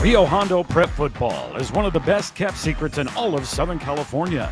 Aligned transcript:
Rio 0.00 0.24
Hondo 0.24 0.64
Prep 0.64 0.88
Football 0.88 1.56
is 1.56 1.72
one 1.72 1.84
of 1.84 1.92
the 1.92 2.00
best 2.00 2.34
kept 2.34 2.56
secrets 2.56 2.96
in 2.96 3.06
all 3.08 3.36
of 3.36 3.44
Southern 3.44 3.78
California. 3.78 4.50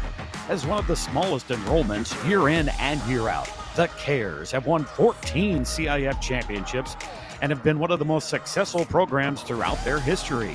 As 0.50 0.66
one 0.66 0.78
of 0.78 0.86
the 0.86 0.94
smallest 0.94 1.48
enrollments 1.48 2.12
year 2.28 2.50
in 2.50 2.68
and 2.78 3.00
year 3.04 3.30
out, 3.30 3.48
the 3.74 3.88
Kares 3.88 4.50
have 4.52 4.66
won 4.66 4.84
14 4.84 5.60
CIF 5.60 6.20
championships 6.20 6.96
and 7.40 7.50
have 7.50 7.64
been 7.64 7.78
one 7.78 7.90
of 7.90 7.98
the 7.98 8.04
most 8.04 8.28
successful 8.28 8.84
programs 8.84 9.40
throughout 9.40 9.82
their 9.86 9.98
history. 9.98 10.54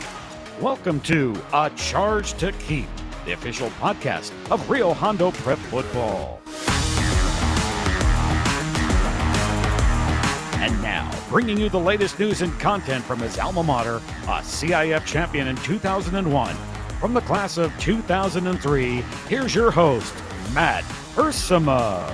Welcome 0.61 0.99
to 1.01 1.41
A 1.53 1.71
Charge 1.71 2.35
to 2.35 2.51
Keep, 2.51 2.85
the 3.25 3.31
official 3.31 3.71
podcast 3.71 4.31
of 4.51 4.69
Rio 4.69 4.93
Hondo 4.93 5.31
Prep 5.31 5.57
Football. 5.57 6.39
And 10.61 10.79
now, 10.83 11.09
bringing 11.33 11.57
you 11.57 11.67
the 11.67 11.79
latest 11.79 12.19
news 12.19 12.43
and 12.43 12.59
content 12.59 13.03
from 13.03 13.17
his 13.17 13.39
alma 13.39 13.63
mater, 13.63 13.95
a 14.25 14.41
CIF 14.43 15.03
champion 15.03 15.47
in 15.47 15.55
2001. 15.55 16.55
From 16.99 17.15
the 17.15 17.21
class 17.21 17.57
of 17.57 17.75
2003, 17.79 19.03
here's 19.27 19.55
your 19.55 19.71
host, 19.71 20.13
Matt 20.53 20.83
Ursima. 21.15 22.07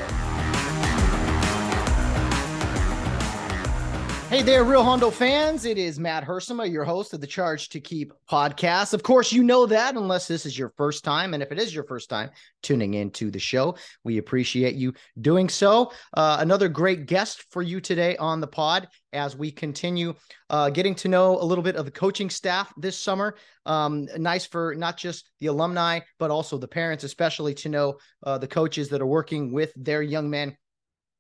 Hey 4.30 4.44
there, 4.44 4.64
Rio 4.64 4.84
Hondo 4.84 5.10
fans. 5.10 5.66
It 5.66 5.80
is 5.80 6.00
Matt 6.00 6.24
Hersema, 6.24 6.72
your 6.72 6.84
host 6.84 7.16
of 7.16 7.20
the 7.20 7.26
Charge 7.26 7.68
to 7.70 7.80
Keep 7.80 8.14
podcast. 8.30 8.94
Of 8.94 9.02
course, 9.02 9.34
you 9.34 9.42
know 9.42 9.66
that 9.66 9.96
unless 9.96 10.28
this 10.28 10.46
is 10.46 10.56
your 10.56 10.72
first 10.78 11.04
time. 11.04 11.34
And 11.34 11.42
if 11.42 11.52
it 11.52 11.58
is 11.58 11.74
your 11.74 11.84
first 11.86 12.12
time 12.12 12.30
tuning 12.62 12.94
into 12.94 13.32
the 13.32 13.40
show, 13.40 13.76
we 14.04 14.20
appreciate 14.20 14.76
you 14.76 14.94
doing 15.20 15.50
so. 15.50 15.92
Uh, 16.14 16.38
another 16.42 16.70
great 16.70 17.08
guest 17.08 17.44
for 17.50 17.64
you 17.64 17.82
today 17.82 18.18
on 18.18 18.40
the 18.40 18.46
pod 18.46 18.88
as 19.14 19.36
we 19.36 19.50
continue 19.50 20.14
uh, 20.52 20.70
getting 20.70 20.94
to 20.94 21.08
know 21.08 21.42
a 21.42 21.44
little 21.44 21.64
bit 21.64 21.76
of 21.76 21.86
the 21.86 21.92
coaching 21.92 22.30
staff 22.30 22.72
this 22.78 23.00
summer. 23.00 23.36
Um, 23.66 24.08
nice 24.16 24.46
for 24.46 24.76
not 24.76 24.96
just 24.96 25.28
the 25.40 25.48
alumni, 25.48 26.02
but 26.20 26.30
also 26.30 26.60
the 26.60 26.68
parents, 26.68 27.04
especially 27.04 27.56
to 27.56 27.70
know 27.70 27.98
uh, 28.24 28.38
the 28.38 28.48
coaches 28.48 28.90
that 28.90 29.02
are 29.02 29.08
working 29.08 29.52
with 29.52 29.74
their 29.76 30.04
young 30.04 30.30
men 30.30 30.56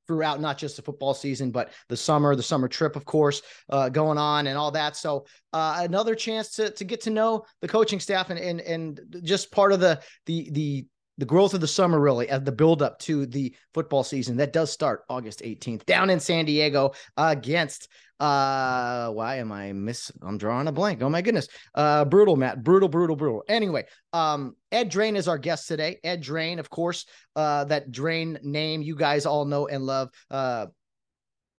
throughout 0.09 0.41
not 0.41 0.57
just 0.57 0.75
the 0.75 0.81
football 0.81 1.13
season 1.13 1.51
but 1.51 1.71
the 1.87 1.95
summer 1.95 2.35
the 2.35 2.41
summer 2.41 2.67
trip 2.67 2.95
of 2.95 3.05
course 3.05 3.43
uh, 3.69 3.89
going 3.89 4.17
on 4.17 4.47
and 4.47 4.57
all 4.57 4.71
that. 4.71 4.95
So 4.95 5.27
uh, 5.53 5.81
another 5.83 6.15
chance 6.15 6.55
to 6.55 6.71
to 6.71 6.83
get 6.83 7.01
to 7.01 7.11
know 7.11 7.45
the 7.61 7.67
coaching 7.67 7.99
staff 7.99 8.31
and 8.31 8.39
and 8.39 8.59
and 8.61 8.99
just 9.21 9.51
part 9.51 9.71
of 9.71 9.79
the 9.79 10.01
the 10.25 10.49
the 10.49 10.87
the 11.19 11.25
growth 11.25 11.53
of 11.53 11.59
the 11.59 11.67
summer 11.67 11.99
really 11.99 12.29
as 12.29 12.43
the 12.43 12.51
build 12.51 12.81
up 12.81 12.97
to 12.99 13.25
the 13.25 13.53
football 13.73 14.03
season 14.03 14.37
that 14.37 14.53
does 14.53 14.71
start 14.71 15.03
August 15.09 15.41
18th 15.41 15.85
down 15.85 16.09
in 16.09 16.19
San 16.19 16.45
Diego 16.45 16.93
against 17.17 17.89
uh 18.19 19.09
why 19.11 19.35
am 19.37 19.51
I 19.51 19.71
miss 19.71 20.11
I'm 20.21 20.37
drawing 20.37 20.67
a 20.67 20.71
blank. 20.71 21.01
Oh 21.01 21.09
my 21.09 21.21
goodness. 21.21 21.47
Uh 21.75 22.03
brutal 22.05 22.35
Matt. 22.35 22.63
Brutal, 22.63 22.89
brutal, 22.89 23.15
brutal. 23.15 23.43
Anyway, 23.47 23.85
um 24.11 24.55
Ed 24.71 24.89
Drain 24.89 25.15
is 25.15 25.27
our 25.27 25.37
guest 25.37 25.67
today. 25.67 25.99
Ed 26.03 26.21
Drain, 26.21 26.59
of 26.59 26.69
course, 26.69 27.05
uh 27.35 27.65
that 27.65 27.91
Drain 27.91 28.37
name 28.43 28.81
you 28.81 28.95
guys 28.95 29.25
all 29.25 29.45
know 29.45 29.67
and 29.67 29.85
love. 29.85 30.09
Uh 30.31 30.67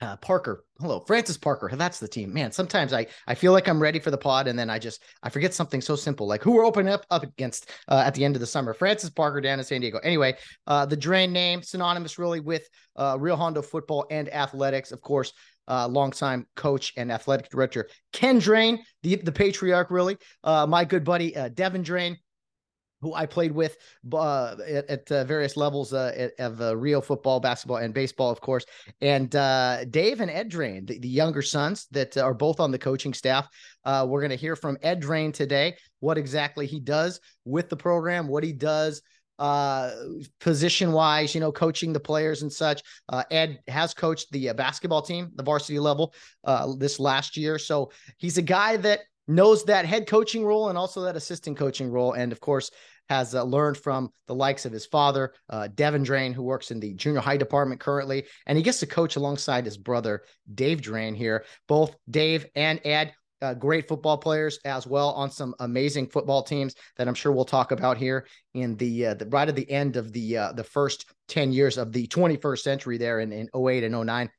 uh, 0.00 0.16
Parker. 0.16 0.64
Hello, 0.80 1.00
Francis 1.00 1.36
Parker. 1.36 1.70
That's 1.74 1.98
the 1.98 2.08
team. 2.08 2.32
Man, 2.32 2.52
sometimes 2.52 2.92
I 2.92 3.06
I 3.26 3.34
feel 3.34 3.52
like 3.52 3.68
I'm 3.68 3.80
ready 3.80 3.98
for 3.98 4.10
the 4.10 4.18
pod, 4.18 4.48
and 4.48 4.58
then 4.58 4.70
I 4.70 4.78
just 4.78 5.02
I 5.22 5.28
forget 5.28 5.52
something 5.52 5.80
so 5.80 5.96
simple 5.96 6.26
like 6.26 6.42
who 6.42 6.52
we're 6.52 6.64
opening 6.64 6.92
up 6.92 7.04
up 7.10 7.22
against 7.22 7.70
uh, 7.88 8.02
at 8.04 8.14
the 8.14 8.24
end 8.24 8.36
of 8.36 8.40
the 8.40 8.46
summer. 8.46 8.72
Francis 8.72 9.10
Parker 9.10 9.40
down 9.40 9.58
in 9.58 9.64
San 9.64 9.80
Diego. 9.80 9.98
Anyway, 10.02 10.36
uh, 10.66 10.86
the 10.86 10.96
Drain 10.96 11.32
name 11.32 11.62
synonymous 11.62 12.18
really 12.18 12.40
with 12.40 12.66
uh, 12.96 13.16
Rio 13.20 13.36
Hondo 13.36 13.62
football 13.62 14.06
and 14.10 14.32
athletics. 14.32 14.90
Of 14.90 15.02
course, 15.02 15.32
uh, 15.68 15.86
longtime 15.86 16.46
coach 16.56 16.92
and 16.96 17.12
athletic 17.12 17.50
director 17.50 17.88
Ken 18.12 18.38
Drain, 18.38 18.82
the 19.02 19.16
the 19.16 19.32
patriarch, 19.32 19.90
really. 19.90 20.16
Uh, 20.42 20.66
my 20.66 20.84
good 20.84 21.04
buddy 21.04 21.36
uh, 21.36 21.48
Devin 21.48 21.82
Drain, 21.82 22.16
who 23.02 23.14
I 23.14 23.26
played 23.26 23.52
with 23.52 23.76
uh, 24.12 24.56
at, 24.66 24.90
at 24.90 25.12
uh, 25.12 25.24
various 25.24 25.56
levels 25.56 25.92
uh, 25.92 26.28
of 26.38 26.60
uh, 26.60 26.76
Rio 26.76 27.00
football, 27.00 27.40
basketball, 27.40 27.78
and 27.78 27.94
baseball, 27.94 28.30
of 28.30 28.40
course. 28.40 28.64
And 29.00 29.34
uh, 29.34 29.84
Dave 29.86 30.20
and 30.20 30.30
Ed 30.30 30.48
Drain, 30.48 30.86
the, 30.86 30.98
the, 30.98 31.08
younger 31.08 31.42
sons 31.42 31.86
that 31.90 32.16
are 32.16 32.34
both 32.34 32.60
on 32.60 32.70
the 32.70 32.78
coaching 32.78 33.14
staff. 33.14 33.48
Uh, 33.84 34.06
we're 34.08 34.20
going 34.20 34.30
to 34.30 34.36
hear 34.36 34.56
from 34.56 34.78
Ed 34.82 35.00
Drain 35.00 35.32
today, 35.32 35.76
what 36.00 36.18
exactly 36.18 36.66
he 36.66 36.80
does 36.80 37.20
with 37.44 37.68
the 37.68 37.76
program, 37.76 38.28
what 38.28 38.44
he 38.44 38.52
does 38.52 39.02
uh, 39.40 39.90
position 40.38 40.92
wise, 40.92 41.34
you 41.34 41.40
know, 41.40 41.50
coaching 41.50 41.92
the 41.92 42.00
players 42.00 42.42
and 42.42 42.52
such. 42.52 42.82
Uh, 43.08 43.24
Ed 43.30 43.58
has 43.68 43.94
coached 43.94 44.30
the 44.32 44.50
uh, 44.50 44.54
basketball 44.54 45.02
team, 45.02 45.32
the 45.34 45.42
varsity 45.42 45.78
level, 45.78 46.14
uh, 46.44 46.74
this 46.76 47.00
last 47.00 47.36
year. 47.36 47.58
So 47.58 47.90
he's 48.18 48.36
a 48.36 48.42
guy 48.42 48.76
that 48.76 49.00
knows 49.26 49.64
that 49.64 49.86
head 49.86 50.06
coaching 50.06 50.44
role 50.44 50.68
and 50.68 50.76
also 50.76 51.00
that 51.02 51.16
assistant 51.16 51.56
coaching 51.56 51.90
role. 51.90 52.12
And 52.12 52.32
of 52.32 52.40
course, 52.40 52.70
has 53.10 53.34
uh, 53.34 53.42
learned 53.42 53.76
from 53.76 54.10
the 54.28 54.34
likes 54.34 54.64
of 54.64 54.72
his 54.72 54.86
father, 54.86 55.34
uh, 55.50 55.68
Devin 55.74 56.04
Drain, 56.04 56.32
who 56.32 56.44
works 56.44 56.70
in 56.70 56.80
the 56.80 56.94
junior 56.94 57.20
high 57.20 57.36
department 57.36 57.80
currently. 57.80 58.24
And 58.46 58.56
he 58.56 58.62
gets 58.62 58.80
to 58.80 58.86
coach 58.86 59.16
alongside 59.16 59.64
his 59.64 59.76
brother, 59.76 60.22
Dave 60.54 60.80
Drain, 60.80 61.14
here. 61.14 61.44
Both 61.66 61.96
Dave 62.08 62.46
and 62.54 62.80
Ed 62.84 63.12
uh, 63.42 63.54
great 63.54 63.88
football 63.88 64.18
players 64.18 64.58
as 64.64 64.86
well 64.86 65.10
on 65.12 65.30
some 65.30 65.54
amazing 65.60 66.06
football 66.06 66.42
teams 66.42 66.74
that 66.96 67.08
I'm 67.08 67.14
sure 67.14 67.32
we'll 67.32 67.44
talk 67.44 67.72
about 67.72 67.96
here 67.96 68.26
in 68.54 68.76
the, 68.76 69.06
uh, 69.06 69.14
the 69.14 69.26
right 69.26 69.48
at 69.48 69.56
the 69.56 69.70
end 69.70 69.96
of 69.96 70.12
the 70.12 70.36
uh, 70.36 70.52
the 70.52 70.64
first 70.64 71.06
10 71.28 71.52
years 71.52 71.78
of 71.78 71.92
the 71.92 72.06
21st 72.06 72.58
century 72.58 72.98
there 72.98 73.20
in, 73.20 73.32
in 73.32 73.48
08 73.56 73.84
and 73.84 74.06
09. 74.06 74.30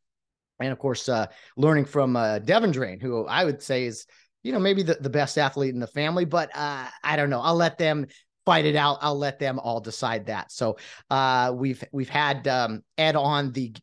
And 0.59 0.71
of 0.71 0.77
course, 0.77 1.09
uh, 1.09 1.27
learning 1.57 1.85
from 1.85 2.15
uh, 2.15 2.39
Devin 2.39 2.71
Drain, 2.71 2.99
who 2.99 3.25
I 3.25 3.43
would 3.43 3.63
say 3.63 3.85
is, 3.85 4.05
you 4.43 4.51
know, 4.51 4.59
maybe 4.59 4.83
the, 4.83 4.95
the 4.95 5.09
best 5.09 5.37
athlete 5.37 5.73
in 5.73 5.79
the 5.79 5.87
family, 5.87 6.25
but 6.25 6.55
uh, 6.55 6.85
I 7.03 7.15
don't 7.15 7.31
know. 7.31 7.41
I'll 7.41 7.55
let 7.55 7.79
them 7.79 8.05
fight 8.45 8.65
it 8.65 8.75
out. 8.75 8.97
I'll 9.01 9.17
let 9.17 9.39
them 9.39 9.59
all 9.59 9.79
decide 9.79 10.25
that. 10.27 10.51
So 10.51 10.77
uh, 11.09 11.53
we've 11.55 11.83
we've 11.91 12.09
had 12.09 12.47
um, 12.47 12.83
Ed 12.97 13.15
on 13.15 13.51
the 13.51 13.73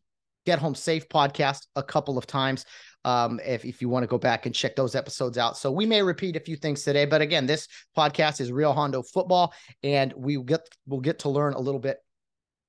Get 0.45 0.59
Home 0.59 0.75
Safe 0.75 1.07
podcast 1.09 1.67
a 1.75 1.83
couple 1.83 2.17
of 2.17 2.25
times 2.25 2.65
um, 3.05 3.39
if, 3.45 3.65
if 3.65 3.81
you 3.81 3.89
want 3.89 4.03
to 4.03 4.07
go 4.07 4.17
back 4.17 4.45
and 4.45 4.55
check 4.55 4.75
those 4.75 4.95
episodes 4.95 5.37
out. 5.37 5.57
So 5.57 5.71
we 5.71 5.85
may 5.85 6.01
repeat 6.01 6.35
a 6.35 6.39
few 6.39 6.55
things 6.55 6.83
today, 6.83 7.05
but 7.05 7.21
again, 7.21 7.45
this 7.45 7.67
podcast 7.97 8.41
is 8.41 8.51
Rio 8.51 8.73
Hondo 8.73 9.01
Football, 9.01 9.53
and 9.83 10.13
we 10.15 10.41
get 10.43 10.61
we'll 10.87 11.01
get 11.01 11.19
to 11.19 11.29
learn 11.29 11.53
a 11.53 11.59
little 11.59 11.79
bit 11.79 11.97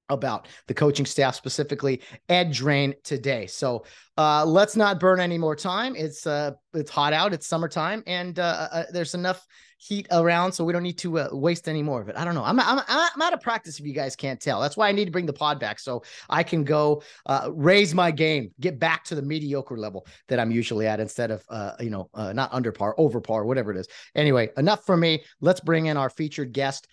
about 0.08 0.48
the 0.66 0.74
coaching 0.74 1.06
staff 1.06 1.36
specifically 1.36 2.02
ed 2.28 2.50
drain 2.50 2.92
today 3.04 3.46
so 3.46 3.84
uh, 4.18 4.44
let's 4.44 4.74
not 4.74 4.98
burn 4.98 5.20
any 5.20 5.38
more 5.38 5.54
time 5.54 5.94
it's 5.94 6.26
uh 6.26 6.50
it's 6.74 6.90
hot 6.90 7.12
out 7.12 7.32
it's 7.32 7.46
summertime 7.46 8.02
and 8.08 8.40
uh, 8.40 8.66
uh, 8.72 8.84
there's 8.92 9.14
enough 9.14 9.46
heat 9.82 10.06
around, 10.10 10.52
so 10.52 10.62
we 10.62 10.74
don't 10.74 10.82
need 10.82 10.98
to 10.98 11.18
uh, 11.18 11.28
waste 11.32 11.66
any 11.66 11.82
more 11.82 12.02
of 12.02 12.10
it. 12.10 12.16
I 12.16 12.24
don't 12.24 12.34
know. 12.34 12.44
I'm, 12.44 12.60
I'm 12.60 12.80
I'm 12.86 13.22
out 13.22 13.32
of 13.32 13.40
practice 13.40 13.80
if 13.80 13.86
you 13.86 13.94
guys 13.94 14.14
can't 14.14 14.38
tell. 14.38 14.60
That's 14.60 14.76
why 14.76 14.90
I 14.90 14.92
need 14.92 15.06
to 15.06 15.10
bring 15.10 15.24
the 15.24 15.32
pod 15.32 15.58
back 15.58 15.78
so 15.78 16.02
I 16.28 16.42
can 16.42 16.64
go 16.64 17.02
uh, 17.24 17.48
raise 17.50 17.94
my 17.94 18.10
game, 18.10 18.52
get 18.60 18.78
back 18.78 19.04
to 19.04 19.14
the 19.14 19.22
mediocre 19.22 19.78
level 19.78 20.06
that 20.28 20.38
I'm 20.38 20.50
usually 20.50 20.86
at 20.86 21.00
instead 21.00 21.30
of 21.30 21.42
uh, 21.48 21.72
you 21.80 21.88
know 21.88 22.10
uh, 22.12 22.34
not 22.34 22.52
under 22.52 22.72
par, 22.72 22.94
over 22.98 23.22
par, 23.22 23.46
whatever 23.46 23.70
it 23.70 23.78
is. 23.78 23.88
Anyway, 24.14 24.50
enough 24.58 24.84
for 24.84 24.98
me. 24.98 25.24
Let's 25.40 25.60
bring 25.60 25.86
in 25.86 25.96
our 25.96 26.10
featured 26.10 26.52
guest, 26.52 26.86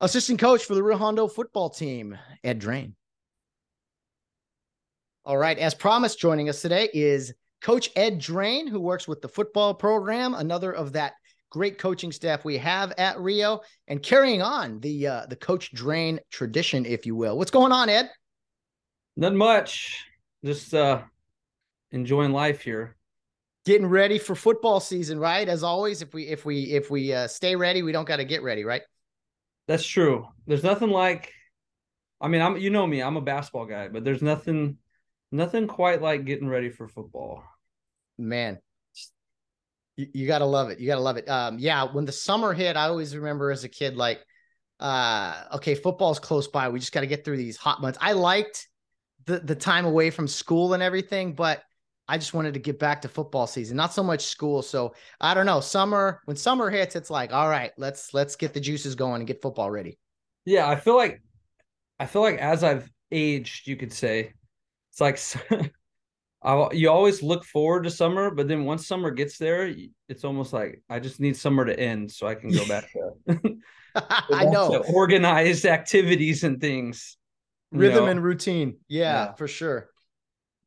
assistant 0.00 0.40
coach 0.40 0.64
for 0.64 0.74
the 0.74 0.82
Rio 0.82 0.96
Hondo 0.96 1.28
football 1.28 1.70
team, 1.70 2.18
Ed 2.42 2.58
Drain. 2.58 2.96
All 5.24 5.38
right, 5.38 5.58
as 5.58 5.74
promised, 5.74 6.18
joining 6.18 6.48
us 6.48 6.60
today 6.60 6.88
is 6.92 7.32
Coach 7.62 7.90
Ed 7.94 8.18
Drain, 8.18 8.66
who 8.66 8.80
works 8.80 9.06
with 9.06 9.20
the 9.20 9.28
football 9.28 9.74
program, 9.74 10.34
another 10.34 10.72
of 10.72 10.94
that 10.94 11.12
great 11.50 11.78
coaching 11.78 12.12
staff 12.12 12.44
we 12.44 12.56
have 12.58 12.92
at 12.96 13.18
Rio 13.18 13.60
and 13.88 14.02
carrying 14.02 14.42
on 14.42 14.80
the 14.80 15.06
uh, 15.06 15.26
the 15.26 15.36
coach 15.36 15.72
drain 15.72 16.20
tradition, 16.30 16.86
if 16.86 17.06
you 17.06 17.14
will. 17.14 17.36
What's 17.36 17.50
going 17.50 17.72
on, 17.72 17.88
Ed? 17.88 18.10
Not 19.16 19.34
much. 19.34 20.04
Just 20.44 20.72
uh 20.72 21.02
enjoying 21.90 22.32
life 22.32 22.62
here. 22.62 22.96
Getting 23.66 23.86
ready 23.86 24.18
for 24.18 24.34
football 24.34 24.80
season, 24.80 25.18
right? 25.18 25.46
As 25.46 25.62
always, 25.62 26.00
if 26.00 26.14
we 26.14 26.28
if 26.28 26.44
we 26.44 26.72
if 26.72 26.90
we 26.90 27.12
uh, 27.12 27.28
stay 27.28 27.56
ready, 27.56 27.82
we 27.82 27.92
don't 27.92 28.08
got 28.08 28.16
to 28.16 28.24
get 28.24 28.42
ready, 28.42 28.64
right? 28.64 28.82
That's 29.68 29.86
true. 29.86 30.26
There's 30.46 30.64
nothing 30.64 30.90
like 30.90 31.32
I 32.20 32.28
mean, 32.28 32.42
I'm 32.42 32.56
you 32.58 32.70
know 32.70 32.86
me, 32.86 33.02
I'm 33.02 33.16
a 33.16 33.22
basketball 33.22 33.66
guy, 33.66 33.88
but 33.88 34.04
there's 34.04 34.22
nothing 34.22 34.78
nothing 35.32 35.66
quite 35.66 36.02
like 36.02 36.24
getting 36.24 36.48
ready 36.48 36.70
for 36.70 36.88
football. 36.88 37.42
Man, 38.18 38.58
you, 40.00 40.06
you 40.14 40.26
gotta 40.26 40.44
love 40.46 40.70
it. 40.70 40.80
You 40.80 40.86
gotta 40.86 41.00
love 41.00 41.16
it. 41.16 41.28
Um, 41.28 41.58
yeah, 41.58 41.84
when 41.84 42.04
the 42.04 42.12
summer 42.12 42.52
hit, 42.52 42.76
I 42.76 42.84
always 42.84 43.14
remember 43.14 43.50
as 43.50 43.64
a 43.64 43.68
kid, 43.68 43.96
like, 43.96 44.24
uh, 44.78 45.44
okay, 45.54 45.74
football's 45.74 46.18
close 46.18 46.48
by. 46.48 46.68
We 46.68 46.80
just 46.80 46.92
got 46.92 47.00
to 47.00 47.06
get 47.06 47.24
through 47.24 47.36
these 47.36 47.56
hot 47.56 47.82
months. 47.82 47.98
I 48.00 48.12
liked 48.12 48.66
the 49.26 49.38
the 49.38 49.54
time 49.54 49.84
away 49.84 50.10
from 50.10 50.26
school 50.26 50.72
and 50.72 50.82
everything, 50.82 51.34
but 51.34 51.62
I 52.08 52.16
just 52.18 52.34
wanted 52.34 52.54
to 52.54 52.60
get 52.60 52.78
back 52.78 53.02
to 53.02 53.08
football 53.08 53.46
season, 53.46 53.76
not 53.76 53.92
so 53.92 54.02
much 54.02 54.24
school. 54.24 54.62
So 54.62 54.94
I 55.20 55.34
don't 55.34 55.46
know. 55.46 55.60
Summer, 55.60 56.22
when 56.24 56.36
summer 56.36 56.70
hits, 56.70 56.96
it's 56.96 57.10
like, 57.10 57.32
all 57.32 57.48
right, 57.48 57.72
let's 57.76 58.14
let's 58.14 58.36
get 58.36 58.54
the 58.54 58.60
juices 58.60 58.94
going 58.94 59.20
and 59.20 59.26
get 59.26 59.42
football 59.42 59.70
ready. 59.70 59.98
Yeah, 60.46 60.68
I 60.68 60.76
feel 60.76 60.96
like 60.96 61.20
I 61.98 62.06
feel 62.06 62.22
like 62.22 62.38
as 62.38 62.64
I've 62.64 62.90
aged, 63.12 63.68
you 63.68 63.76
could 63.76 63.92
say, 63.92 64.32
it's 64.90 65.00
like 65.00 65.20
I, 66.42 66.72
you 66.72 66.90
always 66.90 67.22
look 67.22 67.44
forward 67.44 67.84
to 67.84 67.90
summer, 67.90 68.30
but 68.30 68.48
then 68.48 68.64
once 68.64 68.86
summer 68.86 69.10
gets 69.10 69.36
there, 69.36 69.74
it's 70.08 70.24
almost 70.24 70.52
like 70.52 70.82
I 70.88 70.98
just 70.98 71.20
need 71.20 71.36
summer 71.36 71.66
to 71.66 71.78
end 71.78 72.10
so 72.10 72.26
I 72.26 72.34
can 72.34 72.50
go 72.50 72.66
back 72.66 72.90
to. 72.92 73.38
I 73.94 74.44
know 74.44 74.82
organized 74.92 75.66
activities 75.66 76.44
and 76.44 76.60
things, 76.60 77.18
rhythm 77.72 78.04
know? 78.04 78.10
and 78.10 78.22
routine. 78.22 78.78
Yeah, 78.88 79.26
yeah, 79.26 79.32
for 79.34 79.48
sure. 79.48 79.90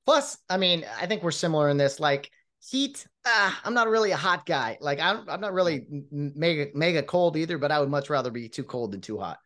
Plus, 0.06 0.38
I 0.50 0.58
mean, 0.58 0.86
I 1.00 1.08
think 1.08 1.24
we're 1.24 1.32
similar 1.32 1.70
in 1.70 1.78
this. 1.78 2.00
Like 2.00 2.30
heat, 2.70 3.08
ah, 3.26 3.60
I'm 3.64 3.74
not 3.74 3.88
really 3.88 4.12
a 4.12 4.18
hot 4.18 4.46
guy. 4.46 4.78
Like 4.82 5.00
I'm, 5.00 5.28
I'm 5.30 5.42
not 5.42 5.54
really 5.54 5.86
mega 6.12 6.68
mega 6.76 7.02
cold 7.02 7.38
either. 7.38 7.58
But 7.58 7.72
I 7.72 7.80
would 7.80 7.90
much 7.90 8.10
rather 8.10 8.30
be 8.30 8.50
too 8.50 8.64
cold 8.64 8.92
than 8.92 9.02
too 9.02 9.18
hot. 9.18 9.40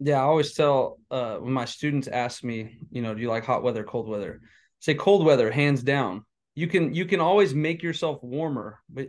Yeah, 0.00 0.18
I 0.18 0.22
always 0.22 0.52
tell 0.52 0.98
uh, 1.10 1.36
when 1.36 1.52
my 1.52 1.64
students 1.64 2.08
ask 2.08 2.42
me, 2.42 2.78
you 2.90 3.02
know, 3.02 3.14
do 3.14 3.22
you 3.22 3.28
like 3.28 3.44
hot 3.44 3.62
weather, 3.62 3.84
cold 3.84 4.08
weather? 4.08 4.40
Say 4.82 4.94
cold 4.94 5.24
weather, 5.24 5.50
hands 5.50 5.82
down. 5.82 6.26
You 6.54 6.66
can 6.66 6.92
you 6.92 7.06
can 7.06 7.20
always 7.20 7.54
make 7.54 7.82
yourself 7.82 8.22
warmer, 8.22 8.80
but 8.90 9.06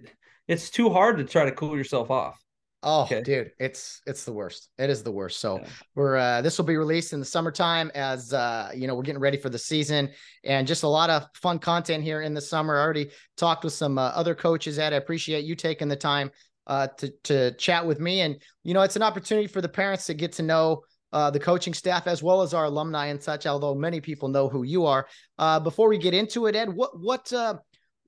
it's 0.48 0.70
too 0.70 0.90
hard 0.90 1.18
to 1.18 1.26
try 1.26 1.46
to 1.46 1.52
cool 1.52 1.76
yourself 1.76 2.10
off. 2.10 2.40
Oh, 2.84 3.04
okay. 3.04 3.22
dude, 3.22 3.52
it's 3.60 4.02
it's 4.06 4.24
the 4.24 4.32
worst. 4.32 4.70
It 4.78 4.90
is 4.90 5.04
the 5.04 5.12
worst. 5.12 5.40
So 5.40 5.60
yeah. 5.60 5.68
we're 5.96 6.16
uh 6.16 6.42
this 6.42 6.58
will 6.58 6.66
be 6.66 6.78
released 6.78 7.12
in 7.12 7.20
the 7.20 7.26
summertime 7.26 7.92
as 7.96 8.34
uh 8.34 8.72
you 8.76 8.88
know 8.88 8.96
we're 8.96 9.04
getting 9.04 9.22
ready 9.22 9.38
for 9.38 9.50
the 9.50 9.58
season 9.58 10.10
and 10.44 10.68
just 10.68 10.84
a 10.84 10.88
lot 10.88 11.10
of 11.10 11.26
fun 11.34 11.60
content 11.60 12.04
here 12.04 12.22
in 12.22 12.34
the 12.34 12.42
summer. 12.42 12.78
I 12.78 12.82
already 12.82 13.10
talked 13.36 13.64
with 13.64 13.74
some 13.74 13.98
uh, 13.98 14.12
other 14.14 14.36
coaches. 14.36 14.80
Ed, 14.80 14.94
I 14.94 14.98
appreciate 14.98 15.44
you 15.44 15.56
taking 15.56 15.88
the 15.88 15.96
time 15.96 16.32
uh 16.68 16.88
to 16.98 17.10
to 17.24 17.52
chat 17.56 17.86
with 17.86 18.00
me 18.00 18.22
and 18.22 18.38
you 18.64 18.74
know 18.74 18.84
it's 18.84 18.96
an 18.96 19.02
opportunity 19.02 19.48
for 19.48 19.60
the 19.60 19.68
parents 19.68 20.06
to 20.06 20.14
get 20.14 20.32
to 20.34 20.44
know 20.44 20.84
uh, 21.14 21.30
the 21.30 21.40
coaching 21.40 21.74
staff 21.74 22.08
as 22.08 22.22
well 22.22 22.42
as 22.42 22.54
our 22.54 22.66
alumni 22.66 23.06
and 23.06 23.22
such. 23.22 23.46
Although 23.46 23.76
many 23.76 24.02
people 24.02 24.28
know 24.28 24.50
who 24.50 24.64
you 24.64 24.86
are. 24.86 25.08
Uh, 25.40 25.60
before 25.60 25.88
we 25.88 25.98
get 25.98 26.14
into 26.14 26.48
it, 26.48 26.56
Ed, 26.56 26.70
what 26.74 27.00
what 27.00 27.32
uh, 27.32 27.56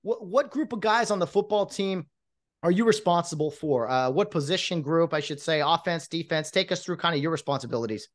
what 0.02 0.26
what 0.26 0.52
group 0.52 0.74
of 0.74 0.82
guys 0.82 1.12
on 1.12 1.20
the 1.20 1.28
football 1.28 1.66
team 1.66 2.08
are 2.64 2.72
you 2.72 2.84
responsible 2.84 3.52
for? 3.52 3.88
Uh, 3.88 4.10
what 4.10 4.32
position 4.32 4.82
group, 4.82 5.14
I 5.14 5.20
should 5.20 5.40
say, 5.40 5.62
offense, 5.62 6.08
defense? 6.08 6.50
Take 6.50 6.72
us 6.72 6.84
through 6.84 6.98
kind 6.98 7.16
of 7.16 7.22
your 7.22 7.32
responsibilities. 7.32 8.10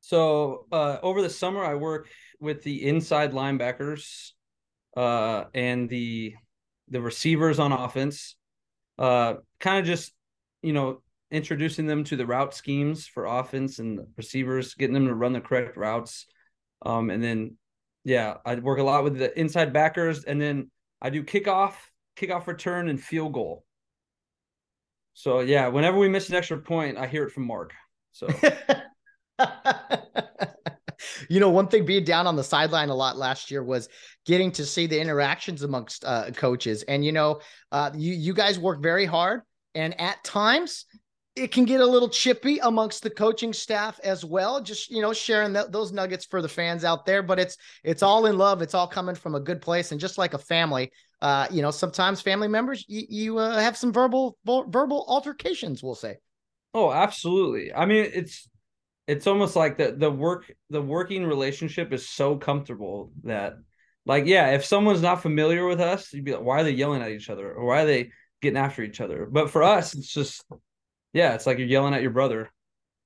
So 0.00 0.66
uh, 0.70 0.98
over 1.02 1.20
the 1.22 1.28
summer, 1.28 1.64
I 1.64 1.74
work 1.74 2.08
with 2.40 2.62
the 2.62 2.86
inside 2.86 3.32
linebackers 3.32 4.30
uh, 4.96 5.44
and 5.54 5.88
the 5.88 6.34
the 6.88 7.00
receivers 7.00 7.58
on 7.58 7.72
offense. 7.72 8.36
Uh, 8.96 9.34
kind 9.60 9.80
of 9.80 9.86
just 9.86 10.12
you 10.62 10.72
know 10.72 11.02
introducing 11.30 11.86
them 11.86 12.04
to 12.04 12.16
the 12.16 12.26
route 12.26 12.54
schemes 12.54 13.06
for 13.06 13.26
offense 13.26 13.78
and 13.78 14.00
receivers, 14.16 14.74
getting 14.74 14.94
them 14.94 15.06
to 15.06 15.14
run 15.14 15.32
the 15.32 15.40
correct 15.40 15.76
routes. 15.76 16.26
Um, 16.84 17.10
and 17.10 17.22
then, 17.22 17.56
yeah, 18.04 18.34
I 18.44 18.54
work 18.56 18.78
a 18.78 18.82
lot 18.82 19.04
with 19.04 19.18
the 19.18 19.38
inside 19.38 19.72
backers, 19.72 20.24
and 20.24 20.40
then 20.40 20.70
I 21.02 21.10
do 21.10 21.22
kickoff, 21.22 21.74
kickoff 22.16 22.46
return, 22.46 22.88
and 22.88 23.02
field 23.02 23.32
goal. 23.32 23.64
So 25.14 25.40
yeah, 25.40 25.68
whenever 25.68 25.98
we 25.98 26.08
miss 26.08 26.28
an 26.28 26.36
extra 26.36 26.58
point, 26.58 26.96
I 26.96 27.06
hear 27.06 27.24
it 27.24 27.32
from 27.32 27.46
Mark. 27.46 27.72
So. 28.12 28.28
you 31.28 31.40
know, 31.40 31.50
one 31.50 31.68
thing 31.68 31.84
being 31.84 32.04
down 32.04 32.26
on 32.26 32.36
the 32.36 32.44
sideline 32.44 32.88
a 32.88 32.94
lot 32.94 33.16
last 33.16 33.50
year 33.50 33.62
was 33.62 33.88
getting 34.26 34.52
to 34.52 34.64
see 34.64 34.86
the 34.86 35.00
interactions 35.00 35.62
amongst 35.62 36.04
uh, 36.04 36.30
coaches. 36.30 36.84
And 36.84 37.04
you 37.04 37.12
know, 37.12 37.40
uh, 37.72 37.90
you 37.94 38.14
you 38.14 38.34
guys 38.34 38.58
work 38.58 38.82
very 38.82 39.06
hard, 39.06 39.42
and 39.74 40.00
at 40.00 40.22
times 40.24 40.86
it 41.38 41.52
can 41.52 41.64
get 41.64 41.80
a 41.80 41.86
little 41.86 42.08
chippy 42.08 42.58
amongst 42.58 43.02
the 43.02 43.10
coaching 43.10 43.52
staff 43.52 43.98
as 44.02 44.24
well 44.24 44.60
just 44.60 44.90
you 44.90 45.00
know 45.00 45.12
sharing 45.12 45.52
th- 45.54 45.68
those 45.70 45.92
nuggets 45.92 46.26
for 46.26 46.42
the 46.42 46.48
fans 46.48 46.84
out 46.84 47.06
there 47.06 47.22
but 47.22 47.38
it's 47.38 47.56
it's 47.84 48.02
all 48.02 48.26
in 48.26 48.36
love. 48.36 48.62
It's 48.62 48.74
all 48.74 48.88
coming 48.88 49.14
from 49.14 49.34
a 49.34 49.40
good 49.40 49.62
place 49.62 49.92
and 49.92 50.00
just 50.00 50.18
like 50.18 50.34
a 50.34 50.38
family 50.38 50.90
uh 51.20 51.46
you 51.50 51.62
know 51.62 51.70
sometimes 51.70 52.20
family 52.20 52.48
members 52.48 52.84
you, 52.88 53.06
you 53.08 53.38
uh, 53.38 53.58
have 53.58 53.76
some 53.76 53.92
verbal 53.92 54.36
verbal 54.44 55.04
altercations 55.08 55.82
we'll 55.82 55.94
say. 55.94 56.16
Oh 56.74 56.92
absolutely. 56.92 57.72
I 57.72 57.86
mean 57.86 58.10
it's 58.12 58.48
it's 59.06 59.26
almost 59.26 59.56
like 59.56 59.78
the 59.78 59.92
the 59.92 60.10
work 60.10 60.52
the 60.70 60.82
working 60.82 61.24
relationship 61.24 61.92
is 61.92 62.08
so 62.08 62.36
comfortable 62.36 63.12
that 63.24 63.54
like 64.06 64.26
yeah 64.26 64.50
if 64.50 64.64
someone's 64.64 65.02
not 65.02 65.22
familiar 65.22 65.66
with 65.66 65.80
us 65.80 66.12
you'd 66.12 66.24
be 66.24 66.32
like 66.32 66.42
why 66.42 66.60
are 66.60 66.64
they 66.64 66.72
yelling 66.72 67.02
at 67.02 67.10
each 67.10 67.30
other? 67.30 67.52
Or 67.52 67.64
why 67.64 67.82
are 67.82 67.86
they 67.86 68.10
getting 68.42 68.58
after 68.58 68.82
each 68.82 69.00
other? 69.00 69.26
But 69.30 69.50
for 69.50 69.62
us 69.62 69.94
it's 69.94 70.12
just 70.12 70.44
yeah, 71.18 71.34
it's 71.34 71.46
like 71.46 71.58
you're 71.58 71.66
yelling 71.66 71.94
at 71.94 72.02
your 72.02 72.12
brother. 72.12 72.48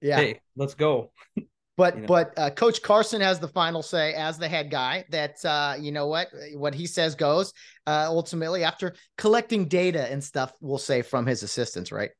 Yeah. 0.02 0.18
Hey, 0.18 0.40
let's 0.54 0.74
go. 0.74 1.12
But 1.78 1.94
you 1.94 2.00
know? 2.02 2.06
but 2.06 2.34
uh, 2.36 2.50
Coach 2.50 2.82
Carson 2.82 3.22
has 3.22 3.40
the 3.40 3.48
final 3.48 3.82
say 3.82 4.12
as 4.12 4.36
the 4.36 4.48
head 4.48 4.70
guy. 4.70 5.06
That 5.08 5.42
uh, 5.46 5.76
you 5.80 5.92
know 5.92 6.08
what 6.08 6.28
what 6.54 6.74
he 6.74 6.86
says 6.86 7.14
goes. 7.14 7.54
Uh, 7.86 8.04
ultimately, 8.08 8.64
after 8.64 8.94
collecting 9.16 9.66
data 9.66 10.10
and 10.12 10.22
stuff, 10.22 10.52
we'll 10.60 10.76
say 10.76 11.00
from 11.00 11.24
his 11.24 11.42
assistants, 11.42 11.90
right? 11.90 12.10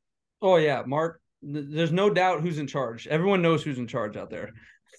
Oh 0.41 0.57
yeah, 0.57 0.83
Mark. 0.87 1.21
There's 1.43 1.93
no 1.93 2.09
doubt 2.09 2.41
who's 2.41 2.59
in 2.59 2.67
charge. 2.67 3.07
Everyone 3.07 3.43
knows 3.43 3.63
who's 3.63 3.79
in 3.79 3.87
charge 3.87 4.17
out 4.17 4.31
there. 4.31 4.53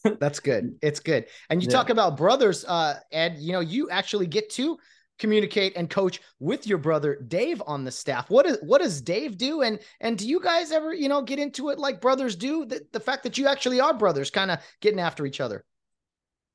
That's 0.19 0.39
good. 0.39 0.75
It's 0.83 0.99
good. 0.99 1.25
And 1.49 1.63
you 1.63 1.69
yeah. 1.69 1.77
talk 1.77 1.89
about 1.89 2.17
brothers, 2.17 2.65
uh, 2.65 2.99
Ed. 3.11 3.37
You 3.39 3.53
know, 3.53 3.61
you 3.61 3.89
actually 3.89 4.27
get 4.27 4.51
to 4.51 4.77
communicate 5.19 5.73
and 5.75 5.89
coach 5.89 6.19
with 6.39 6.67
your 6.67 6.77
brother 6.77 7.19
Dave 7.27 7.61
on 7.65 7.83
the 7.83 7.91
staff. 7.91 8.29
What 8.29 8.45
is 8.45 8.57
what 8.61 8.81
does 8.81 9.01
Dave 9.01 9.37
do? 9.37 9.61
And 9.61 9.79
and 10.01 10.17
do 10.17 10.27
you 10.27 10.39
guys 10.39 10.71
ever, 10.71 10.93
you 10.93 11.09
know, 11.09 11.21
get 11.21 11.39
into 11.39 11.69
it 11.69 11.79
like 11.79 12.01
brothers 12.01 12.35
do? 12.35 12.65
The, 12.65 12.81
the 12.91 12.99
fact 12.99 13.23
that 13.23 13.37
you 13.37 13.47
actually 13.47 13.79
are 13.79 13.93
brothers, 13.93 14.29
kind 14.29 14.51
of 14.51 14.59
getting 14.81 14.99
after 14.99 15.25
each 15.25 15.39
other. 15.39 15.63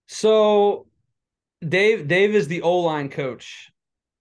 So 0.06 0.86
Dave 1.66 2.08
Dave 2.08 2.34
is 2.34 2.48
the 2.48 2.62
O 2.62 2.80
line 2.80 3.08
coach. 3.08 3.70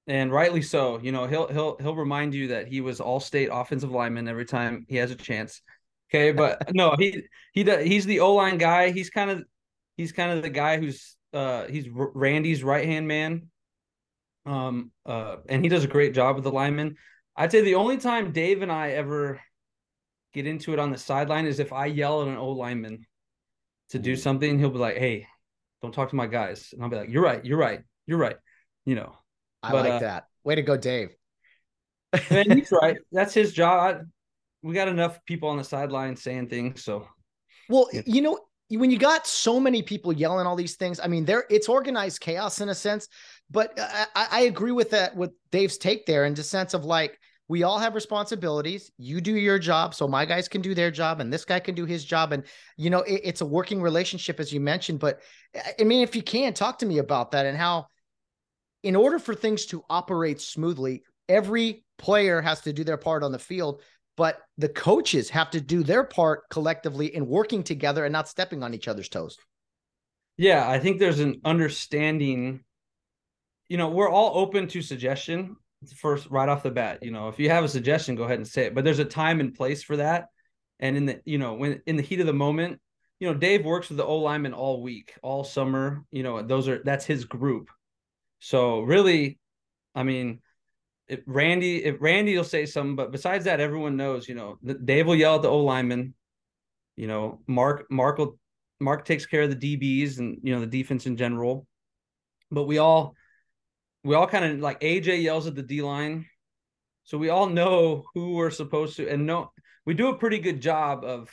And 0.09 0.31
rightly 0.31 0.61
so. 0.61 0.99
You 1.01 1.11
know, 1.11 1.27
he'll 1.27 1.47
he'll 1.47 1.77
he'll 1.81 1.95
remind 1.95 2.33
you 2.33 2.47
that 2.49 2.67
he 2.67 2.79
was 2.79 3.01
all 3.01 3.19
state 3.19 3.49
offensive 3.51 3.91
lineman 3.91 4.29
every 4.29 4.45
time 4.45 4.85
he 4.87 4.95
has 4.97 5.11
a 5.11 5.15
chance. 5.15 5.61
Okay, 6.09 6.31
but 6.31 6.61
no, 6.73 6.95
he 6.97 7.23
he 7.51 7.63
he's 7.83 8.05
the 8.05 8.21
O 8.21 8.33
line 8.33 8.57
guy. 8.57 8.91
He's 8.91 9.09
kind 9.09 9.29
of 9.29 9.43
he's 9.97 10.13
kind 10.13 10.31
of 10.31 10.43
the 10.43 10.49
guy 10.49 10.77
who's 10.77 11.17
uh 11.33 11.65
he's 11.65 11.89
Randy's 11.89 12.63
right 12.63 12.85
hand 12.85 13.09
man 13.09 13.49
um, 14.47 14.91
uh, 15.05 15.37
and 15.49 15.63
he 15.63 15.69
does 15.69 15.83
a 15.83 15.89
great 15.89 16.13
job 16.13 16.35
with 16.35 16.43
the 16.45 16.51
linemen. 16.51 16.95
I'd 17.35 17.51
say 17.51 17.61
the 17.61 17.75
only 17.75 17.97
time 17.97 18.31
Dave 18.31 18.61
and 18.61 18.71
I 18.71 18.91
ever 18.91 19.41
get 20.33 20.47
into 20.47 20.73
it 20.73 20.79
on 20.79 20.89
the 20.89 20.97
sideline 20.97 21.45
is 21.45 21.59
if 21.59 21.73
I 21.73 21.87
yell 21.87 22.21
at 22.21 22.29
an 22.29 22.37
old 22.37 22.57
lineman 22.57 23.05
to 23.89 23.99
do 23.99 24.15
something, 24.15 24.57
he'll 24.57 24.69
be 24.69 24.79
like, 24.79 24.97
"Hey, 24.97 25.27
don't 25.81 25.93
talk 25.93 26.09
to 26.09 26.15
my 26.15 26.27
guys," 26.27 26.69
and 26.73 26.81
I'll 26.81 26.89
be 26.89 26.95
like, 26.95 27.09
"You're 27.09 27.21
right, 27.21 27.43
you're 27.43 27.57
right, 27.57 27.81
you're 28.07 28.17
right." 28.17 28.37
You 28.85 28.95
know. 28.95 29.15
I 29.61 29.71
but, 29.71 29.85
like 29.85 29.93
uh, 29.93 29.99
that. 29.99 30.27
Way 30.43 30.55
to 30.55 30.61
go, 30.61 30.77
Dave. 30.77 31.13
man, 32.31 32.49
he's 32.57 32.71
right. 32.71 32.97
That's 33.11 33.33
his 33.33 33.51
job. 33.51 33.95
I, 33.97 34.01
we 34.63 34.73
got 34.73 34.87
enough 34.87 35.23
people 35.25 35.49
on 35.49 35.57
the 35.57 35.63
sideline 35.63 36.15
saying 36.15 36.47
things, 36.47 36.83
so. 36.83 37.07
Well, 37.69 37.89
you 38.05 38.21
know, 38.21 38.39
when 38.69 38.91
you 38.91 38.97
got 38.97 39.25
so 39.25 39.59
many 39.59 39.81
people 39.81 40.11
yelling 40.11 40.45
all 40.45 40.55
these 40.55 40.75
things, 40.75 40.99
I 41.01 41.07
mean, 41.07 41.25
there 41.25 41.45
it's 41.49 41.69
organized 41.69 42.19
chaos 42.19 42.59
in 42.59 42.69
a 42.69 42.75
sense. 42.75 43.07
But 43.49 43.79
I, 43.79 44.27
I 44.31 44.39
agree 44.41 44.73
with 44.73 44.89
that 44.91 45.15
with 45.15 45.31
Dave's 45.51 45.77
take 45.77 46.05
there 46.05 46.25
in 46.25 46.33
the 46.33 46.43
sense 46.43 46.73
of 46.73 46.83
like 46.83 47.17
we 47.47 47.63
all 47.63 47.79
have 47.79 47.95
responsibilities. 47.95 48.91
You 48.97 49.21
do 49.21 49.31
your 49.31 49.57
job, 49.57 49.95
so 49.95 50.05
my 50.05 50.25
guys 50.25 50.49
can 50.49 50.61
do 50.61 50.75
their 50.75 50.91
job, 50.91 51.21
and 51.21 51.31
this 51.31 51.45
guy 51.45 51.61
can 51.61 51.75
do 51.75 51.85
his 51.85 52.03
job. 52.03 52.33
And 52.33 52.43
you 52.75 52.89
know, 52.89 53.01
it, 53.03 53.21
it's 53.23 53.41
a 53.41 53.45
working 53.45 53.81
relationship, 53.81 54.39
as 54.39 54.51
you 54.51 54.59
mentioned. 54.59 54.99
But 54.99 55.21
I 55.79 55.83
mean, 55.83 56.03
if 56.03 56.15
you 56.15 56.21
can 56.21 56.53
talk 56.53 56.79
to 56.79 56.85
me 56.85 56.97
about 56.97 57.31
that 57.31 57.45
and 57.45 57.57
how, 57.57 57.87
in 58.83 58.97
order 58.97 59.17
for 59.17 59.33
things 59.33 59.65
to 59.67 59.83
operate 59.89 60.41
smoothly, 60.41 61.03
every 61.29 61.85
player 61.97 62.41
has 62.41 62.61
to 62.61 62.73
do 62.73 62.83
their 62.83 62.97
part 62.97 63.23
on 63.23 63.31
the 63.31 63.39
field 63.39 63.81
but 64.17 64.41
the 64.57 64.67
coaches 64.67 65.29
have 65.29 65.51
to 65.51 65.61
do 65.61 65.83
their 65.83 66.03
part 66.03 66.49
collectively 66.49 67.15
in 67.15 67.27
working 67.27 67.63
together 67.63 68.03
and 68.03 68.11
not 68.11 68.27
stepping 68.27 68.63
on 68.63 68.73
each 68.73 68.87
other's 68.87 69.07
toes. 69.07 69.37
Yeah, 70.35 70.67
I 70.67 70.79
think 70.79 70.99
there's 70.99 71.19
an 71.19 71.41
understanding. 71.45 72.63
You 73.69 73.77
know, 73.77 73.89
we're 73.89 74.09
all 74.09 74.37
open 74.39 74.67
to 74.69 74.81
suggestion 74.81 75.55
first 75.95 76.29
right 76.29 76.49
off 76.49 76.63
the 76.63 76.71
bat. 76.71 77.03
You 77.03 77.11
know, 77.11 77.29
if 77.29 77.39
you 77.39 77.49
have 77.49 77.63
a 77.63 77.69
suggestion, 77.69 78.15
go 78.15 78.23
ahead 78.23 78.39
and 78.39 78.47
say 78.47 78.65
it. 78.65 78.75
But 78.75 78.83
there's 78.83 78.99
a 78.99 79.05
time 79.05 79.39
and 79.39 79.53
place 79.53 79.83
for 79.83 79.97
that. 79.97 80.25
And 80.79 80.97
in 80.97 81.05
the, 81.05 81.21
you 81.25 81.37
know, 81.37 81.53
when 81.53 81.81
in 81.85 81.95
the 81.95 82.03
heat 82.03 82.19
of 82.19 82.27
the 82.27 82.33
moment, 82.33 82.79
you 83.19 83.27
know, 83.27 83.33
Dave 83.37 83.65
works 83.65 83.89
with 83.89 83.97
the 83.97 84.05
O 84.05 84.17
lineman 84.17 84.53
all 84.53 84.81
week, 84.81 85.13
all 85.23 85.43
summer. 85.43 86.03
You 86.11 86.23
know, 86.23 86.41
those 86.41 86.67
are 86.67 86.81
that's 86.83 87.05
his 87.05 87.25
group. 87.25 87.69
So 88.39 88.81
really, 88.81 89.39
I 89.95 90.03
mean, 90.03 90.41
if 91.07 91.21
Randy, 91.25 91.83
if 91.83 91.95
Randy 91.99 92.35
will 92.35 92.43
say 92.43 92.65
something, 92.65 92.95
but 92.95 93.11
besides 93.11 93.45
that, 93.45 93.59
everyone 93.59 93.95
knows, 93.95 94.27
you 94.27 94.35
know, 94.35 94.57
Dave 94.83 95.07
will 95.07 95.15
yell 95.15 95.35
at 95.35 95.41
the 95.41 95.49
O 95.49 95.59
lineman. 95.59 96.13
You 96.95 97.07
know, 97.07 97.41
Mark, 97.47 97.89
Mark 97.89 98.17
will, 98.17 98.37
Mark 98.79 99.05
takes 99.05 99.25
care 99.25 99.43
of 99.43 99.57
the 99.57 99.77
DBs 99.77 100.19
and 100.19 100.39
you 100.43 100.53
know 100.53 100.61
the 100.61 100.67
defense 100.67 101.05
in 101.05 101.15
general. 101.15 101.67
But 102.51 102.63
we 102.63 102.77
all, 102.77 103.15
we 104.03 104.15
all 104.15 104.27
kind 104.27 104.45
of 104.45 104.59
like 104.59 104.81
AJ 104.81 105.21
yells 105.21 105.47
at 105.47 105.55
the 105.55 105.63
D 105.63 105.81
line, 105.81 106.25
so 107.03 107.17
we 107.17 107.29
all 107.29 107.47
know 107.47 108.03
who 108.13 108.33
we're 108.33 108.51
supposed 108.51 108.97
to, 108.97 109.07
and 109.09 109.25
no, 109.25 109.51
we 109.85 109.93
do 109.93 110.09
a 110.09 110.17
pretty 110.17 110.39
good 110.39 110.61
job 110.61 111.05
of, 111.05 111.29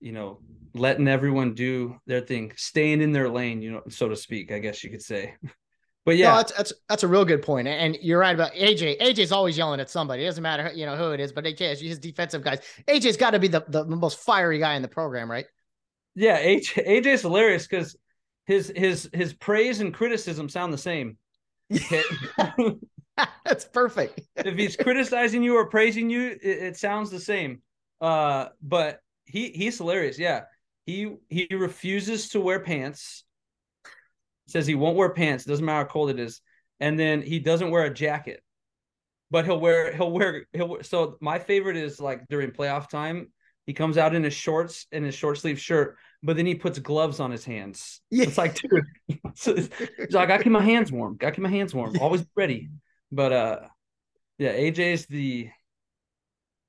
you 0.00 0.12
know, 0.12 0.40
letting 0.74 1.06
everyone 1.06 1.54
do 1.54 1.96
their 2.06 2.20
thing, 2.20 2.52
staying 2.56 3.00
in 3.00 3.12
their 3.12 3.28
lane, 3.28 3.62
you 3.62 3.70
know, 3.70 3.82
so 3.88 4.08
to 4.08 4.16
speak. 4.16 4.50
I 4.50 4.58
guess 4.58 4.82
you 4.82 4.90
could 4.90 5.02
say. 5.02 5.36
But 6.04 6.18
yeah, 6.18 6.30
no, 6.30 6.36
that's 6.36 6.52
that's 6.52 6.72
that's 6.88 7.02
a 7.02 7.08
real 7.08 7.24
good 7.24 7.42
point, 7.42 7.66
and 7.66 7.96
you're 8.02 8.18
right 8.18 8.34
about 8.34 8.52
AJ. 8.52 9.00
AJ's 9.00 9.32
always 9.32 9.56
yelling 9.56 9.80
at 9.80 9.88
somebody. 9.88 10.22
It 10.22 10.26
doesn't 10.26 10.42
matter, 10.42 10.70
you 10.74 10.84
know, 10.84 10.96
who 10.96 11.12
it 11.12 11.20
is, 11.20 11.32
but 11.32 11.44
AJ 11.44 11.72
is 11.72 11.80
his 11.80 11.98
defensive 11.98 12.42
guys. 12.42 12.60
AJ's 12.86 13.16
got 13.16 13.30
to 13.30 13.38
be 13.38 13.48
the, 13.48 13.64
the 13.68 13.84
most 13.86 14.18
fiery 14.18 14.58
guy 14.58 14.74
in 14.74 14.82
the 14.82 14.88
program, 14.88 15.30
right? 15.30 15.46
Yeah, 16.14 16.42
AJ 16.42 16.86
AJ's 16.86 17.22
hilarious 17.22 17.66
because 17.66 17.96
his 18.44 18.70
his 18.76 19.08
his 19.14 19.32
praise 19.32 19.80
and 19.80 19.94
criticism 19.94 20.48
sound 20.50 20.72
the 20.72 20.78
same. 20.78 21.16
That's 23.44 23.64
perfect. 23.72 24.20
if 24.36 24.56
he's 24.56 24.76
criticizing 24.76 25.42
you 25.42 25.56
or 25.56 25.66
praising 25.66 26.10
you, 26.10 26.36
it, 26.42 26.42
it, 26.42 26.76
sounds 26.76 27.10
the 27.10 27.20
same. 27.20 27.62
Uh, 28.00 28.48
but 28.62 29.00
he 29.24 29.50
he's 29.50 29.78
hilarious. 29.78 30.18
Yeah, 30.18 30.42
he 30.84 31.14
he 31.28 31.48
refuses 31.50 32.28
to 32.30 32.40
wear 32.40 32.60
pants. 32.60 33.24
Says 34.46 34.66
he 34.66 34.74
won't 34.74 34.96
wear 34.96 35.10
pants. 35.10 35.44
Doesn't 35.44 35.64
matter 35.64 35.84
how 35.86 35.90
cold 35.90 36.10
it 36.10 36.18
is. 36.18 36.40
And 36.80 36.98
then 36.98 37.22
he 37.22 37.38
doesn't 37.38 37.70
wear 37.70 37.84
a 37.84 37.94
jacket, 37.94 38.42
but 39.30 39.44
he'll 39.44 39.60
wear 39.60 39.92
he'll 39.94 40.10
wear 40.10 40.46
he'll. 40.52 40.68
Wear, 40.68 40.82
so 40.82 41.16
my 41.20 41.38
favorite 41.38 41.76
is 41.76 42.00
like 42.00 42.26
during 42.28 42.50
playoff 42.50 42.88
time. 42.88 43.32
He 43.66 43.72
comes 43.72 43.96
out 43.96 44.14
in 44.14 44.22
his 44.22 44.34
shorts 44.34 44.86
and 44.92 45.04
his 45.04 45.14
short 45.14 45.38
sleeve 45.38 45.58
shirt, 45.58 45.96
but 46.22 46.36
then 46.36 46.44
he 46.44 46.54
puts 46.54 46.78
gloves 46.78 47.18
on 47.18 47.30
his 47.30 47.44
hands. 47.44 48.02
Yeah. 48.10 48.24
It's 48.24 48.36
like, 48.36 48.54
dude, 48.56 48.84
he's 49.08 49.70
like, 50.10 50.28
I 50.28 50.42
keep 50.42 50.52
my 50.52 50.62
hands 50.62 50.92
warm. 50.92 51.16
I 51.22 51.30
keep 51.30 51.38
my 51.38 51.48
hands 51.48 51.74
warm. 51.74 51.96
Always 51.98 52.26
ready. 52.36 52.68
But 53.10 53.32
uh, 53.32 53.60
yeah, 54.38 54.52
AJ's 54.52 55.06
the 55.06 55.48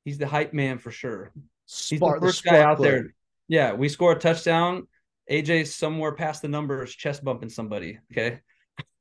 he's 0.06 0.18
the 0.18 0.28
hype 0.28 0.54
man 0.54 0.78
for 0.78 0.92
sure. 0.92 1.32
He's 1.68 2.00
the 2.00 2.18
first 2.20 2.44
guy 2.44 2.62
out 2.62 2.78
player. 2.78 2.92
there. 2.92 3.16
Yeah, 3.48 3.74
we 3.74 3.90
score 3.90 4.14
a 4.14 4.20
touchdown. 4.20 4.88
AJ's 5.30 5.74
somewhere 5.74 6.14
past 6.14 6.42
the 6.42 6.48
numbers, 6.48 6.94
chest 6.94 7.24
bumping 7.24 7.50
somebody. 7.50 8.00
Okay. 8.12 8.40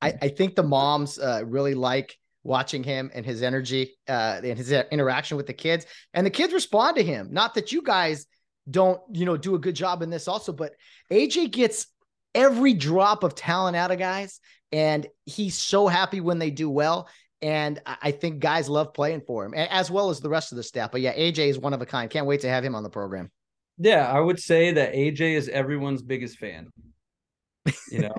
I, 0.00 0.14
I 0.22 0.28
think 0.28 0.54
the 0.54 0.62
moms 0.62 1.18
uh, 1.18 1.42
really 1.44 1.74
like 1.74 2.16
watching 2.42 2.84
him 2.84 3.10
and 3.14 3.24
his 3.24 3.42
energy 3.42 3.96
uh, 4.08 4.40
and 4.44 4.58
his 4.58 4.70
interaction 4.70 5.36
with 5.36 5.46
the 5.46 5.52
kids, 5.54 5.86
and 6.12 6.26
the 6.26 6.30
kids 6.30 6.52
respond 6.52 6.96
to 6.96 7.02
him. 7.02 7.28
Not 7.32 7.54
that 7.54 7.72
you 7.72 7.82
guys 7.82 8.26
don't, 8.70 9.00
you 9.12 9.24
know, 9.24 9.36
do 9.36 9.54
a 9.54 9.58
good 9.58 9.74
job 9.74 10.02
in 10.02 10.10
this 10.10 10.28
also, 10.28 10.52
but 10.52 10.72
AJ 11.10 11.50
gets 11.50 11.86
every 12.34 12.74
drop 12.74 13.22
of 13.22 13.34
talent 13.34 13.76
out 13.76 13.90
of 13.90 13.98
guys, 13.98 14.40
and 14.72 15.06
he's 15.24 15.56
so 15.56 15.88
happy 15.88 16.20
when 16.20 16.38
they 16.38 16.50
do 16.50 16.68
well. 16.68 17.08
And 17.42 17.80
I 17.84 18.12
think 18.12 18.38
guys 18.38 18.70
love 18.70 18.94
playing 18.94 19.22
for 19.26 19.44
him, 19.44 19.52
as 19.52 19.90
well 19.90 20.08
as 20.08 20.20
the 20.20 20.30
rest 20.30 20.52
of 20.52 20.56
the 20.56 20.62
staff. 20.62 20.90
But 20.90 21.02
yeah, 21.02 21.14
AJ 21.14 21.48
is 21.48 21.58
one 21.58 21.74
of 21.74 21.82
a 21.82 21.86
kind. 21.86 22.08
Can't 22.08 22.26
wait 22.26 22.40
to 22.40 22.48
have 22.48 22.64
him 22.64 22.74
on 22.74 22.82
the 22.82 22.88
program. 22.88 23.30
Yeah, 23.78 24.10
I 24.10 24.20
would 24.20 24.40
say 24.40 24.72
that 24.72 24.94
AJ 24.94 25.34
is 25.34 25.48
everyone's 25.48 26.02
biggest 26.02 26.38
fan. 26.38 26.70
You 27.90 28.00
know, 28.00 28.14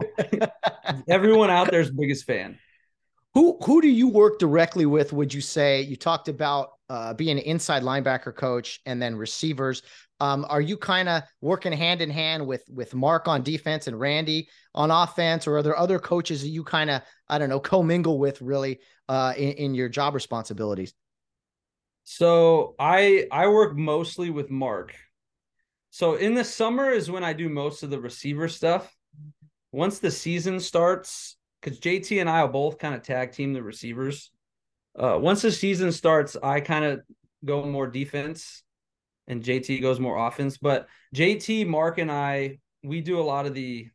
everyone 1.08 1.50
out 1.50 1.72
there's 1.72 1.92
biggest 1.92 2.26
fan. 2.26 2.58
Who 3.36 3.58
who 3.64 3.82
do 3.82 3.90
you 3.90 4.08
work 4.08 4.40
directly 4.40 4.86
with? 4.86 5.14
Would 5.14 5.34
you 5.34 5.42
say 5.42 5.82
you 5.82 5.96
talked 5.98 6.30
about 6.30 6.72
uh, 6.90 7.14
being 7.14 7.38
an 7.38 7.44
inside 7.44 7.84
linebacker 7.84 8.34
coach 8.34 8.80
and 8.86 9.02
then 9.02 9.16
receivers? 9.16 9.82
Um, 10.22 10.46
are 10.48 10.62
you 10.62 10.78
kind 10.78 11.10
of 11.10 11.24
working 11.42 11.74
hand 11.74 12.02
in 12.02 12.10
hand 12.10 12.48
with 12.48 12.64
with 12.70 12.96
Mark 12.96 13.28
on 13.28 13.44
defense 13.44 13.88
and 13.88 14.00
Randy 14.00 14.48
on 14.74 14.90
offense, 14.90 15.48
or 15.48 15.58
are 15.58 15.64
there 15.64 15.78
other 15.78 16.00
coaches 16.00 16.42
that 16.42 16.50
you 16.50 16.64
kind 16.64 16.90
of 16.90 17.02
I 17.28 17.38
don't 17.38 17.50
know 17.50 17.60
commingle 17.60 18.20
with 18.20 18.42
really 18.42 18.80
uh, 19.10 19.34
in, 19.36 19.52
in 19.52 19.76
your 19.76 19.90
job 19.90 20.14
responsibilities? 20.14 20.94
So 22.06 22.76
I 22.80 23.28
I 23.32 23.48
work 23.48 23.76
mostly 23.76 24.30
with 24.30 24.50
Mark. 24.50 24.94
So 25.96 26.16
in 26.16 26.34
the 26.34 26.44
summer 26.44 26.92
is 26.92 27.10
when 27.10 27.24
I 27.24 27.32
do 27.32 27.48
most 27.48 27.82
of 27.82 27.90
the 27.90 28.02
receiver 28.02 28.50
stuff. 28.50 28.94
Once 29.72 30.00
the 30.00 30.12
season 30.12 30.60
starts, 30.60 31.38
because 31.62 31.80
JT 31.80 32.20
and 32.20 32.30
I 32.30 32.44
will 32.44 32.52
both 32.52 32.80
kind 32.80 32.94
of 32.94 33.02
tag 33.02 33.32
team 33.32 33.54
the 33.54 33.64
receivers. 33.64 34.30
Uh, 35.00 35.18
once 35.18 35.42
the 35.42 35.54
season 35.54 35.94
starts, 35.94 36.36
I 36.44 36.60
kind 36.60 36.84
of 36.84 37.00
go 37.46 37.64
more 37.64 37.88
defense 37.88 38.62
and 39.30 39.42
JT 39.42 39.82
goes 39.82 39.98
more 39.98 40.28
offense. 40.28 40.58
But 40.58 40.90
JT, 41.16 41.66
Mark, 41.66 41.98
and 41.98 42.12
I, 42.12 42.60
we 42.84 43.00
do 43.00 43.18
a 43.18 43.24
lot 43.24 43.46
of 43.46 43.54
the. 43.54 43.88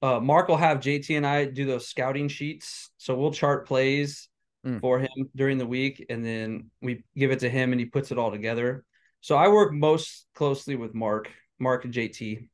Uh, 0.00 0.20
Mark 0.20 0.48
will 0.48 0.56
have 0.56 0.78
JT 0.78 1.18
and 1.18 1.26
I 1.26 1.44
do 1.44 1.66
those 1.66 1.86
scouting 1.86 2.28
sheets, 2.28 2.88
so 2.96 3.14
we'll 3.14 3.30
chart 3.30 3.66
plays 3.66 4.30
mm. 4.66 4.80
for 4.80 5.00
him 5.00 5.28
during 5.36 5.58
the 5.58 5.66
week, 5.66 6.06
and 6.08 6.24
then 6.24 6.70
we 6.80 7.04
give 7.14 7.30
it 7.30 7.40
to 7.40 7.50
him, 7.50 7.72
and 7.72 7.78
he 7.78 7.84
puts 7.84 8.10
it 8.10 8.16
all 8.16 8.30
together. 8.30 8.86
So 9.26 9.34
I 9.34 9.48
work 9.48 9.72
most 9.72 10.28
closely 10.36 10.76
with 10.76 10.94
Mark, 10.94 11.28
Mark 11.58 11.84
and 11.84 11.92
JT. 11.92 12.46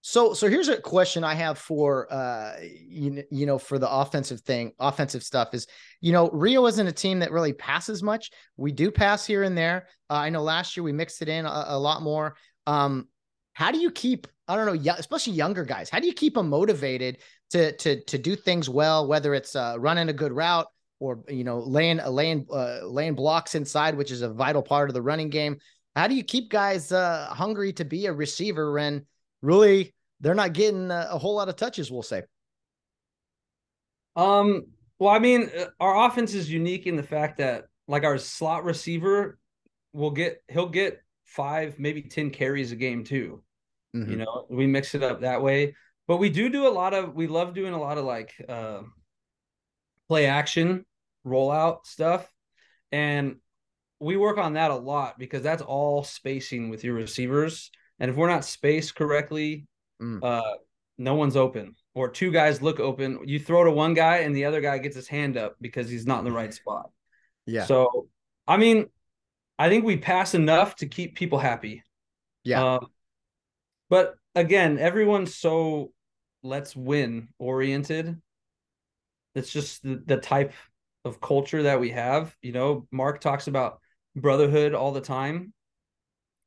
So, 0.00 0.32
so 0.32 0.48
here's 0.48 0.68
a 0.68 0.80
question 0.80 1.24
I 1.24 1.34
have 1.34 1.58
for 1.58 2.06
uh, 2.12 2.52
you, 2.62 3.24
you 3.32 3.46
know, 3.46 3.58
for 3.58 3.80
the 3.80 3.90
offensive 3.90 4.42
thing, 4.42 4.70
offensive 4.78 5.24
stuff 5.24 5.54
is, 5.54 5.66
you 6.00 6.12
know, 6.12 6.30
Rio 6.30 6.66
isn't 6.66 6.86
a 6.86 6.92
team 6.92 7.18
that 7.18 7.32
really 7.32 7.52
passes 7.52 8.00
much. 8.00 8.30
We 8.56 8.70
do 8.70 8.92
pass 8.92 9.26
here 9.26 9.42
and 9.42 9.58
there. 9.58 9.88
Uh, 10.08 10.18
I 10.18 10.30
know 10.30 10.40
last 10.40 10.76
year 10.76 10.84
we 10.84 10.92
mixed 10.92 11.20
it 11.20 11.28
in 11.28 11.44
a, 11.44 11.64
a 11.66 11.78
lot 11.80 12.00
more. 12.02 12.36
Um, 12.68 13.08
how 13.54 13.72
do 13.72 13.78
you 13.78 13.90
keep, 13.90 14.28
I 14.46 14.54
don't 14.54 14.66
know, 14.66 14.92
especially 14.92 15.32
younger 15.32 15.64
guys, 15.64 15.90
how 15.90 15.98
do 15.98 16.06
you 16.06 16.14
keep 16.14 16.34
them 16.34 16.48
motivated 16.48 17.18
to 17.50 17.72
to 17.78 18.04
to 18.04 18.18
do 18.18 18.36
things 18.36 18.68
well, 18.68 19.08
whether 19.08 19.34
it's 19.34 19.56
uh, 19.56 19.74
running 19.80 20.08
a 20.10 20.12
good 20.12 20.30
route 20.30 20.68
or 21.00 21.24
you 21.28 21.42
know 21.42 21.58
laying 21.58 21.98
laying 22.06 22.46
uh, 22.52 22.80
laying 22.84 23.14
blocks 23.14 23.56
inside, 23.56 23.96
which 23.96 24.12
is 24.12 24.22
a 24.22 24.28
vital 24.28 24.62
part 24.62 24.90
of 24.90 24.94
the 24.94 25.02
running 25.02 25.28
game. 25.28 25.58
How 25.98 26.06
do 26.06 26.14
you 26.14 26.22
keep 26.22 26.48
guys 26.48 26.92
uh, 26.92 27.26
hungry 27.32 27.72
to 27.72 27.84
be 27.84 28.06
a 28.06 28.12
receiver 28.12 28.70
when 28.70 29.04
really 29.42 29.96
they're 30.20 30.32
not 30.32 30.52
getting 30.52 30.92
a, 30.92 31.08
a 31.10 31.18
whole 31.18 31.34
lot 31.34 31.48
of 31.48 31.56
touches, 31.56 31.90
we'll 31.90 32.04
say. 32.04 32.22
Um, 34.14 34.66
well, 35.00 35.12
I 35.12 35.18
mean, 35.18 35.50
uh, 35.58 35.64
our 35.80 36.06
offense 36.06 36.34
is 36.34 36.48
unique 36.48 36.86
in 36.86 36.94
the 36.94 37.02
fact 37.02 37.38
that 37.38 37.64
like 37.88 38.04
our 38.04 38.16
slot 38.16 38.62
receiver 38.62 39.40
will 39.92 40.12
get 40.12 40.40
he'll 40.46 40.68
get 40.68 41.02
five, 41.24 41.80
maybe 41.80 42.02
10 42.02 42.30
carries 42.30 42.70
a 42.70 42.76
game 42.76 43.02
too. 43.02 43.42
Mm-hmm. 43.96 44.08
You 44.08 44.16
know, 44.18 44.46
we 44.48 44.68
mix 44.68 44.94
it 44.94 45.02
up 45.02 45.22
that 45.22 45.42
way. 45.42 45.74
But 46.06 46.18
we 46.18 46.30
do 46.30 46.48
do 46.48 46.68
a 46.68 46.70
lot 46.70 46.94
of 46.94 47.16
we 47.16 47.26
love 47.26 47.54
doing 47.54 47.74
a 47.74 47.80
lot 47.80 47.98
of 47.98 48.04
like 48.04 48.32
uh 48.48 48.82
play 50.06 50.26
action 50.26 50.86
rollout 51.26 51.86
stuff. 51.86 52.32
And 52.92 53.38
we 54.00 54.16
work 54.16 54.38
on 54.38 54.54
that 54.54 54.70
a 54.70 54.76
lot 54.76 55.18
because 55.18 55.42
that's 55.42 55.62
all 55.62 56.04
spacing 56.04 56.68
with 56.68 56.84
your 56.84 56.94
receivers. 56.94 57.70
And 57.98 58.10
if 58.10 58.16
we're 58.16 58.28
not 58.28 58.44
spaced 58.44 58.94
correctly, 58.94 59.66
mm. 60.00 60.22
uh, 60.22 60.56
no 60.98 61.14
one's 61.14 61.36
open 61.36 61.74
or 61.94 62.08
two 62.08 62.30
guys 62.30 62.62
look 62.62 62.80
open. 62.80 63.20
You 63.24 63.40
throw 63.40 63.64
to 63.64 63.70
one 63.70 63.94
guy 63.94 64.18
and 64.18 64.34
the 64.34 64.44
other 64.44 64.60
guy 64.60 64.78
gets 64.78 64.94
his 64.94 65.08
hand 65.08 65.36
up 65.36 65.56
because 65.60 65.88
he's 65.88 66.06
not 66.06 66.20
in 66.20 66.24
the 66.24 66.32
right 66.32 66.54
spot. 66.54 66.90
Yeah. 67.46 67.64
So, 67.64 68.08
I 68.46 68.56
mean, 68.56 68.86
I 69.58 69.68
think 69.68 69.84
we 69.84 69.96
pass 69.96 70.34
enough 70.34 70.76
to 70.76 70.86
keep 70.86 71.16
people 71.16 71.38
happy. 71.38 71.82
Yeah. 72.44 72.64
Uh, 72.64 72.80
but 73.90 74.16
again, 74.34 74.78
everyone's 74.78 75.34
so 75.34 75.92
let's 76.42 76.76
win 76.76 77.28
oriented. 77.38 78.20
It's 79.34 79.50
just 79.50 79.82
the, 79.82 80.02
the 80.04 80.18
type 80.18 80.52
of 81.04 81.20
culture 81.20 81.64
that 81.64 81.80
we 81.80 81.90
have. 81.90 82.36
You 82.42 82.52
know, 82.52 82.86
Mark 82.92 83.20
talks 83.20 83.48
about 83.48 83.80
brotherhood 84.16 84.74
all 84.74 84.92
the 84.92 85.00
time. 85.00 85.52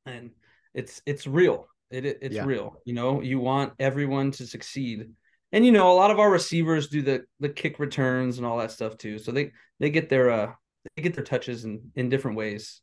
And 0.05 0.31
it's 0.73 1.01
it's 1.05 1.27
real. 1.27 1.67
It, 1.89 2.05
it 2.05 2.19
it's 2.21 2.35
yeah. 2.35 2.45
real. 2.45 2.81
You 2.85 2.93
know, 2.93 3.21
you 3.21 3.39
want 3.39 3.73
everyone 3.79 4.31
to 4.31 4.47
succeed. 4.47 5.09
And 5.51 5.65
you 5.65 5.71
know, 5.71 5.91
a 5.91 5.93
lot 5.93 6.11
of 6.11 6.19
our 6.19 6.31
receivers 6.31 6.87
do 6.87 7.01
the 7.01 7.23
the 7.39 7.49
kick 7.49 7.79
returns 7.79 8.37
and 8.37 8.45
all 8.45 8.57
that 8.57 8.71
stuff 8.71 8.97
too. 8.97 9.19
So 9.19 9.31
they 9.31 9.51
they 9.79 9.89
get 9.89 10.09
their 10.09 10.29
uh 10.29 10.51
they 10.95 11.03
get 11.03 11.13
their 11.13 11.23
touches 11.23 11.65
in 11.65 11.91
in 11.95 12.09
different 12.09 12.37
ways. 12.37 12.81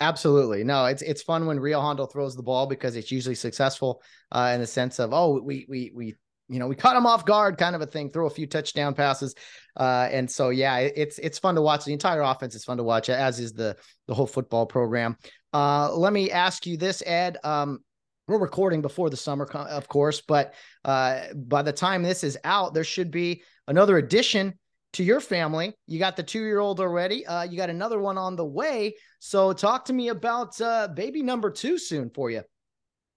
Absolutely. 0.00 0.64
No, 0.64 0.86
it's 0.86 1.02
it's 1.02 1.22
fun 1.22 1.46
when 1.46 1.60
Rio 1.60 1.80
Hondo 1.80 2.06
throws 2.06 2.36
the 2.36 2.42
ball 2.42 2.66
because 2.66 2.96
it's 2.96 3.12
usually 3.12 3.34
successful 3.34 4.02
uh, 4.32 4.52
in 4.54 4.60
the 4.60 4.66
sense 4.66 4.98
of 4.98 5.12
oh 5.12 5.40
we 5.40 5.66
we 5.68 5.92
we 5.94 6.14
you 6.48 6.58
know 6.58 6.66
we 6.66 6.76
caught 6.76 6.96
him 6.96 7.06
off 7.06 7.24
guard 7.24 7.56
kind 7.56 7.74
of 7.74 7.80
a 7.80 7.86
thing 7.86 8.10
throw 8.10 8.26
a 8.26 8.30
few 8.30 8.46
touchdown 8.46 8.94
passes 8.94 9.34
uh, 9.76 10.08
and 10.10 10.30
so 10.30 10.50
yeah 10.50 10.78
it's 10.78 11.18
it's 11.18 11.38
fun 11.38 11.54
to 11.54 11.62
watch 11.62 11.84
the 11.84 11.92
entire 11.92 12.22
offense 12.22 12.54
is 12.54 12.64
fun 12.64 12.76
to 12.76 12.82
watch 12.82 13.08
as 13.08 13.40
is 13.40 13.52
the 13.52 13.76
the 14.06 14.14
whole 14.14 14.26
football 14.26 14.66
program 14.66 15.16
uh, 15.52 15.94
let 15.94 16.12
me 16.12 16.30
ask 16.30 16.66
you 16.66 16.76
this 16.76 17.02
ed 17.06 17.38
um, 17.44 17.78
we're 18.26 18.38
recording 18.38 18.80
before 18.80 19.10
the 19.10 19.16
summer, 19.16 19.44
of 19.44 19.86
course, 19.88 20.22
but 20.22 20.54
uh, 20.84 21.24
by 21.34 21.62
the 21.62 21.72
time 21.72 22.02
this 22.02 22.24
is 22.24 22.38
out, 22.42 22.72
there 22.72 22.84
should 22.84 23.10
be 23.10 23.42
another 23.68 23.98
addition 23.98 24.54
to 24.94 25.04
your 25.04 25.20
family. 25.20 25.74
You 25.86 25.98
got 25.98 26.16
the 26.16 26.22
two 26.22 26.40
year 26.40 26.58
old 26.58 26.80
already. 26.80 27.26
Uh, 27.26 27.42
you 27.42 27.56
got 27.56 27.68
another 27.68 27.98
one 27.98 28.16
on 28.16 28.36
the 28.36 28.44
way. 28.44 28.94
So, 29.18 29.52
talk 29.52 29.84
to 29.86 29.92
me 29.92 30.08
about 30.08 30.58
uh, 30.60 30.88
baby 30.88 31.22
number 31.22 31.50
two 31.50 31.76
soon 31.76 32.10
for 32.10 32.30
you. 32.30 32.42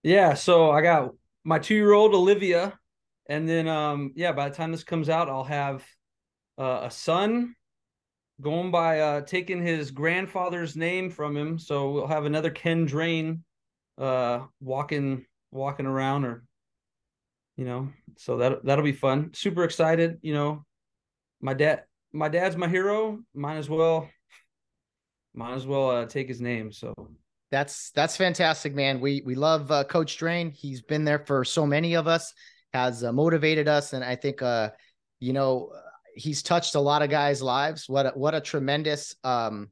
Yeah. 0.04 0.34
So, 0.34 0.72
I 0.72 0.82
got 0.82 1.12
my 1.44 1.60
two 1.60 1.76
year 1.76 1.94
old 1.94 2.14
Olivia. 2.14 2.78
And 3.30 3.48
then, 3.48 3.68
um, 3.68 4.14
yeah, 4.16 4.32
by 4.32 4.50
the 4.50 4.56
time 4.56 4.72
this 4.72 4.84
comes 4.84 5.10
out, 5.10 5.30
I'll 5.30 5.44
have 5.44 5.86
uh, 6.58 6.82
a 6.84 6.92
son 6.92 7.56
going 8.40 8.72
by 8.72 9.00
uh, 9.00 9.22
taking 9.22 9.62
his 9.62 9.92
grandfather's 9.92 10.76
name 10.76 11.10
from 11.10 11.36
him. 11.36 11.60
So, 11.60 11.92
we'll 11.92 12.08
have 12.08 12.26
another 12.26 12.50
Ken 12.52 12.86
Drain 12.86 13.44
uh 14.00 14.46
walking 14.62 15.26
walking 15.50 15.88
around 15.88 16.24
or 16.24 16.44
you 17.58 17.66
know, 17.66 17.90
so 18.18 18.38
that 18.38 18.64
that'll 18.64 18.86
be 18.86 18.92
fun. 18.92 19.32
Super 19.34 19.64
excited, 19.64 20.20
you 20.22 20.34
know. 20.34 20.64
My 21.42 21.56
dad, 21.56 21.84
my 22.14 22.30
dad's 22.30 22.56
my 22.56 22.68
hero. 22.68 23.20
Might 23.34 23.58
as 23.58 23.68
well, 23.68 24.08
might 25.34 25.56
as 25.56 25.66
well 25.66 25.90
uh, 25.90 26.06
take 26.06 26.28
his 26.28 26.40
name. 26.40 26.72
So 26.72 26.94
that's 27.50 27.90
that's 27.92 28.16
fantastic, 28.16 28.76
man. 28.76 29.00
We 29.00 29.24
we 29.26 29.34
love 29.34 29.72
uh, 29.72 29.84
Coach 29.86 30.18
Drain. 30.18 30.52
He's 30.52 30.84
been 30.84 31.04
there 31.04 31.20
for 31.26 31.44
so 31.44 31.66
many 31.66 31.96
of 31.96 32.08
us, 32.08 32.32
has 32.78 33.04
uh, 33.04 33.12
motivated 33.12 33.68
us, 33.68 33.94
and 33.94 34.04
I 34.04 34.16
think 34.16 34.42
uh, 34.42 34.70
you 35.20 35.34
know 35.34 35.72
he's 36.16 36.42
touched 36.42 36.76
a 36.76 36.80
lot 36.80 37.02
of 37.02 37.10
guys' 37.10 37.42
lives. 37.42 37.88
What 37.88 38.08
a, 38.08 38.10
what 38.10 38.36
a 38.36 38.42
tremendous 38.42 39.16
um, 39.24 39.70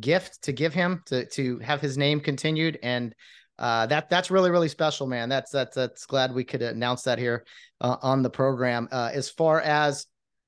gift 0.00 0.42
to 0.42 0.52
give 0.52 0.74
him 0.74 1.02
to 1.06 1.26
to 1.26 1.58
have 1.58 1.80
his 1.80 1.96
name 1.98 2.20
continued 2.20 2.78
and 2.82 3.14
uh, 3.58 3.86
that 3.86 4.10
that's 4.10 4.30
really 4.30 4.50
really 4.50 4.68
special, 4.68 5.06
man. 5.06 5.28
That's 5.28 5.50
that's 5.50 5.76
that's 5.76 6.06
glad 6.06 6.34
we 6.34 6.44
could 6.44 6.62
announce 6.62 7.02
that 7.02 7.18
here 7.18 7.44
uh, 7.80 7.96
on 8.02 8.22
the 8.22 8.30
program. 8.30 8.88
Uh, 8.90 9.10
as 9.12 9.30
far 9.30 9.60
as 9.60 10.06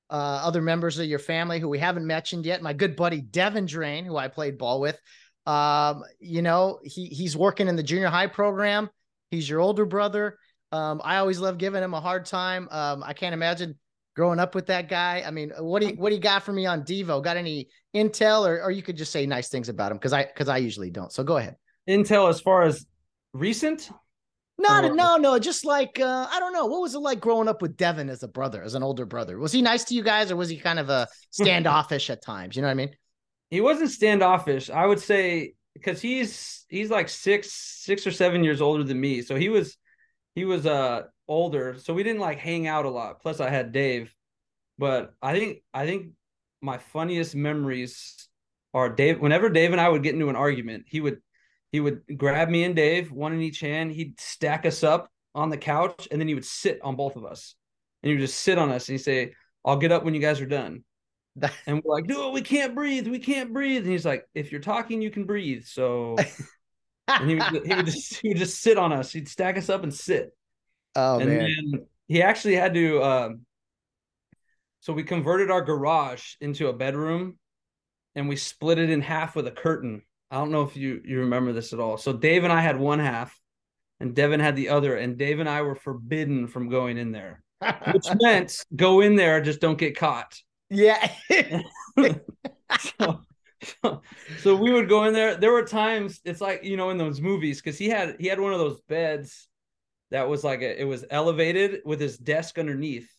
uh, 0.09 0.41
other 0.43 0.61
members 0.61 0.99
of 0.99 1.05
your 1.05 1.19
family 1.19 1.59
who 1.59 1.69
we 1.69 1.79
haven't 1.79 2.05
mentioned 2.05 2.45
yet, 2.45 2.61
my 2.61 2.73
good 2.73 2.95
buddy 2.95 3.21
Devin 3.21 3.67
Drain, 3.67 4.05
who 4.05 4.17
I 4.17 4.27
played 4.27 4.57
ball 4.57 4.81
with, 4.81 4.99
um, 5.45 6.03
you 6.19 6.41
know 6.41 6.79
he 6.83 7.05
he's 7.05 7.37
working 7.37 7.67
in 7.67 7.75
the 7.75 7.83
junior 7.83 8.09
high 8.09 8.27
program. 8.27 8.89
He's 9.31 9.49
your 9.49 9.61
older 9.61 9.85
brother. 9.85 10.37
Um, 10.75 11.01
I 11.03 11.17
always 11.17 11.39
love 11.39 11.57
giving 11.57 11.81
him 11.81 11.93
a 11.93 12.01
hard 12.01 12.25
time. 12.25 12.67
Um, 12.69 13.03
I 13.03 13.13
can't 13.13 13.33
imagine 13.33 13.75
growing 14.15 14.39
up 14.39 14.55
with 14.55 14.67
that 14.67 14.89
guy. 14.89 15.23
I 15.25 15.31
mean, 15.31 15.51
what 15.57 15.81
do 15.81 15.87
you 15.87 15.93
what 15.95 16.09
do 16.09 16.15
you 16.15 16.21
got 16.21 16.43
for 16.43 16.51
me 16.51 16.65
on 16.65 16.83
Devo? 16.83 17.23
Got 17.23 17.37
any 17.37 17.69
intel, 17.95 18.47
or 18.47 18.61
or 18.61 18.71
you 18.71 18.81
could 18.81 18.97
just 18.97 19.11
say 19.11 19.25
nice 19.25 19.49
things 19.49 19.69
about 19.69 19.91
him 19.91 19.97
because 19.97 20.13
I 20.13 20.25
because 20.25 20.49
I 20.49 20.57
usually 20.57 20.89
don't. 20.89 21.11
So 21.11 21.23
go 21.23 21.37
ahead. 21.37 21.55
Intel 21.87 22.29
as 22.29 22.41
far 22.41 22.63
as 22.63 22.85
recent? 23.33 23.89
Not 24.57 24.85
or... 24.85 24.93
no 24.93 25.17
no 25.17 25.37
just 25.37 25.65
like 25.65 25.99
uh, 25.99 26.27
I 26.31 26.39
don't 26.39 26.53
know 26.53 26.65
what 26.65 26.81
was 26.81 26.95
it 26.95 26.99
like 26.99 27.19
growing 27.19 27.47
up 27.47 27.61
with 27.61 27.75
Devin 27.75 28.09
as 28.09 28.23
a 28.23 28.27
brother 28.27 28.63
as 28.63 28.73
an 28.73 28.83
older 28.83 29.05
brother 29.05 29.37
was 29.37 29.51
he 29.51 29.61
nice 29.61 29.83
to 29.85 29.93
you 29.93 30.01
guys 30.01 30.31
or 30.31 30.37
was 30.37 30.47
he 30.47 30.57
kind 30.57 30.79
of 30.79 30.89
a 30.89 31.07
standoffish 31.29 32.09
at 32.09 32.21
times 32.23 32.55
you 32.55 32.61
know 32.61 32.69
what 32.69 32.71
I 32.71 32.75
mean 32.75 32.95
he 33.49 33.59
wasn't 33.59 33.91
standoffish 33.91 34.69
I 34.69 34.85
would 34.85 35.01
say 35.01 35.55
because 35.73 36.01
he's 36.01 36.65
he's 36.69 36.89
like 36.89 37.09
six 37.09 37.51
six 37.51 38.07
or 38.07 38.11
seven 38.11 38.45
years 38.45 38.61
older 38.61 38.85
than 38.85 38.97
me 38.97 39.23
so 39.23 39.35
he 39.35 39.49
was 39.49 39.75
he 40.35 40.45
was 40.45 40.65
uh 40.65 41.03
older 41.27 41.75
so 41.79 41.93
we 41.93 42.03
didn't 42.03 42.21
like 42.21 42.37
hang 42.37 42.67
out 42.67 42.85
a 42.85 42.89
lot 42.89 43.21
plus 43.21 43.39
I 43.39 43.49
had 43.49 43.71
Dave 43.71 44.13
but 44.77 45.13
I 45.21 45.37
think 45.37 45.63
I 45.73 45.85
think 45.85 46.11
my 46.61 46.77
funniest 46.77 47.35
memories 47.35 48.27
are 48.73 48.89
Dave 48.89 49.19
whenever 49.19 49.49
Dave 49.49 49.71
and 49.71 49.81
I 49.81 49.89
would 49.89 50.03
get 50.03 50.13
into 50.13 50.29
an 50.29 50.35
argument 50.35 50.85
he 50.87 51.01
would 51.01 51.21
he 51.75 51.81
would 51.81 52.03
grab 52.15 52.47
me 52.47 52.63
and 52.63 52.73
Dave, 52.73 53.11
one 53.11 53.33
in 53.33 53.41
each 53.41 53.59
hand. 53.59 53.91
He'd 53.91 54.17
stack 54.17 54.65
us 54.65 54.81
up 54.81 55.09
on 55.33 55.49
the 55.49 55.57
couch, 55.57 56.07
and 56.09 56.21
then 56.21 56.27
he 56.29 56.33
would 56.33 56.45
sit 56.45 56.79
on 56.81 56.95
both 56.95 57.17
of 57.17 57.25
us. 57.25 57.53
And 58.01 58.09
he 58.09 58.15
would 58.15 58.21
just 58.21 58.39
sit 58.39 58.57
on 58.57 58.71
us, 58.71 58.87
and 58.87 58.97
he'd 58.97 59.03
say, 59.03 59.33
"I'll 59.65 59.75
get 59.75 59.91
up 59.91 60.05
when 60.05 60.13
you 60.13 60.21
guys 60.21 60.39
are 60.39 60.45
done." 60.45 60.85
and 61.67 61.83
we're 61.83 61.93
like, 61.93 62.05
"No, 62.05 62.29
we 62.29 62.41
can't 62.41 62.75
breathe. 62.75 63.09
We 63.09 63.19
can't 63.19 63.51
breathe." 63.51 63.83
And 63.83 63.91
he's 63.91 64.05
like, 64.05 64.25
"If 64.33 64.53
you're 64.53 64.61
talking, 64.61 65.01
you 65.01 65.11
can 65.11 65.25
breathe." 65.25 65.65
So, 65.65 66.15
and 67.07 67.29
he 67.29 67.35
would, 67.35 67.65
he 67.65 67.75
would 67.75 67.85
just 67.85 68.15
he 68.21 68.29
would 68.29 68.37
just 68.37 68.61
sit 68.61 68.77
on 68.77 68.91
us. 68.91 69.11
He'd 69.11 69.27
stack 69.27 69.57
us 69.57 69.69
up 69.69 69.83
and 69.83 69.93
sit. 69.93 70.35
Oh 70.95 71.19
and 71.19 71.29
man! 71.29 71.85
he 72.07 72.21
actually 72.21 72.55
had 72.55 72.73
to. 72.73 73.03
Um, 73.03 73.41
so 74.79 74.93
we 74.93 75.03
converted 75.03 75.49
our 75.49 75.61
garage 75.61 76.35
into 76.41 76.67
a 76.67 76.73
bedroom, 76.73 77.37
and 78.13 78.29
we 78.29 78.35
split 78.35 78.77
it 78.77 78.89
in 78.89 79.01
half 79.01 79.35
with 79.35 79.47
a 79.47 79.51
curtain. 79.51 80.03
I 80.31 80.37
don't 80.37 80.51
know 80.51 80.63
if 80.63 80.75
you 80.75 81.01
you 81.03 81.19
remember 81.19 81.53
this 81.53 81.73
at 81.73 81.79
all. 81.79 81.97
So 81.97 82.13
Dave 82.13 82.43
and 82.43 82.53
I 82.53 82.61
had 82.61 82.79
one 82.79 82.99
half, 82.99 83.37
and 83.99 84.15
Devin 84.15 84.39
had 84.39 84.55
the 84.55 84.69
other, 84.69 84.95
and 84.95 85.17
Dave 85.17 85.39
and 85.39 85.49
I 85.49 85.61
were 85.61 85.75
forbidden 85.75 86.47
from 86.47 86.69
going 86.69 86.97
in 86.97 87.11
there, 87.11 87.43
which 87.91 88.05
meant 88.21 88.65
go 88.75 89.01
in 89.01 89.15
there, 89.15 89.41
just 89.41 89.61
don't 89.61 89.77
get 89.77 89.97
caught. 89.97 90.39
Yeah. 90.69 91.11
so, 92.99 93.21
so, 94.39 94.55
we 94.55 94.71
would 94.71 94.89
go 94.89 95.05
in 95.05 95.13
there. 95.13 95.35
There 95.35 95.51
were 95.51 95.63
times 95.63 96.19
it's 96.25 96.41
like 96.41 96.63
you 96.63 96.77
know 96.77 96.89
in 96.89 96.97
those 96.97 97.21
movies 97.21 97.61
because 97.61 97.77
he 97.77 97.89
had 97.89 98.17
he 98.19 98.27
had 98.27 98.39
one 98.39 98.53
of 98.53 98.59
those 98.59 98.81
beds 98.81 99.47
that 100.11 100.27
was 100.27 100.43
like 100.43 100.61
a, 100.61 100.81
it 100.81 100.85
was 100.85 101.05
elevated 101.09 101.81
with 101.85 101.99
his 101.99 102.17
desk 102.17 102.57
underneath. 102.57 103.09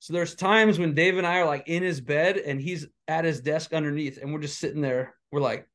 So 0.00 0.12
there's 0.12 0.34
times 0.34 0.78
when 0.78 0.94
Dave 0.94 1.16
and 1.16 1.26
I 1.26 1.38
are 1.38 1.46
like 1.46 1.68
in 1.68 1.82
his 1.82 2.00
bed 2.00 2.36
and 2.36 2.60
he's 2.60 2.86
at 3.06 3.24
his 3.24 3.40
desk 3.40 3.72
underneath, 3.72 4.18
and 4.20 4.32
we're 4.32 4.40
just 4.40 4.58
sitting 4.58 4.82
there. 4.82 5.14
We're 5.30 5.40
like, 5.40 5.68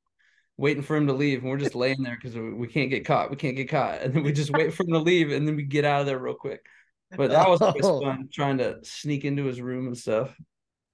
waiting 0.58 0.84
for 0.84 0.96
him 0.96 1.08
to 1.08 1.14
leave, 1.14 1.42
and 1.42 1.50
we're 1.50 1.58
just 1.58 1.76
laying 1.76 2.04
there 2.04 2.18
because 2.22 2.36
we 2.36 2.68
can't 2.68 2.90
get 2.90 3.06
caught. 3.06 3.30
We 3.30 3.38
can't 3.38 3.56
get 3.56 3.70
caught, 3.70 4.02
and 4.02 4.14
then 4.14 4.24
we 4.24 4.32
just 4.32 4.52
wait 4.52 4.74
for 4.74 4.84
him 4.84 4.94
to 4.94 5.00
leave, 5.00 5.32
and 5.32 5.48
then 5.48 5.56
we 5.56 5.64
get 5.64 5.86
out 5.86 6.02
of 6.02 6.08
there 6.08 6.18
real 6.18 6.34
quick. 6.34 6.66
But 7.16 7.30
that 7.30 7.50
was 7.50 7.62
always 7.62 7.86
oh. 7.86 8.02
fun 8.04 8.28
trying 8.32 8.58
to 8.58 8.80
sneak 8.84 9.24
into 9.24 9.46
his 9.46 9.62
room 9.62 9.88
and 9.88 9.98
stuff. 9.98 10.36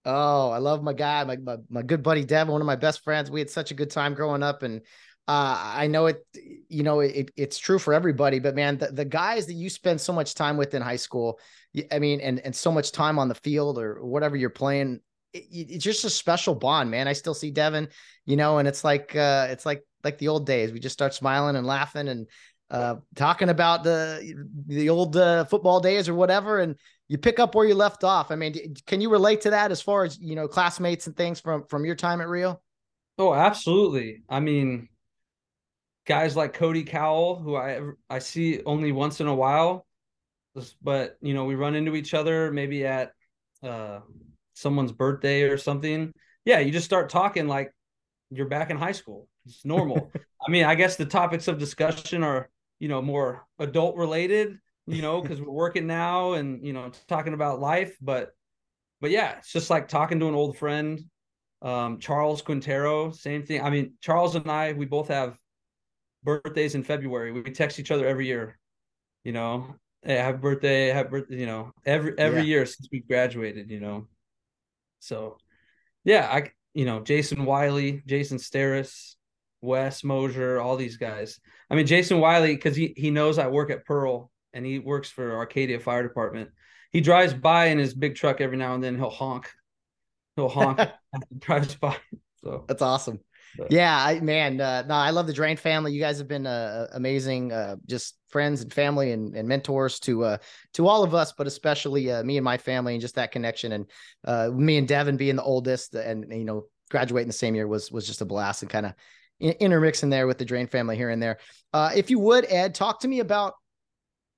Oh, 0.06 0.52
I 0.52 0.58
love 0.58 0.84
my 0.84 0.94
guy, 0.94 1.24
my, 1.24 1.38
my, 1.38 1.58
my 1.70 1.82
good 1.82 2.04
buddy 2.04 2.26
Devin, 2.26 2.52
one 2.52 2.62
of 2.62 2.68
my 2.68 2.76
best 2.76 3.04
friends. 3.04 3.32
We 3.32 3.40
had 3.40 3.50
such 3.50 3.72
a 3.72 3.74
good 3.74 3.90
time 3.90 4.14
growing 4.14 4.44
up, 4.44 4.64
and 4.64 4.82
uh, 5.28 5.74
I 5.76 5.88
know 5.88 6.08
it. 6.08 6.26
You 6.68 6.84
know, 6.84 7.00
it, 7.00 7.32
it's 7.38 7.58
true 7.58 7.80
for 7.80 7.94
everybody. 7.94 8.40
But 8.40 8.56
man, 8.56 8.78
the, 8.78 8.88
the 8.88 9.06
guys 9.06 9.46
that 9.48 9.54
you 9.54 9.70
spend 9.70 10.02
so 10.02 10.12
much 10.12 10.36
time 10.36 10.58
with 10.58 10.74
in 10.74 10.82
high 10.82 10.98
school, 10.98 11.40
I 11.92 12.00
mean, 12.00 12.20
and 12.20 12.40
and 12.40 12.54
so 12.54 12.72
much 12.72 12.92
time 12.92 13.18
on 13.18 13.30
the 13.30 13.36
field 13.36 13.78
or 13.78 14.04
whatever 14.04 14.36
you're 14.36 14.50
playing, 14.50 15.00
it, 15.32 15.46
it's 15.50 15.84
just 15.84 16.04
a 16.04 16.10
special 16.10 16.54
bond, 16.54 16.92
man. 16.92 17.08
I 17.08 17.14
still 17.14 17.34
see 17.34 17.52
Devin, 17.52 17.88
you 18.26 18.36
know, 18.36 18.58
and 18.58 18.68
it's 18.68 18.84
like 18.84 19.16
uh, 19.16 19.48
it's 19.50 19.66
like 19.66 19.84
like 20.04 20.18
the 20.18 20.28
old 20.28 20.46
days. 20.46 20.74
We 20.74 20.80
just 20.80 20.94
start 20.94 21.14
smiling 21.14 21.56
and 21.56 21.66
laughing 21.66 22.10
and 22.10 22.28
uh, 22.70 22.96
talking 23.16 23.50
about 23.50 23.84
the 23.84 24.46
the 24.68 24.90
old 24.90 25.16
uh, 25.16 25.46
football 25.46 25.80
days 25.80 26.10
or 26.10 26.14
whatever, 26.14 26.60
and 26.60 26.76
you 27.14 27.20
pick 27.20 27.38
up 27.38 27.54
where 27.54 27.68
you 27.68 27.76
left 27.76 28.04
off. 28.04 28.32
I 28.32 28.36
mean, 28.36 28.74
can 28.88 29.00
you 29.00 29.12
relate 29.12 29.42
to 29.42 29.52
that 29.52 29.72
as 29.72 29.80
far 29.80 30.04
as 30.04 30.18
you 30.20 30.34
know, 30.34 30.48
classmates 30.48 31.06
and 31.06 31.16
things 31.16 31.40
from 31.40 31.64
from 31.66 31.86
your 31.86 31.94
time 31.94 32.22
at 32.22 32.28
Rio? 32.28 32.60
Oh, 33.20 33.36
absolutely. 33.36 34.24
I 34.28 34.40
mean, 34.40 34.90
guys 36.08 36.36
like 36.36 36.54
Cody 36.54 36.84
Cowell, 36.84 37.36
who 37.36 37.56
I 37.56 37.82
I 38.10 38.18
see 38.18 38.64
only 38.64 38.92
once 38.92 39.22
in 39.22 39.28
a 39.28 39.36
while, 39.36 39.86
but 40.82 41.18
you 41.22 41.36
know, 41.36 41.46
we 41.46 41.54
run 41.54 41.76
into 41.76 41.96
each 41.96 42.16
other 42.16 42.52
maybe 42.52 42.84
at 42.84 43.12
uh, 43.62 44.00
someone's 44.56 44.92
birthday 44.92 45.44
or 45.44 45.60
something, 45.60 46.14
yeah, 46.46 46.62
you 46.62 46.72
just 46.72 46.86
start 46.86 47.12
talking 47.12 47.48
like 47.48 47.72
you're 48.32 48.48
back 48.48 48.72
in 48.72 48.78
high 48.78 48.92
school. 48.92 49.28
It's 49.46 49.64
normal. 49.64 50.12
I 50.48 50.50
mean, 50.50 50.64
I 50.64 50.74
guess 50.74 50.96
the 50.96 51.06
topics 51.06 51.48
of 51.48 51.60
discussion 51.60 52.24
are, 52.24 52.50
you 52.80 52.88
know, 52.88 53.04
more 53.04 53.46
adult 53.60 53.98
related, 53.98 54.58
you 54.88 55.02
know, 55.02 55.22
because 55.22 55.42
we're 55.42 55.52
working 55.52 55.88
now 55.88 56.34
and, 56.34 56.66
you 56.66 56.74
know, 56.74 56.92
talking 57.08 57.34
about 57.34 57.60
life. 57.60 57.96
But, 58.02 58.32
but 59.02 59.12
yeah, 59.12 59.38
it's 59.38 59.52
just 59.52 59.70
like 59.70 59.88
talking 59.88 60.20
to 60.20 60.28
an 60.28 60.36
old 60.36 60.58
friend. 60.58 61.02
Um, 61.62 62.00
Charles 62.00 62.42
Quintero, 62.42 63.12
same 63.12 63.44
thing. 63.44 63.62
I 63.62 63.70
mean, 63.70 63.94
Charles 64.02 64.36
and 64.36 64.52
I, 64.52 64.74
we 64.74 64.86
both 64.86 65.08
have 65.08 65.38
birthdays 66.22 66.76
in 66.76 66.84
February. 66.84 67.32
We 67.32 67.42
text 67.44 67.80
each 67.80 67.92
other 67.92 68.06
every 68.06 68.28
year, 68.28 68.60
you 69.24 69.32
know, 69.32 69.76
hey, 70.02 70.16
happy 70.16 70.40
birthday, 70.40 70.88
happy 70.88 71.10
birthday, 71.10 71.40
you 71.40 71.46
know, 71.46 71.72
every, 71.86 72.18
every 72.18 72.40
yeah. 72.40 72.46
year 72.46 72.66
since 72.66 72.90
we 72.92 73.00
graduated, 73.00 73.70
you 73.70 73.80
know. 73.80 74.08
So, 75.00 75.38
yeah, 76.04 76.28
I 76.30 76.52
you 76.74 76.86
know 76.86 77.02
Jason 77.02 77.46
Wiley, 77.46 78.02
Jason 78.06 78.38
Steris, 78.38 79.16
Wes 79.62 80.04
Mosier, 80.04 80.60
all 80.60 80.76
these 80.76 80.98
guys. 80.98 81.40
I 81.70 81.76
mean 81.76 81.88
Jason 81.88 82.20
Wiley 82.20 82.56
because 82.56 82.76
he 82.76 82.94
he 82.98 83.12
knows 83.12 83.38
I 83.38 83.48
work 83.48 83.70
at 83.70 83.86
Pearl 83.86 84.32
and 84.54 84.66
he 84.66 84.80
works 84.80 85.10
for 85.10 85.36
Arcadia 85.36 85.80
Fire 85.80 86.04
Department. 86.04 86.50
He 86.92 87.02
drives 87.02 87.34
by 87.34 87.66
in 87.66 87.80
his 87.80 87.94
big 87.94 88.16
truck 88.16 88.40
every 88.40 88.58
now 88.58 88.76
and 88.76 88.84
then. 88.84 88.96
He'll 88.96 89.10
honk. 89.10 89.50
He'll 90.36 90.50
honk. 90.50 90.80
drives 91.40 91.76
by. 91.76 91.98
So 92.44 92.66
that's 92.68 92.82
awesome. 92.82 93.20
Yeah, 93.70 93.96
I 93.96 94.20
man, 94.20 94.60
uh, 94.60 94.84
no, 94.88 94.96
I 94.96 95.12
love 95.12 95.28
the 95.28 95.34
Drain 95.34 95.58
family. 95.58 95.94
You 95.94 96.00
guys 96.00 96.18
have 96.18 96.28
been 96.28 96.48
uh, 96.48 96.88
amazing, 96.94 97.52
uh, 97.52 97.76
just 97.86 98.18
friends 98.30 98.62
and 98.62 98.74
family 98.74 99.12
and, 99.12 99.36
and 99.36 99.48
mentors 99.48 100.00
to 100.02 100.24
uh, 100.24 100.38
to 100.74 100.88
all 100.88 101.04
of 101.04 101.14
us, 101.14 101.34
but 101.34 101.46
especially 101.46 102.12
uh, 102.12 102.24
me 102.24 102.38
and 102.38 102.44
my 102.44 102.58
family 102.58 102.94
and 102.94 103.02
just 103.02 103.16
that 103.16 103.32
connection. 103.32 103.74
And 103.74 103.86
uh, 104.26 104.50
me 104.52 104.78
and 104.78 104.88
Devin 104.88 105.18
being 105.18 105.36
the 105.36 105.44
oldest, 105.44 105.94
and 105.94 106.26
you 106.32 106.46
know, 106.46 106.66
graduating 106.90 107.28
the 107.28 107.34
same 107.34 107.54
year 107.54 107.68
was 107.68 107.92
was 107.92 108.08
just 108.08 108.22
a 108.22 108.26
blast 108.26 108.64
and 108.64 108.72
kind 108.72 108.88
of 108.88 108.94
intermixing 109.40 110.10
there 110.10 110.26
with 110.26 110.38
the 110.38 110.46
Drain 110.46 110.68
family 110.68 110.96
here 110.96 111.10
and 111.10 111.22
there. 111.22 111.38
Uh, 111.74 111.92
if 111.96 112.10
you 112.10 112.20
would, 112.20 112.46
Ed, 112.50 112.74
talk 112.74 113.02
to 113.02 113.08
me 113.08 113.20
about 113.20 113.54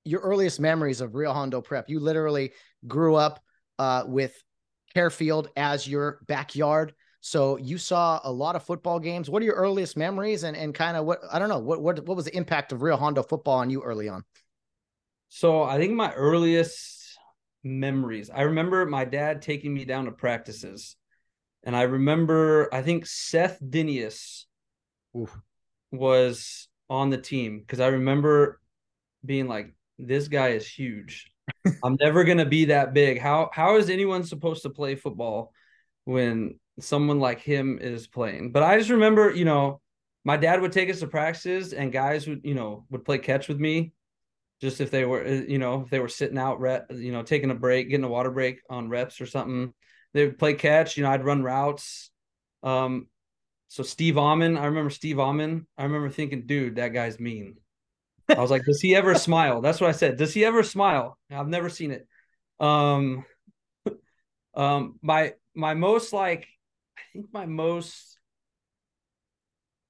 your 0.05 0.21
earliest 0.21 0.59
memories 0.59 1.01
of 1.01 1.15
Rio 1.15 1.33
Hondo 1.33 1.61
Prep. 1.61 1.89
You 1.89 1.99
literally 1.99 2.53
grew 2.87 3.15
up 3.15 3.43
uh, 3.79 4.03
with 4.07 4.41
Fairfield 4.93 5.49
as 5.57 5.87
your 5.87 6.19
backyard. 6.27 6.93
So 7.19 7.57
you 7.57 7.79
saw 7.79 8.21
a 8.23 8.31
lot 8.31 8.55
of 8.55 8.63
football 8.63 8.99
games. 8.99 9.29
What 9.29 9.41
are 9.41 9.45
your 9.45 9.55
earliest 9.55 9.97
memories 9.97 10.43
and, 10.43 10.55
and 10.55 10.73
kind 10.73 10.95
of 10.95 11.05
what 11.05 11.21
I 11.31 11.39
don't 11.39 11.49
know 11.49 11.59
what 11.59 11.81
what 11.81 12.05
what 12.05 12.15
was 12.15 12.25
the 12.25 12.37
impact 12.37 12.71
of 12.71 12.83
Rio 12.83 12.95
Hondo 12.95 13.23
football 13.23 13.57
on 13.57 13.69
you 13.71 13.81
early 13.81 14.07
on? 14.07 14.23
So 15.27 15.63
I 15.63 15.77
think 15.77 15.93
my 15.93 16.13
earliest 16.13 17.17
memories. 17.63 18.29
I 18.29 18.43
remember 18.43 18.85
my 18.85 19.05
dad 19.05 19.41
taking 19.41 19.73
me 19.73 19.85
down 19.85 20.05
to 20.05 20.11
practices, 20.11 20.95
and 21.63 21.75
I 21.75 21.81
remember 21.81 22.69
I 22.71 22.83
think 22.83 23.07
Seth 23.07 23.59
Dinius 23.59 24.45
Oof. 25.17 25.35
was 25.91 26.67
on 26.91 27.09
the 27.09 27.17
team 27.17 27.59
because 27.59 27.79
I 27.79 27.87
remember 27.87 28.61
being 29.25 29.47
like, 29.47 29.74
"This 29.97 30.27
guy 30.27 30.49
is 30.49 30.67
huge." 30.67 31.31
I'm 31.83 31.97
never 31.99 32.23
gonna 32.23 32.45
be 32.45 32.65
that 32.65 32.93
big. 32.93 33.19
How 33.19 33.49
how 33.53 33.77
is 33.77 33.89
anyone 33.89 34.23
supposed 34.23 34.63
to 34.63 34.69
play 34.69 34.95
football 34.95 35.53
when 36.05 36.59
someone 36.79 37.19
like 37.19 37.41
him 37.41 37.79
is 37.79 38.07
playing? 38.07 38.51
But 38.51 38.63
I 38.63 38.77
just 38.77 38.89
remember, 38.89 39.31
you 39.31 39.45
know, 39.45 39.81
my 40.23 40.37
dad 40.37 40.61
would 40.61 40.71
take 40.71 40.89
us 40.89 40.99
to 40.99 41.07
practices 41.07 41.73
and 41.73 41.91
guys 41.91 42.27
would, 42.27 42.41
you 42.43 42.55
know, 42.55 42.85
would 42.89 43.05
play 43.05 43.19
catch 43.19 43.47
with 43.47 43.59
me 43.59 43.93
just 44.61 44.81
if 44.81 44.89
they 44.89 45.05
were, 45.05 45.23
uh, 45.23 45.43
you 45.47 45.59
know, 45.59 45.81
if 45.81 45.89
they 45.89 45.99
were 45.99 46.09
sitting 46.09 46.37
out, 46.37 46.59
rep, 46.59 46.91
you 46.91 47.11
know, 47.11 47.23
taking 47.23 47.51
a 47.51 47.55
break, 47.55 47.89
getting 47.89 48.05
a 48.05 48.09
water 48.09 48.31
break 48.31 48.61
on 48.69 48.89
reps 48.89 49.21
or 49.21 49.25
something, 49.25 49.73
they 50.13 50.25
would 50.25 50.39
play 50.39 50.53
catch. 50.53 50.97
You 50.97 51.03
know, 51.03 51.11
I'd 51.11 51.25
run 51.25 51.43
routes. 51.43 52.09
Um, 52.63 53.07
so 53.67 53.83
Steve 53.83 54.17
Amon, 54.17 54.57
I 54.57 54.65
remember 54.65 54.89
Steve 54.89 55.19
Amon. 55.19 55.67
I 55.77 55.83
remember 55.83 56.09
thinking, 56.09 56.45
dude, 56.45 56.77
that 56.77 56.89
guy's 56.89 57.19
mean. 57.19 57.57
I 58.29 58.39
was 58.41 58.51
like, 58.51 58.65
does 58.65 58.81
he 58.81 58.95
ever 58.95 59.15
smile? 59.15 59.61
That's 59.61 59.79
what 59.79 59.89
I 59.89 59.93
said. 59.93 60.17
Does 60.17 60.33
he 60.33 60.45
ever 60.45 60.63
smile? 60.63 61.17
I've 61.31 61.47
never 61.47 61.69
seen 61.69 61.91
it. 61.91 62.07
Um, 62.59 63.25
um, 64.55 64.99
my 65.01 65.33
my 65.53 65.73
most 65.73 66.13
like, 66.13 66.47
I 66.97 67.01
think 67.13 67.27
my 67.31 67.45
most 67.45 68.17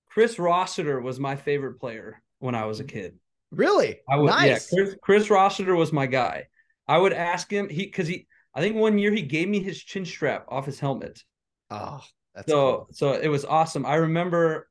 Chris 0.10 0.40
Rossiter 0.40 1.00
was 1.00 1.20
my 1.20 1.36
favorite 1.36 1.80
player 1.80 2.22
when 2.40 2.56
I 2.56 2.66
was 2.66 2.80
a 2.80 2.86
kid. 2.86 3.18
Really? 3.52 4.00
I 4.10 4.18
would, 4.18 4.28
nice. 4.28 4.72
Yeah, 4.72 4.78
Chris, 4.78 4.96
Chris 5.02 5.30
Rossiter 5.30 5.76
was 5.76 5.94
my 5.94 6.06
guy. 6.06 6.48
I 6.88 6.98
would 6.98 7.14
ask 7.14 7.52
him 7.52 7.70
he 7.70 7.86
because 7.86 8.08
he 8.08 8.28
I 8.54 8.62
think 8.62 8.76
one 8.76 8.98
year 8.98 9.12
he 9.12 9.22
gave 9.22 9.50
me 9.50 9.62
his 9.62 9.82
chin 9.82 10.06
strap 10.06 10.46
off 10.50 10.66
his 10.66 10.80
helmet. 10.80 11.24
Oh, 11.70 12.02
that's 12.34 12.50
so 12.50 12.56
cool. 12.56 12.88
so 12.92 13.14
it 13.14 13.28
was 13.28 13.46
awesome. 13.46 13.86
I 13.86 13.96
remember 13.96 14.70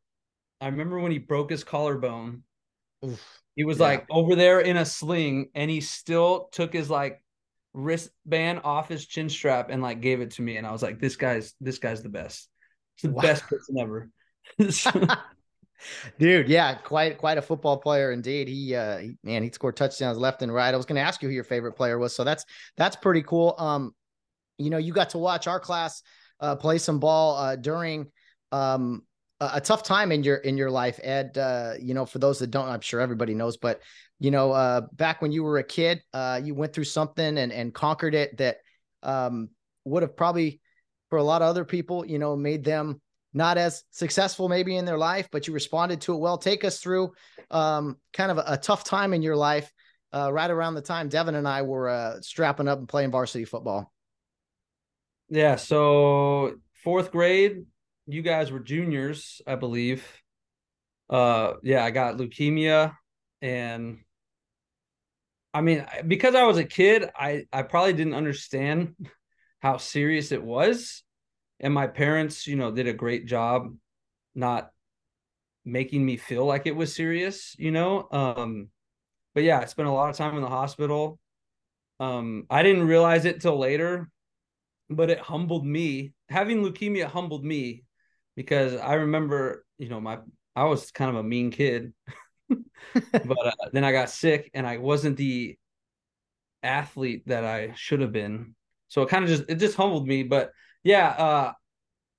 I 0.61 0.69
remember 0.69 0.99
when 0.99 1.13
he 1.13 1.19
broke 1.19 1.51
his 1.51 1.65
collarbone. 1.65 2.43
Oof. 3.05 3.43
He 3.57 3.65
was 3.65 3.79
Yeah. 3.79 3.81
like 3.81 4.07
over 4.11 4.35
there 4.35 4.61
in 4.61 4.77
a 4.77 4.85
sling 4.85 5.51
and 5.55 5.71
he 5.71 5.81
still 5.81 6.49
took 6.53 6.73
his 6.73 6.91
like 6.91 7.23
wristband 7.73 8.61
off 8.65 8.89
his 8.89 9.07
chin 9.07 9.29
strap 9.29 9.71
and 9.71 9.83
like 9.83 10.01
gave 10.01 10.21
it 10.21 10.33
to 10.33 10.43
me 10.43 10.57
and 10.57 10.67
I 10.67 10.73
was 10.73 10.83
like 10.83 11.01
this 11.01 11.17
guy's 11.17 11.55
this 11.61 11.79
guy's 11.79 12.03
the 12.03 12.09
best. 12.09 12.49
It's 12.97 13.03
the 13.03 13.09
Wow. 13.09 13.23
best 13.23 13.49
person 13.49 13.79
ever. 13.79 14.11
Dude, 16.19 16.49
yeah, 16.49 16.75
quite 16.75 17.19
quite 17.19 17.39
a 17.39 17.43
football 17.43 17.77
player 17.77 18.13
indeed. 18.13 18.49
He 18.49 18.75
uh 18.75 18.99
he, 18.99 19.17
man, 19.23 19.43
he 19.43 19.51
scored 19.51 19.77
touchdowns 19.77 20.19
left 20.19 20.43
and 20.43 20.53
right. 20.53 20.73
I 20.73 20.77
was 20.77 20.87
going 20.87 20.97
to 20.97 21.03
ask 21.03 21.23
you 21.23 21.29
who 21.29 21.35
your 21.35 21.45
favorite 21.45 21.73
player 21.73 21.99
was, 21.99 22.15
so 22.15 22.25
that's 22.25 22.45
that's 22.77 22.97
pretty 22.97 23.23
cool. 23.23 23.55
Um 23.59 23.95
you 24.59 24.71
know, 24.71 24.79
you 24.79 24.93
got 24.93 25.11
to 25.11 25.19
watch 25.19 25.47
our 25.47 25.61
class 25.61 26.03
uh 26.41 26.57
play 26.57 26.79
some 26.79 27.01
ball 27.01 27.37
uh 27.37 27.57
during 27.57 28.07
um 28.53 29.03
a, 29.41 29.61
tough 29.61 29.83
time 29.83 30.13
in 30.13 30.23
your 30.23 30.37
in 30.37 30.57
your 30.57 30.71
life, 30.71 30.99
Ed. 31.03 31.37
Uh 31.39 31.75
you 31.81 31.95
know, 31.95 32.07
for 32.07 32.19
those 32.19 32.39
that 32.39 32.51
don't, 32.51 32.69
I'm 32.69 32.81
sure 32.81 33.01
everybody 33.01 33.35
knows, 33.35 33.57
but 33.57 33.81
you 34.19 34.31
know, 34.31 34.53
uh 34.53 34.83
back 34.93 35.21
when 35.23 35.33
you 35.33 35.43
were 35.43 35.59
a 35.59 35.65
kid, 35.65 36.03
uh 36.13 36.41
you 36.43 36.55
went 36.55 36.73
through 36.73 36.85
something 36.85 37.39
and 37.39 37.53
and 37.53 37.75
conquered 37.75 38.15
it 38.15 38.37
that 38.39 38.59
um 39.03 39.51
would 39.85 40.03
have 40.03 40.17
probably 40.17 40.61
for 41.11 41.19
a 41.19 41.23
lot 41.23 41.43
of 41.43 41.49
other 41.49 41.65
people, 41.65 42.05
you 42.07 42.19
know, 42.19 42.37
made 42.37 42.65
them 42.65 43.01
not 43.35 43.59
as 43.59 43.83
successful 43.91 44.49
maybe 44.49 44.77
in 44.77 44.85
their 44.85 44.97
life, 44.97 45.29
but 45.31 45.47
you 45.47 45.53
responded 45.53 46.01
to 46.03 46.15
it 46.15 46.19
well. 46.19 46.39
Take 46.39 46.65
us 46.65 46.79
through 46.79 47.13
um, 47.51 47.99
kind 48.13 48.31
of 48.31 48.39
a, 48.39 48.45
a 48.47 48.57
tough 48.57 48.85
time 48.85 49.13
in 49.13 49.23
your 49.23 49.37
life, 49.37 49.71
uh, 50.13 50.33
right 50.33 50.51
around 50.51 50.75
the 50.75 50.81
time 50.81 51.09
Devin 51.09 51.35
and 51.35 51.47
I 51.47 51.63
were 51.63 51.89
uh, 51.89 52.21
strapping 52.21 52.69
up 52.69 52.79
and 52.79 52.89
playing 52.89 53.11
varsity 53.11 53.45
football. 53.45 53.93
Yeah, 55.29 55.57
so 55.57 56.55
fourth 56.85 57.11
grade, 57.11 57.65
you 58.07 58.23
guys 58.23 58.51
were 58.51 58.61
juniors, 58.61 59.41
I 59.47 59.55
believe. 59.57 60.05
Uh 61.09 61.55
yeah, 61.63 61.85
I 61.85 61.91
got 61.91 62.17
leukemia 62.17 62.97
and 63.43 63.99
I 65.53 65.61
mean, 65.61 65.87
because 66.09 66.35
I 66.35 66.45
was 66.45 66.59
a 66.59 66.65
kid, 66.65 67.09
I 67.15 67.45
I 67.53 67.63
probably 67.63 67.93
didn't 67.93 68.15
understand 68.15 68.95
how 69.61 69.77
serious 69.77 70.33
it 70.33 70.43
was. 70.43 71.03
And 71.61 71.73
my 71.73 71.87
parents, 71.87 72.47
you 72.47 72.57
know, 72.57 72.71
did 72.73 72.89
a 72.89 72.93
great 72.93 73.27
job 73.27 73.75
not 74.35 74.71
making 75.65 76.05
me 76.05 76.17
feel 76.17 76.45
like 76.45 76.67
it 76.67 76.77
was 76.77 76.95
serious, 76.95 77.55
you 77.59 77.71
know. 77.71 78.09
Um 78.11 78.69
but 79.35 79.43
yeah, 79.45 79.61
I 79.61 79.67
spent 79.67 79.89
a 79.89 79.93
lot 79.93 80.11
of 80.11 80.17
time 80.17 80.37
in 80.37 80.43
the 80.43 80.49
hospital. 80.49 81.19
Um 82.01 82.47
I 82.51 82.63
didn't 82.63 82.87
realize 82.89 83.25
it 83.25 83.41
till 83.41 83.59
later, 83.59 84.11
but 84.91 85.11
it 85.11 85.19
humbled 85.19 85.67
me. 85.67 86.15
Having 86.29 86.63
leukemia 86.63 87.07
humbled 87.07 87.45
me 87.45 87.85
because 88.37 88.75
I 88.75 88.95
remember, 88.95 89.65
you 89.79 89.89
know, 89.89 90.01
my 90.01 90.19
I 90.57 90.65
was 90.65 90.91
kind 90.91 91.11
of 91.11 91.17
a 91.17 91.23
mean 91.23 91.51
kid, 91.51 91.93
but 92.49 93.47
uh, 93.47 93.53
then 93.73 93.85
I 93.85 93.93
got 93.93 94.11
sick 94.11 94.51
and 94.55 94.67
I 94.67 94.79
wasn't 94.79 95.17
the 95.17 95.59
athlete 96.63 97.25
that 97.27 97.45
I 97.45 97.73
should 97.75 98.01
have 98.01 98.13
been. 98.13 98.55
So 98.89 99.03
it 99.03 99.09
kind 99.09 99.25
of 99.25 99.31
just 99.31 99.45
it 99.49 99.57
just 99.57 99.77
humbled 99.77 100.07
me. 100.07 100.23
But 100.23 100.53
yeah, 100.83 101.09
uh, 101.09 101.53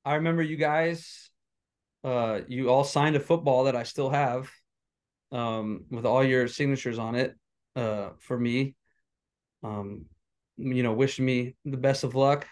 I 0.04 0.16
remember 0.16 0.44
you 0.44 0.58
guys, 0.58 1.30
uh, 2.04 2.42
you 2.48 2.70
all 2.70 2.84
signed 2.84 3.16
a 3.16 3.20
football 3.20 3.66
that 3.66 3.76
I 3.76 3.84
still 3.84 4.10
have, 4.10 4.50
um, 5.32 5.86
with 5.90 6.06
all 6.06 6.24
your 6.24 6.48
signatures 6.48 7.00
on 7.00 7.16
it, 7.16 7.36
uh, 7.76 8.10
for 8.20 8.38
me. 8.38 8.76
Um, 9.64 10.06
you 10.58 10.84
know, 10.84 10.94
wishing 10.94 11.26
me 11.26 11.56
the 11.66 11.78
best 11.78 12.04
of 12.04 12.16
luck. 12.16 12.48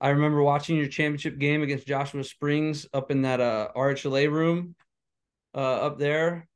I 0.00 0.10
remember 0.10 0.42
watching 0.42 0.76
your 0.76 0.88
championship 0.88 1.38
game 1.38 1.62
against 1.62 1.86
Joshua 1.86 2.22
Springs 2.22 2.86
up 2.92 3.10
in 3.10 3.22
that 3.22 3.40
uh 3.40 3.68
RHLA 3.74 4.30
room 4.30 4.74
uh 5.54 5.58
up 5.58 5.98
there. 5.98 6.48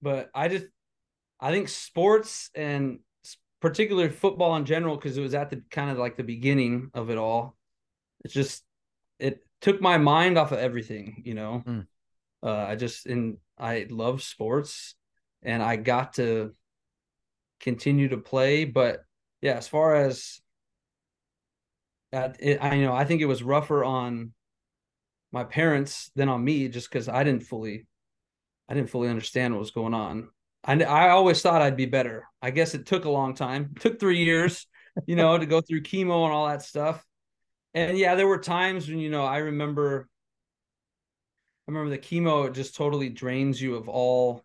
But 0.00 0.30
I 0.34 0.48
just 0.48 0.66
I 1.40 1.50
think 1.50 1.68
sports 1.68 2.50
and 2.54 3.00
particularly 3.60 4.10
football 4.10 4.56
in 4.56 4.64
general 4.64 4.96
because 4.96 5.16
it 5.16 5.22
was 5.22 5.34
at 5.34 5.50
the 5.50 5.62
kind 5.70 5.90
of 5.90 5.98
like 5.98 6.16
the 6.16 6.24
beginning 6.24 6.90
of 6.94 7.10
it 7.10 7.18
all. 7.18 7.56
It's 8.24 8.34
just 8.34 8.62
it 9.18 9.44
took 9.60 9.80
my 9.80 9.98
mind 9.98 10.38
off 10.38 10.52
of 10.52 10.58
everything, 10.58 11.22
you 11.24 11.34
know. 11.34 11.62
Mm. 11.66 11.86
Uh 12.42 12.66
I 12.68 12.76
just 12.76 13.06
and 13.06 13.38
I 13.58 13.86
love 13.90 14.22
sports 14.22 14.94
and 15.42 15.62
I 15.62 15.76
got 15.76 16.14
to 16.14 16.52
continue 17.60 18.08
to 18.08 18.18
play, 18.18 18.64
but 18.64 19.04
yeah, 19.40 19.54
as 19.54 19.66
far 19.66 19.96
as 19.96 20.41
that, 22.12 22.36
it, 22.40 22.62
I 22.62 22.74
you 22.74 22.84
know 22.84 22.94
I 22.94 23.04
think 23.04 23.20
it 23.20 23.26
was 23.26 23.42
rougher 23.42 23.84
on 23.84 24.32
my 25.32 25.44
parents 25.44 26.10
than 26.14 26.28
on 26.28 26.44
me, 26.44 26.68
just 26.68 26.90
because 26.90 27.08
I 27.08 27.24
didn't 27.24 27.44
fully, 27.44 27.86
I 28.68 28.74
didn't 28.74 28.90
fully 28.90 29.08
understand 29.08 29.54
what 29.54 29.60
was 29.60 29.70
going 29.70 29.94
on. 29.94 30.28
I 30.62 30.82
I 30.82 31.08
always 31.10 31.42
thought 31.42 31.62
I'd 31.62 31.76
be 31.76 31.86
better. 31.86 32.26
I 32.40 32.50
guess 32.50 32.74
it 32.74 32.86
took 32.86 33.06
a 33.06 33.10
long 33.10 33.34
time. 33.34 33.72
It 33.76 33.80
took 33.80 33.98
three 33.98 34.22
years, 34.24 34.66
you 35.06 35.16
know, 35.16 35.36
to 35.36 35.46
go 35.46 35.60
through 35.60 35.82
chemo 35.82 36.24
and 36.24 36.32
all 36.32 36.48
that 36.48 36.62
stuff. 36.62 37.04
And 37.74 37.96
yeah, 37.96 38.14
there 38.14 38.28
were 38.28 38.38
times 38.38 38.88
when 38.88 38.98
you 38.98 39.10
know 39.10 39.24
I 39.24 39.38
remember. 39.38 40.08
I 41.66 41.70
remember 41.70 41.90
the 41.90 41.98
chemo 41.98 42.48
it 42.48 42.54
just 42.54 42.74
totally 42.74 43.08
drains 43.08 43.62
you 43.62 43.76
of 43.76 43.88
all 43.88 44.44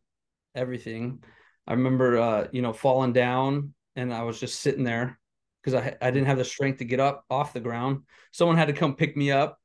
everything. 0.55 1.23
I 1.67 1.73
remember 1.73 2.17
uh, 2.17 2.47
you 2.51 2.61
know 2.61 2.73
falling 2.73 3.11
down 3.11 3.73
and 3.95 4.13
I 4.13 4.23
was 4.23 4.39
just 4.39 4.61
sitting 4.61 4.83
there 4.83 5.19
because 5.67 5.83
I 5.83 5.97
I 6.01 6.11
didn't 6.11 6.27
have 6.27 6.37
the 6.37 6.45
strength 6.45 6.77
to 6.77 6.85
get 6.85 7.01
up 7.01 7.25
off 7.29 7.51
the 7.51 7.59
ground. 7.59 8.03
Someone 8.31 8.55
had 8.55 8.69
to 8.69 8.73
come 8.73 8.95
pick 8.95 9.17
me 9.17 9.31
up. 9.31 9.59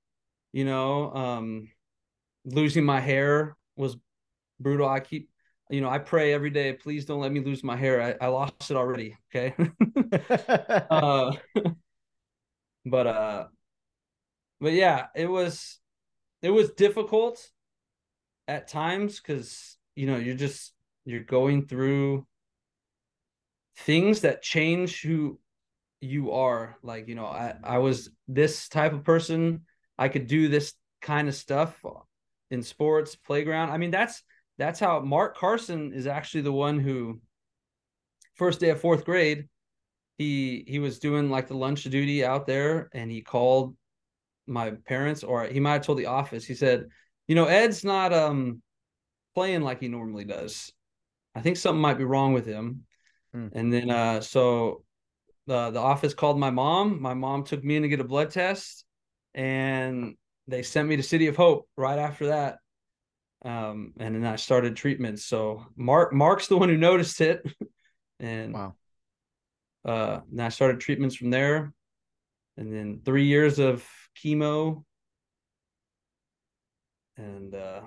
You 0.53 0.65
know, 0.65 1.15
um, 1.15 1.69
losing 2.45 2.85
my 2.85 3.01
hair 3.01 3.57
was 3.77 3.97
brutal. 4.59 4.89
I 4.89 4.99
keep, 4.99 5.31
you 5.71 5.81
know, 5.81 5.89
I 5.89 5.99
pray 5.99 6.33
every 6.35 6.51
day, 6.51 6.73
please 6.73 7.05
don't 7.05 7.21
let 7.21 7.31
me 7.33 7.41
lose 7.41 7.63
my 7.63 7.77
hair. 7.77 8.03
I, 8.03 8.27
I 8.27 8.29
lost 8.29 8.71
it 8.71 8.77
already. 8.77 9.17
Okay. 9.35 9.55
uh, 10.91 11.33
but 12.85 13.07
uh, 13.07 13.45
but 14.61 14.73
yeah, 14.73 15.07
it 15.15 15.27
was 15.27 15.79
it 16.43 16.51
was 16.51 16.71
difficult 16.71 17.49
at 18.49 18.67
times 18.67 19.21
because 19.21 19.77
you 19.95 20.07
know 20.07 20.17
you're 20.17 20.35
just 20.35 20.73
you're 21.05 21.23
going 21.23 21.67
through 21.67 22.27
things 23.77 24.21
that 24.23 24.43
change 24.43 25.01
who 25.01 25.39
you 26.03 26.33
are 26.33 26.77
like 26.83 27.07
you 27.07 27.15
know 27.15 27.27
i 27.27 27.55
i 27.63 27.79
was 27.79 28.11
this 28.29 28.69
type 28.69 28.93
of 28.93 29.05
person. 29.05 29.63
I 29.99 30.09
could 30.09 30.27
do 30.27 30.49
this 30.49 30.75
kind 31.01 31.29
of 31.29 31.35
stuff 31.35 31.81
in 32.51 32.63
sports 32.63 33.15
playground. 33.15 33.71
I 33.71 33.79
mean 33.79 33.91
that's 33.91 34.23
that's 34.59 34.81
how 34.81 35.01
mark 35.01 35.37
carson 35.37 35.93
is 35.93 36.07
actually 36.07 36.43
the 36.43 36.53
one 36.53 36.81
who 36.81 37.21
first 38.35 38.59
day 38.61 38.71
of 38.71 38.81
fourth 38.81 39.05
grade 39.05 39.49
he 40.19 40.65
he 40.67 40.79
was 40.79 40.99
doing 40.99 41.31
like 41.31 41.47
the 41.47 41.57
lunch 41.57 41.85
duty 41.85 42.25
out 42.25 42.47
there 42.47 42.89
and 42.93 43.11
he 43.11 43.21
called 43.21 43.77
my 44.47 44.73
parents 44.87 45.23
or 45.23 45.45
he 45.45 45.61
might 45.61 45.75
have 45.75 45.87
told 45.87 45.99
the 45.99 46.07
office. 46.07 46.45
He 46.45 46.55
said 46.55 46.87
you 47.29 47.37
know 47.37 47.47
ed's 47.47 47.85
not 47.85 48.13
um 48.13 48.61
playing 49.35 49.63
like 49.63 49.81
he 49.81 49.89
normally 49.89 50.25
does. 50.25 50.73
I 51.35 51.41
think 51.41 51.57
something 51.57 51.81
might 51.81 51.99
be 51.99 52.05
wrong 52.05 52.33
with 52.33 52.47
him. 52.47 52.85
Hmm. 53.33 53.49
and 53.53 53.73
then 53.73 53.89
uh 53.89 54.21
so 54.21 54.85
the 55.47 55.71
the 55.71 55.81
office 55.81 56.15
called 56.15 56.39
my 56.39 56.51
mom 56.51 57.01
my 57.01 57.15
mom 57.15 57.45
took 57.45 57.63
me 57.63 57.77
in 57.77 57.83
to 57.83 57.89
get 57.89 58.01
a 58.01 58.05
blood 58.05 58.31
test 58.31 58.85
and 59.35 60.17
they 60.47 60.63
sent 60.63 60.89
me 60.89 60.97
to 60.97 61.03
city 61.03 61.27
of 61.27 61.37
hope 61.37 61.69
right 61.77 61.99
after 61.99 62.29
that 62.29 62.59
um 63.45 63.93
and 63.99 64.15
then 64.15 64.25
i 64.25 64.37
started 64.37 64.77
treatment 64.77 65.19
so 65.19 65.67
mark 65.77 66.13
mark's 66.13 66.47
the 66.47 66.57
one 66.57 66.69
who 66.69 66.77
noticed 66.77 67.21
it 67.21 67.43
and 68.21 68.55
Wow. 68.55 68.75
Uh, 69.85 70.21
then 70.31 70.47
I 70.47 70.49
started 70.49 70.81
treatments 70.81 71.17
from 71.17 71.31
there, 71.31 71.73
and 72.57 72.73
then 72.73 73.01
three 73.05 73.25
years 73.25 73.59
of 73.59 73.87
chemo, 74.23 74.85
and 77.17 77.55
uh, 77.55 77.81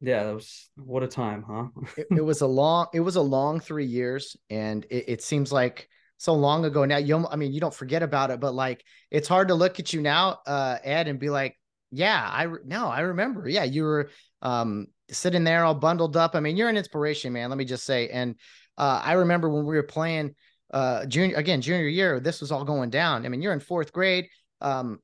yeah, 0.00 0.24
that 0.24 0.34
was 0.34 0.70
what 0.76 1.04
a 1.04 1.08
time, 1.08 1.44
huh? 1.46 1.66
it, 1.96 2.08
it, 2.16 2.24
was 2.24 2.40
a 2.40 2.46
long, 2.46 2.88
it 2.92 3.00
was 3.00 3.16
a 3.16 3.22
long 3.22 3.60
three 3.60 3.86
years, 3.86 4.36
and 4.48 4.84
it, 4.90 5.04
it 5.06 5.22
seems 5.22 5.52
like 5.52 5.88
so 6.20 6.34
long 6.34 6.66
ago 6.66 6.84
now. 6.84 6.98
You, 6.98 7.26
I 7.30 7.36
mean, 7.36 7.50
you 7.54 7.60
don't 7.60 7.72
forget 7.72 8.02
about 8.02 8.30
it, 8.30 8.40
but 8.40 8.52
like 8.52 8.84
it's 9.10 9.26
hard 9.26 9.48
to 9.48 9.54
look 9.54 9.80
at 9.80 9.94
you 9.94 10.02
now, 10.02 10.40
uh, 10.46 10.76
Ed, 10.84 11.08
and 11.08 11.18
be 11.18 11.30
like, 11.30 11.56
yeah, 11.90 12.28
I 12.30 12.46
no, 12.66 12.88
I 12.88 13.00
remember. 13.00 13.48
Yeah, 13.48 13.64
you 13.64 13.84
were 13.84 14.10
um 14.42 14.86
sitting 15.10 15.44
there 15.44 15.64
all 15.64 15.74
bundled 15.74 16.18
up. 16.18 16.34
I 16.34 16.40
mean, 16.40 16.58
you're 16.58 16.68
an 16.68 16.76
inspiration, 16.76 17.32
man. 17.32 17.48
Let 17.48 17.56
me 17.56 17.64
just 17.64 17.84
say. 17.84 18.10
And 18.10 18.36
uh, 18.76 19.00
I 19.02 19.14
remember 19.14 19.48
when 19.48 19.64
we 19.64 19.74
were 19.76 19.82
playing 19.82 20.34
uh 20.74 21.06
junior 21.06 21.36
again, 21.36 21.62
junior 21.62 21.88
year, 21.88 22.20
this 22.20 22.42
was 22.42 22.52
all 22.52 22.64
going 22.64 22.90
down. 22.90 23.24
I 23.24 23.30
mean, 23.30 23.40
you're 23.40 23.54
in 23.54 23.60
fourth 23.60 23.90
grade. 23.90 24.28
Um, 24.60 24.98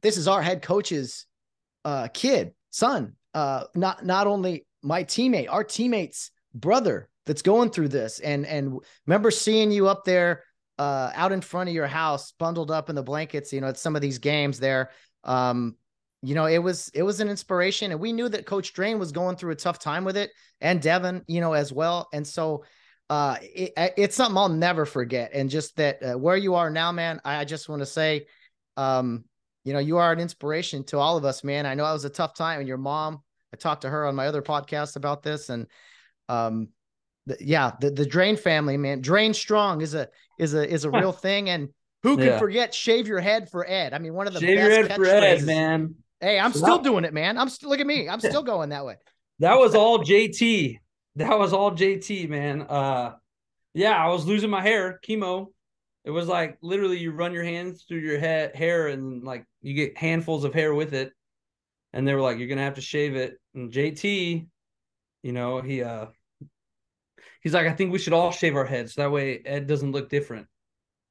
this 0.00 0.16
is 0.16 0.26
our 0.26 0.40
head 0.40 0.62
coach's 0.62 1.26
uh 1.84 2.08
kid, 2.08 2.54
son. 2.70 3.16
Uh, 3.34 3.64
not 3.74 4.02
not 4.02 4.26
only 4.26 4.66
my 4.82 5.04
teammate, 5.04 5.48
our 5.50 5.62
teammate's 5.62 6.30
brother 6.54 7.10
that's 7.26 7.42
going 7.42 7.68
through 7.68 7.88
this. 7.88 8.18
And 8.20 8.46
and 8.46 8.78
remember 9.06 9.30
seeing 9.30 9.70
you 9.70 9.88
up 9.88 10.06
there 10.06 10.42
uh 10.78 11.10
out 11.14 11.32
in 11.32 11.40
front 11.40 11.68
of 11.68 11.74
your 11.74 11.86
house, 11.86 12.32
bundled 12.32 12.70
up 12.70 12.88
in 12.88 12.96
the 12.96 13.02
blankets, 13.02 13.52
you 13.52 13.60
know, 13.60 13.68
at 13.68 13.78
some 13.78 13.96
of 13.96 14.02
these 14.02 14.18
games 14.18 14.58
there. 14.58 14.90
Um, 15.22 15.76
you 16.22 16.34
know, 16.34 16.46
it 16.46 16.58
was 16.58 16.90
it 16.94 17.02
was 17.02 17.20
an 17.20 17.28
inspiration, 17.28 17.90
and 17.90 18.00
we 18.00 18.12
knew 18.12 18.28
that 18.30 18.46
Coach 18.46 18.72
Drain 18.72 18.98
was 18.98 19.12
going 19.12 19.36
through 19.36 19.52
a 19.52 19.56
tough 19.56 19.78
time 19.78 20.04
with 20.04 20.16
it, 20.16 20.30
and 20.60 20.80
Devin, 20.80 21.22
you 21.26 21.40
know, 21.42 21.52
as 21.52 21.70
well. 21.70 22.08
And 22.14 22.26
so, 22.26 22.64
uh, 23.10 23.36
it, 23.42 23.74
it's 23.76 24.16
something 24.16 24.38
I'll 24.38 24.48
never 24.48 24.86
forget. 24.86 25.32
And 25.34 25.50
just 25.50 25.76
that 25.76 26.02
uh, 26.02 26.18
where 26.18 26.36
you 26.36 26.54
are 26.54 26.70
now, 26.70 26.92
man, 26.92 27.20
I, 27.26 27.40
I 27.40 27.44
just 27.44 27.68
want 27.68 27.80
to 27.80 27.86
say, 27.86 28.26
um, 28.78 29.24
you 29.64 29.74
know, 29.74 29.78
you 29.78 29.98
are 29.98 30.12
an 30.12 30.18
inspiration 30.18 30.84
to 30.84 30.98
all 30.98 31.18
of 31.18 31.26
us, 31.26 31.44
man. 31.44 31.66
I 31.66 31.74
know 31.74 31.84
it 31.84 31.92
was 31.92 32.06
a 32.06 32.10
tough 32.10 32.34
time, 32.34 32.60
and 32.60 32.68
your 32.68 32.78
mom. 32.78 33.22
I 33.52 33.56
talked 33.56 33.82
to 33.82 33.90
her 33.90 34.06
on 34.06 34.16
my 34.16 34.26
other 34.26 34.42
podcast 34.42 34.96
about 34.96 35.22
this, 35.22 35.50
and 35.50 35.66
um, 36.30 36.68
the, 37.26 37.36
yeah, 37.40 37.72
the 37.80 37.90
the 37.90 38.06
Drain 38.06 38.36
family, 38.36 38.76
man, 38.76 39.00
Drain 39.00 39.34
strong 39.34 39.80
is 39.80 39.94
a 39.94 40.08
is 40.38 40.54
a 40.54 40.68
is 40.68 40.84
a 40.84 40.90
real 40.90 41.12
thing, 41.12 41.50
and. 41.50 41.68
Who 42.02 42.18
can 42.18 42.26
yeah. 42.26 42.38
forget 42.38 42.74
shave 42.74 43.08
your 43.08 43.20
head 43.20 43.48
for 43.48 43.66
Ed? 43.66 43.94
I 43.94 43.98
mean, 43.98 44.12
one 44.12 44.26
of 44.26 44.34
the 44.34 44.40
shave 44.40 44.58
best 44.58 44.68
your 44.68 44.88
head 44.88 44.94
for 44.94 45.06
Ed, 45.06 45.42
man. 45.44 45.94
Hey, 46.20 46.38
I'm 46.38 46.52
still 46.52 46.78
doing 46.78 47.04
it, 47.04 47.12
man. 47.12 47.36
I'm 47.36 47.50
still 47.50 47.68
look 47.68 47.80
at 47.80 47.86
me. 47.86 48.08
I'm 48.08 48.20
still 48.20 48.42
going 48.42 48.70
that 48.70 48.84
way. 48.84 48.96
That 49.40 49.58
was 49.58 49.74
all 49.74 49.98
JT. 49.98 50.78
That 51.16 51.38
was 51.38 51.52
all 51.52 51.72
JT, 51.72 52.28
man. 52.28 52.62
Uh 52.62 53.14
yeah, 53.74 53.96
I 53.96 54.08
was 54.08 54.24
losing 54.24 54.50
my 54.50 54.62
hair, 54.62 55.00
chemo. 55.06 55.48
It 56.04 56.10
was 56.10 56.28
like 56.28 56.58
literally 56.62 56.98
you 56.98 57.12
run 57.12 57.32
your 57.32 57.44
hands 57.44 57.84
through 57.86 57.98
your 57.98 58.18
head 58.18 58.54
hair 58.54 58.88
and 58.88 59.22
like 59.24 59.44
you 59.62 59.74
get 59.74 59.98
handfuls 59.98 60.44
of 60.44 60.54
hair 60.54 60.74
with 60.74 60.94
it. 60.94 61.12
And 61.92 62.06
they 62.06 62.14
were 62.14 62.20
like, 62.20 62.38
You're 62.38 62.48
gonna 62.48 62.62
have 62.62 62.76
to 62.76 62.80
shave 62.80 63.16
it. 63.16 63.38
And 63.54 63.72
JT, 63.72 64.46
you 65.22 65.32
know, 65.32 65.60
he 65.60 65.82
uh 65.82 66.06
he's 67.44 67.54
like, 67.54 67.68
I 67.68 67.72
think 67.72 67.92
we 67.92 67.98
should 67.98 68.12
all 68.12 68.32
shave 68.32 68.56
our 68.56 68.64
heads 68.64 68.94
so 68.94 69.02
that 69.02 69.12
way 69.12 69.40
Ed 69.44 69.68
doesn't 69.68 69.92
look 69.92 70.08
different 70.08 70.48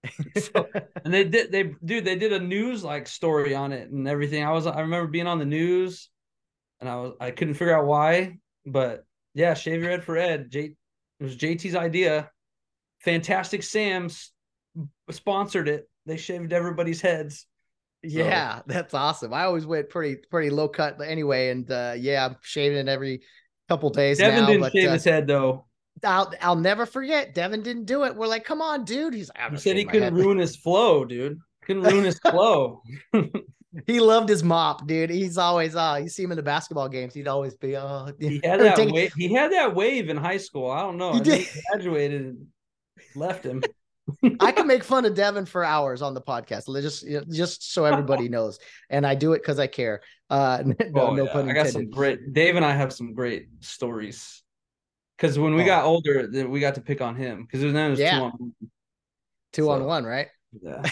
so, 0.37 0.67
and 1.03 1.13
they 1.13 1.23
did 1.23 1.51
they 1.51 1.73
dude 1.83 2.03
they 2.03 2.17
did 2.17 2.33
a 2.33 2.39
news 2.39 2.83
like 2.83 3.07
story 3.07 3.55
on 3.55 3.71
it 3.71 3.89
and 3.89 4.07
everything. 4.07 4.43
I 4.43 4.51
was 4.51 4.67
I 4.67 4.81
remember 4.81 5.09
being 5.09 5.27
on 5.27 5.39
the 5.39 5.45
news 5.45 6.09
and 6.81 6.89
I 6.89 6.95
was 6.97 7.13
I 7.19 7.31
couldn't 7.31 7.53
figure 7.53 7.77
out 7.77 7.85
why, 7.85 8.37
but 8.65 9.05
yeah, 9.33 9.53
shave 9.53 9.81
your 9.81 9.91
head 9.91 10.03
for 10.03 10.17
Ed. 10.17 10.51
J 10.51 10.75
it 11.19 11.23
was 11.23 11.37
JT's 11.37 11.75
idea. 11.75 12.29
Fantastic 12.99 13.63
Sam's 13.63 14.31
sponsored 15.09 15.69
it. 15.69 15.89
They 16.05 16.17
shaved 16.17 16.51
everybody's 16.51 16.99
heads. 16.99 17.45
Yeah, 18.01 18.61
that's 18.67 18.93
awesome. 18.93 19.33
I 19.33 19.45
always 19.45 19.65
went 19.65 19.89
pretty 19.89 20.17
pretty 20.29 20.49
low 20.49 20.67
cut 20.67 20.99
anyway, 21.01 21.49
and 21.49 21.69
uh 21.71 21.93
yeah, 21.97 22.25
I'm 22.25 22.35
shaving 22.41 22.77
it 22.77 22.89
every 22.89 23.21
couple 23.69 23.89
days. 23.89 24.17
Devin 24.17 24.41
now, 24.41 24.47
didn't 24.47 24.61
but, 24.61 24.73
shave 24.73 24.89
uh, 24.89 24.93
his 24.93 25.05
head 25.05 25.27
though. 25.27 25.65
I'll 26.03 26.33
I'll 26.41 26.55
never 26.55 26.85
forget. 26.85 27.33
Devin 27.33 27.63
didn't 27.63 27.85
do 27.85 28.03
it. 28.03 28.15
We're 28.15 28.27
like, 28.27 28.43
come 28.43 28.61
on, 28.61 28.85
dude. 28.85 29.13
He's 29.13 29.29
like, 29.29 29.51
he 29.51 29.57
said 29.57 29.77
he 29.77 29.85
couldn't 29.85 30.15
ruin 30.15 30.37
his 30.37 30.55
flow, 30.55 31.05
dude. 31.05 31.39
Couldn't 31.65 31.83
ruin 31.83 32.03
his 32.03 32.19
flow. 32.19 32.81
he 33.87 33.99
loved 33.99 34.29
his 34.29 34.43
mop, 34.43 34.87
dude. 34.87 35.09
He's 35.09 35.37
always 35.37 35.75
uh 35.75 35.99
you 36.01 36.09
see 36.09 36.23
him 36.23 36.31
in 36.31 36.37
the 36.37 36.43
basketball 36.43 36.89
games, 36.89 37.13
he'd 37.13 37.27
always 37.27 37.55
be 37.55 37.75
uh 37.75 38.11
he 38.19 38.41
had 38.43 38.59
that 38.59 38.91
wave 38.91 39.13
he 39.13 39.33
had 39.33 39.51
that 39.51 39.73
wave 39.75 40.09
in 40.09 40.17
high 40.17 40.37
school. 40.37 40.69
I 40.69 40.81
don't 40.81 40.97
know. 40.97 41.13
He, 41.13 41.19
did. 41.21 41.41
he 41.41 41.61
graduated 41.71 42.21
and 42.21 42.47
left 43.15 43.45
him. 43.45 43.63
I 44.41 44.51
can 44.51 44.67
make 44.67 44.83
fun 44.83 45.05
of 45.05 45.15
Devin 45.15 45.45
for 45.45 45.63
hours 45.63 46.01
on 46.01 46.13
the 46.13 46.21
podcast. 46.21 46.65
Just 46.81 47.05
just 47.31 47.73
so 47.73 47.85
everybody 47.85 48.27
knows. 48.27 48.59
And 48.89 49.07
I 49.07 49.15
do 49.15 49.33
it 49.33 49.39
because 49.41 49.59
I 49.59 49.67
care. 49.67 50.01
Uh 50.29 50.63
no, 50.65 50.75
oh, 50.95 51.15
no 51.15 51.23
yeah. 51.25 51.31
pun 51.31 51.41
intended. 51.41 51.61
I 51.61 51.63
got 51.63 51.67
some 51.71 51.89
great 51.89 52.33
Dave 52.33 52.55
and 52.55 52.65
I 52.65 52.73
have 52.73 52.91
some 52.91 53.13
great 53.13 53.47
stories 53.61 54.42
because 55.17 55.37
when 55.39 55.55
we 55.55 55.63
oh. 55.63 55.65
got 55.65 55.85
older, 55.85 56.47
we 56.47 56.59
got 56.59 56.75
to 56.75 56.81
pick 56.81 57.01
on 57.01 57.15
him 57.15 57.43
because 57.43 57.61
then 57.61 57.75
it 57.75 57.89
was 57.89 57.99
yeah. 57.99 58.17
two 58.17 58.23
on 58.23 58.31
one. 58.37 58.53
Two 59.51 59.65
so, 59.65 59.71
on 59.71 59.85
one, 59.85 60.05
right? 60.05 60.27
Yeah. 60.61 60.83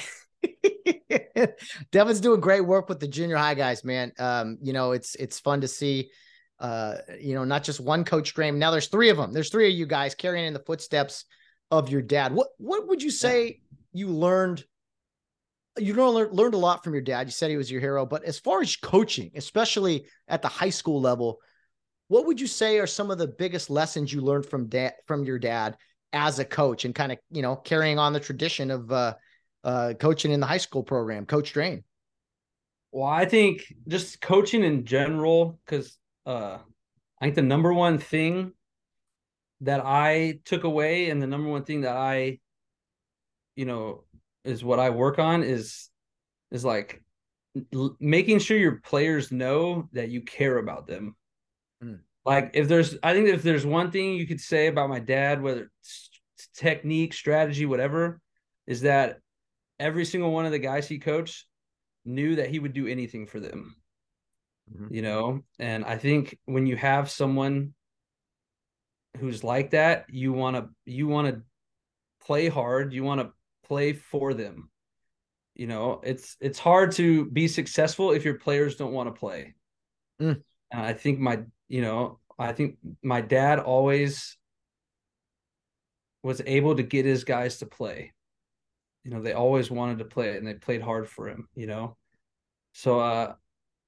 Devin's 1.91 2.21
doing 2.21 2.39
great 2.39 2.61
work 2.61 2.89
with 2.89 2.99
the 2.99 3.07
junior 3.07 3.37
high 3.37 3.55
guys, 3.55 3.83
man. 3.83 4.11
Um, 4.19 4.57
you 4.61 4.73
know, 4.73 4.91
it's 4.91 5.15
it's 5.15 5.39
fun 5.39 5.61
to 5.61 5.67
see 5.67 6.11
uh, 6.61 6.97
you 7.19 7.33
know, 7.33 7.43
not 7.43 7.63
just 7.63 7.79
one 7.79 8.05
coach 8.05 8.35
Drain. 8.35 8.59
Now 8.59 8.69
there's 8.69 8.87
three 8.87 9.09
of 9.09 9.17
them. 9.17 9.33
There's 9.33 9.49
three 9.49 9.67
of 9.67 9.73
you 9.73 9.87
guys 9.87 10.13
carrying 10.13 10.45
in 10.45 10.53
the 10.53 10.59
footsteps 10.59 11.25
of 11.71 11.89
your 11.89 12.03
dad. 12.03 12.33
What 12.33 12.49
what 12.57 12.87
would 12.87 13.01
you 13.01 13.09
say 13.09 13.61
you 13.91 14.07
learned? 14.07 14.63
You 15.79 15.95
learned 15.95 16.33
learned 16.33 16.53
a 16.53 16.59
lot 16.59 16.83
from 16.83 16.93
your 16.93 17.01
dad. 17.01 17.27
You 17.27 17.31
said 17.31 17.49
he 17.49 17.57
was 17.57 17.71
your 17.71 17.81
hero, 17.81 18.05
but 18.05 18.23
as 18.25 18.37
far 18.37 18.61
as 18.61 18.75
coaching, 18.75 19.31
especially 19.35 20.05
at 20.27 20.43
the 20.43 20.49
high 20.49 20.69
school 20.69 21.01
level, 21.01 21.39
what 22.11 22.25
would 22.25 22.41
you 22.41 22.47
say 22.47 22.77
are 22.77 22.87
some 22.87 23.09
of 23.09 23.17
the 23.17 23.27
biggest 23.27 23.69
lessons 23.69 24.11
you 24.11 24.19
learned 24.19 24.45
from 24.45 24.67
dad 24.67 24.95
from 25.07 25.23
your 25.23 25.39
dad 25.39 25.77
as 26.11 26.39
a 26.39 26.45
coach 26.45 26.83
and 26.83 26.93
kind 26.93 27.13
of 27.13 27.17
you 27.31 27.41
know 27.41 27.55
carrying 27.55 27.97
on 27.97 28.11
the 28.11 28.19
tradition 28.19 28.69
of 28.69 28.91
uh, 28.91 29.13
uh, 29.63 29.93
coaching 29.97 30.31
in 30.31 30.41
the 30.41 30.45
high 30.45 30.57
school 30.57 30.83
program, 30.83 31.25
Coach 31.25 31.53
Drain? 31.53 31.85
Well, 32.91 33.07
I 33.07 33.23
think 33.23 33.63
just 33.87 34.19
coaching 34.19 34.61
in 34.65 34.83
general, 34.83 35.57
because 35.65 35.97
uh, 36.25 36.57
I 37.21 37.25
think 37.25 37.35
the 37.35 37.43
number 37.43 37.73
one 37.73 37.97
thing 37.97 38.51
that 39.61 39.79
I 39.85 40.39
took 40.43 40.65
away 40.65 41.11
and 41.11 41.21
the 41.21 41.27
number 41.27 41.49
one 41.49 41.63
thing 41.63 41.81
that 41.81 41.95
I, 41.95 42.39
you 43.55 43.63
know, 43.63 44.03
is 44.43 44.65
what 44.65 44.79
I 44.79 44.89
work 44.89 45.17
on 45.17 45.43
is 45.43 45.87
is 46.51 46.65
like 46.65 47.01
l- 47.73 47.95
making 48.01 48.39
sure 48.39 48.57
your 48.57 48.81
players 48.81 49.31
know 49.31 49.87
that 49.93 50.09
you 50.09 50.23
care 50.23 50.57
about 50.57 50.87
them. 50.87 51.15
Like 52.25 52.51
if 52.53 52.67
there's, 52.67 52.97
I 53.03 53.13
think 53.13 53.29
if 53.29 53.43
there's 53.43 53.65
one 53.65 53.91
thing 53.91 54.13
you 54.13 54.27
could 54.27 54.41
say 54.41 54.67
about 54.67 54.89
my 54.89 54.99
dad, 54.99 55.41
whether 55.41 55.71
it's 55.81 56.09
technique, 56.55 57.13
strategy, 57.13 57.65
whatever, 57.65 58.19
is 58.67 58.81
that 58.81 59.19
every 59.79 60.05
single 60.05 60.31
one 60.31 60.45
of 60.45 60.51
the 60.51 60.59
guys 60.59 60.87
he 60.87 60.99
coached 60.99 61.45
knew 62.05 62.35
that 62.35 62.49
he 62.49 62.59
would 62.59 62.73
do 62.73 62.87
anything 62.87 63.25
for 63.25 63.39
them. 63.39 63.75
Mm-hmm. 64.73 64.93
You 64.93 65.01
know, 65.01 65.41
and 65.59 65.83
I 65.83 65.97
think 65.97 66.37
when 66.45 66.65
you 66.67 66.75
have 66.77 67.09
someone 67.09 67.73
who's 69.19 69.43
like 69.43 69.71
that, 69.71 70.05
you 70.09 70.31
want 70.31 70.55
to 70.55 70.69
you 70.85 71.07
want 71.07 71.27
to 71.27 71.41
play 72.25 72.47
hard, 72.47 72.93
you 72.93 73.03
want 73.03 73.21
to 73.21 73.31
play 73.65 73.93
for 73.93 74.33
them. 74.33 74.69
You 75.55 75.67
know, 75.67 75.99
it's 76.03 76.37
it's 76.39 76.59
hard 76.59 76.93
to 76.93 77.25
be 77.25 77.47
successful 77.47 78.11
if 78.11 78.23
your 78.23 78.35
players 78.35 78.75
don't 78.75 78.93
want 78.93 79.13
to 79.13 79.19
play. 79.19 79.55
Mm. 80.21 80.41
I 80.71 80.93
think 80.93 81.19
my 81.19 81.41
you 81.71 81.81
know, 81.81 82.19
I 82.37 82.51
think 82.51 82.75
my 83.01 83.21
dad 83.21 83.57
always 83.59 84.37
was 86.21 86.41
able 86.45 86.75
to 86.75 86.83
get 86.83 87.05
his 87.05 87.23
guys 87.23 87.59
to 87.59 87.65
play. 87.65 88.11
You 89.05 89.11
know, 89.11 89.21
they 89.21 89.31
always 89.31 89.71
wanted 89.71 89.99
to 89.99 90.05
play 90.05 90.35
and 90.35 90.45
they 90.45 90.55
played 90.55 90.81
hard 90.81 91.07
for 91.07 91.29
him, 91.29 91.47
you 91.55 91.67
know. 91.67 91.95
So 92.73 92.99
uh 92.99 93.35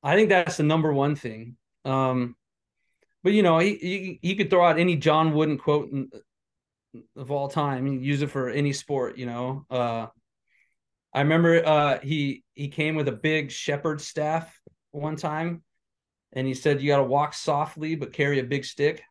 I 0.01 0.15
think 0.15 0.29
that's 0.29 0.57
the 0.57 0.63
number 0.63 0.93
one 0.93 1.15
thing. 1.15 1.57
Um 1.83 2.35
but 3.21 3.33
you 3.33 3.43
know, 3.43 3.59
he 3.59 3.75
he, 3.75 4.19
he 4.21 4.35
could 4.35 4.49
throw 4.49 4.65
out 4.65 4.79
any 4.79 4.95
John 4.95 5.33
Wooden 5.33 5.57
quote 5.57 5.91
in, 5.91 6.09
of 7.17 7.31
all 7.31 7.49
time 7.49 7.85
and 7.85 8.03
use 8.03 8.21
it 8.21 8.31
for 8.31 8.49
any 8.49 8.71
sport, 8.71 9.17
you 9.17 9.25
know. 9.25 9.65
Uh 9.69 10.07
I 11.13 11.19
remember 11.19 11.65
uh 11.65 11.99
he 11.99 12.45
he 12.53 12.69
came 12.69 12.95
with 12.95 13.09
a 13.09 13.19
big 13.29 13.51
shepherd 13.51 13.99
staff 13.99 14.57
one 14.91 15.17
time 15.17 15.63
and 16.33 16.47
he 16.47 16.53
said 16.53 16.81
you 16.81 16.89
got 16.89 16.97
to 16.97 17.03
walk 17.03 17.33
softly 17.33 17.95
but 17.95 18.13
carry 18.13 18.39
a 18.39 18.43
big 18.43 18.65
stick. 18.65 19.03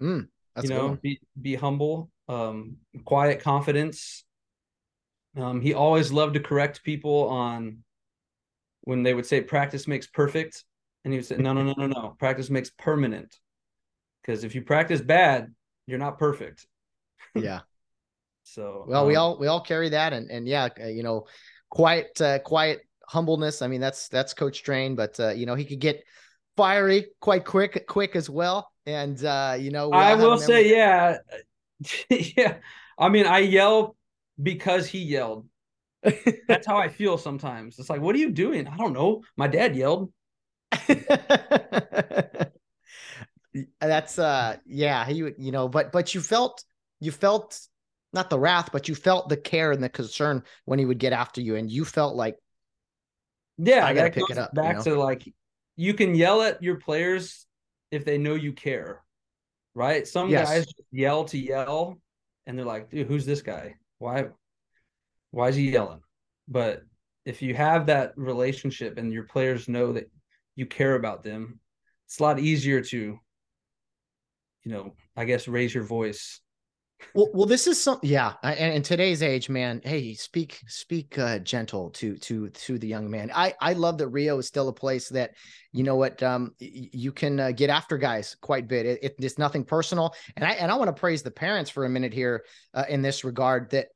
Mm, 0.00 0.28
you 0.62 0.68
know, 0.68 0.98
be 1.02 1.20
be 1.40 1.54
humble, 1.54 2.10
um, 2.28 2.76
quiet 3.04 3.40
confidence. 3.40 4.24
Um, 5.36 5.60
he 5.60 5.74
always 5.74 6.12
loved 6.12 6.34
to 6.34 6.40
correct 6.40 6.82
people 6.82 7.28
on 7.28 7.84
when 8.82 9.02
they 9.02 9.14
would 9.14 9.26
say 9.26 9.40
practice 9.40 9.86
makes 9.86 10.06
perfect, 10.06 10.64
and 11.04 11.12
he 11.12 11.18
would 11.18 11.26
say 11.26 11.36
no, 11.36 11.52
no, 11.52 11.62
no, 11.62 11.74
no, 11.76 11.86
no, 11.86 12.16
practice 12.18 12.50
makes 12.50 12.70
permanent. 12.70 13.36
Because 14.22 14.44
if 14.44 14.54
you 14.54 14.62
practice 14.62 15.00
bad, 15.00 15.54
you're 15.86 15.98
not 15.98 16.18
perfect. 16.18 16.66
yeah. 17.34 17.60
So 18.44 18.84
well, 18.88 19.02
um, 19.02 19.08
we 19.08 19.16
all 19.16 19.38
we 19.38 19.46
all 19.46 19.60
carry 19.60 19.90
that, 19.90 20.12
and 20.12 20.30
and 20.30 20.48
yeah, 20.48 20.68
you 20.86 21.02
know, 21.02 21.26
quiet 21.68 22.20
uh, 22.20 22.38
quiet 22.38 22.80
humbleness. 23.08 23.62
I 23.62 23.66
mean, 23.66 23.80
that's 23.80 24.08
that's 24.08 24.34
Coach 24.34 24.62
Drain, 24.62 24.94
but 24.94 25.18
uh, 25.18 25.30
you 25.30 25.46
know, 25.46 25.54
he 25.54 25.64
could 25.64 25.80
get 25.80 26.04
fiery 26.56 27.06
quite 27.20 27.44
quick 27.44 27.86
quick 27.88 28.14
as 28.14 28.28
well. 28.30 28.70
And 28.86 29.22
uh, 29.24 29.56
you 29.58 29.70
know, 29.70 29.90
I 29.90 30.14
will 30.14 30.38
say, 30.38 30.70
yeah, 30.70 31.18
yeah. 32.10 32.56
I 32.98 33.08
mean, 33.08 33.26
I 33.26 33.38
yell 33.38 33.96
because 34.40 34.86
he 34.86 34.98
yelled. 34.98 35.46
That's 36.46 36.66
how 36.66 36.76
I 36.76 36.88
feel 36.88 37.18
sometimes. 37.18 37.78
It's 37.78 37.90
like, 37.90 38.00
what 38.00 38.14
are 38.14 38.18
you 38.18 38.30
doing? 38.30 38.68
I 38.68 38.76
don't 38.76 38.92
know. 38.92 39.22
My 39.36 39.48
dad 39.48 39.74
yelled. 39.74 40.12
That's 43.80 44.18
uh 44.18 44.56
yeah, 44.66 45.06
he 45.06 45.14
you 45.14 45.52
know, 45.52 45.68
but 45.68 45.90
but 45.90 46.14
you 46.14 46.20
felt 46.20 46.62
you 47.00 47.10
felt 47.10 47.58
not 48.12 48.30
the 48.30 48.38
wrath, 48.38 48.70
but 48.72 48.88
you 48.88 48.94
felt 48.94 49.28
the 49.28 49.36
care 49.36 49.72
and 49.72 49.82
the 49.82 49.88
concern 49.88 50.42
when 50.64 50.78
he 50.78 50.84
would 50.84 50.98
get 50.98 51.12
after 51.12 51.40
you, 51.40 51.56
and 51.56 51.70
you 51.70 51.84
felt 51.84 52.14
like, 52.16 52.36
yeah, 53.58 53.84
I 53.86 53.92
gotta 53.92 54.10
pick 54.10 54.30
it 54.30 54.38
up. 54.38 54.54
Back 54.54 54.78
you 54.84 54.90
know? 54.92 54.96
to 54.96 55.00
like, 55.00 55.32
you 55.76 55.94
can 55.94 56.14
yell 56.14 56.42
at 56.42 56.62
your 56.62 56.76
players 56.76 57.46
if 57.90 58.04
they 58.04 58.18
know 58.18 58.34
you 58.34 58.52
care, 58.52 59.02
right? 59.74 60.06
Some 60.06 60.30
yes. 60.30 60.48
guys 60.48 60.66
yell 60.90 61.24
to 61.26 61.38
yell, 61.38 62.00
and 62.46 62.58
they're 62.58 62.64
like, 62.64 62.90
dude, 62.90 63.06
who's 63.06 63.26
this 63.26 63.42
guy? 63.42 63.74
Why, 63.98 64.26
why 65.30 65.48
is 65.48 65.56
he 65.56 65.70
yelling? 65.70 66.00
But 66.46 66.82
if 67.24 67.42
you 67.42 67.54
have 67.54 67.86
that 67.86 68.12
relationship 68.16 68.96
and 68.96 69.12
your 69.12 69.24
players 69.24 69.68
know 69.68 69.92
that 69.92 70.10
you 70.56 70.66
care 70.66 70.94
about 70.94 71.22
them, 71.22 71.60
it's 72.06 72.20
a 72.20 72.22
lot 72.22 72.38
easier 72.38 72.80
to, 72.80 72.96
you 74.64 74.72
know, 74.72 74.94
I 75.16 75.24
guess 75.24 75.46
raise 75.48 75.74
your 75.74 75.84
voice 75.84 76.40
well, 77.14 77.28
well, 77.32 77.46
this 77.46 77.66
is 77.66 77.80
some, 77.80 77.98
yeah. 78.02 78.34
And 78.42 78.74
in 78.74 78.82
today's 78.82 79.22
age, 79.22 79.48
man, 79.48 79.80
hey, 79.84 80.14
speak, 80.14 80.60
speak 80.66 81.18
uh, 81.18 81.38
gentle 81.38 81.90
to 81.90 82.16
to 82.18 82.48
to 82.48 82.78
the 82.78 82.86
young 82.86 83.10
man. 83.10 83.30
I 83.34 83.54
I 83.60 83.72
love 83.72 83.98
that 83.98 84.08
Rio 84.08 84.38
is 84.38 84.46
still 84.46 84.68
a 84.68 84.72
place 84.72 85.08
that, 85.10 85.32
you 85.72 85.84
know 85.84 85.96
what, 85.96 86.22
um, 86.22 86.54
you 86.58 87.12
can 87.12 87.40
uh, 87.40 87.50
get 87.52 87.70
after 87.70 87.98
guys 87.98 88.36
quite 88.40 88.64
a 88.64 88.66
bit. 88.66 88.86
It, 88.86 88.98
it, 89.02 89.16
it's 89.18 89.38
nothing 89.38 89.64
personal, 89.64 90.14
and 90.36 90.44
I 90.44 90.52
and 90.52 90.70
I 90.70 90.76
want 90.76 90.88
to 90.88 91.00
praise 91.00 91.22
the 91.22 91.30
parents 91.30 91.70
for 91.70 91.84
a 91.84 91.88
minute 91.88 92.12
here 92.12 92.44
uh, 92.74 92.84
in 92.88 93.02
this 93.02 93.24
regard. 93.24 93.70
That 93.70 93.88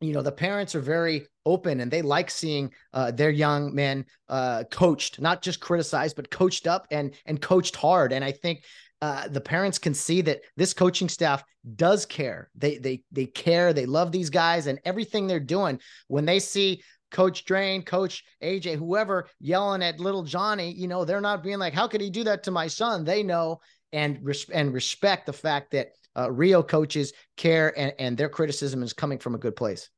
you 0.00 0.12
know 0.12 0.22
the 0.22 0.32
parents 0.32 0.74
are 0.74 0.80
very 0.80 1.26
open 1.46 1.80
and 1.80 1.90
they 1.90 2.02
like 2.02 2.30
seeing 2.30 2.72
uh, 2.92 3.10
their 3.10 3.30
young 3.30 3.74
men 3.74 4.04
uh, 4.28 4.64
coached 4.70 5.20
not 5.20 5.42
just 5.42 5.60
criticized 5.60 6.16
but 6.16 6.30
coached 6.30 6.66
up 6.66 6.86
and 6.90 7.14
and 7.26 7.40
coached 7.40 7.76
hard 7.76 8.12
and 8.12 8.24
i 8.24 8.32
think 8.32 8.64
uh, 9.02 9.28
the 9.28 9.40
parents 9.40 9.78
can 9.78 9.94
see 9.94 10.20
that 10.22 10.42
this 10.56 10.74
coaching 10.74 11.08
staff 11.08 11.42
does 11.76 12.04
care. 12.06 12.50
They 12.54 12.78
they 12.78 13.02
they 13.12 13.26
care. 13.26 13.72
They 13.72 13.86
love 13.86 14.12
these 14.12 14.30
guys 14.30 14.66
and 14.66 14.78
everything 14.84 15.26
they're 15.26 15.40
doing. 15.40 15.80
When 16.08 16.26
they 16.26 16.38
see 16.38 16.82
Coach 17.10 17.44
Drain, 17.44 17.82
Coach 17.82 18.24
AJ, 18.42 18.76
whoever 18.76 19.26
yelling 19.40 19.82
at 19.82 20.00
little 20.00 20.22
Johnny, 20.22 20.72
you 20.72 20.86
know, 20.86 21.04
they're 21.04 21.20
not 21.20 21.42
being 21.42 21.58
like, 21.58 21.74
"How 21.74 21.88
could 21.88 22.00
he 22.00 22.10
do 22.10 22.24
that 22.24 22.42
to 22.44 22.50
my 22.50 22.66
son?" 22.66 23.04
They 23.04 23.22
know 23.22 23.60
and 23.92 24.18
res- 24.22 24.50
and 24.50 24.72
respect 24.72 25.26
the 25.26 25.32
fact 25.32 25.72
that 25.72 25.88
uh, 26.16 26.30
Rio 26.30 26.62
coaches 26.62 27.12
care 27.36 27.76
and 27.78 27.92
and 27.98 28.18
their 28.18 28.28
criticism 28.28 28.82
is 28.82 28.92
coming 28.92 29.18
from 29.18 29.34
a 29.34 29.38
good 29.38 29.56
place. 29.56 29.88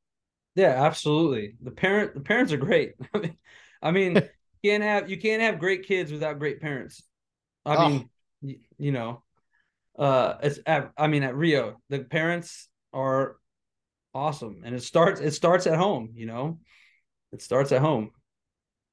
Yeah, 0.54 0.84
absolutely. 0.84 1.54
The 1.62 1.70
parent 1.70 2.14
the 2.14 2.20
parents 2.20 2.52
are 2.52 2.58
great. 2.58 2.94
I 3.14 3.18
mean, 3.18 3.36
I 3.82 3.90
mean, 3.90 4.14
you 4.14 4.70
can't 4.70 4.82
have 4.82 5.10
you 5.10 5.18
can't 5.18 5.42
have 5.42 5.58
great 5.58 5.86
kids 5.86 6.12
without 6.12 6.38
great 6.38 6.60
parents. 6.60 7.02
I 7.64 7.76
oh. 7.76 7.88
mean, 7.88 8.10
you 8.42 8.92
know, 8.92 9.22
uh, 9.98 10.34
it's 10.42 10.58
at, 10.66 10.92
I 10.96 11.06
mean, 11.06 11.22
at 11.22 11.36
Rio, 11.36 11.80
the 11.88 12.00
parents 12.00 12.68
are 12.92 13.36
awesome, 14.14 14.62
and 14.64 14.74
it 14.74 14.82
starts 14.82 15.20
it 15.20 15.32
starts 15.32 15.66
at 15.66 15.78
home. 15.78 16.10
You 16.14 16.26
know, 16.26 16.58
it 17.32 17.42
starts 17.42 17.72
at 17.72 17.80
home. 17.80 18.10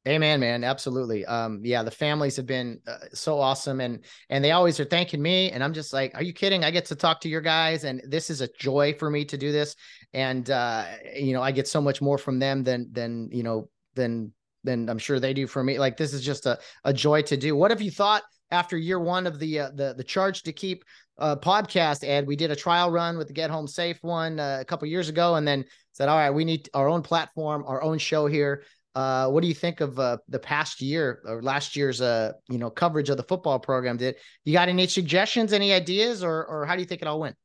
Amen, 0.08 0.40
man. 0.40 0.64
Absolutely. 0.64 1.26
Um, 1.26 1.60
yeah, 1.64 1.84
the 1.84 1.92
families 1.92 2.38
have 2.38 2.46
been 2.46 2.80
uh, 2.88 2.98
so 3.14 3.40
awesome, 3.40 3.82
and 3.82 4.04
and 4.30 4.44
they 4.44 4.52
always 4.52 4.80
are 4.80 4.86
thanking 4.86 5.22
me, 5.22 5.52
and 5.52 5.64
I'm 5.64 5.74
just 5.74 5.92
like, 5.94 6.16
are 6.16 6.24
you 6.24 6.34
kidding? 6.34 6.64
I 6.64 6.72
get 6.72 6.86
to 6.86 6.96
talk 6.96 7.22
to 7.22 7.30
your 7.30 7.42
guys, 7.42 7.84
and 7.84 8.02
this 8.08 8.30
is 8.30 8.42
a 8.42 8.48
joy 8.60 8.94
for 8.94 9.10
me 9.10 9.26
to 9.26 9.38
do 9.38 9.52
this, 9.52 9.76
and 10.14 10.50
uh, 10.50 10.86
you 11.16 11.34
know, 11.34 11.42
I 11.42 11.52
get 11.52 11.68
so 11.68 11.82
much 11.82 12.02
more 12.02 12.18
from 12.18 12.40
them 12.40 12.64
than 12.64 12.90
than 12.92 13.30
you 13.32 13.44
know 13.44 13.70
than 13.96 14.34
than 14.64 14.90
I'm 14.90 15.00
sure 15.00 15.20
they 15.20 15.34
do 15.34 15.48
for 15.48 15.64
me. 15.64 15.78
Like 15.78 15.98
this 15.98 16.14
is 16.14 16.24
just 16.24 16.46
a 16.46 16.60
a 16.86 16.94
joy 16.94 17.22
to 17.24 17.36
do. 17.38 17.56
What 17.56 17.72
have 17.72 17.82
you 17.82 17.92
thought? 17.92 18.24
After 18.52 18.78
year 18.78 19.00
one 19.00 19.28
of 19.28 19.40
the 19.40 19.60
uh, 19.60 19.70
the 19.76 19.94
the 19.98 20.04
charge 20.04 20.44
to 20.44 20.52
keep 20.52 20.84
uh, 21.18 21.36
podcast 21.36 22.08
ed 22.08 22.26
we 22.26 22.36
did 22.36 22.52
a 22.52 22.56
trial 22.56 22.92
run 22.92 23.18
with 23.18 23.28
the 23.28 23.34
get 23.34 23.50
home 23.50 23.68
safe 23.68 23.98
one 24.02 24.40
uh, 24.40 24.58
a 24.62 24.66
couple 24.66 24.88
years 24.88 25.10
ago 25.10 25.36
and 25.36 25.48
then 25.48 25.66
said 25.94 26.10
all 26.10 26.18
right 26.18 26.30
we 26.30 26.46
need 26.46 26.70
our 26.74 26.88
own 26.88 27.02
platform 27.02 27.64
our 27.68 27.82
own 27.82 27.98
show 27.98 28.28
here. 28.28 28.64
Uh, 28.96 29.30
what 29.30 29.42
do 29.42 29.48
you 29.48 29.54
think 29.54 29.82
of 29.82 30.00
uh, 30.00 30.18
the 30.28 30.40
past 30.40 30.82
year 30.82 31.22
or 31.26 31.42
last 31.44 31.76
year's 31.76 32.02
uh, 32.02 32.32
you 32.50 32.58
know 32.58 32.70
coverage 32.70 33.10
of 33.10 33.18
the 33.18 33.24
football 33.24 33.60
program? 33.60 33.98
Did 33.98 34.16
you 34.46 34.54
got 34.54 34.68
any 34.68 34.88
suggestions 34.88 35.54
any 35.54 35.72
ideas 35.72 36.24
or 36.24 36.46
or 36.46 36.66
how 36.66 36.76
do 36.76 36.82
you 36.82 36.88
think 36.88 37.02
it 37.02 37.08
all 37.08 37.20
went? 37.20 37.36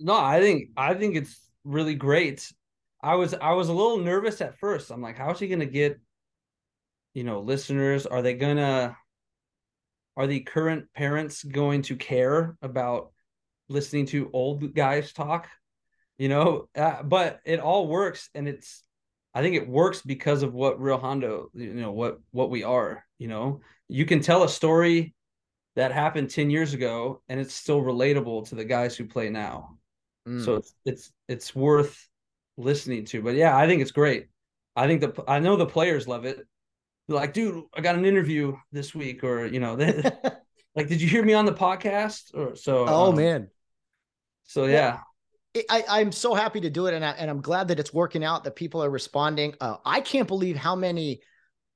No 0.00 0.18
i 0.18 0.40
think 0.40 0.70
i 0.76 0.94
think 0.94 1.16
it's 1.16 1.38
really 1.64 1.94
great. 1.94 2.50
I 3.02 3.14
was 3.14 3.34
i 3.34 3.52
was 3.52 3.68
a 3.68 3.72
little 3.72 3.98
nervous 3.98 4.40
at 4.40 4.58
first. 4.58 4.90
I'm 4.90 5.02
like 5.02 5.18
how's 5.18 5.38
he 5.38 5.48
gonna 5.48 5.66
get 5.66 6.00
you 7.12 7.24
know 7.24 7.40
listeners? 7.40 8.06
Are 8.06 8.22
they 8.22 8.34
gonna 8.34 8.96
are 10.16 10.26
the 10.26 10.40
current 10.40 10.86
parents 10.94 11.44
going 11.44 11.82
to 11.82 11.96
care 11.96 12.56
about 12.62 13.12
listening 13.68 14.06
to 14.06 14.30
old 14.32 14.74
guys 14.74 15.12
talk? 15.12 15.48
You 16.18 16.28
know 16.30 16.68
uh, 16.74 17.02
but 17.02 17.40
it 17.44 17.60
all 17.60 17.88
works 17.88 18.30
and 18.34 18.48
it's 18.48 18.82
i 19.34 19.42
think 19.42 19.54
it 19.54 19.68
works 19.68 20.00
because 20.00 20.42
of 20.42 20.54
what 20.54 20.80
Rio 20.80 20.96
Hondo 20.96 21.50
you 21.52 21.74
know 21.74 21.92
what 21.92 22.20
what 22.30 22.48
we 22.48 22.62
are 22.62 23.04
you 23.18 23.28
know? 23.28 23.60
You 23.88 24.04
can 24.04 24.20
tell 24.20 24.42
a 24.42 24.48
story 24.48 25.14
that 25.76 25.92
happened 25.92 26.30
10 26.30 26.50
years 26.50 26.74
ago 26.74 27.22
and 27.28 27.38
it's 27.38 27.54
still 27.54 27.80
relatable 27.80 28.48
to 28.48 28.54
the 28.54 28.64
guys 28.64 28.96
who 28.96 29.06
play 29.06 29.30
now. 29.30 29.78
Mm. 30.28 30.44
so 30.44 30.56
it's 30.56 30.74
it's 30.84 31.12
it's 31.28 31.54
worth 31.54 32.08
listening 32.56 33.04
to. 33.06 33.22
But 33.22 33.34
yeah 33.34 33.56
i 33.56 33.66
think 33.66 33.82
it's 33.82 33.92
great. 33.92 34.28
I 34.74 34.86
think 34.86 35.00
the 35.00 35.24
i 35.28 35.38
know 35.38 35.56
the 35.56 35.66
players 35.66 36.08
love 36.08 36.24
it 36.24 36.46
like, 37.08 37.32
dude, 37.32 37.64
I 37.74 37.80
got 37.80 37.94
an 37.94 38.04
interview 38.04 38.56
this 38.72 38.94
week, 38.94 39.24
or 39.24 39.46
you 39.46 39.60
know, 39.60 39.74
like, 40.76 40.88
did 40.88 41.00
you 41.00 41.08
hear 41.08 41.24
me 41.24 41.34
on 41.34 41.46
the 41.46 41.52
podcast? 41.52 42.34
Or 42.34 42.56
so. 42.56 42.86
Oh 42.88 43.08
um, 43.10 43.16
man. 43.16 43.48
So 44.44 44.66
yeah. 44.66 45.00
I, 45.70 45.84
I'm 45.88 46.12
so 46.12 46.34
happy 46.34 46.60
to 46.60 46.68
do 46.68 46.86
it, 46.86 46.92
and 46.92 47.02
I, 47.02 47.12
and 47.12 47.30
I'm 47.30 47.40
glad 47.40 47.68
that 47.68 47.80
it's 47.80 47.92
working 47.92 48.22
out. 48.22 48.44
That 48.44 48.56
people 48.56 48.84
are 48.84 48.90
responding. 48.90 49.54
Uh, 49.58 49.76
I 49.86 50.00
can't 50.00 50.28
believe 50.28 50.56
how 50.56 50.76
many 50.76 51.20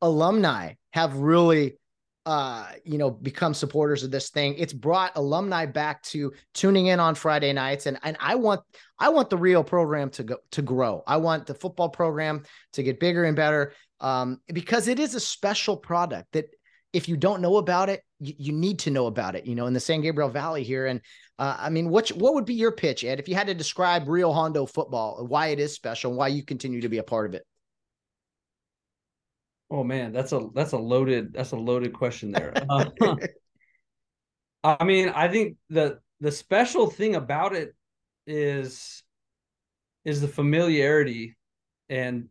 alumni 0.02 0.74
have 0.92 1.16
really 1.16 1.78
uh 2.26 2.66
you 2.84 2.98
know 2.98 3.10
become 3.10 3.54
supporters 3.54 4.02
of 4.02 4.10
this 4.10 4.28
thing 4.28 4.54
it's 4.58 4.74
brought 4.74 5.12
alumni 5.16 5.64
back 5.64 6.02
to 6.02 6.32
tuning 6.52 6.86
in 6.86 7.00
on 7.00 7.14
friday 7.14 7.52
nights 7.52 7.86
and 7.86 7.98
and 8.02 8.16
i 8.20 8.34
want 8.34 8.60
i 8.98 9.08
want 9.08 9.30
the 9.30 9.38
Rio 9.38 9.62
program 9.62 10.10
to 10.10 10.22
go 10.22 10.36
to 10.50 10.60
grow 10.60 11.02
i 11.06 11.16
want 11.16 11.46
the 11.46 11.54
football 11.54 11.88
program 11.88 12.42
to 12.74 12.82
get 12.82 13.00
bigger 13.00 13.24
and 13.24 13.36
better 13.36 13.72
um, 14.00 14.40
because 14.52 14.88
it 14.88 14.98
is 14.98 15.14
a 15.14 15.20
special 15.20 15.76
product 15.76 16.32
that 16.32 16.46
if 16.92 17.08
you 17.08 17.16
don't 17.16 17.42
know 17.42 17.58
about 17.58 17.88
it, 17.88 18.02
you, 18.18 18.34
you, 18.38 18.52
need 18.52 18.80
to 18.80 18.90
know 18.90 19.06
about 19.06 19.36
it, 19.36 19.46
you 19.46 19.54
know, 19.54 19.66
in 19.66 19.74
the 19.74 19.80
San 19.80 20.00
Gabriel 20.00 20.30
Valley 20.30 20.64
here. 20.64 20.86
And 20.86 21.00
uh, 21.38 21.56
I 21.58 21.70
mean, 21.70 21.88
what, 21.88 22.08
what 22.10 22.34
would 22.34 22.44
be 22.44 22.54
your 22.54 22.72
pitch, 22.72 23.04
Ed, 23.04 23.20
if 23.20 23.28
you 23.28 23.34
had 23.34 23.46
to 23.46 23.54
describe 23.54 24.08
Rio 24.08 24.32
Hondo 24.32 24.66
football, 24.66 25.24
why 25.26 25.48
it 25.48 25.60
is 25.60 25.74
special, 25.74 26.14
why 26.14 26.28
you 26.28 26.44
continue 26.44 26.80
to 26.80 26.88
be 26.88 26.98
a 26.98 27.02
part 27.02 27.26
of 27.26 27.34
it? 27.34 27.44
Oh 29.70 29.84
man, 29.84 30.12
that's 30.12 30.32
a 30.32 30.48
that's 30.54 30.72
a 30.72 30.78
loaded 30.78 31.32
that's 31.32 31.52
a 31.52 31.56
loaded 31.56 31.92
question 31.92 32.32
there. 32.32 32.52
Uh, 34.62 34.76
I 34.78 34.84
mean, 34.84 35.08
I 35.08 35.28
think 35.28 35.56
the 35.70 36.00
the 36.20 36.30
special 36.30 36.90
thing 36.90 37.14
about 37.14 37.54
it 37.54 37.74
is 38.26 39.02
is 40.04 40.20
the 40.20 40.28
familiarity 40.28 41.36
and 41.88 42.28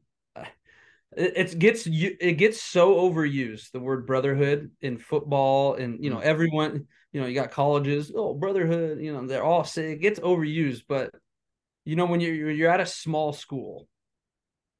it, 1.15 1.33
it 1.35 1.59
gets 1.59 1.87
it 1.87 2.37
gets 2.37 2.61
so 2.61 2.95
overused 2.95 3.71
the 3.71 3.79
word 3.79 4.05
brotherhood 4.05 4.71
in 4.81 4.97
football 4.97 5.75
and 5.75 6.03
you 6.03 6.09
know 6.09 6.17
mm. 6.17 6.23
everyone 6.23 6.87
you 7.11 7.21
know 7.21 7.27
you 7.27 7.35
got 7.35 7.51
colleges 7.51 8.11
oh 8.15 8.33
brotherhood 8.33 8.99
you 8.99 9.13
know 9.13 9.25
they're 9.25 9.43
all 9.43 9.63
say 9.63 9.91
it 9.91 10.01
gets 10.01 10.19
overused 10.19 10.83
but 10.87 11.11
you 11.85 11.95
know 11.95 12.05
when 12.05 12.19
you're 12.19 12.51
you're 12.51 12.71
at 12.71 12.79
a 12.79 12.85
small 12.85 13.33
school 13.33 13.87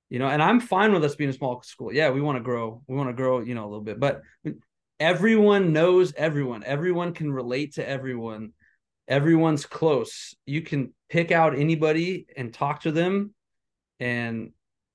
you 0.10 0.20
know 0.20 0.28
and 0.28 0.41
i'm 0.41 0.60
fine 0.60 0.91
with 0.91 1.03
us 1.03 1.16
being 1.16 1.30
a 1.30 1.34
small 1.34 1.62
school. 1.64 1.93
Yeah 1.93 2.10
we 2.10 2.22
want 2.22 2.38
to 2.38 2.43
grow 2.43 2.82
we 2.88 2.95
want 2.95 3.10
to 3.10 3.14
grow 3.14 3.39
you 3.39 3.55
know 3.55 3.64
a 3.64 3.70
little 3.70 3.82
bit 3.82 3.99
but 3.99 4.22
everyone 4.99 5.72
knows 5.74 6.14
everyone. 6.16 6.64
Everyone 6.64 7.14
can 7.14 7.32
relate 7.32 7.76
to 7.76 7.88
everyone. 7.88 8.51
Everyone's 9.07 9.66
close. 9.66 10.36
You 10.45 10.62
can 10.62 10.93
pick 11.10 11.32
out 11.32 11.57
anybody 11.57 12.28
and 12.36 12.53
talk 12.53 12.82
to 12.82 12.91
them 12.91 13.34
and 13.99 14.51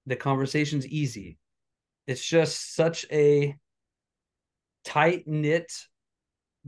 the 0.07 0.17
conversation's 0.17 0.87
easy. 0.87 1.39
It's 2.07 2.25
just 2.25 2.75
such 2.75 3.07
a 3.11 3.57
tight 4.85 5.27
knit 5.27 5.73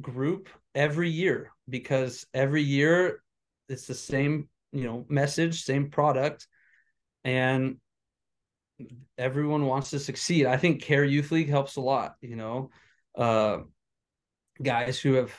group 0.01 0.49
every 0.74 1.11
year 1.11 1.53
because 1.68 2.26
every 2.32 2.62
year 2.62 3.22
it's 3.68 3.86
the 3.86 3.94
same 3.94 4.49
you 4.72 4.84
know 4.84 5.05
message, 5.09 5.62
same 5.62 5.90
product, 5.90 6.49
and 7.24 7.76
everyone 9.18 9.66
wants 9.66 9.91
to 9.91 9.99
succeed. 9.99 10.47
I 10.47 10.57
think 10.57 10.83
Kares 10.83 11.11
Youth 11.11 11.31
League 11.31 11.49
helps 11.49 11.77
a 11.77 11.81
lot. 11.81 12.16
You 12.20 12.37
know, 12.37 12.70
uh, 13.16 13.59
guys 14.62 14.99
who 14.99 15.14
have, 15.14 15.35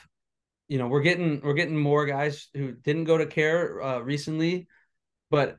you 0.68 0.78
know, 0.78 0.88
we're 0.88 1.02
getting 1.02 1.40
we're 1.42 1.54
getting 1.54 1.76
more 1.76 2.06
guys 2.06 2.48
who 2.54 2.72
didn't 2.72 3.04
go 3.04 3.18
to 3.18 3.26
Kares 3.26 3.84
uh, 3.84 4.02
recently, 4.02 4.66
but 5.30 5.58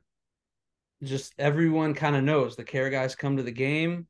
just 1.03 1.33
everyone 1.39 1.93
kind 1.93 2.15
of 2.15 2.23
knows 2.23 2.55
the 2.55 2.65
Kares 2.65 2.91
guys 2.91 3.15
come 3.15 3.37
to 3.37 3.43
the 3.43 3.51
game, 3.51 4.07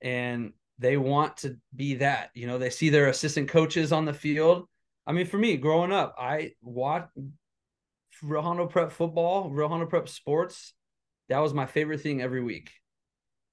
and 0.00 0.52
they 0.78 0.96
want 0.96 1.38
to 1.38 1.56
be 1.74 1.96
that. 1.96 2.30
You 2.34 2.46
know, 2.46 2.58
they 2.58 2.70
see 2.70 2.90
their 2.90 3.08
assistant 3.08 3.48
coaches 3.48 3.92
on 3.92 4.04
the 4.04 4.14
field. 4.14 4.68
I 5.06 5.12
mean, 5.12 5.26
for 5.26 5.38
me, 5.38 5.56
growing 5.56 5.90
up, 5.90 6.14
I 6.18 6.52
watched 6.62 7.08
Hondo 8.22 8.66
Prep 8.66 8.92
football, 8.92 9.50
Hondo 9.50 9.86
Prep 9.86 10.08
sports. 10.08 10.74
That 11.28 11.40
was 11.40 11.52
my 11.52 11.66
favorite 11.66 12.00
thing 12.00 12.22
every 12.22 12.42
week 12.42 12.70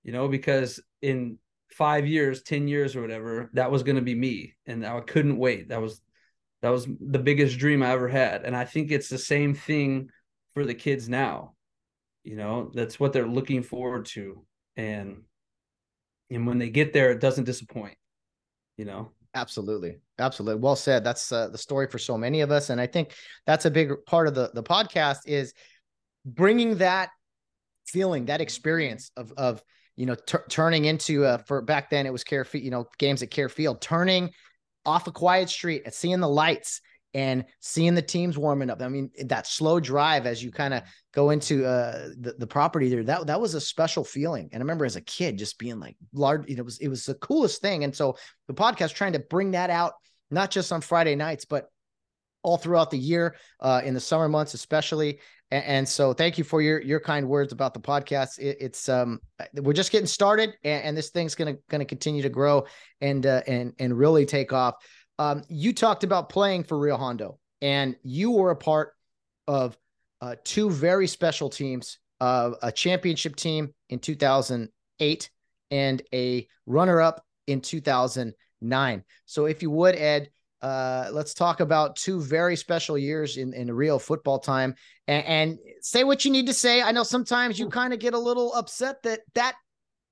you 0.05 0.11
know, 0.11 0.27
because 0.27 0.79
in 1.01 1.39
five 1.71 2.07
years, 2.07 2.43
10 2.43 2.67
years 2.67 2.95
or 2.95 3.01
whatever, 3.01 3.49
that 3.53 3.71
was 3.71 3.81
going 3.81 3.95
to 3.95 4.03
be 4.03 4.13
me. 4.13 4.53
And 4.67 4.85
I 4.85 5.01
couldn't 5.01 5.37
wait. 5.37 5.69
That 5.69 5.81
was, 5.81 5.99
that 6.61 6.69
was 6.69 6.85
the 6.85 7.19
biggest 7.19 7.57
dream 7.57 7.81
I 7.81 7.89
ever 7.89 8.07
had. 8.07 8.43
And 8.45 8.55
I 8.55 8.65
think 8.65 8.91
it's 8.91 9.09
the 9.09 9.17
same 9.17 9.55
thing 9.55 10.09
for 10.53 10.63
the 10.63 10.75
kids 10.75 11.09
now. 11.09 11.55
You 12.23 12.35
know, 12.35 12.71
that's 12.73 12.99
what 12.99 13.13
they're 13.13 13.27
looking 13.27 13.63
forward 13.63 14.05
to. 14.07 14.45
And, 14.77 15.23
and 16.29 16.45
when 16.45 16.59
they 16.59 16.69
get 16.69 16.93
there, 16.93 17.11
it 17.11 17.19
doesn't 17.19 17.45
disappoint, 17.45 17.97
you 18.77 18.85
know? 18.85 19.11
Absolutely. 19.33 19.97
Absolutely. 20.19 20.61
Well 20.61 20.75
said. 20.75 21.03
That's 21.03 21.31
uh, 21.31 21.49
the 21.49 21.57
story 21.57 21.87
for 21.87 21.97
so 21.97 22.15
many 22.15 22.41
of 22.41 22.51
us. 22.51 22.69
And 22.69 22.79
I 22.79 22.85
think 22.85 23.13
that's 23.47 23.65
a 23.65 23.71
big 23.71 23.91
part 24.05 24.27
of 24.27 24.35
the, 24.35 24.51
the 24.53 24.63
podcast 24.63 25.21
is 25.25 25.53
bringing 26.23 26.77
that 26.77 27.09
feeling, 27.87 28.25
that 28.25 28.39
experience 28.39 29.11
of, 29.17 29.33
of, 29.35 29.63
you 29.95 30.05
know, 30.05 30.15
t- 30.15 30.37
turning 30.49 30.85
into 30.85 31.25
uh, 31.25 31.37
for 31.37 31.61
back 31.61 31.89
then 31.89 32.05
it 32.05 32.13
was 32.13 32.23
Kares 32.23 32.61
you 32.61 32.71
know, 32.71 32.87
games 32.97 33.23
at 33.23 33.29
Kares 33.29 33.51
Field, 33.51 33.81
turning 33.81 34.31
off 34.85 35.07
a 35.07 35.11
quiet 35.11 35.49
street 35.49 35.83
and 35.85 35.93
seeing 35.93 36.19
the 36.19 36.29
lights 36.29 36.81
and 37.13 37.45
seeing 37.61 37.95
the 37.95 38.01
teams 38.01 38.37
warming 38.37 38.69
up. 38.69 38.81
I 38.81 38.89
mean, 38.89 39.09
that 39.25 39.47
slow 39.47 39.79
drive 39.79 40.25
as 40.25 40.43
you 40.43 40.51
kind 40.51 40.73
of 40.73 40.83
go 41.13 41.29
into 41.29 41.65
uh, 41.65 42.09
the, 42.19 42.35
the 42.37 42.45
property 42.45 42.89
there, 42.89 43.03
that, 43.05 43.27
that 43.27 43.39
was 43.39 43.53
a 43.53 43.61
special 43.61 44.03
feeling. 44.03 44.49
And 44.51 44.61
I 44.61 44.63
remember 44.63 44.83
as 44.83 44.97
a 44.97 45.01
kid 45.01 45.37
just 45.37 45.57
being 45.57 45.79
like 45.79 45.95
large, 46.13 46.47
you 46.49 46.57
know, 46.57 46.61
it 46.61 46.65
was, 46.65 46.77
it 46.79 46.89
was 46.89 47.05
the 47.05 47.15
coolest 47.15 47.61
thing. 47.61 47.85
And 47.85 47.95
so 47.95 48.17
the 48.47 48.53
podcast 48.53 48.93
trying 48.93 49.13
to 49.13 49.19
bring 49.19 49.51
that 49.51 49.69
out, 49.69 49.93
not 50.29 50.51
just 50.51 50.73
on 50.73 50.81
Friday 50.81 51.15
nights, 51.15 51.45
but 51.45 51.69
all 52.45 52.57
throughout 52.57 52.91
the 52.91 52.97
year, 52.97 53.35
uh, 53.59 53.81
in 53.83 53.95
the 53.95 53.99
summer 53.99 54.29
months, 54.29 54.53
especially. 54.53 55.19
And, 55.49 55.63
and, 55.65 55.89
so 55.89 56.13
thank 56.13 56.37
you 56.37 56.43
for 56.43 56.61
your, 56.61 56.79
your 56.81 56.99
kind 56.99 57.27
words 57.27 57.51
about 57.51 57.73
the 57.73 57.79
podcast. 57.79 58.37
It, 58.37 58.57
it's, 58.61 58.87
um, 58.87 59.19
we're 59.55 59.73
just 59.73 59.91
getting 59.91 60.07
started 60.07 60.53
and, 60.63 60.83
and 60.83 60.97
this 60.97 61.09
thing's 61.09 61.33
going 61.33 61.57
to 61.69 61.85
continue 61.85 62.21
to 62.21 62.29
grow 62.29 62.65
and, 63.01 63.25
uh, 63.25 63.41
and, 63.47 63.73
and 63.79 63.97
really 63.97 64.25
take 64.25 64.53
off. 64.53 64.75
Um, 65.17 65.43
you 65.49 65.73
talked 65.73 66.03
about 66.03 66.29
playing 66.29 66.65
for 66.65 66.77
Rio 66.77 66.97
Hondo 66.97 67.39
and 67.61 67.95
you 68.03 68.29
were 68.29 68.51
a 68.51 68.55
part 68.55 68.93
of 69.47 69.75
uh, 70.21 70.35
two 70.43 70.69
very 70.69 71.07
special 71.07 71.49
teams, 71.49 71.97
uh, 72.21 72.51
a 72.61 72.71
championship 72.71 73.35
team 73.35 73.73
in 73.89 73.97
2008 73.97 75.29
and 75.71 76.01
a 76.13 76.47
runner 76.67 77.01
up 77.01 77.23
in 77.47 77.61
2009. 77.61 79.03
So 79.25 79.45
if 79.45 79.63
you 79.63 79.71
would, 79.71 79.95
Ed, 79.95 80.29
uh, 80.65 81.09
let's 81.11 81.35
talk 81.35 81.59
about 81.59 81.95
two 81.95 82.19
very 82.19 82.55
special 82.55 82.97
years 82.97 83.37
in, 83.37 83.53
in 83.53 83.71
Rio 83.71 83.99
football 83.99 84.39
time 84.39 84.73
and, 85.07 85.25
and 85.27 85.59
say 85.81 86.03
what 86.03 86.25
you 86.25 86.31
need 86.31 86.47
to 86.47 86.55
say. 86.55 86.81
I 86.81 86.91
know 86.91 87.03
sometimes 87.03 87.59
you 87.59 87.69
kind 87.69 87.93
of 87.93 87.99
get 87.99 88.15
a 88.15 88.19
little 88.19 88.51
upset 88.55 89.03
that 89.03 89.19
that 89.35 89.53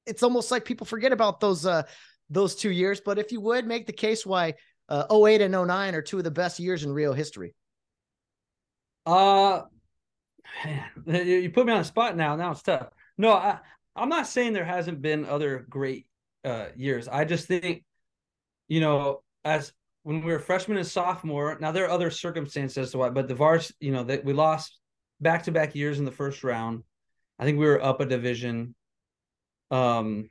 it's 0.05 0.21
almost 0.21 0.51
like 0.51 0.63
people 0.63 0.85
forget 0.85 1.11
about 1.11 1.39
those 1.39 1.65
uh 1.65 1.81
those 2.29 2.53
two 2.53 2.69
years. 2.69 3.01
But 3.03 3.17
if 3.17 3.31
you 3.31 3.41
would 3.41 3.65
make 3.65 3.87
the 3.87 3.93
case 3.93 4.27
why 4.27 4.53
uh 4.89 5.05
08 5.11 5.41
and 5.41 5.53
09 5.53 5.95
are 5.95 6.03
two 6.03 6.19
of 6.19 6.23
the 6.23 6.29
best 6.29 6.59
years 6.59 6.83
in 6.83 6.91
Rio 6.93 7.13
history. 7.13 7.55
Uh 9.07 9.63
you 11.07 11.49
put 11.49 11.65
me 11.65 11.73
on 11.73 11.79
the 11.79 11.83
spot 11.83 12.15
now. 12.15 12.35
Now 12.35 12.51
it's 12.51 12.61
tough. 12.61 12.89
No, 13.17 13.33
I, 13.33 13.57
I'm 13.95 14.09
not 14.09 14.27
saying 14.27 14.53
there 14.53 14.65
hasn't 14.65 15.01
been 15.01 15.25
other 15.25 15.65
great 15.67 16.05
uh 16.45 16.67
years. 16.75 17.07
I 17.07 17.25
just 17.25 17.47
think, 17.47 17.83
you 18.67 18.81
know, 18.81 19.23
as 19.43 19.73
when 20.03 20.21
we 20.21 20.31
were 20.31 20.39
freshman 20.39 20.77
and 20.77 20.85
sophomore. 20.85 21.57
Now 21.59 21.71
there 21.71 21.85
are 21.85 21.89
other 21.89 22.11
circumstances 22.11 22.91
to 22.91 22.97
why, 22.97 23.09
but 23.09 23.27
the 23.27 23.35
Vars, 23.35 23.73
you 23.79 23.91
know, 23.91 24.03
that 24.03 24.23
we 24.23 24.33
lost 24.33 24.77
back 25.19 25.43
to 25.43 25.51
back 25.51 25.75
years 25.75 25.99
in 25.99 26.05
the 26.05 26.11
first 26.11 26.43
round. 26.43 26.83
I 27.39 27.45
think 27.45 27.57
we 27.57 27.65
were 27.65 27.83
up 27.83 28.01
a 28.01 28.05
division. 28.05 28.75
Um, 29.71 30.29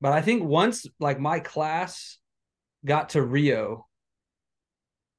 but 0.00 0.12
I 0.12 0.22
think 0.22 0.42
once 0.42 0.86
like 0.98 1.20
my 1.20 1.38
class 1.38 2.18
got 2.84 3.10
to 3.10 3.22
Rio, 3.22 3.86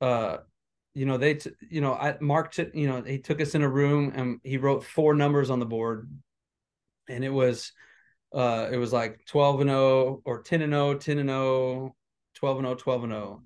uh, 0.02 0.38
you 0.94 1.06
know, 1.06 1.18
they, 1.18 1.36
t- 1.36 1.52
you 1.70 1.82
know, 1.82 1.94
I 1.94 2.18
marked 2.20 2.60
it, 2.60 2.74
you 2.74 2.88
know, 2.88 3.02
he 3.02 3.20
took 3.20 3.40
us 3.40 3.56
in 3.56 3.62
a 3.62 3.70
room 3.70 4.14
and 4.16 4.40
he 4.44 4.58
wrote 4.58 4.84
four 4.84 5.14
numbers 5.14 5.50
on 5.50 5.60
the 5.60 5.66
board 5.66 6.10
and 7.08 7.24
it 7.24 7.30
was, 7.30 7.72
uh, 8.34 8.68
it 8.72 8.78
was 8.78 8.92
like 8.92 9.26
12 9.28 9.62
and 9.62 9.70
0 9.70 10.22
or 10.26 10.42
10 10.42 10.62
and 10.62 10.74
0, 10.74 10.96
10 10.96 11.20
and 11.20 11.30
0, 11.30 11.96
12 12.36 12.58
and 12.58 12.66
0, 12.66 12.76
12 12.76 13.04
and 13.04 13.14
0 13.14 13.44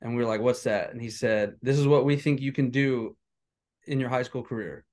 and 0.00 0.14
we 0.14 0.22
were 0.22 0.28
like, 0.28 0.40
what's 0.40 0.62
that? 0.62 0.90
And 0.90 1.00
he 1.00 1.10
said, 1.10 1.56
this 1.62 1.78
is 1.78 1.86
what 1.86 2.04
we 2.04 2.16
think 2.16 2.40
you 2.40 2.52
can 2.52 2.70
do 2.70 3.16
in 3.86 3.98
your 3.98 4.08
high 4.08 4.22
school 4.22 4.42
career. 4.42 4.84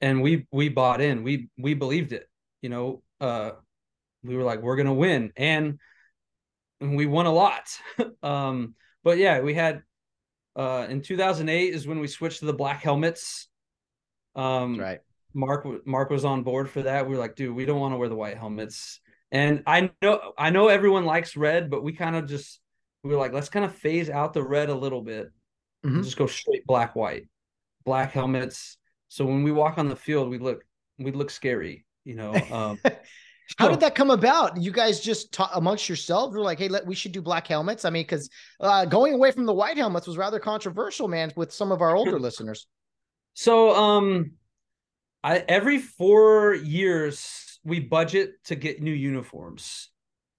And 0.00 0.22
we 0.22 0.46
we 0.52 0.68
bought 0.68 1.00
in. 1.00 1.22
We 1.22 1.48
we 1.58 1.74
believed 1.74 2.12
it. 2.12 2.28
You 2.62 2.68
know, 2.68 3.02
uh 3.20 3.52
we 4.22 4.36
were 4.36 4.42
like, 4.42 4.60
we're 4.60 4.76
gonna 4.76 4.94
win. 4.94 5.32
And, 5.36 5.78
we 6.78 7.06
won 7.06 7.24
a 7.24 7.32
lot. 7.32 7.68
um, 8.22 8.74
but 9.02 9.16
yeah, 9.16 9.40
we 9.40 9.54
had 9.54 9.82
uh 10.54 10.86
in 10.90 11.00
2008 11.00 11.74
is 11.74 11.86
when 11.86 12.00
we 12.00 12.06
switched 12.06 12.40
to 12.40 12.44
the 12.44 12.52
black 12.52 12.82
helmets. 12.82 13.48
Um 14.34 14.78
right. 14.78 15.00
Mark 15.32 15.66
Mark 15.86 16.10
was 16.10 16.24
on 16.24 16.42
board 16.42 16.68
for 16.68 16.82
that. 16.82 17.06
We 17.06 17.12
were 17.14 17.20
like, 17.20 17.34
dude, 17.34 17.56
we 17.56 17.64
don't 17.64 17.80
want 17.80 17.94
to 17.94 17.98
wear 17.98 18.08
the 18.08 18.16
white 18.16 18.36
helmets. 18.38 19.00
And 19.32 19.62
I 19.66 19.90
know 20.02 20.32
I 20.36 20.50
know 20.50 20.68
everyone 20.68 21.06
likes 21.06 21.36
red, 21.36 21.70
but 21.70 21.82
we 21.82 21.92
kind 21.92 22.14
of 22.14 22.26
just 22.26 22.60
we 23.06 23.14
were 23.14 23.20
like, 23.20 23.32
let's 23.32 23.48
kind 23.48 23.64
of 23.64 23.74
phase 23.74 24.10
out 24.10 24.32
the 24.32 24.42
red 24.42 24.68
a 24.68 24.74
little 24.74 25.02
bit 25.02 25.30
mm-hmm. 25.86 26.02
just 26.02 26.16
go 26.16 26.26
straight 26.26 26.66
black 26.66 26.96
white, 26.96 27.28
black 27.84 28.12
helmets. 28.12 28.78
So 29.08 29.24
when 29.24 29.42
we 29.42 29.52
walk 29.52 29.78
on 29.78 29.88
the 29.88 29.96
field, 29.96 30.28
we 30.28 30.38
look 30.38 30.64
we 30.98 31.12
look 31.12 31.30
scary, 31.30 31.84
you 32.04 32.14
know. 32.14 32.34
Um, 32.50 32.78
How 33.58 33.68
did 33.68 33.78
that 33.80 33.94
come 33.94 34.10
about? 34.10 34.60
You 34.60 34.72
guys 34.72 34.98
just 34.98 35.30
talk 35.30 35.52
amongst 35.54 35.88
yourselves 35.88 36.34
were 36.34 36.42
like, 36.42 36.58
"Hey, 36.58 36.66
let, 36.66 36.84
we 36.84 36.96
should 36.96 37.12
do 37.12 37.22
black 37.22 37.46
helmets." 37.46 37.84
I 37.84 37.90
mean, 37.90 38.02
because 38.02 38.28
uh, 38.58 38.84
going 38.86 39.14
away 39.14 39.30
from 39.30 39.46
the 39.46 39.54
white 39.54 39.76
helmets 39.76 40.06
was 40.06 40.16
rather 40.16 40.40
controversial, 40.40 41.06
man, 41.06 41.32
with 41.36 41.52
some 41.52 41.70
of 41.70 41.80
our 41.80 41.94
older 41.96 42.18
listeners. 42.18 42.66
So, 43.34 43.72
um, 43.74 44.32
I 45.22 45.38
every 45.38 45.78
four 45.78 46.54
years 46.54 47.60
we 47.62 47.78
budget 47.78 48.32
to 48.46 48.56
get 48.56 48.82
new 48.82 48.92
uniforms. 48.92 49.90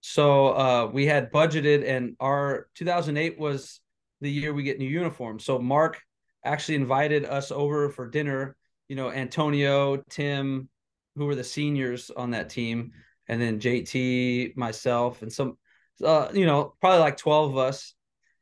So 0.09 0.55
uh, 0.55 0.89
we 0.93 1.05
had 1.05 1.33
budgeted, 1.33 1.85
and 1.85 2.15
our 2.21 2.69
2008 2.75 3.37
was 3.37 3.81
the 4.21 4.31
year 4.31 4.53
we 4.53 4.63
get 4.63 4.79
new 4.79 4.87
uniforms. 4.87 5.43
So 5.43 5.59
Mark 5.59 6.01
actually 6.45 6.75
invited 6.75 7.25
us 7.25 7.51
over 7.51 7.89
for 7.89 8.07
dinner. 8.07 8.55
You 8.87 8.95
know, 8.95 9.11
Antonio, 9.11 9.97
Tim, 10.09 10.69
who 11.17 11.25
were 11.25 11.35
the 11.35 11.43
seniors 11.43 12.09
on 12.09 12.31
that 12.31 12.49
team, 12.49 12.93
and 13.27 13.41
then 13.41 13.59
JT, 13.59 14.55
myself, 14.55 15.23
and 15.23 15.31
some, 15.31 15.57
uh, 16.01 16.29
you 16.33 16.45
know, 16.45 16.73
probably 16.79 17.01
like 17.01 17.17
12 17.17 17.51
of 17.51 17.57
us. 17.57 17.93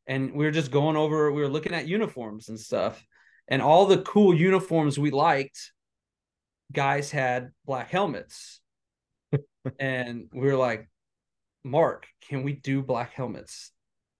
And 0.06 0.34
we 0.36 0.46
were 0.46 0.52
just 0.52 0.70
going 0.70 0.96
over, 0.96 1.32
we 1.32 1.42
were 1.42 1.48
looking 1.48 1.74
at 1.74 1.88
uniforms 1.88 2.50
and 2.50 2.60
stuff. 2.60 3.04
And 3.48 3.64
all 3.64 3.88
the 3.88 4.04
cool 4.04 4.36
uniforms 4.36 5.00
we 5.00 5.10
liked, 5.10 5.72
guys 6.72 7.10
had 7.10 7.54
black 7.66 7.90
helmets. 7.90 8.62
and 9.80 10.30
we 10.32 10.42
were 10.42 10.58
like, 10.58 10.90
Mark, 11.66 12.06
can 12.30 12.44
we 12.44 12.54
do 12.54 12.84
black 12.84 13.14
helmets? 13.14 13.72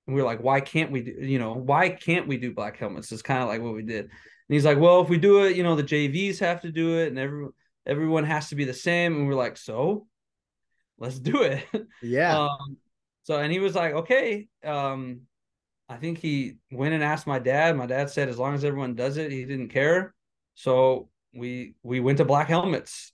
And 0.08 0.16
we 0.16 0.22
are 0.22 0.26
like, 0.26 0.42
why 0.42 0.62
can't 0.62 0.92
we 0.92 1.02
do, 1.02 1.12
you 1.12 1.38
know, 1.38 1.54
why 1.54 1.90
can't 1.90 2.28
we 2.28 2.38
do 2.38 2.54
black 2.54 2.78
helmets? 2.78 3.12
It's 3.12 3.22
kind 3.22 3.42
of 3.42 3.48
like 3.48 3.62
what 3.62 3.76
we 3.76 3.84
did. 3.84 4.06
And 4.06 4.12
he's 4.50 4.66
like, 4.66 4.80
well, 4.80 5.02
if 5.02 5.10
we 5.10 5.18
do 5.18 5.46
it, 5.46 5.56
you 5.56 5.62
know, 5.62 5.76
the 5.76 5.84
JVs 5.84 6.40
have 6.40 6.62
to 6.62 6.72
do 6.72 7.00
it 7.00 7.10
and 7.10 7.20
everyone 7.20 7.52
everyone 7.86 8.24
has 8.24 8.50
to 8.50 8.56
be 8.56 8.64
the 8.66 8.74
same. 8.74 9.16
And 9.16 9.28
we're 9.28 9.36
like, 9.36 9.58
so 9.58 10.08
let's 10.98 11.20
do 11.20 11.44
it. 11.44 11.66
Yeah. 12.02 12.40
um, 12.40 12.78
so 13.24 13.38
and 13.38 13.52
he 13.52 13.60
was 13.60 13.76
like, 13.76 13.94
okay. 13.94 14.48
Um, 14.64 15.22
I 15.88 15.98
think 15.98 16.18
he 16.18 16.56
went 16.72 16.96
and 16.96 17.04
asked 17.04 17.28
my 17.28 17.38
dad. 17.38 17.78
My 17.78 17.86
dad 17.86 18.10
said 18.10 18.28
as 18.28 18.40
long 18.40 18.56
as 18.56 18.66
everyone 18.66 18.96
does 18.96 19.18
it, 19.18 19.32
he 19.32 19.46
didn't 19.46 19.70
care. 19.70 20.16
So 20.56 21.10
we 21.32 21.76
we 21.84 22.00
went 22.00 22.18
to 22.18 22.26
black 22.26 22.48
helmets. 22.48 23.14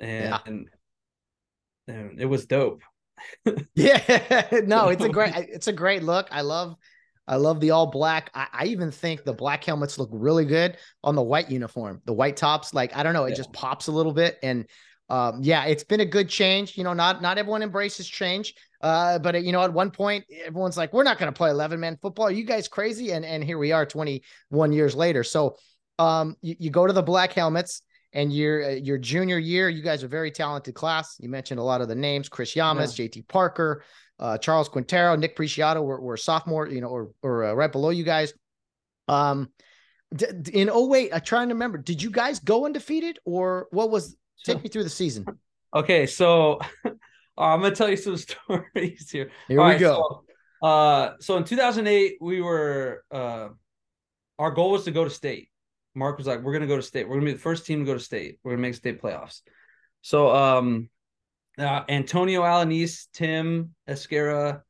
And, 0.00 0.30
yeah. 0.30 0.38
and, 0.46 0.68
and 1.86 2.20
it 2.20 2.26
was 2.26 2.46
dope 2.46 2.80
yeah, 3.74 4.46
no, 4.64 4.88
it's 4.88 5.04
a 5.04 5.08
great 5.08 5.34
it's 5.36 5.68
a 5.68 5.72
great 5.72 6.02
look. 6.02 6.28
I 6.30 6.40
love 6.42 6.76
I 7.26 7.36
love 7.36 7.60
the 7.60 7.70
all 7.70 7.86
black. 7.86 8.30
I, 8.34 8.48
I, 8.52 8.64
even 8.66 8.90
think 8.90 9.22
the 9.22 9.32
black 9.32 9.62
helmets 9.62 9.98
look 9.98 10.08
really 10.12 10.44
good 10.44 10.76
on 11.04 11.14
the 11.14 11.22
white 11.22 11.48
uniform. 11.48 12.02
The 12.04 12.12
white 12.12 12.36
tops, 12.36 12.74
like 12.74 12.96
I 12.96 13.04
don't 13.04 13.12
know, 13.12 13.24
it 13.24 13.30
yeah. 13.30 13.36
just 13.36 13.52
pops 13.52 13.86
a 13.86 13.92
little 13.92 14.12
bit. 14.12 14.38
And 14.42 14.66
um, 15.10 15.40
yeah, 15.42 15.64
it's 15.66 15.84
been 15.84 16.00
a 16.00 16.06
good 16.06 16.28
change. 16.28 16.76
You 16.76 16.84
know, 16.84 16.92
not 16.92 17.22
not 17.22 17.38
everyone 17.38 17.62
embraces 17.62 18.08
change. 18.08 18.54
Uh, 18.80 19.18
but 19.18 19.42
you 19.44 19.52
know, 19.52 19.62
at 19.62 19.72
one 19.72 19.90
point, 19.90 20.24
everyone's 20.44 20.76
like, 20.76 20.92
"We're 20.92 21.02
not 21.02 21.18
going 21.18 21.32
to 21.32 21.36
play 21.36 21.50
eleven 21.50 21.80
man 21.80 21.98
football. 22.00 22.26
Are 22.26 22.32
you 22.32 22.44
guys 22.44 22.68
crazy?" 22.68 23.12
And 23.12 23.24
and 23.24 23.44
here 23.44 23.58
we 23.58 23.72
are, 23.72 23.84
twenty 23.84 24.22
one 24.48 24.72
years 24.72 24.94
later. 24.94 25.22
So, 25.22 25.56
um, 25.98 26.36
you, 26.40 26.56
you 26.58 26.70
go 26.70 26.86
to 26.86 26.92
the 26.92 27.02
black 27.02 27.32
helmets, 27.32 27.82
and 28.12 28.32
your 28.32 28.64
uh, 28.64 28.68
your 28.70 28.98
junior 28.98 29.38
year, 29.38 29.68
you 29.68 29.82
guys 29.82 30.02
are 30.02 30.08
very 30.08 30.30
talented 30.30 30.74
class. 30.74 31.16
You 31.20 31.28
mentioned 31.28 31.60
a 31.60 31.62
lot 31.62 31.80
of 31.80 31.88
the 31.88 31.94
names: 31.94 32.28
Chris 32.28 32.54
Yamas, 32.54 32.90
yeah. 32.90 33.04
J.T. 33.04 33.22
Parker, 33.22 33.84
uh, 34.18 34.38
Charles 34.38 34.68
Quintero, 34.68 35.16
Nick 35.16 35.36
Preciado 35.36 35.82
were, 35.82 36.00
were 36.00 36.16
sophomore, 36.16 36.68
you 36.68 36.80
know, 36.80 36.88
or 36.88 37.10
or 37.22 37.44
uh, 37.44 37.52
right 37.52 37.70
below 37.70 37.90
you 37.90 38.04
guys. 38.04 38.34
Um, 39.08 39.50
d- 40.14 40.26
in 40.52 40.70
08, 40.70 41.10
I'm 41.12 41.20
trying 41.20 41.48
to 41.48 41.54
remember, 41.54 41.78
did 41.78 42.02
you 42.02 42.10
guys 42.10 42.38
go 42.38 42.66
undefeated 42.66 43.18
or 43.24 43.68
what 43.70 43.90
was? 43.90 44.16
Take 44.44 44.62
me 44.62 44.70
through 44.70 44.84
the 44.84 44.90
season. 44.90 45.26
Okay, 45.74 46.06
so 46.06 46.60
I'm 47.38 47.60
gonna 47.60 47.74
tell 47.74 47.90
you 47.90 47.96
some 47.96 48.16
stories 48.48 49.10
here. 49.10 49.30
Here 49.48 49.60
All 49.60 49.66
we 49.66 49.72
right, 49.72 49.80
go. 49.80 50.22
So, 50.62 50.66
uh, 50.66 51.12
so 51.20 51.36
in 51.36 51.44
2008, 51.44 52.16
we 52.20 52.40
were 52.40 53.04
uh, 53.10 53.48
our 54.38 54.50
goal 54.50 54.72
was 54.72 54.84
to 54.84 54.90
go 54.90 55.04
to 55.04 55.10
state. 55.10 55.49
Mark 55.94 56.18
was 56.18 56.26
like, 56.26 56.42
"We're 56.42 56.52
gonna 56.52 56.66
go 56.66 56.76
to 56.76 56.82
state. 56.82 57.08
We're 57.08 57.16
gonna 57.16 57.26
be 57.26 57.32
the 57.32 57.38
first 57.38 57.66
team 57.66 57.80
to 57.80 57.84
go 57.84 57.94
to 57.94 58.00
state. 58.00 58.38
We're 58.42 58.52
gonna 58.52 58.62
make 58.62 58.74
state 58.74 59.00
playoffs." 59.02 59.42
So, 60.02 60.34
um, 60.34 60.88
uh, 61.58 61.84
Antonio 61.88 62.42
Alanis, 62.42 63.06
Tim 63.12 63.74
Esquera, 63.88 64.62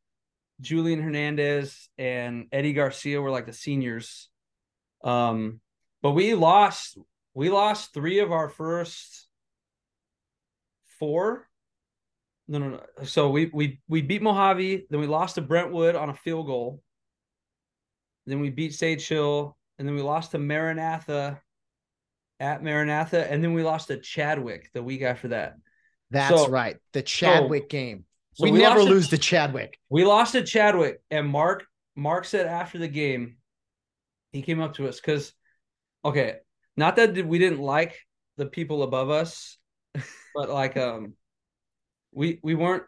Julian 0.61 1.01
Hernandez, 1.01 1.89
and 1.99 2.47
Eddie 2.53 2.73
Garcia 2.73 3.21
were 3.21 3.31
like 3.31 3.47
the 3.47 3.53
seniors. 3.53 4.29
Um, 5.05 5.61
but 6.03 6.13
we 6.13 6.35
lost. 6.35 6.99
We 7.35 7.49
lost 7.51 7.95
three 7.95 8.19
of 8.19 8.33
our 8.33 8.49
first 8.49 9.29
four 10.99 11.49
no, 12.51 12.59
no, 12.59 12.69
no. 12.71 13.05
So 13.05 13.31
we 13.31 13.49
we 13.55 13.81
we 13.89 14.03
beat 14.03 14.23
Mojave, 14.23 14.87
then 14.91 15.01
we 15.01 15.07
lost 15.07 15.37
to 15.37 15.41
Brentwood 15.41 15.95
on 15.95 16.11
a 16.11 16.15
field 16.15 16.47
goal. 16.47 16.83
Then 18.27 18.41
we 18.41 18.51
beat 18.51 18.75
Sage 18.75 19.07
Hill, 19.07 19.57
and 19.81 19.89
then 19.89 19.97
we 19.97 20.03
lost 20.03 20.33
to 20.33 20.39
Maranatha 20.39 21.41
at 22.39 22.63
Maranatha, 22.63 23.31
and 23.33 23.43
then 23.43 23.55
we 23.55 23.63
lost 23.63 23.89
to 23.89 23.97
Chadwick 23.97 24.69
the 24.75 24.83
week 24.83 25.01
after 25.01 25.29
that. 25.29 25.55
That's 26.11 26.29
so, 26.29 26.49
so, 26.49 26.75
the 26.93 27.01
Chadwick 27.01 27.63
so, 27.63 27.69
game. 27.69 28.05
So 28.35 28.45
we, 28.45 28.53
we 28.53 28.59
never 28.59 28.83
lose 28.83 29.09
to, 29.09 29.17
to 29.17 29.23
Chadwick. 29.23 29.79
We 29.89 30.05
lost 30.05 30.33
to 30.33 30.43
Chadwick, 30.43 31.01
and 31.11 31.27
Mark 31.27 31.65
Mark 31.97 32.27
said 32.27 32.47
after 32.47 32.77
the 32.77 32.89
game, 32.89 33.39
he 34.33 34.43
came 34.43 34.61
up 34.61 34.75
to 34.75 34.87
us 34.87 35.01
because, 35.01 35.33
okay, 36.05 36.37
not 36.77 36.97
that 36.97 37.27
we 37.27 37.39
didn't 37.39 37.61
like 37.61 37.99
the 38.37 38.47
people 38.47 38.83
above 38.83 39.09
us, 39.09 39.57
but 40.35 40.51
like 40.51 40.77
um 40.77 41.15
we 42.13 42.39
we 42.43 42.55
weren't 42.55 42.85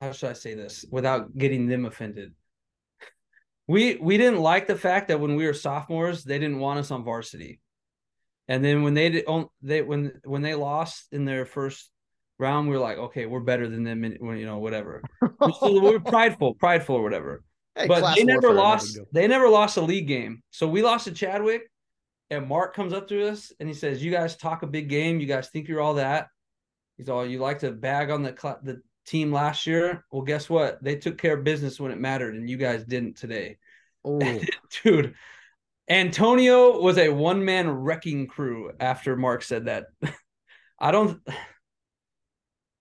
how 0.00 0.12
should 0.12 0.30
I 0.30 0.32
say 0.32 0.54
this 0.54 0.86
without 0.90 1.36
getting 1.36 1.66
them 1.66 1.84
offended. 1.84 2.32
We 3.68 3.96
we 3.96 4.16
didn't 4.16 4.40
like 4.40 4.66
the 4.66 4.76
fact 4.76 5.08
that 5.08 5.20
when 5.20 5.36
we 5.36 5.46
were 5.46 5.54
sophomores, 5.54 6.24
they 6.24 6.38
didn't 6.38 6.58
want 6.58 6.80
us 6.80 6.90
on 6.90 7.04
varsity. 7.04 7.60
And 8.48 8.64
then 8.64 8.82
when 8.82 8.94
they 8.94 9.10
did, 9.10 9.24
they 9.62 9.82
when 9.82 10.20
when 10.24 10.42
they 10.42 10.54
lost 10.54 11.06
in 11.12 11.26
their 11.26 11.44
first 11.44 11.90
round, 12.38 12.68
we 12.68 12.74
were 12.74 12.80
like, 12.80 12.98
okay, 12.98 13.26
we're 13.26 13.40
better 13.40 13.68
than 13.68 13.84
them, 13.84 14.04
you 14.04 14.46
know, 14.46 14.58
whatever. 14.58 15.02
we 15.62 15.80
were 15.80 16.00
prideful, 16.00 16.54
prideful 16.54 16.96
or 16.96 17.02
whatever. 17.02 17.44
Hey, 17.74 17.86
but 17.86 18.16
they 18.16 18.24
never 18.24 18.52
lost. 18.52 18.98
They 19.12 19.28
never 19.28 19.48
lost 19.48 19.76
a 19.76 19.82
league 19.82 20.08
game. 20.08 20.42
So 20.50 20.66
we 20.66 20.82
lost 20.82 21.04
to 21.04 21.12
Chadwick, 21.12 21.70
and 22.30 22.48
Mark 22.48 22.74
comes 22.74 22.92
up 22.92 23.06
to 23.08 23.28
us 23.28 23.52
and 23.60 23.68
he 23.68 23.74
says, 23.74 24.02
"You 24.02 24.10
guys 24.10 24.36
talk 24.36 24.62
a 24.62 24.66
big 24.66 24.88
game. 24.88 25.20
You 25.20 25.26
guys 25.26 25.48
think 25.50 25.68
you're 25.68 25.80
all 25.80 25.94
that. 25.94 26.28
He's 26.96 27.08
all 27.08 27.24
you 27.24 27.38
like 27.38 27.60
to 27.60 27.70
bag 27.70 28.10
on 28.10 28.22
the 28.22 28.32
the 28.62 28.80
team 29.08 29.32
last 29.32 29.66
year. 29.66 30.04
Well, 30.10 30.22
guess 30.22 30.48
what? 30.48 30.82
They 30.82 30.96
took 30.96 31.18
care 31.18 31.34
of 31.36 31.44
business 31.44 31.80
when 31.80 31.92
it 31.92 31.98
mattered, 31.98 32.34
and 32.34 32.48
you 32.48 32.56
guys 32.56 32.84
didn't 32.84 33.16
today. 33.16 33.58
Dude. 34.84 35.14
Antonio 35.90 36.80
was 36.80 36.98
a 36.98 37.08
one 37.08 37.44
man 37.44 37.68
wrecking 37.70 38.26
crew 38.26 38.72
after 38.78 39.16
Mark 39.16 39.42
said 39.42 39.66
that. 39.66 39.86
I 40.78 40.90
don't. 40.90 41.20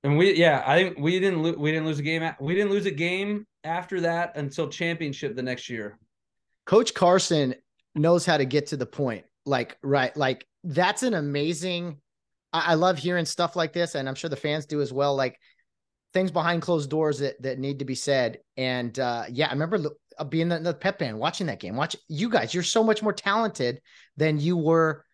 And 0.04 0.18
we, 0.18 0.36
yeah, 0.36 0.64
I 0.66 0.84
think 0.84 1.00
we 1.00 1.20
didn't 1.20 1.42
lo- 1.42 1.56
we 1.58 1.72
didn't 1.72 1.88
lose 1.88 2.00
a 2.00 2.04
game. 2.04 2.30
We 2.40 2.54
didn't 2.54 2.72
lose 2.72 2.86
a 2.86 2.92
game 2.92 3.48
after 3.64 4.02
that 4.02 4.36
until 4.38 4.68
championship 4.68 5.36
the 5.36 5.42
next 5.42 5.70
year. 5.70 5.98
Coach 6.66 6.94
Carson 6.94 7.56
knows 7.96 8.26
how 8.26 8.38
to 8.38 8.46
get 8.46 8.68
to 8.68 8.78
the 8.78 8.86
point. 8.86 9.26
Like 9.46 9.78
right, 9.82 10.16
like 10.16 10.46
that's 10.64 11.04
an 11.04 11.14
amazing 11.14 11.98
I, 12.54 12.72
I 12.72 12.74
love 12.76 12.98
hearing 12.98 13.26
stuff 13.26 13.56
like 13.56 13.74
this, 13.74 13.96
and 13.96 14.08
I'm 14.08 14.16
sure 14.16 14.30
the 14.30 14.36
fans 14.36 14.66
do 14.66 14.82
as 14.82 14.92
well. 14.92 15.16
Like 15.16 15.40
things 16.14 16.32
behind 16.32 16.62
closed 16.62 16.90
doors 16.90 17.20
that 17.20 17.42
that 17.42 17.60
need 17.60 17.80
to 17.80 17.86
be 17.86 17.96
said. 17.96 18.40
And 18.56 18.98
uh, 18.98 19.26
yeah, 19.30 19.48
I 19.48 19.54
remember 19.54 19.90
uh, 20.18 20.24
being 20.24 20.50
the, 20.50 20.60
the 20.60 20.74
pep 20.74 21.00
band, 21.00 21.20
watching 21.20 21.48
that 21.48 21.60
game. 21.60 21.76
Watch 21.76 21.96
you 22.08 22.30
guys. 22.30 22.54
You're 22.54 22.64
so 22.64 22.84
much 22.84 23.04
more 23.04 23.14
talented 23.14 23.82
than 24.16 24.40
you 24.40 24.58
were 24.58 25.06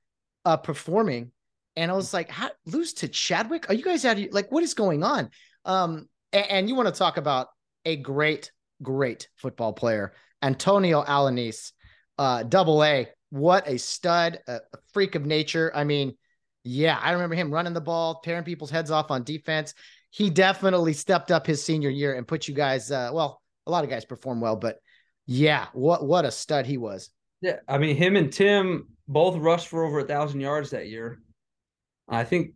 uh, 0.46 0.58
performing. 0.58 1.32
And 1.76 1.92
I 1.92 1.96
was 1.96 2.14
like, 2.14 2.30
How, 2.30 2.52
lose 2.66 2.94
to 2.96 3.08
Chadwick? 3.08 3.70
Are 3.70 3.74
you 3.74 3.84
guys 3.84 4.06
out 4.06 4.20
of 4.20 4.28
like 4.32 4.52
what 4.52 4.64
is 4.64 4.74
going 4.74 5.04
on? 5.04 5.30
Um, 5.66 6.08
and, 6.32 6.46
and 6.50 6.70
you 6.70 6.76
want 6.76 6.88
to 6.88 6.98
talk 6.98 7.18
about 7.18 7.48
a 7.86 7.96
great, 7.98 8.52
great 8.82 9.28
football 9.36 9.74
player, 9.74 10.14
Antonio 10.42 11.04
Alanis, 11.04 11.72
uh, 12.18 12.44
double 12.44 12.84
A. 12.84 13.10
What 13.30 13.68
a 13.68 13.80
stud, 13.80 14.40
a 14.48 14.60
freak 14.94 15.16
of 15.16 15.26
nature. 15.26 15.72
I 15.74 15.86
mean, 15.86 16.16
yeah, 16.64 17.00
I 17.02 17.12
remember 17.12 17.36
him 17.36 17.52
running 17.52 17.74
the 17.74 17.82
ball, 17.82 18.22
tearing 18.24 18.44
people's 18.44 18.70
heads 18.70 18.92
off 18.92 19.12
on 19.12 19.24
defense. 19.24 19.74
He 20.14 20.30
definitely 20.30 20.94
stepped 20.94 21.32
up 21.32 21.48
his 21.48 21.64
senior 21.64 21.90
year 21.90 22.14
and 22.14 22.28
put 22.28 22.48
you 22.48 22.54
guys. 22.54 22.92
Uh, 22.92 23.10
well, 23.12 23.42
a 23.66 23.72
lot 23.72 23.84
of 23.84 23.90
guys 23.90 24.06
perform 24.06 24.42
well, 24.42 24.56
but 24.56 24.78
yeah, 25.26 25.66
what 25.74 26.06
what 26.06 26.24
a 26.24 26.30
stud 26.30 26.68
he 26.68 26.78
was. 26.78 27.10
Yeah, 27.42 27.58
I 27.68 27.80
mean, 27.80 27.96
him 27.96 28.16
and 28.16 28.32
Tim 28.32 28.90
both 29.08 29.38
rushed 29.38 29.70
for 29.70 29.84
over 29.84 30.02
a 30.02 30.06
thousand 30.06 30.40
yards 30.40 30.70
that 30.70 30.88
year. 30.88 31.18
I 32.08 32.26
think, 32.26 32.52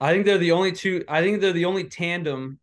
I 0.00 0.12
think 0.12 0.26
they're 0.26 0.38
the 0.38 0.52
only 0.52 0.70
two. 0.70 1.04
I 1.08 1.22
think 1.22 1.40
they're 1.40 1.52
the 1.52 1.64
only 1.64 1.88
tandem 1.88 2.60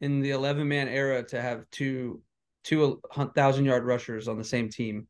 in 0.00 0.20
the 0.20 0.30
eleven 0.30 0.68
man 0.68 0.86
era 0.86 1.24
to 1.24 1.42
have 1.42 1.68
two 1.72 2.22
two 2.62 3.00
thousand 3.34 3.64
yard 3.64 3.82
rushers 3.82 4.28
on 4.28 4.38
the 4.38 4.44
same 4.44 4.68
team. 4.68 5.08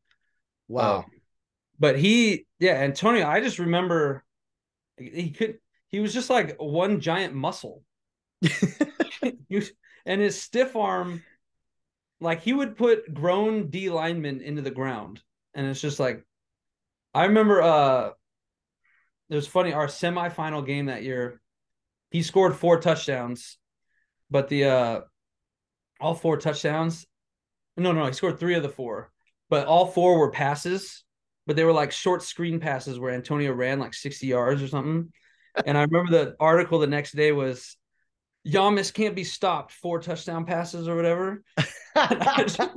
Wow. 0.67 1.01
Uh, 1.01 1.03
but 1.79 1.99
he, 1.99 2.47
yeah, 2.57 2.77
Antonio. 2.77 3.27
I 3.27 3.41
just 3.41 3.59
remember 3.59 4.23
he 4.97 5.29
could 5.29 5.59
he 5.89 5.99
was 5.99 6.15
just 6.15 6.31
like 6.31 6.55
one 6.57 6.99
giant 6.99 7.35
muscle. 7.35 7.83
and 10.05 10.21
his 10.21 10.41
stiff 10.41 10.75
arm, 10.75 11.23
like 12.19 12.41
he 12.41 12.53
would 12.53 12.77
put 12.77 13.13
grown 13.13 13.69
D 13.69 13.89
linemen 13.89 14.41
into 14.41 14.61
the 14.61 14.71
ground. 14.71 15.21
And 15.53 15.67
it's 15.67 15.81
just 15.81 15.99
like 15.99 16.25
I 17.13 17.25
remember 17.25 17.61
uh 17.61 18.11
it 19.29 19.35
was 19.35 19.47
funny, 19.47 19.73
our 19.73 19.87
semifinal 19.87 20.65
game 20.65 20.87
that 20.87 21.03
year, 21.03 21.41
he 22.11 22.21
scored 22.21 22.55
four 22.55 22.79
touchdowns, 22.79 23.57
but 24.29 24.49
the 24.49 24.65
uh 24.65 25.01
all 25.99 26.15
four 26.15 26.37
touchdowns. 26.37 27.05
No, 27.75 27.91
no, 27.91 28.05
he 28.05 28.13
scored 28.13 28.39
three 28.39 28.55
of 28.55 28.63
the 28.63 28.69
four, 28.69 29.11
but 29.49 29.65
all 29.67 29.87
four 29.87 30.19
were 30.19 30.29
passes 30.29 31.03
but 31.45 31.55
they 31.55 31.63
were 31.63 31.73
like 31.73 31.91
short 31.91 32.23
screen 32.23 32.59
passes 32.59 32.99
where 32.99 33.13
Antonio 33.13 33.51
ran 33.51 33.79
like 33.79 33.93
60 33.93 34.27
yards 34.27 34.61
or 34.61 34.67
something. 34.67 35.11
And 35.65 35.77
I 35.77 35.83
remember 35.83 36.11
the 36.11 36.35
article 36.39 36.79
the 36.79 36.87
next 36.87 37.15
day 37.15 37.31
was 37.31 37.75
Yamas 38.47 38.93
can't 38.93 39.15
be 39.15 39.23
stopped, 39.23 39.71
four 39.71 39.99
touchdown 39.99 40.45
passes 40.45 40.87
or 40.87 40.95
whatever. 40.95 41.43
but 41.95 42.73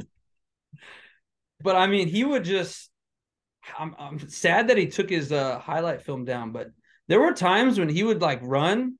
I 1.64 1.86
mean, 1.86 2.08
he 2.08 2.24
would 2.24 2.44
just 2.44 2.90
I'm 3.78 3.94
I'm 3.98 4.28
sad 4.28 4.68
that 4.68 4.78
he 4.78 4.86
took 4.86 5.10
his 5.10 5.32
uh, 5.32 5.58
highlight 5.58 6.02
film 6.02 6.24
down, 6.24 6.52
but 6.52 6.68
there 7.08 7.20
were 7.20 7.32
times 7.32 7.78
when 7.78 7.88
he 7.88 8.02
would 8.02 8.20
like 8.20 8.40
run 8.42 8.98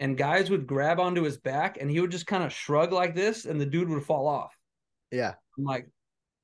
and 0.00 0.18
guys 0.18 0.50
would 0.50 0.66
grab 0.66 0.98
onto 0.98 1.22
his 1.22 1.38
back 1.38 1.78
and 1.80 1.90
he 1.90 2.00
would 2.00 2.10
just 2.10 2.26
kind 2.26 2.42
of 2.42 2.52
shrug 2.52 2.92
like 2.92 3.14
this 3.14 3.44
and 3.44 3.60
the 3.60 3.66
dude 3.66 3.88
would 3.88 4.04
fall 4.04 4.26
off. 4.26 4.56
Yeah. 5.10 5.34
I'm 5.56 5.64
like, 5.64 5.88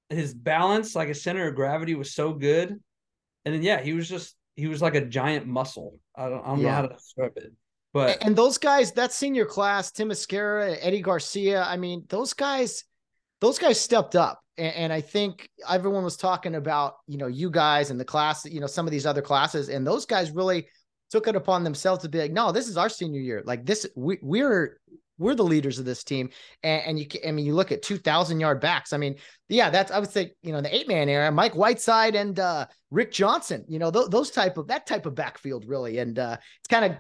his 0.09 0.35
balance, 0.35 0.95
like 0.95 1.09
a 1.09 1.15
center 1.15 1.49
of 1.49 1.57
gravity, 1.57 1.95
was 1.95 2.15
so 2.15 2.33
good. 2.33 2.81
And 3.45 3.55
then 3.55 3.63
yeah, 3.63 3.81
he 3.81 3.93
was 3.93 4.09
just 4.09 4.37
he 4.57 4.67
was 4.67 4.83
like 4.83 4.95
a 4.95 5.05
giant 5.05 5.47
muscle. 5.47 5.99
I 6.17 6.29
don't, 6.29 6.43
I 6.43 6.47
don't 6.49 6.61
yeah. 6.61 6.69
know 6.69 6.75
how 6.75 6.83
to 6.83 6.95
describe 6.95 7.33
it. 7.37 7.53
But 7.93 8.25
and 8.25 8.37
those 8.37 8.59
guys, 8.59 8.93
that 8.93 9.13
senior 9.13 9.45
class, 9.45 9.91
Tim 9.91 10.11
Esquera, 10.11 10.77
Eddie 10.81 11.03
Garcia, 11.03 11.65
I 11.65 11.77
mean, 11.77 12.05
those 12.09 12.33
guys, 12.35 12.85
those 13.41 13.59
guys 13.59 13.81
stepped 13.81 14.15
up. 14.15 14.41
And, 14.57 14.75
and, 14.75 14.93
I 14.93 15.01
think 15.01 15.49
everyone 15.69 16.05
was 16.05 16.17
talking 16.17 16.55
about, 16.55 16.95
you 17.09 17.17
know, 17.17 17.27
you 17.27 17.51
guys 17.51 17.91
and 17.91 17.99
the 17.99 18.05
class, 18.05 18.45
you 18.45 18.61
know, 18.61 18.67
some 18.67 18.87
of 18.87 18.93
these 18.93 19.07
other 19.07 19.23
classes, 19.23 19.71
and 19.71 19.87
those 19.87 20.07
guys 20.07 20.31
really 20.31 20.69
took 21.11 21.27
it 21.27 21.35
upon 21.35 21.65
themselves 21.65 22.03
to 22.03 22.09
be 22.09 22.19
like, 22.19 22.33
no, 22.33 22.53
this 22.53 22.69
is 22.69 22.77
our 22.77 22.89
senior 22.89 23.21
year. 23.21 23.43
Like 23.45 23.65
this, 23.67 23.87
we, 23.97 24.19
we're 24.23 24.79
we're 25.21 25.35
the 25.35 25.45
leaders 25.45 25.79
of 25.79 25.85
this 25.85 26.03
team. 26.03 26.31
And, 26.63 26.83
and 26.87 26.99
you, 26.99 27.07
I 27.29 27.31
mean, 27.31 27.45
you 27.45 27.55
look 27.55 27.71
at 27.71 27.83
2,000 27.83 28.41
yard 28.41 28.61
backs. 28.61 28.93
I 28.93 28.97
mean, 28.97 29.17
yeah, 29.49 29.69
that's, 29.69 29.93
I 29.93 29.99
would 29.99 30.11
say, 30.11 30.33
you 30.43 30.51
know, 30.51 30.63
the 30.63 30.75
eight 30.75 30.89
man 30.89 31.11
era, 31.11 31.31
Mike 31.31 31.55
Whiteside 31.55 32.15
and 32.15 32.41
uh, 32.41 32.67
Rick 32.91 33.13
Johnson, 33.13 33.65
you 33.69 33.79
know, 33.79 33.91
th- 33.91 34.09
those 34.09 34.31
type 34.31 34.57
of, 34.57 34.69
that 34.69 34.87
type 34.87 35.05
of 35.05 35.15
backfield 35.15 35.67
really. 35.69 35.99
And 35.99 36.19
uh, 36.19 36.39
it's 36.41 36.69
kind 36.69 36.87
of 36.87 36.99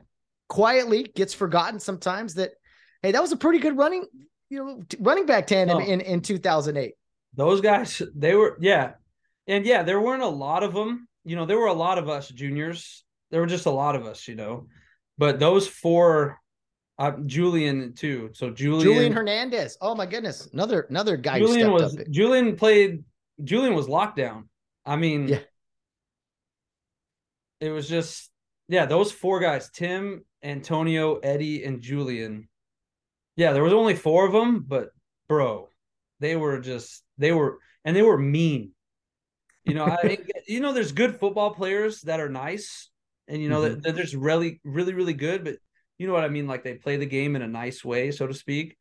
quietly 0.51 1.05
gets 1.05 1.33
forgotten 1.33 1.81
sometimes 1.81 2.35
that, 2.35 2.51
hey, 3.03 3.13
that 3.13 3.23
was 3.23 3.33
a 3.33 3.37
pretty 3.37 3.61
good 3.61 3.79
running, 3.79 4.05
you 4.51 4.59
know, 4.59 4.83
running 4.99 5.25
back 5.25 5.47
tandem 5.47 5.79
oh. 5.79 5.81
in, 5.81 6.01
in 6.03 6.21
2008. 6.21 6.93
Those 7.35 7.61
guys, 7.63 8.03
they 8.15 8.35
were, 8.35 8.59
yeah. 8.61 8.93
And 9.47 9.65
yeah, 9.65 9.85
there 9.85 10.01
weren't 10.01 10.23
a 10.23 10.29
lot 10.29 10.63
of 10.63 10.75
them. 10.75 11.09
You 11.25 11.37
know, 11.37 11.47
there 11.47 11.59
were 11.59 11.69
a 11.69 11.73
lot 11.73 11.97
of 11.97 12.09
us 12.09 12.29
juniors. 12.29 13.05
There 13.31 13.41
were 13.41 13.47
just 13.47 13.67
a 13.67 13.71
lot 13.71 13.95
of 13.95 14.05
us, 14.05 14.29
you 14.29 14.35
know. 14.35 14.67
But 15.17 15.39
those 15.39 15.67
four 15.67 16.39
uh, 16.99 17.13
Julian 17.27 17.95
too. 17.95 18.31
So 18.33 18.51
Julian 18.51 18.83
Julian 18.83 19.13
Hernandez. 19.13 19.79
Oh 19.81 19.95
my 19.95 20.07
goodness, 20.07 20.49
another 20.53 20.87
another 20.91 21.17
guy. 21.17 21.39
Julian 21.39 21.73
was. 21.73 21.97
Julian 22.11 22.57
played. 22.57 23.05
Julian 23.43 23.75
was 23.75 23.87
lockdown. 23.87 24.45
I 24.85 24.97
mean, 24.97 25.29
yeah. 25.29 25.39
It 27.61 27.71
was 27.71 27.89
just 27.89 28.31
yeah. 28.69 28.87
Those 28.87 29.13
four 29.13 29.41
guys: 29.41 29.71
Tim, 29.71 30.25
Antonio, 30.43 31.16
Eddie, 31.16 31.64
and 31.64 31.80
Julian. 31.80 32.49
Yeah, 33.36 33.53
there 33.53 33.62
was 33.62 33.72
only 33.72 33.95
four 33.95 34.26
of 34.26 34.32
them, 34.32 34.64
but 34.66 34.91
bro, 35.28 35.68
they 36.20 36.36
were 36.36 36.61
just 36.61 37.03
they 37.18 37.32
were 37.32 37.59
and 37.84 37.97
they 37.97 38.03
were 38.03 38.18
mean. 38.18 38.72
You 39.64 39.74
know, 39.74 39.84
I 39.84 40.18
you 40.47 40.61
know, 40.61 40.72
there's 40.72 40.93
good 40.93 41.20
football 41.20 41.55
players 41.55 42.03
that 42.03 42.20
are 42.20 42.28
nice, 42.28 42.91
and 43.28 43.43
you 43.43 43.49
know 43.49 43.61
mm-hmm. 43.61 43.74
that, 43.74 43.82
that 43.82 43.95
there's 43.95 44.16
really 44.16 44.61
really 44.64 44.95
really 44.95 45.14
good, 45.14 45.45
but 45.45 45.57
you 45.99 46.07
know 46.07 46.12
what 46.12 46.24
I 46.24 46.28
mean? 46.28 46.47
Like 46.47 46.64
they 46.64 46.74
play 46.74 46.97
the 46.97 47.07
game 47.07 47.36
in 47.36 47.43
a 47.43 47.49
nice 47.49 47.84
way, 47.84 48.11
so 48.11 48.26
to 48.26 48.34
speak. 48.34 48.76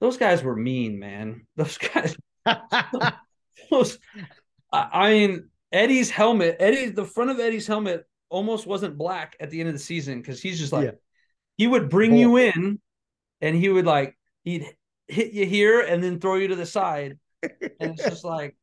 Those 0.00 0.16
guys 0.16 0.42
were 0.42 0.54
mean, 0.54 0.98
man. 0.98 1.46
Those 1.56 1.78
guys. 1.78 2.16
those, 3.70 3.98
I 4.72 5.10
mean, 5.10 5.50
Eddie's 5.72 6.10
helmet, 6.10 6.56
Eddie, 6.60 6.90
the 6.90 7.04
front 7.04 7.30
of 7.30 7.40
Eddie's 7.40 7.66
helmet 7.66 8.04
almost 8.30 8.66
wasn't 8.66 8.98
black 8.98 9.36
at 9.40 9.50
the 9.50 9.60
end 9.60 9.68
of 9.68 9.74
the 9.74 9.80
season 9.80 10.20
because 10.20 10.40
he's 10.40 10.58
just 10.58 10.72
like, 10.72 10.86
yeah. 10.86 10.90
he 11.56 11.66
would 11.66 11.88
bring 11.88 12.16
you 12.16 12.36
in, 12.36 12.80
and 13.40 13.56
he 13.56 13.68
would 13.68 13.86
like 13.86 14.16
he'd 14.44 14.66
hit 15.06 15.32
you 15.32 15.46
here 15.46 15.80
and 15.80 16.02
then 16.02 16.20
throw 16.20 16.36
you 16.36 16.48
to 16.48 16.56
the 16.56 16.66
side, 16.66 17.18
and 17.42 17.52
it's 17.80 18.04
just 18.04 18.24
like 18.36 18.56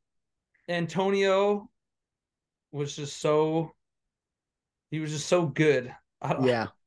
Antonio 0.70 1.70
was 2.72 2.96
just 2.96 3.20
so 3.20 3.74
he 4.92 5.00
was 5.00 5.12
just 5.12 5.28
so 5.28 5.46
good. 5.46 5.94
yeah. 6.42 6.68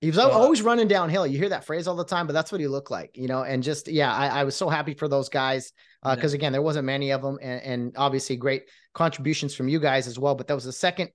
He 0.00 0.06
was 0.06 0.18
uh, 0.18 0.30
always 0.30 0.62
running 0.62 0.86
downhill. 0.86 1.26
You 1.26 1.38
hear 1.38 1.48
that 1.48 1.64
phrase 1.64 1.88
all 1.88 1.96
the 1.96 2.04
time, 2.04 2.28
but 2.28 2.32
that's 2.32 2.52
what 2.52 2.60
he 2.60 2.68
looked 2.68 2.88
like, 2.88 3.16
you 3.16 3.26
know. 3.26 3.42
And 3.42 3.64
just 3.64 3.88
yeah, 3.88 4.14
I, 4.14 4.28
I 4.28 4.44
was 4.44 4.54
so 4.54 4.68
happy 4.68 4.94
for 4.94 5.08
those 5.08 5.28
guys 5.28 5.72
because 6.04 6.18
uh, 6.22 6.28
yeah. 6.28 6.34
again, 6.36 6.52
there 6.52 6.62
wasn't 6.62 6.84
many 6.84 7.10
of 7.10 7.20
them, 7.20 7.36
and, 7.42 7.60
and, 7.62 7.92
obviously 7.96 8.36
great 8.36 8.68
contributions 8.94 9.56
from 9.56 9.66
you 9.66 9.80
guys 9.80 10.06
as 10.06 10.16
well. 10.16 10.36
But 10.36 10.46
that 10.46 10.54
was 10.54 10.62
the 10.62 10.72
second 10.72 11.10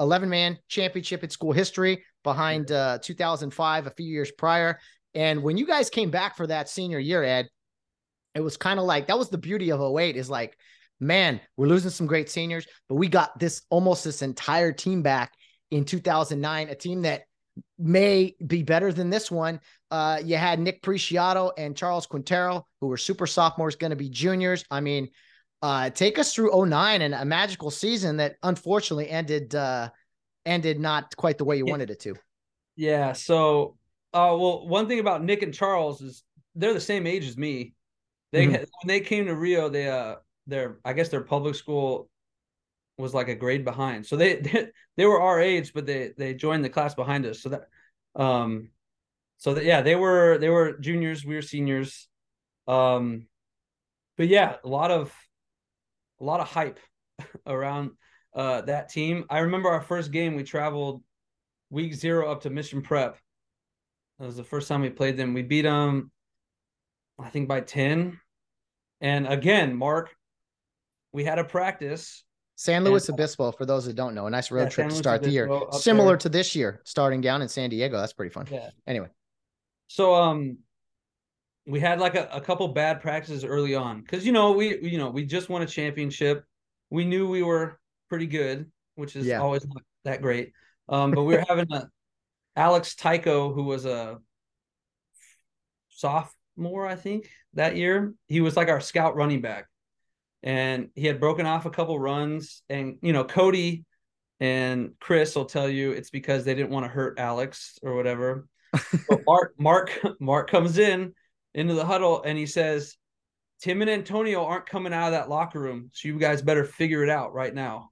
11 0.00 0.28
man 0.28 0.58
championship 0.68 1.24
in 1.24 1.30
school 1.30 1.52
history 1.52 2.04
behind 2.22 2.72
uh, 2.72 2.98
2005, 3.02 3.86
a 3.86 3.90
few 3.90 4.06
years 4.06 4.30
prior. 4.32 4.78
And 5.14 5.42
when 5.42 5.56
you 5.56 5.66
guys 5.66 5.90
came 5.90 6.10
back 6.10 6.36
for 6.36 6.46
that 6.46 6.68
senior 6.68 6.98
year, 6.98 7.22
Ed, 7.22 7.48
it 8.34 8.40
was 8.40 8.56
kind 8.56 8.80
of 8.80 8.84
like 8.84 9.06
that 9.06 9.18
was 9.18 9.28
the 9.28 9.38
beauty 9.38 9.70
of 9.70 9.80
08 9.80 10.16
is 10.16 10.28
like, 10.28 10.56
man, 11.00 11.40
we're 11.56 11.68
losing 11.68 11.90
some 11.90 12.06
great 12.06 12.30
seniors, 12.30 12.66
but 12.88 12.96
we 12.96 13.08
got 13.08 13.38
this 13.38 13.62
almost 13.70 14.04
this 14.04 14.22
entire 14.22 14.72
team 14.72 15.02
back 15.02 15.32
in 15.70 15.84
2009, 15.84 16.68
a 16.68 16.74
team 16.74 17.02
that 17.02 17.22
may 17.78 18.34
be 18.44 18.62
better 18.62 18.92
than 18.92 19.10
this 19.10 19.30
one. 19.30 19.60
Uh, 19.90 20.20
you 20.24 20.36
had 20.36 20.58
Nick 20.58 20.82
Preciado 20.82 21.52
and 21.56 21.76
Charles 21.76 22.06
Quintero, 22.06 22.66
who 22.80 22.88
were 22.88 22.96
super 22.96 23.26
sophomores, 23.26 23.76
going 23.76 23.90
to 23.90 23.96
be 23.96 24.08
juniors. 24.08 24.64
I 24.70 24.80
mean, 24.80 25.08
uh, 25.64 25.88
take 25.88 26.18
us 26.18 26.34
through 26.34 26.50
09 26.66 27.00
and 27.00 27.14
a 27.14 27.24
magical 27.24 27.70
season 27.70 28.18
that 28.18 28.36
unfortunately 28.42 29.08
ended 29.08 29.54
uh, 29.54 29.88
ended 30.44 30.78
not 30.78 31.16
quite 31.16 31.38
the 31.38 31.44
way 31.46 31.56
you 31.56 31.64
wanted 31.64 31.88
it 31.88 32.00
to. 32.00 32.14
Yeah. 32.76 33.14
So, 33.14 33.78
uh, 34.12 34.36
well, 34.38 34.68
one 34.68 34.88
thing 34.88 34.98
about 34.98 35.24
Nick 35.24 35.40
and 35.40 35.54
Charles 35.54 36.02
is 36.02 36.22
they're 36.54 36.74
the 36.74 36.80
same 36.80 37.06
age 37.06 37.26
as 37.26 37.38
me. 37.38 37.72
They 38.30 38.44
mm-hmm. 38.44 38.52
when 38.56 38.66
they 38.86 39.00
came 39.00 39.24
to 39.24 39.34
Rio, 39.34 39.70
they 39.70 39.88
uh, 39.88 40.16
their 40.46 40.80
I 40.84 40.92
guess 40.92 41.08
their 41.08 41.22
public 41.22 41.54
school 41.54 42.10
was 42.98 43.14
like 43.14 43.28
a 43.28 43.34
grade 43.34 43.64
behind. 43.64 44.04
So 44.04 44.16
they, 44.16 44.36
they 44.40 44.66
they, 44.98 45.06
were 45.06 45.22
our 45.22 45.40
age, 45.40 45.72
but 45.72 45.86
they 45.86 46.12
they 46.18 46.34
joined 46.34 46.62
the 46.62 46.68
class 46.68 46.94
behind 46.94 47.24
us. 47.24 47.40
So 47.40 47.48
that 47.48 47.68
um 48.16 48.68
so 49.38 49.54
that 49.54 49.64
yeah, 49.64 49.80
they 49.80 49.96
were 49.96 50.36
they 50.36 50.50
were 50.50 50.76
juniors, 50.76 51.24
we 51.24 51.36
were 51.36 51.42
seniors. 51.42 52.06
Um 52.68 53.28
but 54.18 54.28
yeah, 54.28 54.56
a 54.62 54.68
lot 54.68 54.90
of 54.90 55.10
a 56.20 56.24
lot 56.24 56.40
of 56.40 56.48
hype 56.48 56.78
around 57.46 57.92
uh 58.34 58.62
that 58.62 58.88
team. 58.88 59.24
I 59.30 59.40
remember 59.40 59.68
our 59.68 59.82
first 59.82 60.12
game 60.12 60.34
we 60.36 60.44
traveled 60.44 61.02
week 61.70 61.94
0 61.94 62.30
up 62.30 62.42
to 62.42 62.50
Mission 62.50 62.82
Prep. 62.82 63.18
That 64.18 64.26
was 64.26 64.36
the 64.36 64.44
first 64.44 64.68
time 64.68 64.82
we 64.82 64.90
played 64.90 65.16
them. 65.16 65.34
We 65.34 65.42
beat 65.42 65.62
them 65.62 66.10
I 67.18 67.28
think 67.30 67.48
by 67.48 67.60
10. 67.60 68.18
And 69.00 69.26
again, 69.26 69.76
Mark, 69.76 70.10
we 71.12 71.24
had 71.24 71.38
a 71.38 71.44
practice 71.44 72.24
San 72.56 72.84
Luis 72.84 73.08
and, 73.08 73.18
Obispo, 73.18 73.50
for 73.52 73.66
those 73.66 73.86
that 73.86 73.96
don't 73.96 74.14
know, 74.14 74.26
a 74.26 74.30
nice 74.30 74.50
road 74.50 74.64
yeah, 74.64 74.68
trip 74.68 74.88
to 74.90 74.94
start 74.94 75.22
the 75.22 75.30
year. 75.30 75.48
Similar 75.72 76.10
there. 76.10 76.16
to 76.18 76.28
this 76.28 76.54
year, 76.54 76.80
starting 76.84 77.20
down 77.20 77.42
in 77.42 77.48
San 77.48 77.70
Diego. 77.70 77.98
That's 77.98 78.12
pretty 78.12 78.32
fun. 78.32 78.46
Yeah. 78.50 78.70
Anyway. 78.86 79.08
So 79.88 80.14
um 80.14 80.58
we 81.66 81.80
had 81.80 81.98
like 82.00 82.14
a, 82.14 82.28
a 82.32 82.40
couple 82.40 82.68
bad 82.68 83.00
practices 83.00 83.44
early 83.44 83.74
on 83.74 84.00
because 84.00 84.26
you 84.26 84.32
know 84.32 84.52
we 84.52 84.78
you 84.80 84.98
know 84.98 85.10
we 85.10 85.24
just 85.24 85.48
won 85.48 85.62
a 85.62 85.66
championship. 85.66 86.44
We 86.90 87.04
knew 87.04 87.28
we 87.28 87.42
were 87.42 87.80
pretty 88.08 88.26
good, 88.26 88.70
which 88.94 89.16
is 89.16 89.26
yeah. 89.26 89.40
always 89.40 89.66
not 89.66 89.82
that 90.04 90.22
great. 90.22 90.52
Um, 90.88 91.12
but 91.12 91.24
we 91.24 91.34
were 91.34 91.44
having 91.48 91.72
a 91.72 91.88
Alex 92.56 92.94
Tycho, 92.94 93.52
who 93.52 93.64
was 93.64 93.84
a 93.84 94.18
sophomore, 95.88 96.86
I 96.86 96.94
think, 96.94 97.28
that 97.54 97.76
year. 97.76 98.14
He 98.26 98.40
was 98.40 98.56
like 98.56 98.68
our 98.68 98.80
scout 98.80 99.16
running 99.16 99.40
back 99.40 99.66
and 100.44 100.90
he 100.94 101.06
had 101.06 101.18
broken 101.18 101.46
off 101.46 101.66
a 101.66 101.70
couple 101.70 101.98
runs. 101.98 102.62
And 102.68 102.98
you 103.00 103.12
know, 103.12 103.24
Cody 103.24 103.84
and 104.38 104.92
Chris 105.00 105.34
will 105.34 105.46
tell 105.46 105.68
you 105.68 105.92
it's 105.92 106.10
because 106.10 106.44
they 106.44 106.54
didn't 106.54 106.70
want 106.70 106.84
to 106.84 106.90
hurt 106.90 107.18
Alex 107.18 107.78
or 107.82 107.96
whatever. 107.96 108.46
Mark, 109.26 109.54
Mark, 109.58 110.00
Mark 110.20 110.50
comes 110.50 110.78
in 110.78 111.14
into 111.54 111.74
the 111.74 111.84
huddle 111.84 112.22
and 112.22 112.36
he 112.36 112.46
says, 112.46 112.96
"Tim 113.60 113.80
and 113.82 113.90
Antonio 113.90 114.44
aren't 114.44 114.66
coming 114.66 114.92
out 114.92 115.06
of 115.06 115.12
that 115.12 115.28
locker 115.28 115.60
room, 115.60 115.90
so 115.92 116.08
you 116.08 116.18
guys 116.18 116.42
better 116.42 116.64
figure 116.64 117.02
it 117.02 117.10
out 117.10 117.34
right 117.34 117.54
now." 117.54 117.90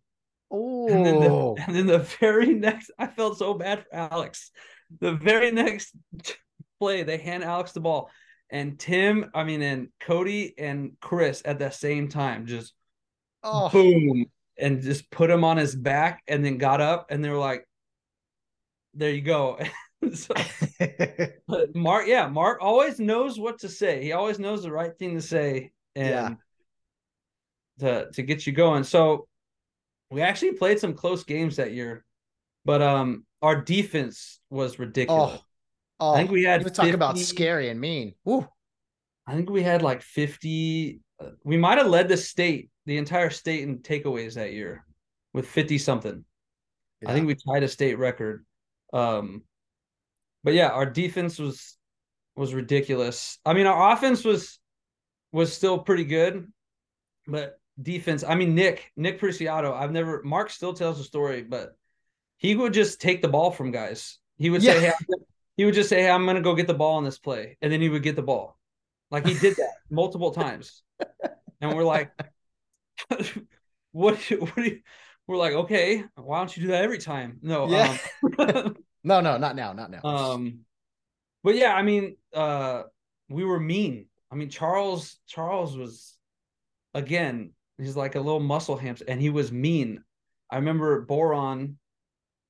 Oh, 0.50 0.88
and 0.88 1.06
then, 1.06 1.20
the, 1.20 1.54
and 1.66 1.76
then 1.76 1.86
the 1.86 2.00
very 2.20 2.52
next, 2.52 2.90
I 2.98 3.06
felt 3.06 3.38
so 3.38 3.54
bad 3.54 3.84
for 3.84 3.94
Alex. 3.94 4.50
The 5.00 5.12
very 5.12 5.50
next 5.50 5.94
play, 6.78 7.02
they 7.02 7.16
hand 7.16 7.42
Alex 7.42 7.72
the 7.72 7.80
ball 7.80 8.10
and 8.52 8.78
Tim, 8.78 9.30
I 9.34 9.44
mean, 9.44 9.62
and 9.62 9.88
Cody 9.98 10.52
and 10.58 10.92
Chris 11.00 11.42
at 11.44 11.58
the 11.58 11.70
same 11.70 12.08
time 12.08 12.46
just 12.46 12.74
oh. 13.42 13.70
boom 13.70 14.26
and 14.58 14.82
just 14.82 15.10
put 15.10 15.30
him 15.30 15.42
on 15.42 15.56
his 15.56 15.74
back 15.74 16.22
and 16.28 16.44
then 16.44 16.58
got 16.58 16.82
up 16.82 17.06
and 17.10 17.24
they 17.24 17.30
were 17.30 17.38
like, 17.38 17.66
there 18.92 19.10
you 19.10 19.22
go. 19.22 19.58
so, 20.14 20.34
Mark, 21.74 22.06
yeah, 22.06 22.26
Mark 22.26 22.58
always 22.60 22.98
knows 22.98 23.38
what 23.38 23.60
to 23.60 23.68
say. 23.68 24.02
He 24.02 24.12
always 24.12 24.38
knows 24.38 24.62
the 24.62 24.72
right 24.72 24.96
thing 24.98 25.14
to 25.14 25.22
say 25.22 25.72
and 25.94 26.38
yeah. 27.78 28.04
to 28.04 28.10
to 28.12 28.22
get 28.22 28.46
you 28.46 28.52
going. 28.52 28.84
So 28.84 29.28
we 30.10 30.20
actually 30.20 30.52
played 30.52 30.78
some 30.78 30.94
close 30.94 31.24
games 31.24 31.56
that 31.56 31.72
year, 31.72 32.04
but 32.64 32.82
um 32.82 33.24
our 33.40 33.60
defense 33.60 34.40
was 34.50 34.78
ridiculous. 34.78 35.38
Oh 35.38 35.44
Oh, 36.02 36.14
I 36.14 36.16
think 36.16 36.32
we 36.32 36.42
had. 36.42 36.64
You 36.64 36.70
talk 36.70 36.88
about 36.88 37.16
scary 37.16 37.68
and 37.68 37.80
mean. 37.80 38.14
Woo. 38.24 38.44
I 39.24 39.36
think 39.36 39.48
we 39.48 39.62
had 39.62 39.82
like 39.82 40.02
fifty. 40.02 41.00
Uh, 41.20 41.30
we 41.44 41.56
might 41.56 41.78
have 41.78 41.86
led 41.86 42.08
the 42.08 42.16
state, 42.16 42.70
the 42.86 42.98
entire 42.98 43.30
state 43.30 43.62
in 43.62 43.78
takeaways 43.78 44.34
that 44.34 44.52
year, 44.52 44.84
with 45.32 45.46
fifty 45.46 45.78
something. 45.78 46.24
Yeah. 47.00 47.10
I 47.10 47.14
think 47.14 47.28
we 47.28 47.36
tied 47.36 47.62
a 47.62 47.68
state 47.68 47.98
record. 47.98 48.44
Um, 48.92 49.44
but 50.44 50.54
yeah, 50.54 50.68
our 50.68 50.86
defense 50.86 51.38
was 51.38 51.76
was 52.36 52.54
ridiculous. 52.54 53.38
I 53.44 53.52
mean, 53.52 53.66
our 53.66 53.92
offense 53.92 54.24
was 54.24 54.58
was 55.32 55.52
still 55.52 55.78
pretty 55.78 56.04
good, 56.04 56.50
but 57.26 57.58
defense. 57.80 58.24
I 58.26 58.34
mean, 58.34 58.54
Nick 58.54 58.92
Nick 58.96 59.20
Preciado. 59.20 59.74
I've 59.74 59.92
never. 59.92 60.22
Mark 60.22 60.50
still 60.50 60.74
tells 60.74 60.98
the 60.98 61.04
story, 61.04 61.42
but 61.42 61.76
he 62.36 62.54
would 62.54 62.72
just 62.72 63.00
take 63.00 63.22
the 63.22 63.28
ball 63.28 63.50
from 63.50 63.70
guys. 63.70 64.18
He 64.38 64.50
would 64.50 64.62
yeah. 64.62 64.72
say, 64.72 64.80
"Hey, 64.80 64.92
he 65.56 65.64
would 65.64 65.74
just 65.74 65.88
say, 65.88 66.02
hey, 66.02 66.10
I'm 66.10 66.24
going 66.24 66.36
to 66.36 66.42
go 66.42 66.54
get 66.54 66.66
the 66.66 66.74
ball 66.74 66.96
on 66.96 67.04
this 67.04 67.18
play. 67.18 67.56
And 67.60 67.72
then 67.72 67.80
he 67.80 67.88
would 67.88 68.02
get 68.02 68.16
the 68.16 68.22
ball. 68.22 68.58
Like 69.10 69.26
he 69.26 69.34
did 69.34 69.56
that 69.56 69.74
multiple 69.90 70.30
times. 70.32 70.82
And 71.60 71.76
we're 71.76 71.84
like, 71.84 72.10
what, 73.92 74.16
what 74.18 74.56
do 74.56 74.62
you, 74.62 74.80
we're 75.26 75.36
like, 75.36 75.52
okay, 75.52 76.04
why 76.16 76.38
don't 76.38 76.56
you 76.56 76.62
do 76.62 76.68
that 76.70 76.82
every 76.82 76.98
time? 76.98 77.38
No. 77.42 77.68
Yeah. 77.68 77.96
Um, 78.38 78.76
no, 79.04 79.20
no, 79.20 79.36
not 79.38 79.56
now. 79.56 79.72
Not 79.72 79.90
now. 79.90 80.00
Um, 80.04 80.60
but 81.42 81.56
yeah, 81.56 81.74
I 81.74 81.82
mean, 81.82 82.16
uh, 82.34 82.84
we 83.28 83.44
were 83.44 83.60
mean. 83.60 84.06
I 84.30 84.34
mean, 84.34 84.48
Charles 84.48 85.18
Charles 85.26 85.76
was 85.76 86.16
again, 86.94 87.52
he's 87.78 87.96
like 87.96 88.14
a 88.14 88.20
little 88.20 88.40
muscle 88.40 88.76
hamster, 88.76 89.04
and 89.08 89.20
he 89.20 89.30
was 89.30 89.52
mean. 89.52 90.02
I 90.50 90.56
remember 90.56 91.02
Boron, 91.02 91.78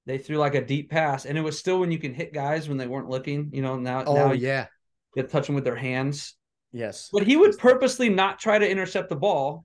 they 0.06 0.18
threw 0.18 0.36
like 0.36 0.54
a 0.54 0.64
deep 0.64 0.90
pass, 0.90 1.24
and 1.24 1.38
it 1.38 1.42
was 1.42 1.58
still 1.58 1.80
when 1.80 1.92
you 1.92 1.98
can 1.98 2.14
hit 2.14 2.32
guys 2.32 2.68
when 2.68 2.78
they 2.78 2.86
weren't 2.86 3.08
looking. 3.08 3.50
You 3.52 3.62
know, 3.62 3.76
now 3.76 4.04
oh 4.04 4.14
now 4.14 4.32
yeah, 4.32 4.66
you 5.14 5.22
touch 5.22 5.46
them 5.46 5.54
with 5.54 5.64
their 5.64 5.76
hands. 5.76 6.34
yes. 6.72 7.08
But 7.12 7.24
he 7.26 7.36
would 7.36 7.58
purposely 7.58 8.08
not 8.08 8.38
try 8.38 8.58
to 8.58 8.68
intercept 8.68 9.08
the 9.08 9.16
ball. 9.16 9.64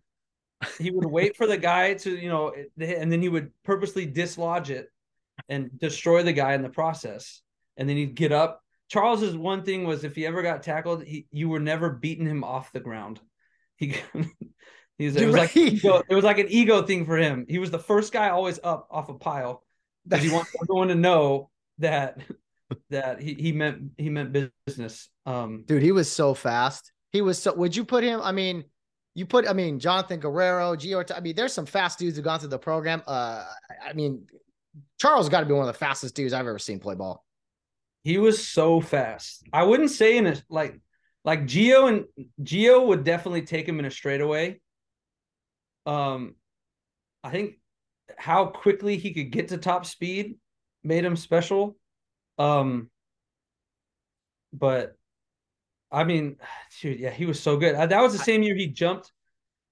He 0.80 0.90
would 0.90 1.06
wait 1.06 1.36
for 1.36 1.46
the 1.46 1.58
guy 1.58 1.94
to, 1.94 2.18
you 2.18 2.30
know, 2.30 2.52
and 2.80 3.12
then 3.12 3.22
he 3.22 3.30
would 3.30 3.52
purposely 3.64 4.08
dislodge 4.08 4.72
it 4.72 4.90
and 5.50 5.70
destroy 5.80 6.24
the 6.24 6.34
guy 6.34 6.54
in 6.54 6.62
the 6.62 6.70
process. 6.70 7.42
And 7.78 7.88
then 7.88 7.98
he'd 7.98 8.16
get 8.16 8.32
up. 8.32 8.62
Charles's 8.90 9.36
one 9.36 9.64
thing 9.64 9.86
was 9.86 10.04
if 10.04 10.16
he 10.16 10.26
ever 10.26 10.42
got 10.42 10.64
tackled, 10.64 11.04
he 11.04 11.28
you 11.32 11.50
were 11.50 11.60
never 11.60 11.90
beating 11.90 12.26
him 12.26 12.44
off 12.44 12.72
the 12.72 12.80
ground. 12.80 13.20
He 13.76 13.96
he's 14.98 15.16
it 15.16 15.22
You're 15.22 15.28
was 15.28 15.36
like 15.36 15.58
ego, 15.58 16.02
it 16.10 16.16
was 16.16 16.24
like 16.24 16.40
an 16.40 16.48
ego 16.50 16.82
thing 16.82 17.06
for 17.06 17.18
him. 17.18 17.46
He 17.48 17.60
was 17.60 17.72
the 17.72 17.80
first 17.80 18.14
guy 18.14 18.30
always 18.30 18.60
up 18.64 18.88
off 18.90 19.10
a 19.10 19.14
pile 19.14 19.64
because 20.08 20.24
he 20.24 20.32
wants 20.32 20.56
everyone 20.62 20.88
to 20.88 20.96
know 20.96 21.50
that 21.80 22.22
that 22.90 23.22
he, 23.22 23.34
he 23.34 23.52
meant 23.52 23.92
he 23.98 24.10
meant 24.10 24.52
business. 24.66 25.10
Um 25.26 25.66
Dude, 25.68 25.84
he 25.84 25.92
was 25.92 26.10
so 26.12 26.34
fast. 26.34 26.92
He 27.12 27.22
was 27.22 27.42
so. 27.42 27.54
Would 27.56 27.76
you 27.76 27.86
put 27.86 28.04
him? 28.04 28.22
I 28.22 28.32
mean, 28.32 28.64
you 29.16 29.26
put. 29.26 29.48
I 29.48 29.54
mean, 29.54 29.80
Jonathan 29.80 30.20
Guerrero, 30.20 30.76
Gio. 30.76 31.10
I 31.16 31.20
mean, 31.20 31.36
there's 31.36 31.54
some 31.54 31.66
fast 31.66 32.00
dudes 32.00 32.16
who've 32.16 32.26
gone 32.26 32.40
through 32.40 32.50
the 32.50 32.60
program. 32.60 33.02
Uh, 33.08 33.46
I 33.84 33.94
mean, 33.94 34.28
Charles 34.98 35.30
got 35.30 35.42
to 35.42 35.46
be 35.46 35.54
one 35.54 35.68
of 35.68 35.74
the 35.74 35.78
fastest 35.78 36.16
dudes 36.16 36.34
I've 36.34 36.48
ever 36.48 36.60
seen 36.60 36.80
play 36.80 36.96
ball. 36.96 37.24
He 38.04 38.18
was 38.18 38.46
so 38.46 38.80
fast. 38.82 39.44
I 39.52 39.64
wouldn't 39.64 39.92
say 39.92 40.18
in 40.18 40.28
a 40.28 40.36
like 40.50 40.80
like 41.24 41.46
Geo 41.46 41.88
and 41.88 42.06
Geo 42.42 42.86
would 42.86 43.04
definitely 43.04 43.42
take 43.42 43.68
him 43.68 43.80
in 43.80 43.86
a 43.86 43.92
straightaway. 43.92 44.62
Um, 45.86 46.36
I 47.24 47.32
think 47.32 47.56
how 48.18 48.46
quickly 48.46 48.98
he 48.98 49.14
could 49.14 49.32
get 49.32 49.50
to 49.50 49.58
top 49.58 49.86
speed 49.86 50.36
made 50.84 51.04
him 51.04 51.16
special. 51.16 51.76
Um, 52.38 52.90
but 54.54 54.96
I 55.92 56.04
mean, 56.04 56.38
dude, 56.82 57.00
yeah, 57.00 57.12
he 57.12 57.26
was 57.26 57.42
so 57.42 57.58
good. 57.58 57.76
Uh, 57.76 57.86
That 57.88 58.02
was 58.02 58.14
the 58.14 58.24
same 58.24 58.44
year 58.44 58.56
he 58.56 58.68
jumped. 58.68 59.12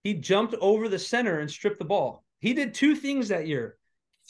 He 0.03 0.13
jumped 0.13 0.53
over 0.61 0.87
the 0.87 0.99
center 0.99 1.39
and 1.39 1.49
stripped 1.49 1.79
the 1.79 1.85
ball. 1.85 2.23
He 2.39 2.53
did 2.53 2.73
two 2.73 2.95
things 2.95 3.29
that 3.29 3.47
year. 3.47 3.77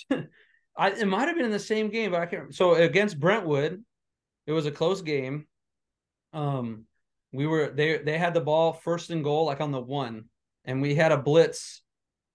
I, 0.78 0.91
it 0.91 1.07
might 1.07 1.28
have 1.28 1.36
been 1.36 1.45
in 1.45 1.51
the 1.51 1.59
same 1.59 1.89
game, 1.89 2.11
but 2.11 2.21
I 2.21 2.26
can't. 2.26 2.53
So 2.53 2.76
against 2.76 3.19
Brentwood, 3.19 3.84
it 4.45 4.51
was 4.51 4.65
a 4.65 4.71
close 4.71 5.01
game. 5.01 5.47
Um, 6.34 6.86
we 7.32 7.47
were 7.47 7.69
they 7.69 7.97
they 7.97 8.17
had 8.17 8.34
the 8.34 8.41
ball 8.41 8.73
first 8.73 9.09
and 9.09 9.23
goal, 9.23 9.45
like 9.45 9.61
on 9.61 9.71
the 9.71 9.82
one, 9.82 10.26
and 10.65 10.82
we 10.82 10.95
had 10.95 11.11
a 11.11 11.17
blitz 11.17 11.82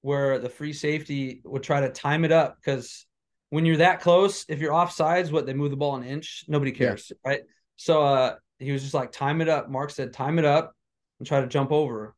where 0.03 0.38
the 0.38 0.49
free 0.49 0.72
safety 0.72 1.43
would 1.45 1.62
try 1.62 1.80
to 1.80 1.91
time 1.91 2.24
it 2.24 2.32
up 2.32 2.57
because 2.57 3.07
when 3.51 3.66
you're 3.66 3.78
that 3.78 4.01
close, 4.01 4.47
if 4.49 4.61
you're 4.61 4.72
offsides, 4.72 5.30
what 5.30 5.45
they 5.45 5.53
move 5.53 5.70
the 5.70 5.76
ball 5.76 5.97
an 5.97 6.05
inch, 6.05 6.45
nobody 6.49 6.72
cares, 6.72 7.12
right? 7.24 7.43
So 7.76 8.03
uh, 8.03 8.36
he 8.59 8.72
was 8.72 8.82
just 8.82 8.95
like 8.95 9.12
time 9.12 9.41
it 9.41 9.49
up. 9.49 9.68
Mark 9.68 9.91
said 9.91 10.12
time 10.12 10.38
it 10.38 10.45
up 10.45 10.74
and 11.18 11.26
try 11.28 11.41
to 11.41 11.47
jump 11.47 11.72
over. 11.72 12.14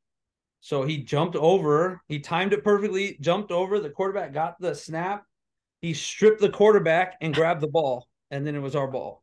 So 0.61 0.85
he 0.85 0.99
jumped 0.99 1.35
over. 1.35 2.01
He 2.07 2.21
timed 2.21 2.53
it 2.53 2.63
perfectly. 2.63 3.19
Jumped 3.21 3.51
over. 3.51 3.81
The 3.81 3.91
quarterback 3.91 4.33
got 4.33 4.61
the 4.61 4.75
snap. 4.75 5.25
He 5.83 5.95
stripped 5.95 6.41
the 6.41 6.49
quarterback 6.49 7.17
and 7.21 7.35
grabbed 7.35 7.61
the 7.61 7.69
ball, 7.69 8.07
and 8.31 8.47
then 8.47 8.55
it 8.55 8.61
was 8.61 8.77
our 8.77 8.87
ball. 8.87 9.23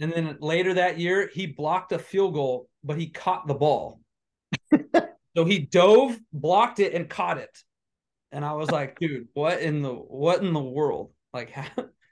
And 0.00 0.12
then 0.12 0.38
later 0.40 0.74
that 0.74 0.98
year, 0.98 1.30
he 1.32 1.46
blocked 1.46 1.92
a 1.92 1.98
field 1.98 2.34
goal, 2.34 2.68
but 2.82 2.96
he 2.96 3.10
caught 3.10 3.46
the 3.46 3.54
ball. 3.54 4.00
so 5.36 5.44
he 5.44 5.58
dove, 5.58 6.18
blocked 6.32 6.80
it, 6.80 6.94
and 6.94 7.08
caught 7.08 7.36
it. 7.36 7.50
And 8.30 8.44
I 8.44 8.54
was 8.54 8.70
like, 8.70 8.98
dude, 8.98 9.28
what 9.34 9.60
in 9.60 9.82
the 9.82 9.92
what 9.92 10.42
in 10.42 10.54
the 10.54 10.60
world? 10.60 11.12
Like, 11.34 11.54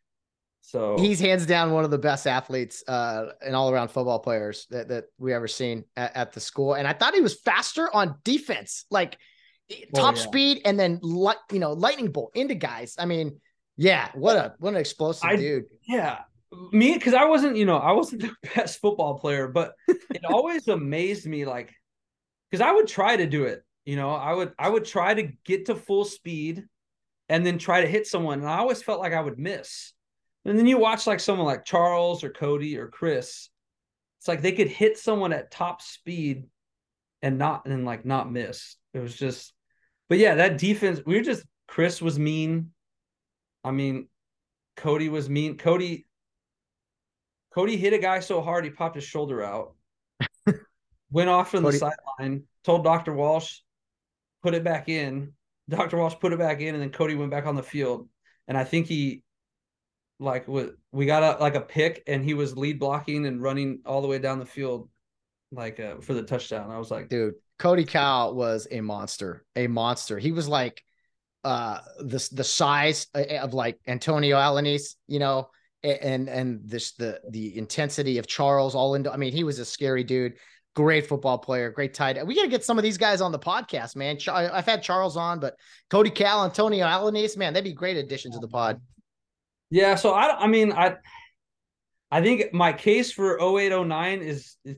so 0.60 0.98
He's 0.98 1.18
hands 1.18 1.46
down 1.46 1.72
one 1.72 1.84
of 1.84 1.90
the 1.90 1.98
best 1.98 2.26
athletes 2.26 2.84
uh, 2.86 3.26
and 3.40 3.56
all 3.56 3.70
around 3.70 3.88
football 3.88 4.18
players 4.18 4.66
that, 4.70 4.88
that 4.88 5.04
we 5.16 5.32
ever 5.32 5.48
seen 5.48 5.84
at, 5.96 6.14
at 6.14 6.32
the 6.32 6.40
school. 6.40 6.74
And 6.74 6.86
I 6.86 6.92
thought 6.92 7.14
he 7.14 7.22
was 7.22 7.40
faster 7.40 7.88
on 7.94 8.16
defense, 8.22 8.84
like 8.90 9.16
Oh, 9.70 10.00
top 10.00 10.16
yeah. 10.16 10.22
speed 10.22 10.62
and 10.64 10.78
then 10.78 10.98
light, 11.02 11.36
you 11.52 11.58
know, 11.60 11.72
lightning 11.72 12.10
bolt 12.10 12.32
into 12.34 12.54
guys. 12.54 12.94
I 12.98 13.06
mean, 13.06 13.40
yeah, 13.76 14.08
what 14.14 14.36
a 14.36 14.54
what 14.58 14.70
an 14.74 14.80
explosive 14.80 15.24
I- 15.24 15.36
dude. 15.36 15.64
yeah 15.86 16.18
me 16.72 16.94
because 16.94 17.14
i 17.14 17.24
wasn't 17.24 17.56
you 17.56 17.64
know 17.64 17.76
i 17.76 17.92
wasn't 17.92 18.20
the 18.22 18.34
best 18.56 18.80
football 18.80 19.16
player 19.20 19.46
but 19.46 19.72
it 19.88 20.24
always 20.28 20.66
amazed 20.66 21.24
me 21.24 21.44
like 21.44 21.72
because 22.50 22.60
i 22.60 22.72
would 22.72 22.88
try 22.88 23.14
to 23.16 23.24
do 23.26 23.44
it 23.44 23.62
you 23.84 23.94
know 23.94 24.10
i 24.10 24.32
would 24.32 24.52
i 24.58 24.68
would 24.68 24.84
try 24.84 25.14
to 25.14 25.30
get 25.44 25.66
to 25.66 25.76
full 25.76 26.04
speed 26.04 26.64
and 27.28 27.46
then 27.46 27.56
try 27.56 27.80
to 27.82 27.86
hit 27.86 28.04
someone 28.04 28.40
and 28.40 28.48
i 28.48 28.58
always 28.58 28.82
felt 28.82 28.98
like 29.00 29.12
i 29.12 29.20
would 29.20 29.38
miss 29.38 29.92
and 30.44 30.58
then 30.58 30.66
you 30.66 30.76
watch 30.76 31.06
like 31.06 31.20
someone 31.20 31.46
like 31.46 31.64
charles 31.64 32.24
or 32.24 32.30
cody 32.30 32.76
or 32.76 32.88
chris 32.88 33.48
it's 34.18 34.26
like 34.26 34.42
they 34.42 34.50
could 34.52 34.66
hit 34.68 34.98
someone 34.98 35.32
at 35.32 35.52
top 35.52 35.80
speed 35.80 36.46
and 37.22 37.38
not 37.38 37.64
and 37.66 37.84
like 37.84 38.04
not 38.04 38.28
miss 38.30 38.74
it 38.92 38.98
was 38.98 39.14
just 39.14 39.52
but 40.10 40.18
yeah 40.18 40.34
that 40.34 40.58
defense 40.58 41.00
we 41.06 41.14
were 41.14 41.22
just 41.22 41.42
chris 41.66 42.02
was 42.02 42.18
mean 42.18 42.70
i 43.64 43.70
mean 43.70 44.06
cody 44.76 45.08
was 45.08 45.30
mean 45.30 45.56
cody 45.56 46.06
Cody 47.52 47.76
hit 47.76 47.92
a 47.92 47.98
guy 47.98 48.20
so 48.20 48.40
hard 48.40 48.64
he 48.64 48.70
popped 48.70 48.94
his 48.94 49.04
shoulder 49.04 49.42
out. 49.42 49.74
Went 51.10 51.28
off 51.28 51.50
from 51.50 51.64
Cody- 51.64 51.78
the 51.78 51.90
sideline, 52.18 52.44
told 52.64 52.84
Dr. 52.84 53.12
Walsh, 53.12 53.58
put 54.42 54.54
it 54.54 54.62
back 54.62 54.88
in. 54.88 55.32
Dr. 55.68 55.96
Walsh 55.98 56.14
put 56.20 56.32
it 56.32 56.38
back 56.38 56.60
in, 56.60 56.74
and 56.74 56.82
then 56.82 56.90
Cody 56.90 57.14
went 57.14 57.30
back 57.30 57.46
on 57.46 57.54
the 57.54 57.62
field. 57.62 58.08
And 58.48 58.58
I 58.58 58.64
think 58.64 58.86
he 58.86 59.22
like 60.18 60.46
we 60.48 61.06
got 61.06 61.22
a 61.22 61.40
like 61.40 61.54
a 61.54 61.60
pick 61.60 62.02
and 62.08 62.24
he 62.24 62.34
was 62.34 62.56
lead 62.56 62.80
blocking 62.80 63.24
and 63.24 63.40
running 63.40 63.80
all 63.86 64.02
the 64.02 64.08
way 64.08 64.18
down 64.18 64.40
the 64.40 64.46
field 64.46 64.88
like 65.52 65.78
uh, 65.78 66.00
for 66.00 66.12
the 66.12 66.24
touchdown. 66.24 66.72
I 66.72 66.78
was 66.78 66.90
like, 66.90 67.08
dude 67.08 67.34
cody 67.60 67.84
cow 67.84 68.32
was 68.32 68.66
a 68.70 68.80
monster 68.80 69.44
a 69.54 69.68
monster. 69.68 70.18
He 70.18 70.32
was 70.32 70.48
like 70.48 70.82
uh 71.44 71.78
the 72.00 72.28
the 72.32 72.44
size 72.44 73.06
of 73.14 73.54
like 73.54 73.78
antonio 73.86 74.36
alanis 74.36 74.96
you 75.06 75.18
know 75.18 75.48
and 75.82 76.28
and 76.28 76.60
this 76.64 76.92
the 76.92 77.18
the 77.30 77.56
intensity 77.56 78.18
of 78.18 78.26
charles 78.26 78.74
all 78.74 78.94
into 78.94 79.10
i 79.10 79.16
mean 79.16 79.32
he 79.32 79.44
was 79.44 79.58
a 79.58 79.64
scary 79.64 80.04
dude. 80.04 80.34
Great 80.76 81.06
football 81.06 81.38
player 81.38 81.70
great 81.70 81.94
tight 81.94 82.16
end. 82.16 82.28
we 82.28 82.34
got 82.34 82.42
to 82.42 82.48
get 82.48 82.64
some 82.64 82.78
of 82.78 82.84
these 82.84 82.98
guys 82.98 83.20
on 83.20 83.32
the 83.32 83.38
podcast 83.38 83.96
man. 83.96 84.18
I've 84.28 84.66
had 84.66 84.82
charles 84.82 85.16
on 85.16 85.40
but 85.40 85.54
cody 85.88 86.10
cal 86.10 86.44
antonio 86.44 86.86
alanis 86.86 87.36
man 87.36 87.52
they'd 87.54 87.64
be 87.64 87.72
great 87.72 87.96
additions 87.96 88.34
to 88.34 88.40
the 88.40 88.48
pod. 88.48 88.80
Yeah, 89.70 89.94
so 89.94 90.12
I 90.12 90.44
I 90.44 90.46
mean 90.46 90.72
I 90.72 90.96
I 92.10 92.22
think 92.22 92.52
my 92.52 92.72
case 92.72 93.12
for 93.12 93.40
0809 93.40 94.20
is, 94.20 94.56
is 94.64 94.76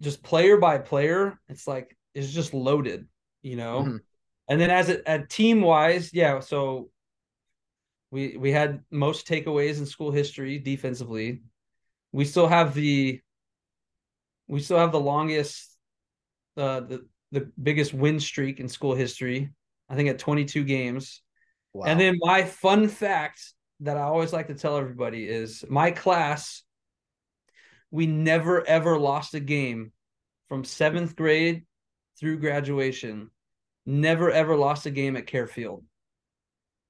just 0.00 0.22
player 0.22 0.56
by 0.56 0.78
player. 0.78 1.38
It's 1.48 1.66
like 1.66 1.96
it's 2.14 2.30
just 2.30 2.54
loaded, 2.54 3.06
you 3.42 3.56
know. 3.56 3.82
Mhm. 3.84 4.00
And 4.48 4.60
then 4.60 4.70
as 4.70 4.88
a, 4.88 5.00
a 5.06 5.26
team 5.26 5.60
wise, 5.60 6.12
yeah, 6.14 6.40
so 6.40 6.90
we 8.10 8.36
we 8.36 8.50
had 8.52 8.82
most 8.90 9.26
takeaways 9.26 9.78
in 9.78 9.86
school 9.86 10.10
history 10.10 10.58
defensively. 10.58 11.42
We 12.12 12.24
still 12.24 12.48
have 12.48 12.74
the 12.74 13.20
we 14.46 14.60
still 14.60 14.78
have 14.78 14.92
the 14.92 15.00
longest 15.00 15.76
uh 16.56 16.80
the 16.80 17.06
the 17.32 17.50
biggest 17.62 17.92
win 17.92 18.18
streak 18.20 18.60
in 18.60 18.68
school 18.68 18.94
history. 18.94 19.50
I 19.88 19.96
think 19.96 20.08
at 20.08 20.18
22 20.18 20.64
games. 20.64 21.22
wow. 21.74 21.86
And 21.86 22.00
then 22.00 22.18
my 22.20 22.44
fun 22.44 22.88
fact 22.88 23.40
that 23.80 23.96
I 23.96 24.02
always 24.02 24.32
like 24.32 24.48
to 24.48 24.54
tell 24.54 24.76
everybody 24.76 25.28
is 25.28 25.64
my 25.68 25.90
class, 25.90 26.62
we 27.90 28.06
never 28.06 28.66
ever 28.66 28.98
lost 28.98 29.34
a 29.34 29.40
game 29.40 29.92
from 30.48 30.64
seventh 30.64 31.16
grade 31.16 31.64
through 32.18 32.38
graduation. 32.38 33.30
Never 33.86 34.30
ever 34.30 34.56
lost 34.56 34.86
a 34.86 34.90
game 34.90 35.16
at 35.16 35.26
Kares 35.26 35.50
Field. 35.50 35.84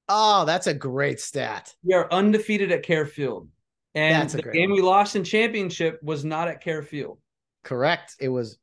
oh 0.09 0.45
that's 0.45 0.67
a 0.67 0.75
great 0.75 1.21
stat 1.21 1.75
We 1.85 1.95
are 1.95 2.09
undefeated 2.13 2.73
at 2.73 2.85
Kares 2.85 3.11
Field. 3.11 3.49
And 3.95 4.29
the 4.31 4.43
game 4.43 4.71
one. 4.71 4.77
we 4.77 4.83
lost 4.83 5.17
in 5.17 5.25
championship 5.25 5.99
was 6.03 6.25
not 6.25 6.49
at 6.49 6.63
Kares 6.63 6.87
Field. 6.87 7.19
Correct. 7.65 8.15
It 8.21 8.29
was 8.29 8.59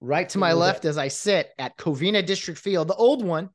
right 0.00 0.28
to 0.30 0.38
my 0.38 0.52
left 0.52 0.84
as 0.84 0.96
I 0.96 1.08
sit 1.08 1.50
at 1.58 1.76
Covina 1.76 2.24
District 2.24 2.58
Field, 2.58 2.88
the 2.88 2.94
old 2.94 3.24
one. 3.24 3.50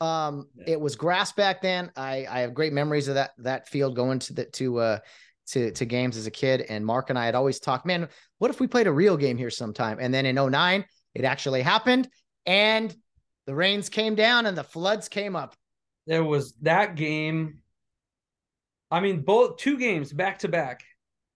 Um, 0.00 0.48
Yeah. 0.54 0.74
it 0.74 0.80
was 0.80 0.94
grass 0.94 1.32
back 1.32 1.62
then. 1.62 1.90
I 1.96 2.26
I 2.30 2.40
have 2.40 2.54
great 2.54 2.72
memories 2.72 3.08
of 3.08 3.14
that 3.14 3.30
that 3.38 3.68
field 3.68 3.96
going 3.96 4.18
to 4.20 4.34
the 4.34 4.44
to 4.44 4.78
uh 4.78 4.98
to 5.46 5.70
to 5.72 5.84
games 5.84 6.16
as 6.16 6.26
a 6.26 6.30
kid. 6.30 6.62
And 6.62 6.84
Mark 6.84 7.10
and 7.10 7.18
I 7.18 7.26
had 7.26 7.34
always 7.34 7.60
talked, 7.60 7.86
man, 7.86 8.08
what 8.38 8.50
if 8.50 8.60
we 8.60 8.66
played 8.66 8.86
a 8.86 8.92
real 8.92 9.16
game 9.16 9.36
here 9.36 9.50
sometime? 9.50 9.98
And 10.00 10.12
then 10.12 10.26
in 10.26 10.36
09, 10.36 10.84
it 11.14 11.24
actually 11.24 11.62
happened, 11.62 12.08
and 12.44 12.94
the 13.46 13.54
rains 13.54 13.88
came 13.88 14.14
down 14.14 14.46
and 14.46 14.56
the 14.56 14.64
floods 14.64 15.08
came 15.08 15.36
up. 15.36 15.54
There 16.06 16.24
was 16.24 16.54
that 16.62 16.96
game. 16.96 17.60
I 18.90 19.00
mean, 19.00 19.22
both 19.22 19.56
two 19.56 19.78
games 19.78 20.12
back 20.12 20.40
to 20.40 20.48
back. 20.48 20.82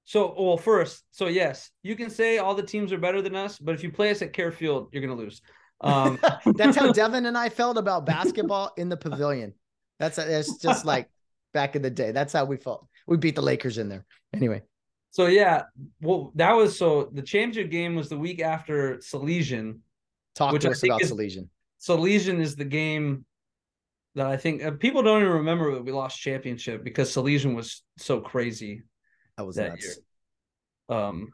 So, 0.05 0.35
well, 0.37 0.57
first, 0.57 1.05
so 1.13 1.29
yes, 1.29 1.71
you 1.83 1.95
can 1.95 2.11
say 2.11 2.39
all 2.39 2.55
the 2.55 2.63
teams 2.63 2.93
are 2.93 2.99
better 2.99 3.23
than 3.23 3.37
us, 3.37 3.59
but 3.59 3.75
if 3.75 3.83
you 3.83 3.93
play 3.93 4.11
us 4.11 4.23
at 4.23 4.33
Kares 4.33 4.55
Field, 4.55 4.89
you're 4.93 5.03
going 5.03 5.17
to 5.17 5.23
lose. 5.23 5.41
Um, 5.81 6.19
That's 6.57 6.77
how 6.77 6.93
Devin 6.93 7.27
and 7.27 7.39
I 7.39 7.49
felt 7.49 7.79
about 7.79 8.07
basketball 8.07 8.73
in 8.77 8.89
the 8.89 8.97
pavilion. 8.97 9.55
That's 9.99 10.19
it's 10.19 10.57
just 10.57 10.85
like 10.85 11.09
back 11.53 11.77
in 11.77 11.83
the 11.83 11.91
day. 11.91 12.13
That's 12.13 12.33
how 12.33 12.45
we 12.45 12.57
felt. 12.57 12.89
We 13.07 13.17
beat 13.17 13.35
the 13.35 13.43
Lakers 13.43 13.79
in 13.79 13.89
there. 13.89 14.05
Anyway. 14.35 14.63
So 15.11 15.27
yeah, 15.27 15.65
well, 16.01 16.33
that 16.37 16.53
was 16.53 16.79
so 16.79 17.11
the 17.13 17.23
championship 17.23 17.71
game 17.71 17.97
was 17.97 18.09
the 18.09 18.19
week 18.19 18.41
after 18.41 18.99
Salesian. 18.99 19.79
Talk 20.37 20.59
to 20.61 20.71
us 20.71 20.85
about 20.85 21.03
is, 21.03 21.13
Salesian. 21.13 21.49
Salesian 21.81 22.41
is 22.41 22.55
the 22.55 22.65
game 22.65 23.25
that 24.15 24.27
I 24.27 24.37
think 24.37 24.63
uh, 24.63 24.73
people 24.73 25.03
don't 25.03 25.23
even 25.23 25.33
remember 25.35 25.75
that 25.75 25.85
we 25.85 25.91
lost 25.93 26.21
championship 26.21 26.85
because 26.85 27.13
Salesian 27.13 27.55
was 27.57 27.83
so 27.99 28.21
crazy. 28.21 28.83
That 29.37 29.47
was 29.47 29.57
that 29.57 29.71
nuts. 29.71 29.85
year. 29.85 30.99
Um, 30.99 31.29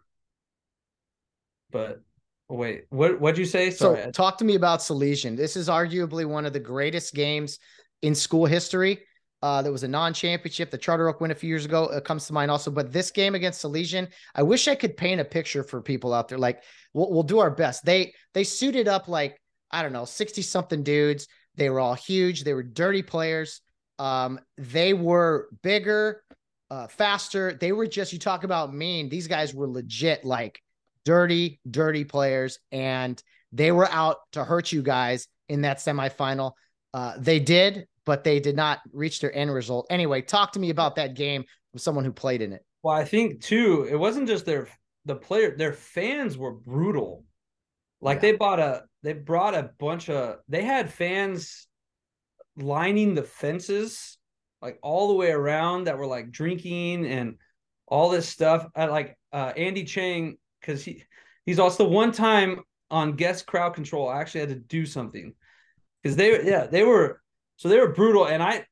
but 1.71 2.01
wait, 2.49 2.85
what 2.89 3.21
what'd 3.21 3.39
you 3.39 3.45
say? 3.45 3.71
Sorry. 3.71 4.05
So 4.05 4.11
talk 4.11 4.39
to 4.39 4.45
me 4.45 4.55
about 4.55 4.81
Salesian. 4.81 5.37
This 5.37 5.57
is 5.57 5.69
arguably 5.69 6.25
one 6.25 6.47
of 6.47 6.55
the 6.55 6.61
greatest 6.61 7.15
games 7.15 7.59
in 8.03 8.15
school 8.15 8.47
history. 8.47 9.03
Uh, 9.47 9.63
there 9.63 9.71
was 9.71 9.85
a 9.85 9.89
non-championship. 9.89 10.73
The 10.73 10.77
Charter 10.77 11.09
Oak 11.09 11.21
win 11.21 11.31
a 11.31 11.35
few 11.37 11.49
years 11.49 11.65
ago 11.65 11.85
it 11.85 12.05
comes 12.05 12.27
to 12.27 12.33
mind 12.33 12.51
also. 12.51 12.69
But 12.69 12.93
this 12.93 13.13
game 13.13 13.37
against 13.37 13.65
Salesian, 13.65 14.09
I 14.35 14.43
wish 14.43 14.67
I 14.67 14.75
could 14.75 14.97
paint 14.97 15.21
a 15.21 15.25
picture 15.25 15.63
for 15.63 15.81
people 15.81 16.13
out 16.13 16.27
there. 16.27 16.37
Like 16.37 16.65
we'll, 16.93 17.13
we'll 17.13 17.23
do 17.23 17.39
our 17.39 17.53
best. 17.53 17.85
They 17.85 18.13
they 18.35 18.43
suited 18.43 18.89
up 18.89 19.07
like 19.07 19.41
I 19.71 19.85
don't 19.85 19.93
know, 19.93 20.05
sixty 20.05 20.43
something 20.43 20.83
dudes. 20.83 21.29
They 21.55 21.71
were 21.71 21.79
all 21.79 21.95
huge. 21.95 22.43
They 22.43 22.55
were 22.55 22.65
dirty 22.65 23.05
players. 23.05 23.61
Um, 24.01 24.41
they 24.59 24.95
were 24.95 25.49
bigger, 25.63 26.25
uh, 26.69 26.89
faster. 26.89 27.55
They 27.55 27.71
were 27.71 27.87
just 27.87 28.13
you 28.13 28.19
talk 28.19 28.43
about 28.43 28.75
mean. 28.75 29.09
These 29.09 29.29
guys 29.29 29.55
were 29.55 29.69
legit 29.69 30.25
like 30.25 30.61
dirty, 31.05 31.61
dirty 31.71 32.05
players, 32.05 32.59
and 32.73 33.23
they 33.53 33.71
were 33.71 33.89
out 33.93 34.17
to 34.33 34.43
hurt 34.43 34.73
you 34.73 34.83
guys 34.83 35.29
in 35.49 35.61
that 35.61 35.79
semifinal. 35.79 36.55
Uh, 36.93 37.15
they 37.17 37.39
did, 37.39 37.87
but 38.07 38.25
they 38.25 38.41
did 38.41 38.57
not 38.57 38.81
reach 38.93 39.21
their 39.21 39.35
end 39.37 39.53
result. 39.53 39.87
Anyway, 39.91 40.23
talk 40.23 40.53
to 40.53 40.61
me 40.61 40.71
about 40.71 40.97
that 40.97 41.15
game 41.15 41.45
from 41.73 41.79
someone 41.79 42.05
who 42.05 42.13
played 42.13 42.41
in 42.41 42.53
it. 42.53 42.65
Well, 42.83 42.95
I 42.95 43.05
think 43.05 43.43
too, 43.43 43.87
it 43.91 43.97
wasn't 43.97 44.29
just 44.29 44.47
their 44.47 44.69
the 45.05 45.17
player, 45.17 45.55
their 45.57 45.73
fans 45.73 46.39
were 46.39 46.53
brutal. 46.53 47.25
Like 48.01 48.17
yeah. 48.17 48.21
they 48.23 48.33
bought 48.37 48.61
a 48.61 48.85
they 49.03 49.13
brought 49.13 49.55
a 49.55 49.71
bunch 49.79 50.09
of 50.09 50.39
they 50.49 50.63
had 50.63 50.93
fans 50.93 51.67
lining 52.57 53.15
the 53.15 53.23
fences 53.23 54.17
like 54.63 54.79
all 54.83 55.09
the 55.09 55.15
way 55.15 55.31
around 55.31 55.85
that 55.85 55.99
were 55.99 56.07
like 56.07 56.31
drinking 56.31 57.07
and 57.07 57.37
all 57.87 58.09
this 58.09 58.29
stuff. 58.29 58.67
I 58.75 58.87
like 58.87 59.19
uh 59.33 59.53
Andy 59.57 59.85
Chang 59.85 60.37
because 60.61 60.85
he 60.85 61.03
he's 61.45 61.59
also 61.59 61.85
the 61.85 61.91
one 61.91 62.13
time 62.13 62.61
on 62.91 63.17
guest 63.17 63.47
crowd 63.47 63.75
control 63.75 64.09
I 64.09 64.21
actually 64.21 64.41
had 64.41 64.49
to 64.51 64.55
do 64.57 64.87
something 64.87 65.35
because 66.03 66.17
they 66.17 66.45
yeah 66.45 66.67
they 66.67 66.85
were 66.85 67.21
so 67.57 67.69
they 67.69 67.79
were 67.79 67.93
brutal 67.93 68.27
and 68.27 68.43
I 68.43 68.67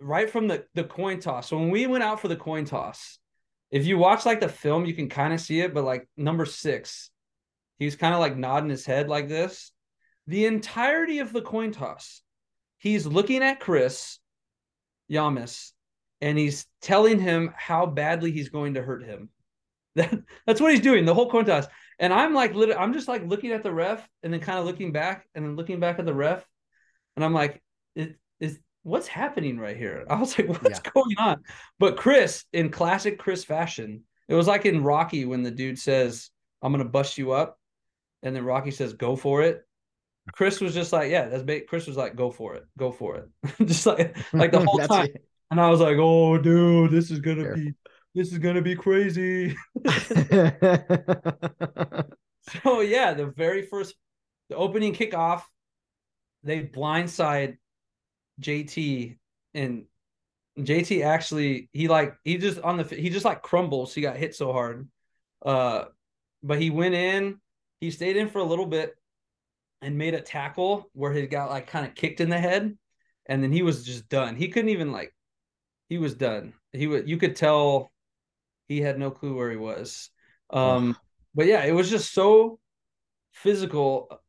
right 0.00 0.30
from 0.30 0.48
the 0.48 0.64
the 0.74 0.84
coin 0.84 1.20
toss. 1.20 1.48
So 1.48 1.58
when 1.58 1.70
we 1.70 1.86
went 1.86 2.04
out 2.04 2.20
for 2.20 2.28
the 2.28 2.36
coin 2.36 2.64
toss, 2.64 3.18
if 3.70 3.86
you 3.86 3.98
watch 3.98 4.24
like 4.24 4.40
the 4.40 4.48
film, 4.48 4.86
you 4.86 4.94
can 4.94 5.08
kind 5.08 5.32
of 5.32 5.40
see 5.40 5.60
it, 5.60 5.74
but 5.74 5.84
like 5.84 6.08
number 6.16 6.46
six, 6.46 7.10
he's 7.78 7.96
kind 7.96 8.14
of 8.14 8.20
like 8.20 8.36
nodding 8.36 8.70
his 8.70 8.86
head 8.86 9.08
like 9.08 9.28
this. 9.28 9.72
The 10.26 10.46
entirety 10.46 11.20
of 11.20 11.32
the 11.32 11.42
coin 11.42 11.72
toss, 11.72 12.22
he's 12.78 13.06
looking 13.06 13.42
at 13.42 13.60
Chris 13.60 14.18
Yamas 15.10 15.72
and 16.20 16.36
he's 16.36 16.66
telling 16.82 17.18
him 17.18 17.52
how 17.56 17.86
badly 17.86 18.30
he's 18.32 18.48
going 18.48 18.74
to 18.74 18.82
hurt 18.82 19.04
him. 19.04 19.30
That, 19.94 20.16
that's 20.46 20.60
what 20.60 20.70
he's 20.70 20.82
doing 20.82 21.06
the 21.06 21.14
whole 21.14 21.28
coin 21.28 21.44
toss. 21.44 21.66
And 21.98 22.12
I'm 22.12 22.32
like, 22.32 22.54
literally, 22.54 22.80
I'm 22.80 22.92
just 22.92 23.08
like 23.08 23.26
looking 23.26 23.50
at 23.50 23.64
the 23.64 23.72
ref 23.72 24.06
and 24.22 24.32
then 24.32 24.38
kind 24.38 24.56
of 24.56 24.64
looking 24.64 24.92
back 24.92 25.26
and 25.34 25.44
then 25.44 25.56
looking 25.56 25.80
back 25.80 25.98
at 25.98 26.06
the 26.06 26.14
ref. 26.14 26.46
And 27.18 27.24
I'm 27.24 27.34
like, 27.34 27.60
is, 27.96 28.10
is 28.38 28.60
what's 28.84 29.08
happening 29.08 29.58
right 29.58 29.76
here? 29.76 30.06
I 30.10 30.14
was 30.20 30.38
like, 30.38 30.48
what's 30.48 30.80
yeah. 30.84 30.90
going 30.92 31.18
on? 31.18 31.42
But 31.80 31.96
Chris, 31.96 32.44
in 32.52 32.70
classic 32.70 33.18
Chris 33.18 33.44
fashion, 33.44 34.04
it 34.28 34.36
was 34.36 34.46
like 34.46 34.66
in 34.66 34.84
Rocky 34.84 35.24
when 35.24 35.42
the 35.42 35.50
dude 35.50 35.80
says, 35.80 36.30
I'm 36.62 36.70
going 36.70 36.84
to 36.84 36.88
bust 36.88 37.18
you 37.18 37.32
up. 37.32 37.58
And 38.22 38.36
then 38.36 38.44
Rocky 38.44 38.70
says, 38.70 38.92
go 38.92 39.16
for 39.16 39.42
it. 39.42 39.64
Chris 40.32 40.60
was 40.60 40.74
just 40.74 40.92
like, 40.92 41.10
yeah, 41.10 41.28
that's 41.28 41.42
bait. 41.42 41.66
Chris 41.66 41.88
was 41.88 41.96
like, 41.96 42.14
go 42.14 42.30
for 42.30 42.54
it, 42.54 42.64
go 42.78 42.92
for 42.92 43.16
it. 43.16 43.28
just 43.66 43.84
like, 43.84 44.16
like 44.32 44.52
the 44.52 44.60
whole 44.60 44.78
time. 44.78 45.06
It. 45.06 45.24
And 45.50 45.60
I 45.60 45.70
was 45.70 45.80
like, 45.80 45.96
oh, 45.98 46.38
dude, 46.38 46.92
this 46.92 47.10
is 47.10 47.18
going 47.18 47.38
to 47.38 47.52
be 47.54 47.74
this 48.14 48.32
is 48.32 48.38
gonna 48.38 48.62
be 48.62 48.74
crazy. 48.74 49.56
so 52.62 52.80
yeah, 52.80 53.14
the 53.14 53.32
very 53.36 53.62
first 53.62 53.94
the 54.50 54.56
opening 54.56 54.94
kickoff, 54.94 55.42
they 56.48 56.62
blindside 56.62 57.56
JT 58.40 59.16
and 59.54 59.84
JT 60.58 61.04
actually 61.04 61.68
he 61.72 61.88
like 61.88 62.14
he 62.24 62.38
just 62.38 62.60
on 62.60 62.76
the 62.76 62.84
he 62.84 63.10
just 63.10 63.24
like 63.24 63.42
crumbles. 63.42 63.94
He 63.94 64.00
got 64.00 64.16
hit 64.16 64.34
so 64.34 64.52
hard. 64.52 64.88
Uh 65.44 65.84
but 66.42 66.60
he 66.60 66.70
went 66.70 66.94
in, 66.94 67.40
he 67.80 67.90
stayed 67.90 68.16
in 68.16 68.28
for 68.28 68.38
a 68.38 68.44
little 68.44 68.66
bit 68.66 68.94
and 69.82 69.98
made 69.98 70.14
a 70.14 70.20
tackle 70.20 70.90
where 70.92 71.12
he 71.12 71.26
got 71.26 71.50
like 71.50 71.66
kind 71.66 71.86
of 71.86 71.94
kicked 71.94 72.20
in 72.20 72.28
the 72.28 72.38
head 72.38 72.76
and 73.26 73.42
then 73.42 73.52
he 73.52 73.62
was 73.62 73.84
just 73.84 74.08
done. 74.08 74.36
He 74.36 74.48
couldn't 74.48 74.70
even 74.70 74.92
like 74.92 75.14
he 75.88 75.98
was 75.98 76.14
done. 76.14 76.54
He 76.72 76.86
would 76.86 77.08
you 77.08 77.16
could 77.16 77.36
tell 77.36 77.90
he 78.68 78.80
had 78.80 78.98
no 78.98 79.10
clue 79.10 79.34
where 79.34 79.50
he 79.50 79.56
was. 79.56 80.10
Um, 80.50 80.96
but 81.34 81.46
yeah, 81.46 81.64
it 81.64 81.72
was 81.72 81.90
just 81.90 82.12
so 82.12 82.58
physical. 83.32 84.20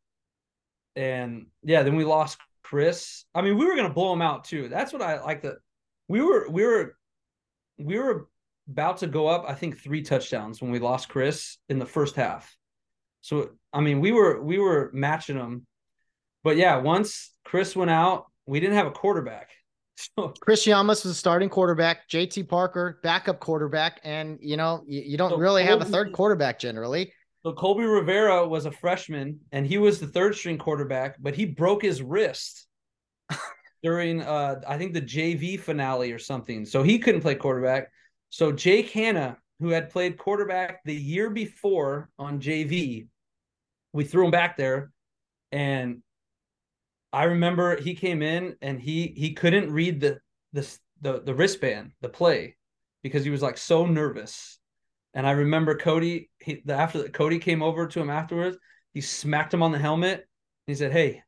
And 1.00 1.46
yeah, 1.64 1.84
then 1.84 1.96
we 1.96 2.04
lost 2.04 2.40
Chris. 2.62 3.24
I 3.34 3.42
mean, 3.42 3.58
we 3.58 3.66
were 3.66 3.78
gonna 3.78 3.94
blow 3.94 4.12
him 4.12 4.22
out 4.22 4.44
too. 4.44 4.68
That's 4.68 4.92
what 4.92 5.02
I 5.02 5.22
like. 5.22 5.44
That 5.44 5.56
we 6.10 6.22
were 6.22 6.50
we 6.50 6.66
were 6.66 6.98
we 7.78 7.98
were 7.98 8.28
about 8.70 8.98
to 8.98 9.08
go 9.08 9.28
up. 9.28 9.46
I 9.48 9.54
think 9.54 9.80
three 9.80 10.02
touchdowns 10.02 10.62
when 10.62 10.72
we 10.72 10.80
lost 10.80 11.08
Chris 11.08 11.58
in 11.70 11.80
the 11.80 11.86
first 11.86 12.18
half. 12.18 12.54
So 13.22 13.52
I 13.72 13.80
mean, 13.80 14.02
we 14.02 14.12
were 14.12 14.42
we 14.42 14.60
were 14.60 14.92
matching 14.94 15.38
them. 15.38 15.66
But 16.44 16.58
yeah, 16.58 16.76
once 16.76 17.34
Chris 17.46 17.78
went 17.78 17.92
out, 17.92 18.26
we 18.46 18.60
didn't 18.60 18.76
have 18.76 18.88
a 18.88 18.92
quarterback. 18.92 19.52
So 20.16 20.30
Chris 20.40 20.66
Yamas 20.66 21.04
was 21.04 21.08
a 21.08 21.14
starting 21.14 21.50
quarterback, 21.50 22.10
JT 22.10 22.48
Parker, 22.48 23.02
backup 23.04 23.42
quarterback, 23.42 24.00
and 24.06 24.40
you 24.42 24.56
know, 24.56 24.82
you, 24.88 25.02
you 25.02 25.18
don't 25.18 25.32
so 25.32 25.38
really 25.38 25.64
have 25.64 25.82
a 25.82 25.86
third 25.86 26.14
quarterback 26.14 26.58
generally. 26.58 27.12
So 27.44 27.54
Colby 27.54 27.86
Rivera 27.86 28.48
was 28.48 28.66
a 28.66 28.72
freshman 28.72 29.40
and 29.52 29.66
he 29.66 29.78
was 29.78 30.00
the 30.00 30.08
third 30.08 30.36
string 30.36 30.58
quarterback, 30.58 31.16
but 31.22 31.36
he 31.36 31.46
broke 31.46 31.82
his 31.82 32.02
wrist 32.02 32.68
during 33.84 34.22
uh 34.22 34.62
I 34.68 34.78
think 34.78 34.94
the 34.94 35.02
JV 35.02 35.60
finale 35.60 36.12
or 36.12 36.20
something. 36.20 36.66
So 36.66 36.84
he 36.84 37.00
couldn't 37.00 37.22
play 37.22 37.36
quarterback. 37.36 37.92
So 38.30 38.52
Jake 38.52 38.92
Hanna, 38.92 39.38
who 39.60 39.70
had 39.70 39.90
played 39.90 40.18
quarterback 40.18 40.84
the 40.84 40.96
year 40.96 41.30
before 41.30 42.10
on 42.20 42.40
JV, 42.40 43.08
we 43.94 44.04
threw 44.04 44.26
him 44.26 44.32
back 44.32 44.58
there 44.58 44.92
and 45.52 46.02
I 47.12 47.24
remember 47.24 47.80
he 47.80 47.96
came 47.96 48.22
in 48.22 48.56
and 48.62 48.80
he 48.80 49.14
he 49.16 49.34
couldn't 49.34 49.72
read 49.72 50.00
the 50.00 50.20
the 50.54 50.78
the, 51.02 51.22
the 51.22 51.34
wristband, 51.34 51.92
the 52.02 52.10
play, 52.10 52.58
because 53.04 53.24
he 53.24 53.30
was 53.30 53.42
like 53.42 53.58
so 53.58 53.86
nervous. 53.86 54.59
And 55.14 55.26
I 55.26 55.32
remember 55.32 55.76
Cody, 55.76 56.30
he 56.40 56.62
the, 56.66 56.74
after 56.74 57.10
Cody 57.10 57.40
came 57.40 57.62
over 57.62 57.88
to 57.88 58.00
him 58.00 58.10
afterwards, 58.10 58.58
he 58.94 59.02
smacked 59.02 59.54
him 59.54 59.64
on 59.64 59.72
the 59.72 59.80
helmet. 59.80 60.28
He 60.68 60.76
said, 60.76 60.92
"Hey, 60.92 61.24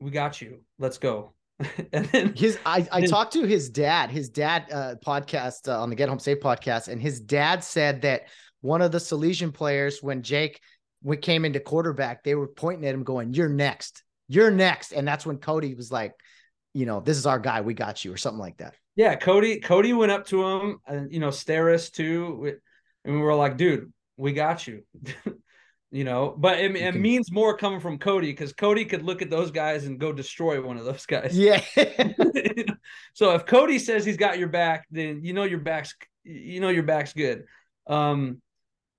we 0.00 0.10
got 0.10 0.40
you. 0.40 0.60
Let's 0.78 0.98
go." 0.98 1.34
and 1.92 2.06
then 2.06 2.34
his 2.34 2.58
I, 2.66 2.86
I 2.90 3.06
talked 3.06 3.32
to 3.34 3.44
his 3.44 3.68
dad, 3.68 4.10
his 4.10 4.28
dad 4.28 4.66
uh, 4.72 4.94
podcast 5.04 5.68
uh, 5.68 5.80
on 5.80 5.90
the 5.90 5.96
Get 5.96 6.08
Home 6.08 6.18
Safe 6.18 6.40
podcast, 6.40 6.88
and 6.88 7.00
his 7.00 7.20
dad 7.20 7.64
said 7.64 8.02
that 8.02 8.22
one 8.60 8.82
of 8.82 8.92
the 8.92 8.98
Salesian 8.98 9.52
players, 9.52 10.02
when 10.02 10.22
Jake 10.22 10.60
we 11.02 11.16
came 11.16 11.44
into 11.44 11.60
quarterback, 11.60 12.24
they 12.24 12.34
were 12.34 12.48
pointing 12.48 12.86
at 12.86 12.94
him, 12.94 13.04
going, 13.04 13.34
"You're 13.34 13.48
next." 13.48 14.04
you're 14.28 14.50
next. 14.50 14.92
And 14.92 15.06
that's 15.06 15.26
when 15.26 15.38
Cody 15.38 15.74
was 15.74 15.90
like, 15.92 16.12
you 16.72 16.86
know, 16.86 17.00
this 17.00 17.16
is 17.16 17.26
our 17.26 17.38
guy. 17.38 17.60
We 17.60 17.74
got 17.74 18.04
you, 18.04 18.12
or 18.12 18.16
something 18.16 18.40
like 18.40 18.58
that. 18.58 18.74
Yeah, 18.96 19.14
Cody. 19.14 19.60
Cody 19.60 19.92
went 19.92 20.12
up 20.12 20.26
to 20.26 20.44
him, 20.44 20.78
and 20.86 21.12
you 21.12 21.20
know, 21.20 21.28
Steris 21.28 21.92
too, 21.92 22.54
and 23.04 23.14
we 23.14 23.20
were 23.20 23.34
like, 23.34 23.56
dude, 23.56 23.92
we 24.16 24.32
got 24.32 24.66
you. 24.66 24.84
you 25.90 26.04
know, 26.04 26.34
but 26.36 26.58
it, 26.58 26.74
it 26.76 26.94
means 26.94 27.30
more 27.30 27.56
coming 27.56 27.80
from 27.80 27.98
Cody 27.98 28.32
because 28.32 28.52
Cody 28.52 28.84
could 28.84 29.02
look 29.02 29.22
at 29.22 29.30
those 29.30 29.50
guys 29.50 29.86
and 29.86 29.98
go 29.98 30.12
destroy 30.12 30.60
one 30.60 30.76
of 30.76 30.84
those 30.84 31.06
guys. 31.06 31.36
Yeah. 31.36 31.62
so 33.14 33.34
if 33.34 33.46
Cody 33.46 33.78
says 33.78 34.04
he's 34.04 34.16
got 34.16 34.38
your 34.38 34.48
back, 34.48 34.86
then 34.90 35.20
you 35.22 35.32
know 35.32 35.44
your 35.44 35.60
back's 35.60 35.94
you 36.24 36.60
know 36.60 36.70
your 36.70 36.82
back's 36.82 37.12
good. 37.12 37.44
Um, 37.86 38.40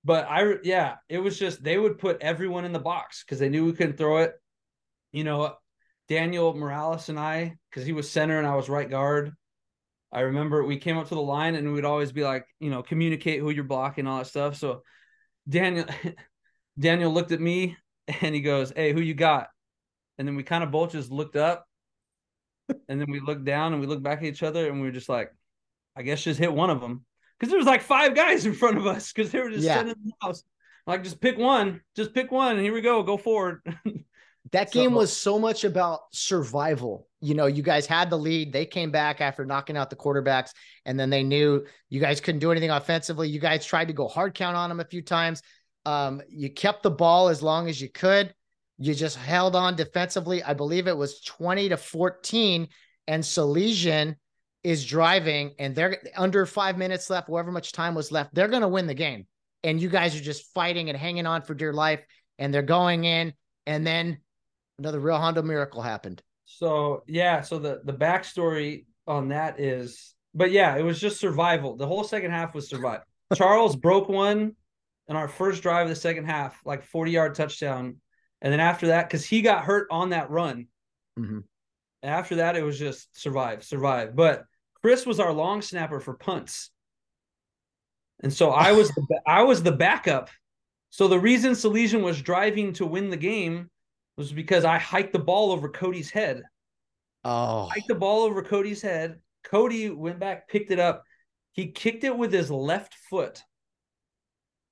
but 0.04 0.26
I 0.28 0.54
yeah, 0.62 0.96
it 1.08 1.18
was 1.18 1.38
just 1.38 1.62
they 1.62 1.76
would 1.76 1.98
put 1.98 2.22
everyone 2.22 2.64
in 2.64 2.72
the 2.72 2.78
box 2.78 3.24
because 3.24 3.38
they 3.38 3.48
knew 3.48 3.66
we 3.66 3.72
couldn't 3.72 3.98
throw 3.98 4.18
it 4.18 4.34
you 5.16 5.24
know, 5.24 5.54
Daniel 6.08 6.54
Morales 6.54 7.08
and 7.08 7.18
I, 7.18 7.56
because 7.70 7.86
he 7.86 7.94
was 7.94 8.10
center 8.10 8.36
and 8.36 8.46
I 8.46 8.54
was 8.54 8.68
right 8.68 8.88
guard. 8.88 9.32
I 10.12 10.20
remember 10.20 10.64
we 10.64 10.78
came 10.78 10.96
up 10.96 11.08
to 11.08 11.14
the 11.14 11.20
line 11.20 11.54
and 11.54 11.72
we'd 11.72 11.84
always 11.84 12.12
be 12.12 12.24
like, 12.24 12.46
you 12.60 12.70
know, 12.70 12.82
communicate 12.82 13.40
who 13.40 13.50
you're 13.50 13.64
blocking, 13.64 14.06
all 14.06 14.18
that 14.18 14.26
stuff. 14.26 14.56
So 14.56 14.82
Daniel 15.48 15.86
Daniel 16.78 17.12
looked 17.12 17.32
at 17.32 17.40
me 17.40 17.76
and 18.22 18.34
he 18.34 18.40
goes, 18.40 18.72
Hey, 18.74 18.92
who 18.92 19.00
you 19.00 19.14
got? 19.14 19.48
And 20.18 20.26
then 20.26 20.36
we 20.36 20.42
kind 20.42 20.64
of 20.64 20.70
both 20.70 20.92
just 20.92 21.10
looked 21.10 21.36
up 21.36 21.66
and 22.88 23.00
then 23.00 23.10
we 23.10 23.20
looked 23.20 23.44
down 23.44 23.72
and 23.72 23.80
we 23.80 23.86
looked 23.86 24.02
back 24.02 24.18
at 24.18 24.24
each 24.24 24.42
other 24.42 24.68
and 24.68 24.80
we 24.80 24.86
were 24.86 24.92
just 24.92 25.08
like, 25.08 25.32
I 25.94 26.02
guess 26.02 26.22
just 26.22 26.40
hit 26.40 26.52
one 26.52 26.70
of 26.70 26.80
them. 26.80 27.04
Cause 27.38 27.50
there 27.50 27.58
was 27.58 27.66
like 27.66 27.82
five 27.82 28.14
guys 28.14 28.46
in 28.46 28.54
front 28.54 28.78
of 28.78 28.86
us 28.86 29.12
because 29.12 29.30
they 29.30 29.40
were 29.40 29.50
just 29.50 29.64
yeah. 29.64 29.76
sitting 29.76 29.90
in 29.90 29.96
the 30.04 30.12
house. 30.22 30.42
Like, 30.86 31.02
just 31.02 31.20
pick 31.20 31.36
one, 31.36 31.80
just 31.96 32.14
pick 32.14 32.30
one. 32.30 32.52
And 32.52 32.60
here 32.60 32.72
we 32.72 32.80
go, 32.80 33.02
go 33.02 33.16
forward. 33.16 33.60
that 34.52 34.70
game 34.70 34.90
so, 34.90 34.96
was 34.96 35.16
so 35.16 35.38
much 35.38 35.64
about 35.64 36.00
survival. 36.12 37.08
You 37.20 37.34
know, 37.34 37.46
you 37.46 37.62
guys 37.62 37.86
had 37.86 38.10
the 38.10 38.18
lead. 38.18 38.52
They 38.52 38.66
came 38.66 38.90
back 38.90 39.20
after 39.20 39.44
knocking 39.44 39.76
out 39.76 39.90
the 39.90 39.96
quarterbacks, 39.96 40.50
and 40.84 40.98
then 40.98 41.10
they 41.10 41.22
knew 41.22 41.64
you 41.88 42.00
guys 42.00 42.20
couldn't 42.20 42.40
do 42.40 42.52
anything 42.52 42.70
offensively. 42.70 43.28
You 43.28 43.40
guys 43.40 43.64
tried 43.64 43.88
to 43.88 43.94
go 43.94 44.06
hard 44.06 44.34
count 44.34 44.56
on 44.56 44.68
them 44.68 44.80
a 44.80 44.84
few 44.84 45.02
times. 45.02 45.42
Um, 45.84 46.22
you 46.28 46.50
kept 46.50 46.82
the 46.82 46.90
ball 46.90 47.28
as 47.28 47.42
long 47.42 47.68
as 47.68 47.80
you 47.80 47.88
could. 47.88 48.34
You 48.78 48.94
just 48.94 49.16
held 49.16 49.56
on 49.56 49.74
defensively. 49.74 50.42
I 50.42 50.52
believe 50.52 50.86
it 50.86 50.96
was 50.96 51.20
20 51.22 51.70
to 51.70 51.76
14, 51.76 52.68
and 53.08 53.22
Salesian 53.22 54.16
is 54.62 54.84
driving, 54.84 55.54
and 55.58 55.74
they're 55.74 56.02
under 56.16 56.44
five 56.44 56.76
minutes 56.76 57.08
left, 57.08 57.28
however 57.28 57.52
much 57.52 57.72
time 57.72 57.94
was 57.94 58.12
left. 58.12 58.34
They're 58.34 58.48
going 58.48 58.62
to 58.62 58.68
win 58.68 58.86
the 58.86 58.94
game. 58.94 59.26
And 59.64 59.80
you 59.80 59.88
guys 59.88 60.14
are 60.14 60.22
just 60.22 60.52
fighting 60.52 60.88
and 60.88 60.98
hanging 60.98 61.26
on 61.26 61.42
for 61.42 61.54
dear 61.54 61.72
life, 61.72 62.04
and 62.38 62.52
they're 62.52 62.62
going 62.62 63.04
in. 63.04 63.32
And 63.66 63.86
then 63.86 64.18
another 64.78 65.00
Rio 65.00 65.16
Hondo 65.16 65.42
miracle 65.42 65.82
happened. 65.82 66.22
So, 66.44 67.02
yeah. 67.06 67.40
So, 67.40 67.58
the, 67.58 67.80
the 67.84 67.92
backstory 67.92 68.84
on 69.06 69.28
that 69.28 69.60
is, 69.60 70.14
but 70.34 70.50
yeah, 70.50 70.76
it 70.76 70.82
was 70.82 71.00
just 71.00 71.20
survival. 71.20 71.76
The 71.76 71.86
whole 71.86 72.04
second 72.04 72.30
half 72.30 72.54
was 72.54 72.68
survival. 72.68 73.04
Charles 73.34 73.74
broke 73.76 74.08
one 74.08 74.54
in 75.08 75.16
our 75.16 75.28
first 75.28 75.62
drive 75.62 75.84
of 75.84 75.88
the 75.88 75.96
second 75.96 76.26
half, 76.26 76.60
like 76.64 76.84
40 76.84 77.10
yard 77.10 77.34
touchdown 77.34 77.96
and 78.40 78.52
then 78.52 78.60
after 78.60 78.88
that, 78.88 79.08
because 79.08 79.24
he 79.24 79.42
got 79.42 79.64
hurt 79.64 79.88
on 79.90 80.10
that 80.10 80.30
run. 80.30 80.68
Mm-hmm. 81.18 81.40
After 82.02 82.36
that, 82.36 82.56
it 82.56 82.62
was 82.62 82.78
just 82.78 83.08
survive, 83.18 83.64
survive. 83.64 84.14
But 84.14 84.44
Chris 84.82 85.06
was 85.06 85.18
our 85.18 85.32
long 85.32 85.62
snapper 85.62 86.00
for 86.00 86.14
punts. 86.14 86.70
And 88.22 88.32
so 88.32 88.50
I 88.50 88.72
was 88.72 88.90
the 88.90 89.20
I 89.26 89.42
was 89.42 89.62
the 89.62 89.72
backup. 89.72 90.30
So 90.90 91.08
the 91.08 91.18
reason 91.18 91.52
Salesian 91.52 92.02
was 92.02 92.22
driving 92.22 92.72
to 92.74 92.86
win 92.86 93.10
the 93.10 93.16
game 93.16 93.70
was 94.16 94.32
because 94.32 94.64
I 94.64 94.78
hiked 94.78 95.12
the 95.12 95.18
ball 95.18 95.52
over 95.52 95.68
Cody's 95.68 96.10
head. 96.10 96.42
Oh, 97.24 97.66
hiked 97.66 97.88
the 97.88 97.94
ball 97.94 98.22
over 98.22 98.42
Cody's 98.42 98.82
head. 98.82 99.20
Cody 99.44 99.90
went 99.90 100.18
back, 100.18 100.48
picked 100.48 100.70
it 100.70 100.80
up. 100.80 101.04
He 101.52 101.68
kicked 101.68 102.04
it 102.04 102.16
with 102.16 102.32
his 102.32 102.50
left 102.50 102.94
foot. 103.08 103.42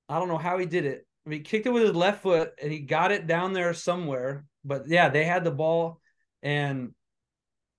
I 0.08 0.18
don't 0.18 0.28
know 0.28 0.38
how 0.38 0.58
he 0.58 0.66
did 0.66 0.84
it. 0.84 1.06
I 1.24 1.30
mean, 1.30 1.40
he 1.40 1.44
kicked 1.44 1.66
it 1.66 1.72
with 1.72 1.82
his 1.82 1.94
left 1.94 2.22
foot 2.22 2.52
and 2.60 2.70
he 2.70 2.80
got 2.80 3.12
it 3.12 3.26
down 3.26 3.52
there 3.52 3.72
somewhere. 3.72 4.44
But 4.64 4.88
yeah, 4.88 5.08
they 5.08 5.24
had 5.24 5.44
the 5.44 5.50
ball 5.50 6.00
and 6.42 6.92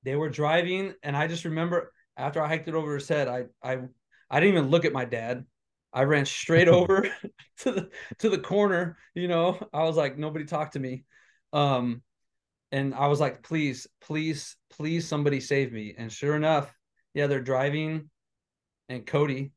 they 0.03 0.15
were 0.15 0.29
driving. 0.29 0.93
And 1.03 1.15
I 1.15 1.27
just 1.27 1.45
remember 1.45 1.91
after 2.17 2.41
I 2.41 2.47
hiked 2.47 2.67
it 2.67 2.75
over 2.75 2.95
his 2.95 3.07
head, 3.07 3.27
I 3.27 3.45
I 3.61 3.79
I 4.29 4.39
didn't 4.39 4.55
even 4.55 4.69
look 4.71 4.85
at 4.85 4.93
my 4.93 5.05
dad. 5.05 5.45
I 5.93 6.03
ran 6.03 6.25
straight 6.25 6.67
over 6.69 7.07
to 7.59 7.71
the 7.71 7.89
to 8.19 8.29
the 8.29 8.39
corner. 8.39 8.97
You 9.13 9.27
know, 9.27 9.67
I 9.73 9.83
was 9.83 9.95
like, 9.95 10.17
nobody 10.17 10.45
talked 10.45 10.73
to 10.73 10.79
me. 10.79 11.05
Um, 11.55 12.03
and 12.71 12.93
I 12.93 13.07
was 13.07 13.19
like, 13.19 13.41
please, 13.41 13.87
please, 14.01 14.57
please, 14.69 15.07
somebody 15.07 15.39
save 15.39 15.71
me. 15.71 15.95
And 15.97 16.11
sure 16.11 16.35
enough, 16.35 16.71
yeah, 17.13 17.27
they're 17.27 17.39
driving, 17.39 18.09
and 18.89 19.05
Cody, 19.05 19.53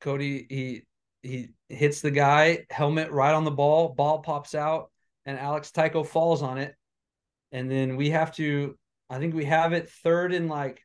Cody, 0.00 0.46
he 0.48 0.82
he 1.22 1.50
hits 1.68 2.00
the 2.00 2.10
guy, 2.10 2.66
helmet 2.70 3.10
right 3.10 3.34
on 3.34 3.44
the 3.44 3.50
ball, 3.50 3.90
ball 3.90 4.18
pops 4.20 4.54
out, 4.54 4.90
and 5.26 5.38
Alex 5.38 5.70
Tycho 5.70 6.02
falls 6.02 6.42
on 6.42 6.58
it. 6.58 6.74
And 7.52 7.70
then 7.70 7.96
we 7.96 8.10
have 8.10 8.34
to, 8.36 8.76
I 9.08 9.18
think 9.18 9.34
we 9.34 9.44
have 9.44 9.72
it 9.72 9.90
third 9.90 10.32
and 10.32 10.48
like 10.48 10.80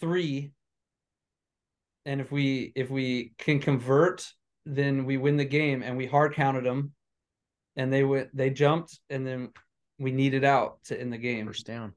three. 0.00 0.52
And 2.06 2.20
if 2.20 2.32
we 2.32 2.72
if 2.74 2.90
we 2.90 3.34
can 3.38 3.60
convert, 3.60 4.30
then 4.66 5.04
we 5.04 5.16
win 5.16 5.36
the 5.36 5.44
game. 5.44 5.82
And 5.82 5.96
we 5.96 6.06
hard 6.06 6.34
counted 6.34 6.64
them, 6.64 6.92
and 7.76 7.92
they 7.92 8.04
went 8.04 8.34
they 8.36 8.50
jumped, 8.50 8.98
and 9.10 9.26
then 9.26 9.50
we 9.98 10.10
needed 10.10 10.44
out 10.44 10.78
to 10.84 11.00
end 11.00 11.12
the 11.12 11.18
game. 11.18 11.46
First 11.46 11.66
down. 11.66 11.94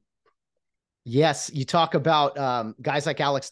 Yes, 1.10 1.50
you 1.54 1.64
talk 1.64 1.94
about 1.94 2.38
um, 2.38 2.76
guys 2.82 3.06
like 3.06 3.22
Alex 3.22 3.50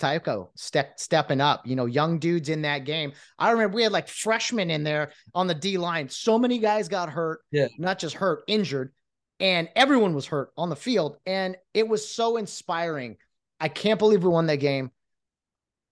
step 0.55 0.99
stepping 0.99 1.39
up. 1.39 1.65
You 1.65 1.77
know, 1.77 1.85
young 1.85 2.19
dudes 2.19 2.49
in 2.49 2.63
that 2.63 2.79
game. 2.79 3.13
I 3.39 3.51
remember 3.51 3.75
we 3.75 3.83
had 3.83 3.93
like 3.93 4.09
freshmen 4.09 4.69
in 4.69 4.83
there 4.83 5.13
on 5.33 5.47
the 5.47 5.55
D 5.55 5.77
line. 5.77 6.09
So 6.09 6.37
many 6.37 6.59
guys 6.59 6.89
got 6.89 7.09
hurt. 7.09 7.39
Yeah, 7.51 7.67
not 7.77 7.97
just 7.97 8.15
hurt, 8.15 8.43
injured, 8.47 8.91
and 9.39 9.69
everyone 9.73 10.13
was 10.13 10.25
hurt 10.25 10.51
on 10.57 10.69
the 10.69 10.75
field. 10.75 11.15
And 11.25 11.55
it 11.73 11.87
was 11.87 12.05
so 12.05 12.35
inspiring. 12.35 13.15
I 13.59 13.69
can't 13.69 13.99
believe 13.99 14.23
we 14.23 14.29
won 14.29 14.47
that 14.47 14.57
game. 14.57 14.91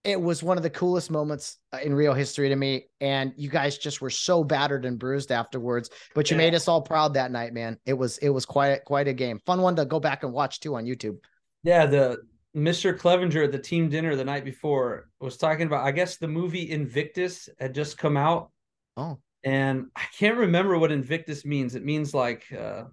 It 0.04 0.20
was 0.20 0.42
one 0.42 0.58
of 0.58 0.62
the 0.62 0.70
coolest 0.70 1.10
moments 1.10 1.56
uh, 1.72 1.78
in 1.82 1.94
Rio 1.94 2.12
history 2.12 2.50
to 2.50 2.56
me. 2.56 2.86
And 3.00 3.32
you 3.36 3.48
guys 3.48 3.78
just 3.78 4.02
were 4.02 4.10
so 4.10 4.44
battered 4.44 4.84
and 4.84 4.98
bruised 4.98 5.32
afterwards, 5.32 5.90
but 6.14 6.30
you 6.30 6.36
yeah. 6.36 6.44
made 6.44 6.54
us 6.54 6.68
all 6.68 6.82
proud 6.82 7.14
that 7.14 7.32
night, 7.32 7.54
man. 7.54 7.78
It 7.86 7.94
was 7.94 8.18
it 8.18 8.28
was 8.28 8.44
quite 8.44 8.84
quite 8.84 9.08
a 9.08 9.14
game. 9.14 9.40
Fun 9.46 9.62
one 9.62 9.76
to 9.76 9.84
go 9.84 10.00
back 10.00 10.22
and 10.22 10.32
watch 10.32 10.60
too 10.60 10.76
on 10.76 10.84
YouTube. 10.84 11.16
Yeah, 11.62 11.86
the 11.86 12.18
Mr. 12.54 12.96
Clevenger 12.96 13.44
at 13.44 13.52
the 13.52 13.58
team 13.58 13.88
dinner 13.88 14.14
the 14.14 14.24
night 14.24 14.44
before 14.44 15.08
was 15.20 15.36
talking 15.36 15.66
about. 15.66 15.84
I 15.84 15.90
guess 15.90 16.18
the 16.18 16.28
movie 16.28 16.70
Invictus 16.70 17.48
had 17.58 17.74
just 17.74 17.98
come 17.98 18.16
out. 18.16 18.50
Oh, 18.96 19.18
and 19.42 19.86
I 19.96 20.04
can't 20.18 20.36
remember 20.36 20.78
what 20.78 20.92
Invictus 20.92 21.44
means. 21.44 21.74
It 21.74 21.84
means 21.84 22.14
like 22.14 22.44
uh, 22.52 22.84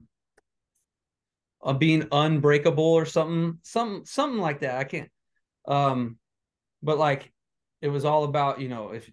uh 1.64 1.74
being 1.74 2.08
unbreakable 2.12 2.84
or 2.84 3.06
something, 3.06 3.60
some 3.64 4.04
something 4.06 4.40
like 4.40 4.62
that. 4.62 4.78
I 4.78 4.84
can't. 4.86 5.10
Um, 5.68 6.18
but 6.84 6.98
like 6.98 7.32
it 7.82 7.90
was 7.90 8.06
all 8.06 8.24
about 8.24 8.62
you 8.62 8.70
know 8.70 8.90
if 8.92 9.10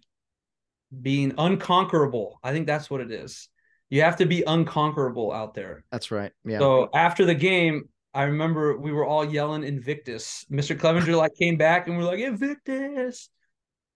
being 1.02 1.34
unconquerable. 1.36 2.38
I 2.42 2.52
think 2.52 2.66
that's 2.66 2.90
what 2.90 3.00
it 3.00 3.10
is. 3.10 3.48
You 3.90 4.02
have 4.02 4.16
to 4.16 4.26
be 4.26 4.42
unconquerable 4.46 5.32
out 5.32 5.54
there. 5.54 5.84
That's 5.90 6.10
right. 6.10 6.32
Yeah. 6.44 6.58
So 6.58 6.90
after 6.94 7.24
the 7.24 7.34
game, 7.34 7.88
I 8.14 8.24
remember 8.24 8.76
we 8.76 8.92
were 8.92 9.04
all 9.04 9.24
yelling 9.24 9.64
Invictus. 9.64 10.44
Mr. 10.50 10.78
Clevenger 10.78 11.16
like 11.16 11.32
came 11.38 11.56
back 11.56 11.88
and 11.88 11.96
we 11.96 12.04
are 12.04 12.06
like 12.06 12.20
Invictus. 12.20 13.28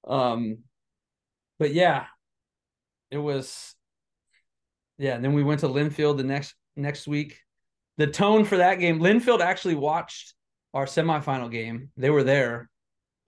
Um, 0.07 0.59
but 1.59 1.73
yeah, 1.75 2.07
it 3.11 3.19
was. 3.19 3.75
Yeah, 4.99 5.15
and 5.15 5.25
then 5.25 5.33
we 5.33 5.43
went 5.43 5.61
to 5.61 5.69
Linfield 5.69 6.19
the 6.19 6.25
next 6.25 6.55
next 6.77 7.07
week. 7.07 7.39
The 7.99 8.07
tone 8.07 8.45
for 8.45 8.59
that 8.59 8.77
game, 8.77 9.01
Linfield 9.01 9.41
actually 9.41 9.75
watched 9.75 10.35
our 10.73 10.87
semifinal 10.87 11.51
game. 11.51 11.91
They 11.97 12.11
were 12.11 12.25
there 12.25 12.71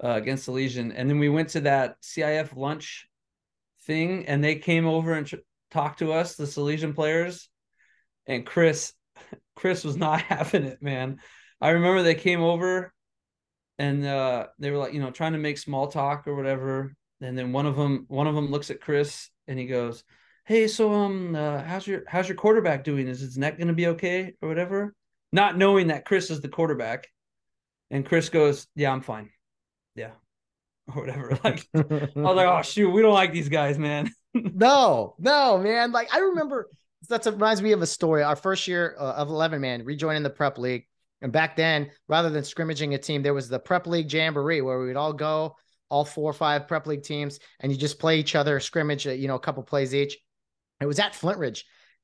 uh, 0.02 0.10
against 0.10 0.48
Salesian, 0.48 0.92
and 0.94 1.08
then 1.08 1.18
we 1.18 1.28
went 1.28 1.50
to 1.50 1.60
that 1.62 2.00
CIF 2.02 2.56
lunch 2.56 3.06
thing, 3.82 4.26
and 4.26 4.42
they 4.42 4.56
came 4.56 4.86
over 4.86 5.14
and 5.14 5.26
tr- 5.26 5.36
talked 5.70 5.98
to 5.98 6.12
us, 6.12 6.36
the 6.36 6.44
Salesian 6.44 6.94
players. 6.94 7.48
And 8.26 8.46
Chris, 8.46 8.92
Chris 9.56 9.84
was 9.84 9.96
not 9.96 10.22
having 10.22 10.64
it, 10.64 10.82
man. 10.82 11.20
I 11.60 11.70
remember 11.70 12.02
they 12.02 12.14
came 12.14 12.42
over 12.42 12.92
and 13.78 14.04
uh, 14.04 14.46
they 14.58 14.70
were 14.70 14.78
like, 14.78 14.92
you 14.92 15.00
know, 15.00 15.10
trying 15.10 15.32
to 15.32 15.38
make 15.38 15.58
small 15.58 15.88
talk 15.88 16.26
or 16.26 16.34
whatever. 16.34 16.94
And 17.20 17.36
then 17.36 17.52
one 17.52 17.66
of 17.66 17.76
them, 17.76 18.04
one 18.08 18.26
of 18.26 18.34
them 18.34 18.50
looks 18.50 18.70
at 18.70 18.80
Chris 18.80 19.30
and 19.46 19.58
he 19.58 19.66
goes, 19.66 20.04
"Hey, 20.44 20.68
so 20.68 20.92
um, 20.92 21.34
uh, 21.34 21.62
how's 21.62 21.86
your 21.86 22.02
how's 22.06 22.28
your 22.28 22.36
quarterback 22.36 22.84
doing? 22.84 23.08
Is 23.08 23.20
his 23.20 23.38
neck 23.38 23.56
going 23.56 23.68
to 23.68 23.74
be 23.74 23.88
okay 23.88 24.34
or 24.42 24.48
whatever?" 24.48 24.94
Not 25.32 25.56
knowing 25.56 25.88
that 25.88 26.04
Chris 26.04 26.30
is 26.30 26.40
the 26.40 26.48
quarterback, 26.48 27.08
and 27.90 28.04
Chris 28.04 28.28
goes, 28.28 28.66
"Yeah, 28.74 28.92
I'm 28.92 29.00
fine. 29.00 29.30
Yeah, 29.94 30.12
or 30.94 31.02
whatever." 31.02 31.38
Like 31.44 31.68
I 31.74 31.80
was 31.80 32.36
like, 32.36 32.48
"Oh 32.48 32.62
shoot, 32.62 32.90
we 32.90 33.02
don't 33.02 33.14
like 33.14 33.32
these 33.32 33.48
guys, 33.48 33.78
man." 33.78 34.10
no, 34.34 35.14
no, 35.18 35.58
man. 35.58 35.92
Like 35.92 36.14
I 36.14 36.18
remember 36.18 36.68
that 37.08 37.26
reminds 37.26 37.62
me 37.62 37.72
of 37.72 37.82
a 37.82 37.86
story. 37.86 38.22
Our 38.22 38.36
first 38.36 38.66
year 38.66 38.96
uh, 38.98 39.14
of 39.14 39.28
11 39.28 39.60
man 39.60 39.84
rejoining 39.84 40.22
the 40.22 40.30
prep 40.30 40.58
league. 40.58 40.86
And 41.22 41.32
back 41.32 41.56
then, 41.56 41.90
rather 42.08 42.28
than 42.28 42.44
scrimmaging 42.44 42.94
a 42.94 42.98
team, 42.98 43.22
there 43.22 43.34
was 43.34 43.48
the 43.48 43.58
prep 43.58 43.86
league 43.86 44.12
jamboree 44.12 44.60
where 44.60 44.78
we 44.78 44.86
would 44.86 44.96
all 44.96 45.12
go, 45.12 45.56
all 45.88 46.04
four 46.04 46.28
or 46.28 46.34
five 46.34 46.68
prep 46.68 46.86
league 46.86 47.02
teams, 47.02 47.38
and 47.60 47.72
you 47.72 47.78
just 47.78 47.98
play 47.98 48.18
each 48.18 48.34
other, 48.34 48.60
scrimmage, 48.60 49.06
uh, 49.06 49.12
you 49.12 49.28
know, 49.28 49.36
a 49.36 49.40
couple 49.40 49.62
plays 49.62 49.94
each. 49.94 50.18
It 50.80 50.86
was 50.86 50.98
at 50.98 51.14
Flintridge. 51.14 51.62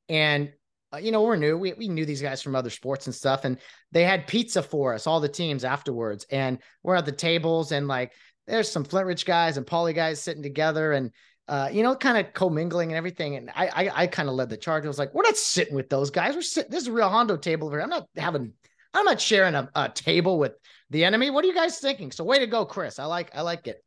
And, 0.08 0.52
uh, 0.92 0.98
you 0.98 1.12
know, 1.12 1.22
we're 1.22 1.36
new. 1.36 1.56
We, 1.56 1.72
we 1.74 1.88
knew 1.88 2.04
these 2.04 2.22
guys 2.22 2.42
from 2.42 2.56
other 2.56 2.70
sports 2.70 3.06
and 3.06 3.14
stuff. 3.14 3.44
And 3.44 3.58
they 3.92 4.04
had 4.04 4.26
pizza 4.26 4.62
for 4.62 4.94
us, 4.94 5.06
all 5.06 5.20
the 5.20 5.28
teams 5.28 5.64
afterwards. 5.64 6.26
And 6.30 6.58
we're 6.82 6.96
at 6.96 7.06
the 7.06 7.12
tables 7.12 7.72
and 7.72 7.88
like, 7.88 8.12
there's 8.46 8.70
some 8.70 8.84
Flintridge 8.84 9.24
guys 9.24 9.56
and 9.56 9.66
Poly 9.66 9.92
guys 9.92 10.20
sitting 10.20 10.42
together. 10.42 10.92
And 10.92 11.12
uh, 11.48 11.68
you 11.72 11.82
know, 11.82 11.96
kind 11.96 12.16
of 12.16 12.32
commingling 12.32 12.90
and 12.90 12.96
everything. 12.96 13.34
And 13.34 13.50
I, 13.50 13.66
I, 13.66 14.02
I 14.02 14.06
kind 14.06 14.28
of 14.28 14.36
led 14.36 14.50
the 14.50 14.56
charge. 14.56 14.84
I 14.84 14.88
was 14.88 15.00
like, 15.00 15.12
we're 15.12 15.24
not 15.24 15.36
sitting 15.36 15.74
with 15.74 15.88
those 15.88 16.10
guys. 16.10 16.36
We're 16.36 16.42
sitting. 16.42 16.70
This 16.70 16.82
is 16.82 16.86
a 16.86 16.92
Rio 16.92 17.08
Hondo 17.08 17.36
table 17.36 17.66
over 17.66 17.76
here. 17.76 17.82
I'm 17.82 17.90
not 17.90 18.06
having 18.16 18.52
I'm 18.94 19.04
not 19.04 19.20
sharing 19.20 19.54
a, 19.54 19.68
a 19.74 19.88
table 19.88 20.38
with 20.38 20.52
the 20.90 21.04
enemy. 21.04 21.30
What 21.30 21.44
are 21.44 21.48
you 21.48 21.54
guys 21.54 21.78
thinking? 21.78 22.12
So 22.12 22.24
way 22.24 22.38
to 22.38 22.46
go, 22.46 22.64
Chris. 22.64 22.98
I 22.98 23.04
like 23.04 23.34
I 23.34 23.42
like 23.42 23.66
it. 23.66 23.82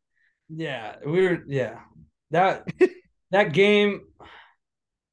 Yeah, 0.49 0.95
we 1.05 1.27
were 1.27 1.43
yeah. 1.47 1.79
That 2.31 2.67
that 3.31 3.53
game 3.53 4.01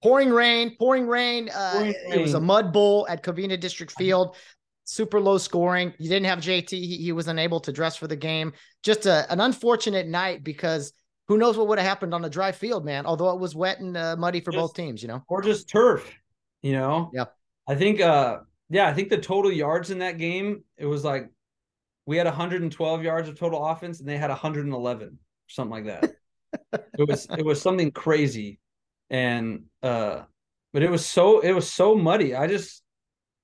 pouring 0.02 0.30
rain, 0.30 0.76
pouring 0.78 1.06
rain. 1.06 1.48
Uh, 1.54 1.72
Pouring 1.72 1.94
It 2.12 2.20
was 2.20 2.34
a 2.34 2.40
mud 2.40 2.72
bowl 2.72 3.06
at 3.08 3.22
Covina 3.22 3.58
District 3.58 3.92
Field. 3.92 4.36
Super 4.84 5.20
low 5.20 5.38
scoring. 5.38 5.94
You 5.98 6.08
didn't 6.08 6.26
have 6.26 6.40
JT. 6.40 6.70
He, 6.70 6.96
he 6.96 7.12
was 7.12 7.28
unable 7.28 7.60
to 7.60 7.72
dress 7.72 7.96
for 7.96 8.08
the 8.08 8.16
game. 8.16 8.52
Just 8.82 9.06
a, 9.06 9.30
an 9.32 9.40
unfortunate 9.40 10.08
night 10.08 10.42
because 10.42 10.92
who 11.28 11.38
knows 11.38 11.56
what 11.56 11.68
would 11.68 11.78
have 11.78 11.86
happened 11.86 12.12
on 12.12 12.24
a 12.24 12.28
dry 12.28 12.50
field, 12.50 12.84
man. 12.84 13.06
Although 13.06 13.30
it 13.30 13.38
was 13.38 13.54
wet 13.54 13.78
and 13.78 13.96
uh, 13.96 14.16
muddy 14.16 14.40
for 14.40 14.50
both 14.50 14.74
teams, 14.74 15.00
you 15.00 15.06
know. 15.06 15.22
or 15.28 15.42
just 15.42 15.68
turf, 15.68 16.12
you 16.60 16.72
know? 16.72 17.08
Yeah, 17.14 17.26
I 17.68 17.76
think 17.76 18.00
uh 18.00 18.38
yeah, 18.68 18.88
I 18.88 18.92
think 18.92 19.10
the 19.10 19.18
total 19.18 19.52
yards 19.52 19.90
in 19.90 19.98
that 19.98 20.18
game, 20.18 20.64
it 20.76 20.86
was 20.86 21.04
like 21.04 21.28
we 22.04 22.16
had 22.16 22.26
112 22.26 23.02
yards 23.04 23.28
of 23.28 23.38
total 23.38 23.64
offense 23.64 24.00
and 24.00 24.08
they 24.08 24.16
had 24.16 24.30
111, 24.30 25.18
something 25.46 25.70
like 25.70 25.84
that. 25.84 26.14
it 26.98 27.08
was 27.08 27.28
it 27.38 27.44
was 27.44 27.62
something 27.62 27.92
crazy. 27.92 28.58
And 29.10 29.64
uh 29.82 30.22
but 30.72 30.82
it 30.82 30.90
was 30.90 31.04
so 31.04 31.40
it 31.40 31.52
was 31.52 31.70
so 31.72 31.94
muddy. 31.96 32.34
I 32.34 32.46
just 32.46 32.82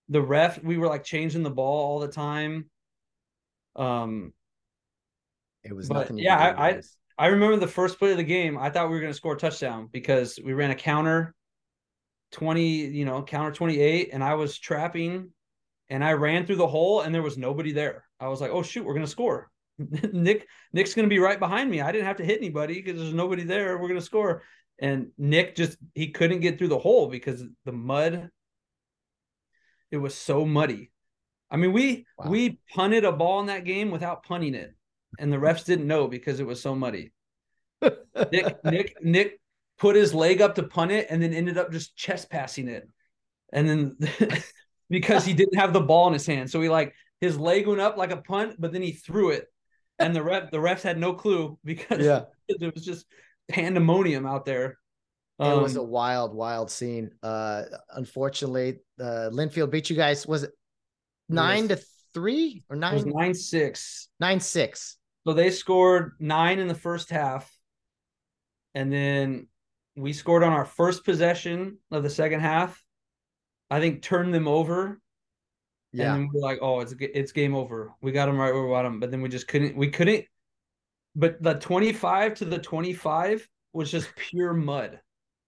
the 0.09 0.23
ref, 0.23 0.63
we 0.63 0.79
were 0.79 0.87
like 0.87 1.03
changing 1.05 1.43
the 1.43 1.51
ball 1.51 1.87
all 1.87 1.99
the 2.01 2.09
time. 2.09 2.71
Um 3.75 4.33
It 5.65 5.75
was 5.75 5.89
But, 5.89 5.95
nothing. 5.99 6.19
yeah, 6.19 6.37
I- 6.39 6.69
I- 6.71 6.83
I 7.19 7.29
remember 7.29 7.57
the 7.57 7.67
first 7.67 7.99
play 7.99 8.11
of 8.11 8.19
the 8.19 8.25
game. 8.25 8.59
I 8.59 8.69
thought 8.69 8.89
we 8.89 8.95
were 8.95 9.01
going 9.01 9.11
to 9.13 9.17
score 9.17 9.33
a 9.35 9.39
touchdown 9.39 9.89
because 9.91 10.39
we 10.45 10.53
ran 10.53 10.71
a 10.71 10.75
counter 10.75 11.35
20, 12.33 12.63
you 12.89 13.07
know, 13.07 13.23
counter 13.23 13.53
28, 13.53 14.11
and 14.13 14.23
I 14.23 14.35
was 14.35 14.59
trapping 14.59 15.31
and 15.89 16.05
I 16.05 16.13
ran 16.13 16.45
through 16.45 16.57
the 16.57 16.67
hole 16.67 17.01
and 17.01 17.15
there 17.15 17.23
was 17.23 17.39
nobody 17.39 17.73
there. 17.73 18.05
I 18.21 18.29
was 18.29 18.43
like, 18.43 18.51
oh, 18.51 18.63
shoot, 18.63 18.85
we're 18.85 18.93
going 18.93 19.07
to 19.07 19.11
score. 19.11 19.51
Nick, 20.13 20.47
Nick's 20.75 20.93
going 20.93 21.07
to 21.09 21.15
be 21.15 21.19
right 21.19 21.39
behind 21.39 21.71
me. 21.71 21.81
I 21.81 21.91
didn't 21.91 22.07
have 22.07 22.19
to 22.19 22.25
hit 22.25 22.37
anybody 22.39 22.83
because 22.83 23.01
there's 23.01 23.15
nobody 23.15 23.45
there. 23.45 23.79
We're 23.79 23.89
going 23.89 24.01
to 24.01 24.05
score. 24.05 24.43
And 24.79 25.09
Nick 25.17 25.57
just, 25.57 25.79
he 25.95 26.11
couldn't 26.11 26.41
get 26.41 26.59
through 26.59 26.69
the 26.69 26.79
hole 26.79 27.09
because 27.09 27.43
the 27.65 27.73
mud, 27.73 28.31
it 29.91 29.97
was 29.97 30.15
so 30.15 30.45
muddy. 30.45 30.91
I 31.51 31.57
mean, 31.57 31.73
we, 31.73 32.07
Wow. 32.19 32.31
we 32.31 32.59
punted 32.75 33.05
a 33.05 33.13
ball 33.13 33.41
in 33.41 33.47
that 33.47 33.65
game 33.65 33.91
without 33.91 34.25
punting 34.25 34.55
it 34.55 34.75
and 35.19 35.33
the 35.33 35.37
refs 35.37 35.65
didn't 35.65 35.87
know 35.87 36.09
because 36.09 36.41
it 36.41 36.47
was 36.47 36.61
so 36.61 36.75
muddy. 36.75 37.13
Nick 38.33 38.65
Nick 38.65 38.97
Nick 39.03 39.41
put 39.79 39.97
his 39.97 40.15
leg 40.15 40.41
up 40.41 40.55
to 40.55 40.63
punt 40.63 40.91
it 40.91 41.07
and 41.11 41.23
then 41.23 41.35
ended 41.35 41.59
up 41.59 41.71
just 41.71 41.95
chest 41.97 42.31
passing 42.31 42.69
it. 42.69 42.89
And 43.53 43.69
then 43.69 43.97
because 44.91 45.25
he 45.25 45.35
didn't 45.35 45.57
have 45.59 45.73
the 45.73 45.81
ball 45.81 46.07
in 46.09 46.13
his 46.15 46.27
hand. 46.27 46.51
So 46.51 46.61
he 46.61 46.69
like 46.69 46.95
his 47.21 47.39
leg 47.39 47.67
went 47.67 47.81
up 47.81 47.97
like 47.97 48.11
a 48.11 48.17
punt, 48.19 48.57
but 48.59 48.73
then 48.73 48.83
he 48.83 48.93
threw 48.93 49.31
it. 49.31 49.47
And 49.99 50.15
the 50.15 50.23
ref 50.23 50.51
the 50.51 50.59
refs 50.59 50.83
had 50.83 50.99
no 50.99 51.13
clue 51.15 51.59
because 51.65 52.05
Yeah. 52.05 52.23
it 52.49 52.75
was 52.75 52.85
just 52.85 53.07
pandemonium 53.49 54.27
out 54.27 54.45
there. 54.45 54.79
it 55.39 55.61
was 55.63 55.77
a 55.77 55.81
Um, 55.83 55.89
wild, 55.89 56.35
wild 56.35 56.71
scene. 56.71 57.11
Uh, 57.23 57.65
unfortunately, 57.91 58.79
uh, 59.01 59.31
Linfield 59.33 59.71
beat 59.71 59.91
you 59.91 59.97
guys. 59.97 60.27
Was 60.27 60.45
it 60.45 60.53
nine 61.29 61.69
to 61.69 61.79
three 62.15 62.65
or 62.71 62.77
it 62.77 62.93
was 62.93 63.05
nine? 63.05 63.15
nine 63.15 63.35
six. 63.35 64.09
Nine 64.21 64.41
six. 64.41 64.97
So 65.27 65.33
they 65.33 65.51
scored 65.51 66.13
nine 66.21 66.59
in 66.59 66.69
the 66.69 66.75
first 66.75 67.11
half. 67.11 67.53
And 68.75 68.93
then 68.93 69.49
we 69.97 70.13
scored 70.13 70.43
on 70.43 70.53
our 70.53 70.65
first 70.65 71.05
possession 71.05 71.79
of 71.91 72.03
the 72.03 72.11
second 72.11 72.41
half. 72.41 72.83
I 73.71 73.81
think 73.81 74.03
turned 74.03 74.33
them 74.33 74.47
over. 74.47 75.01
Yeah. 75.93 76.15
And 76.15 76.23
then 76.23 76.31
we're 76.33 76.41
like, 76.43 76.59
oh, 76.63 76.81
it's 76.81 76.95
it's 77.01 77.33
game 77.33 77.55
over. 77.55 77.93
We 78.03 78.13
got 78.13 78.27
them 78.27 78.39
right 78.39 78.53
where 78.53 78.63
we 78.63 78.69
want 78.71 78.85
them, 78.87 79.01
but 79.01 79.11
then 79.11 79.23
we 79.23 79.29
just 79.29 79.49
couldn't. 79.49 79.77
We 79.77 79.89
couldn't. 79.91 80.25
But 81.17 81.43
the 81.43 81.55
twenty-five 81.55 82.35
to 82.35 82.45
the 82.45 82.59
twenty-five 82.59 83.49
was 83.73 83.91
just 83.91 84.15
pure 84.15 84.53
mud. 84.53 84.93
There 84.93 85.01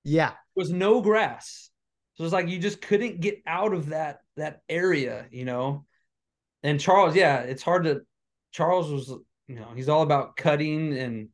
yeah. 0.04 0.32
was 0.56 0.70
no 0.70 1.00
grass, 1.00 1.70
so 2.14 2.24
it's 2.24 2.32
like 2.32 2.48
you 2.48 2.58
just 2.58 2.80
couldn't 2.80 3.20
get 3.20 3.42
out 3.46 3.74
of 3.74 3.90
that 3.90 4.20
that 4.36 4.62
area, 4.68 5.26
you 5.30 5.44
know. 5.44 5.84
And 6.62 6.80
Charles, 6.80 7.14
yeah, 7.14 7.40
it's 7.40 7.62
hard 7.62 7.84
to. 7.84 8.00
Charles 8.50 8.90
was, 8.90 9.08
you 9.46 9.56
know, 9.56 9.68
he's 9.76 9.90
all 9.90 10.02
about 10.02 10.36
cutting 10.36 10.96
and 10.96 11.28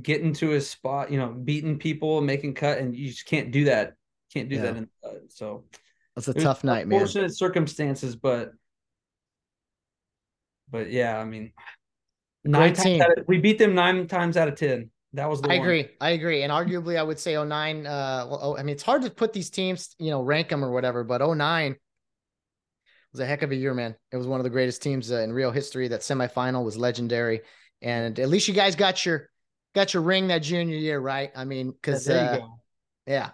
getting 0.00 0.32
to 0.32 0.48
his 0.48 0.68
spot, 0.68 1.12
you 1.12 1.18
know, 1.18 1.28
beating 1.28 1.78
people, 1.78 2.22
making 2.22 2.54
cut, 2.54 2.78
and 2.78 2.96
you 2.96 3.10
just 3.10 3.26
can't 3.26 3.52
do 3.52 3.64
that. 3.64 3.94
Can't 4.32 4.48
do 4.48 4.56
that 4.56 4.74
Yeah. 4.74 4.78
in 4.78 4.88
uh, 5.04 5.08
so. 5.28 5.64
It's 6.16 6.28
a 6.28 6.34
tough 6.34 6.64
night, 6.64 6.88
man. 6.88 7.06
Circumstances, 7.30 8.16
but 8.16 8.52
but 10.70 10.90
yeah, 10.90 11.18
I 11.18 11.24
mean, 11.24 11.52
nine 12.44 12.74
times 12.74 12.82
team. 12.82 13.02
out 13.02 13.18
of, 13.18 13.24
we 13.28 13.38
beat 13.38 13.58
them 13.58 13.74
nine 13.74 14.06
times 14.06 14.36
out 14.36 14.48
of 14.48 14.56
ten. 14.56 14.90
That 15.14 15.28
was 15.28 15.42
the 15.42 15.50
I 15.50 15.58
one. 15.58 15.66
agree. 15.66 15.88
I 16.00 16.10
agree. 16.10 16.42
And 16.42 16.50
arguably, 16.50 16.98
I 16.98 17.02
would 17.02 17.18
say 17.18 17.36
09. 17.42 17.86
Uh, 17.86 18.26
well, 18.30 18.38
oh, 18.42 18.56
I 18.56 18.62
mean, 18.62 18.74
it's 18.74 18.82
hard 18.82 19.02
to 19.02 19.10
put 19.10 19.32
these 19.34 19.50
teams, 19.50 19.94
you 19.98 20.10
know, 20.10 20.22
rank 20.22 20.48
them 20.48 20.64
or 20.64 20.70
whatever, 20.70 21.04
but 21.04 21.20
09 21.20 21.76
was 23.12 23.20
a 23.20 23.26
heck 23.26 23.42
of 23.42 23.50
a 23.50 23.54
year, 23.54 23.74
man. 23.74 23.94
It 24.10 24.16
was 24.16 24.26
one 24.26 24.40
of 24.40 24.44
the 24.44 24.50
greatest 24.50 24.80
teams 24.80 25.12
uh, 25.12 25.18
in 25.18 25.32
Rio 25.32 25.50
history. 25.50 25.88
That 25.88 26.00
semifinal 26.00 26.64
was 26.64 26.78
legendary. 26.78 27.42
And 27.82 28.18
at 28.18 28.28
least 28.30 28.48
you 28.48 28.54
guys 28.54 28.74
got 28.74 29.04
your 29.04 29.28
got 29.74 29.92
your 29.92 30.02
ring 30.02 30.28
that 30.28 30.38
junior 30.38 30.76
year, 30.76 30.98
right? 30.98 31.30
I 31.36 31.44
mean, 31.44 31.72
because 31.72 32.06
there 32.06 32.40
uh, 32.40 32.46
yeah, 33.06 33.30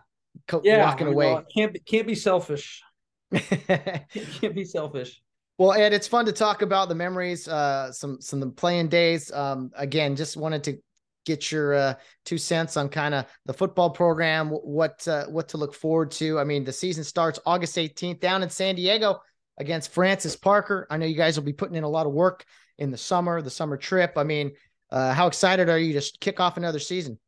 Co- 0.47 0.63
Yeah, 0.65 0.85
walking 0.85 1.07
I 1.07 1.11
mean, 1.11 1.15
away. 1.15 1.35
well, 1.35 1.45
can't 1.55 1.73
be, 1.73 1.81
can't 1.81 2.07
be 2.07 2.15
selfish. 2.15 2.83
can't 3.33 4.55
be 4.55 4.65
selfish. 4.65 5.21
Well, 5.59 5.73
Ed, 5.73 5.93
it's 5.93 6.07
fun 6.07 6.25
to 6.27 6.33
talk 6.33 6.63
about 6.63 6.89
the 6.89 6.95
memories, 6.95 7.49
uh, 7.49 7.91
some 7.91 8.21
some 8.21 8.53
playing 8.53 8.89
days. 8.89 9.33
Um, 9.33 9.73
again, 9.75 10.15
just 10.15 10.37
wanted 10.37 10.63
to 10.65 10.79
get 11.27 11.51
your 11.51 11.75
uh, 11.75 11.95
two 12.25 12.39
cents 12.39 12.77
on 12.77 12.89
kind 12.89 13.13
of 13.13 13.27
the 13.45 13.53
football 13.53 13.91
program, 13.91 14.51
what 14.51 15.07
uh, 15.09 15.27
what 15.27 15.49
to 15.49 15.57
look 15.57 15.75
forward 15.75 16.13
to. 16.13 16.39
I 16.39 16.45
mean, 16.45 16.63
the 16.63 16.73
season 16.73 17.03
starts 17.03 17.41
August 17.45 17.77
18th 17.77 18.21
down 18.21 18.45
in 18.45 18.51
San 18.51 18.77
Diego 18.77 19.21
against 19.59 19.93
Francis 19.93 20.37
Parker. 20.37 20.87
I 20.91 20.97
know 20.97 21.07
you 21.07 21.17
guys 21.17 21.37
will 21.37 21.45
be 21.45 21.53
putting 21.53 21.75
in 21.75 21.83
a 21.83 21.89
lot 21.89 22.07
of 22.07 22.13
work 22.13 22.45
in 22.79 22.93
the 22.93 22.97
summer, 22.97 23.43
the 23.43 23.51
summer 23.51 23.77
trip. 23.77 24.13
I 24.17 24.23
mean, 24.23 24.53
uh, 24.93 25.13
how 25.13 25.27
excited 25.27 25.69
are 25.69 25.79
you 25.79 26.01
to 26.01 26.13
kick 26.21 26.39
off 26.39 26.57
another 26.57 26.79
season? 26.79 27.19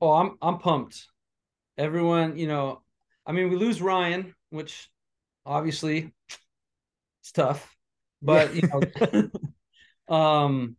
Oh, 0.00 0.10
I'm 0.10 0.36
I'm 0.42 0.58
pumped. 0.58 1.06
Everyone, 1.78 2.36
you 2.36 2.48
know, 2.48 2.82
I 3.24 3.30
mean, 3.30 3.48
we 3.48 3.54
lose 3.54 3.80
Ryan, 3.80 4.34
which 4.50 4.90
obviously 5.44 6.12
it's 7.26 7.32
tough, 7.32 7.76
but 8.22 8.54
you 8.54 8.62
know, 8.68 9.34
um, 10.14 10.76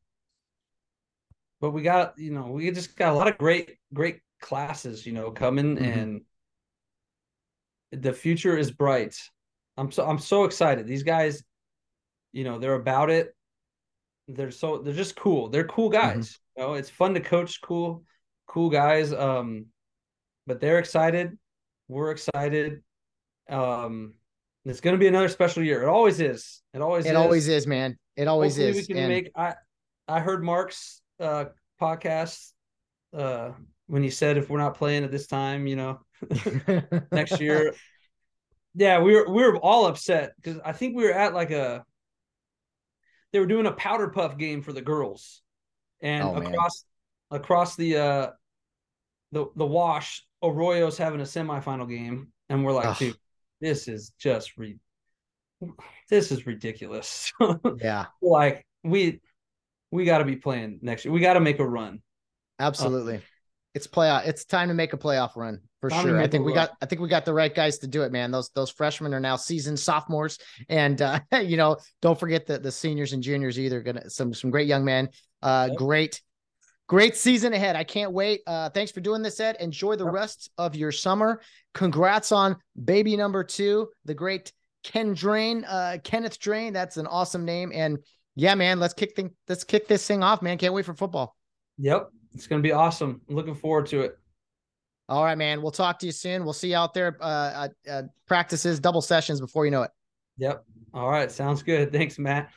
but 1.60 1.72
we 1.72 1.82
got 1.82 2.18
you 2.18 2.32
know 2.32 2.48
we 2.48 2.72
just 2.72 2.95
got 2.95 3.11
a 3.11 3.15
lot 3.18 3.28
of 3.28 3.38
great 3.38 3.76
great 3.94 4.22
classes, 4.40 5.06
you 5.06 5.11
know, 5.11 5.30
coming 5.32 5.76
Mhm. 5.76 5.82
and 5.94 6.22
the 7.91 8.14
future 8.14 8.57
is 8.57 8.72
bright. 8.72 9.18
I'm 9.76 9.91
so 9.91 10.07
I'm 10.07 10.19
so 10.19 10.45
excited. 10.45 10.88
These 10.88 11.03
guys, 11.03 11.44
you 12.32 12.45
know, 12.45 12.60
they're 12.60 12.76
about 12.76 13.10
it. 13.10 13.36
They're 14.30 14.52
so 14.52 14.78
they're 14.78 14.94
just 14.94 15.18
cool. 15.18 15.49
They're 15.49 15.68
cool 15.68 15.90
guys. 15.90 16.40
You 16.56 16.64
know, 16.64 16.74
it's 16.76 16.90
fun 16.90 17.14
to 17.15 17.19
coach 17.19 17.60
cool 17.61 18.03
cool 18.48 18.69
guys. 18.69 19.11
Um, 19.11 19.65
but 20.45 20.61
they're 20.61 20.80
excited. 20.80 21.38
We're 21.90 22.11
excited. 22.11 22.84
Um, 23.49 24.14
it's 24.69 24.81
going 24.81 24.94
to 24.95 24.99
be 24.99 25.07
another 25.07 25.30
special 25.30 25.64
year. 25.64 25.84
It 25.84 25.88
always 25.88 26.19
is. 26.19 26.61
It 26.73 26.81
always 26.81 27.06
It 27.06 27.11
is. 27.11 27.15
always 27.15 27.48
is, 27.48 27.68
man. 27.68 27.98
It 28.15 28.27
always 28.27 28.53
Hopefully 28.57 28.80
is. 28.80 28.88
We 28.88 28.94
can 28.94 29.03
And- 29.03 29.10
make. 29.10 29.31
I 29.35 29.56
I 30.07 30.19
heard 30.19 30.44
Mark's 30.44 31.02
uh 31.19 31.45
podcast 31.81 32.52
uh 33.15 33.52
when 33.88 34.03
he 34.03 34.10
said 34.10 34.38
if 34.38 34.49
we're 34.49 34.57
not 34.60 34.76
playing 34.76 35.03
at 35.03 35.11
this 35.11 35.27
time, 35.27 35.68
you 35.68 35.76
know, 35.76 35.99
next 37.11 37.39
year. 37.41 37.73
Yeah, 38.76 39.02
we 39.02 39.15
were 39.15 39.30
we 39.30 39.44
were 39.44 39.57
all 39.57 39.85
upset 39.88 40.34
because 40.38 40.60
I 40.64 40.72
think 40.72 40.95
we 40.95 41.03
were 41.03 41.14
at 41.14 41.34
like 41.34 41.52
a 41.52 41.84
they 43.34 43.39
were 43.39 43.45
doing 43.45 43.65
a 43.65 43.72
powder 43.73 44.10
puff 44.10 44.38
game 44.38 44.61
for 44.61 44.72
the 44.73 44.81
girls. 44.81 45.41
And 46.02 46.23
Oh, 46.23 46.35
man. 46.35 46.53
across 46.53 46.85
across 47.31 47.76
the 47.76 47.98
uh 47.98 48.27
the 49.31 49.48
the 49.56 49.65
wash, 49.65 50.23
Arroyo's 50.44 50.98
having 50.98 51.19
a 51.22 51.23
semifinal 51.23 51.89
game, 51.89 52.31
and 52.49 52.64
we're 52.64 52.73
like, 52.73 52.88
Ugh. 52.88 52.98
dude, 52.99 53.18
this 53.62 53.88
is 53.88 54.12
just 54.20 54.58
re 54.58 54.78
this 56.10 56.32
is 56.32 56.46
ridiculous. 56.46 57.32
yeah, 57.78 58.06
like 58.22 58.66
we 58.84 59.22
we 59.92 60.06
got 60.06 60.20
to 60.20 60.26
be 60.26 60.36
playing 60.36 60.80
next 60.82 61.06
year. 61.06 61.14
We 61.14 61.20
got 61.20 61.34
to 61.34 61.40
make 61.40 61.60
a 61.60 61.68
run. 61.68 62.02
absolutely. 62.60 63.22
it's 63.74 63.88
playoff. 63.88 64.28
It's 64.28 64.46
time 64.46 64.68
to 64.70 64.74
make 64.74 64.94
a 64.94 64.98
playoff 64.98 65.36
run 65.36 65.62
for 65.82 65.90
Time 65.90 66.04
sure. 66.04 66.20
I 66.20 66.28
think 66.28 66.46
we 66.46 66.52
run. 66.54 66.68
got. 66.68 66.78
I 66.82 66.86
think 66.86 67.02
we 67.02 67.08
got 67.10 67.26
the 67.26 67.34
right 67.34 67.54
guys 67.54 67.80
to 67.80 67.88
do 67.88 68.04
it, 68.04 68.12
man. 68.12 68.32
Those 68.32 68.50
those 68.56 68.70
freshmen 68.70 69.14
are 69.14 69.20
now 69.20 69.36
seasoned 69.36 69.80
sophomores, 69.80 70.40
and 70.70 71.02
uh, 71.02 71.20
you 71.42 71.58
know, 71.58 71.78
don't 72.02 72.20
forget 72.20 72.46
the 72.46 72.60
the 72.60 72.72
seniors 72.72 73.14
and 73.14 73.24
juniors 73.24 73.60
either. 73.60 73.82
Gonna 73.82 74.10
some 74.10 74.34
some 74.34 74.50
great 74.52 74.68
young 74.68 74.86
men. 74.86 75.10
Uh, 75.42 75.68
Yep. 75.70 75.78
great. 75.78 76.22
Great 76.88 77.18
season 77.18 77.51
ahead. 77.53 77.76
I 77.76 77.84
can't 77.84 78.14
wait. 78.14 78.41
Uh, 78.47 78.69
thanks 78.69 78.91
for 78.91 79.01
doing 79.01 79.22
this, 79.22 79.39
Ed. 79.39 79.57
Enjoy 79.59 79.95
the 79.95 80.05
Yep. 80.05 80.14
rest 80.14 80.51
of 80.57 80.76
your 80.76 80.91
summer. 80.91 81.41
Congrats 81.73 82.31
on 82.31 82.55
baby 82.85 83.18
number 83.18 83.43
two, 83.43 83.89
the 84.05 84.14
great 84.14 84.53
Ken 84.84 85.14
Drain, 85.14 85.65
uh, 85.65 85.97
Kenneth 86.03 86.39
Drain. 86.39 86.72
That's 86.72 86.95
an 86.95 87.05
awesome 87.07 87.43
name. 87.43 87.72
And 87.73 87.97
yeah, 88.35 88.55
man, 88.55 88.80
let's 88.80 88.93
kick 88.93 89.15
thing, 89.15 89.31
let's 89.49 89.65
kick 89.65 89.88
this 89.88 90.07
thing 90.07 90.23
off, 90.23 90.41
man. 90.41 90.57
Can't 90.57 90.73
wait 90.73 90.85
for 90.85 90.93
football. 90.93 91.35
Yep, 91.77 92.09
it's 92.34 92.47
gonna 92.47 92.61
be 92.61 92.72
awesome. 92.72 93.19
I'm 93.27 93.35
looking 93.35 93.55
forward 93.55 93.88
to 93.88 94.01
it. 94.01 94.18
All 95.09 95.23
right, 95.23 95.38
man. 95.38 95.61
We'll 95.61 95.72
talk 95.72 95.99
to 95.99 96.05
you 96.05 96.11
soon. 96.11 96.43
We'll 96.43 96.53
see 96.53 96.69
you 96.69 96.76
out 96.77 96.93
there. 96.93 97.18
Uh, 97.19 97.68
uh, 97.89 98.03
practices, 98.27 98.80
double 98.80 99.01
sessions 99.01 99.39
before 99.41 99.65
you 99.65 99.72
know 99.72 99.84
it. 99.84 99.91
Yep. 100.38 100.64
All 100.93 101.09
right. 101.09 101.31
Sounds 101.31 101.64
good. 101.64 101.91
Thanks, 101.91 102.19
Matt. 102.19 102.51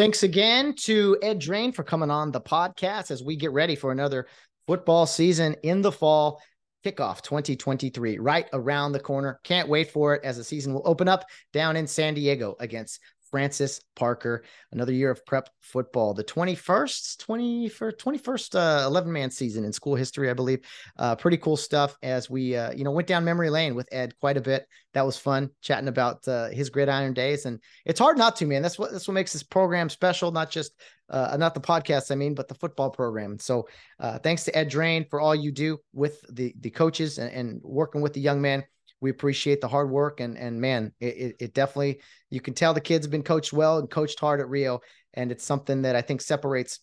Thanks 0.00 0.22
again 0.22 0.72
to 0.76 1.18
Ed 1.20 1.40
Drain 1.40 1.72
for 1.72 1.84
coming 1.84 2.10
on 2.10 2.32
the 2.32 2.40
podcast 2.40 3.10
as 3.10 3.22
we 3.22 3.36
get 3.36 3.52
ready 3.52 3.76
for 3.76 3.92
another 3.92 4.28
football 4.66 5.04
season 5.04 5.54
in 5.62 5.82
the 5.82 5.92
fall. 5.92 6.40
Kickoff 6.82 7.20
2023 7.20 8.18
right 8.18 8.46
around 8.54 8.92
the 8.92 8.98
corner. 8.98 9.38
Can't 9.44 9.68
wait 9.68 9.90
for 9.90 10.14
it 10.14 10.24
as 10.24 10.38
the 10.38 10.42
season 10.42 10.72
will 10.72 10.88
open 10.88 11.06
up 11.06 11.26
down 11.52 11.76
in 11.76 11.86
San 11.86 12.14
Diego 12.14 12.56
against 12.60 12.98
Francis 13.30 13.80
Parker. 13.96 14.44
Another 14.72 14.92
year 14.92 15.10
of 15.10 15.24
prep 15.24 15.48
football. 15.60 16.14
The 16.14 16.24
21st, 16.24 17.18
20, 17.18 17.68
21st, 17.70 17.96
21st 17.96 18.54
uh, 18.54 18.86
11 18.86 19.12
man 19.12 19.30
season 19.30 19.64
in 19.64 19.72
school 19.72 19.94
history, 19.94 20.30
I 20.30 20.34
believe. 20.34 20.60
Uh, 20.96 21.16
pretty 21.16 21.36
cool 21.36 21.56
stuff 21.56 21.96
as 22.02 22.28
we, 22.28 22.56
uh, 22.56 22.72
you 22.72 22.84
know, 22.84 22.90
went 22.90 23.08
down 23.08 23.24
memory 23.24 23.50
lane 23.50 23.74
with 23.74 23.88
Ed 23.92 24.14
quite 24.20 24.36
a 24.36 24.40
bit. 24.40 24.66
That 24.94 25.06
was 25.06 25.16
fun 25.16 25.50
chatting 25.62 25.88
about 25.88 26.26
uh, 26.26 26.48
his 26.48 26.70
gridiron 26.70 27.14
days. 27.14 27.46
And 27.46 27.60
it's 27.84 28.00
hard 28.00 28.18
not 28.18 28.36
to, 28.36 28.46
man. 28.46 28.62
That's 28.62 28.78
what, 28.78 28.92
that's 28.92 29.06
what 29.06 29.14
makes 29.14 29.32
this 29.32 29.42
program 29.42 29.88
special, 29.88 30.32
not 30.32 30.50
just, 30.50 30.72
uh, 31.08 31.36
not 31.38 31.54
the 31.54 31.60
podcast, 31.60 32.10
I 32.10 32.14
mean, 32.14 32.34
but 32.34 32.48
the 32.48 32.54
football 32.54 32.90
program. 32.90 33.38
So 33.38 33.68
uh, 33.98 34.18
thanks 34.18 34.44
to 34.44 34.56
Ed 34.56 34.68
Drain 34.68 35.06
for 35.08 35.20
all 35.20 35.34
you 35.34 35.52
do 35.52 35.78
with 35.92 36.24
the, 36.30 36.54
the 36.60 36.70
coaches 36.70 37.18
and, 37.18 37.32
and 37.32 37.60
working 37.62 38.00
with 38.00 38.12
the 38.12 38.20
young 38.20 38.40
man 38.40 38.64
we 39.00 39.10
appreciate 39.10 39.60
the 39.60 39.68
hard 39.68 39.90
work 39.90 40.20
and 40.20 40.36
and 40.36 40.60
man, 40.60 40.92
it, 41.00 41.36
it 41.40 41.54
definitely 41.54 42.00
you 42.30 42.40
can 42.40 42.54
tell 42.54 42.74
the 42.74 42.80
kids 42.80 43.06
have 43.06 43.10
been 43.10 43.22
coached 43.22 43.52
well 43.52 43.78
and 43.78 43.90
coached 43.90 44.20
hard 44.20 44.40
at 44.40 44.48
Rio, 44.48 44.80
and 45.14 45.32
it's 45.32 45.44
something 45.44 45.82
that 45.82 45.96
I 45.96 46.02
think 46.02 46.20
separates 46.20 46.80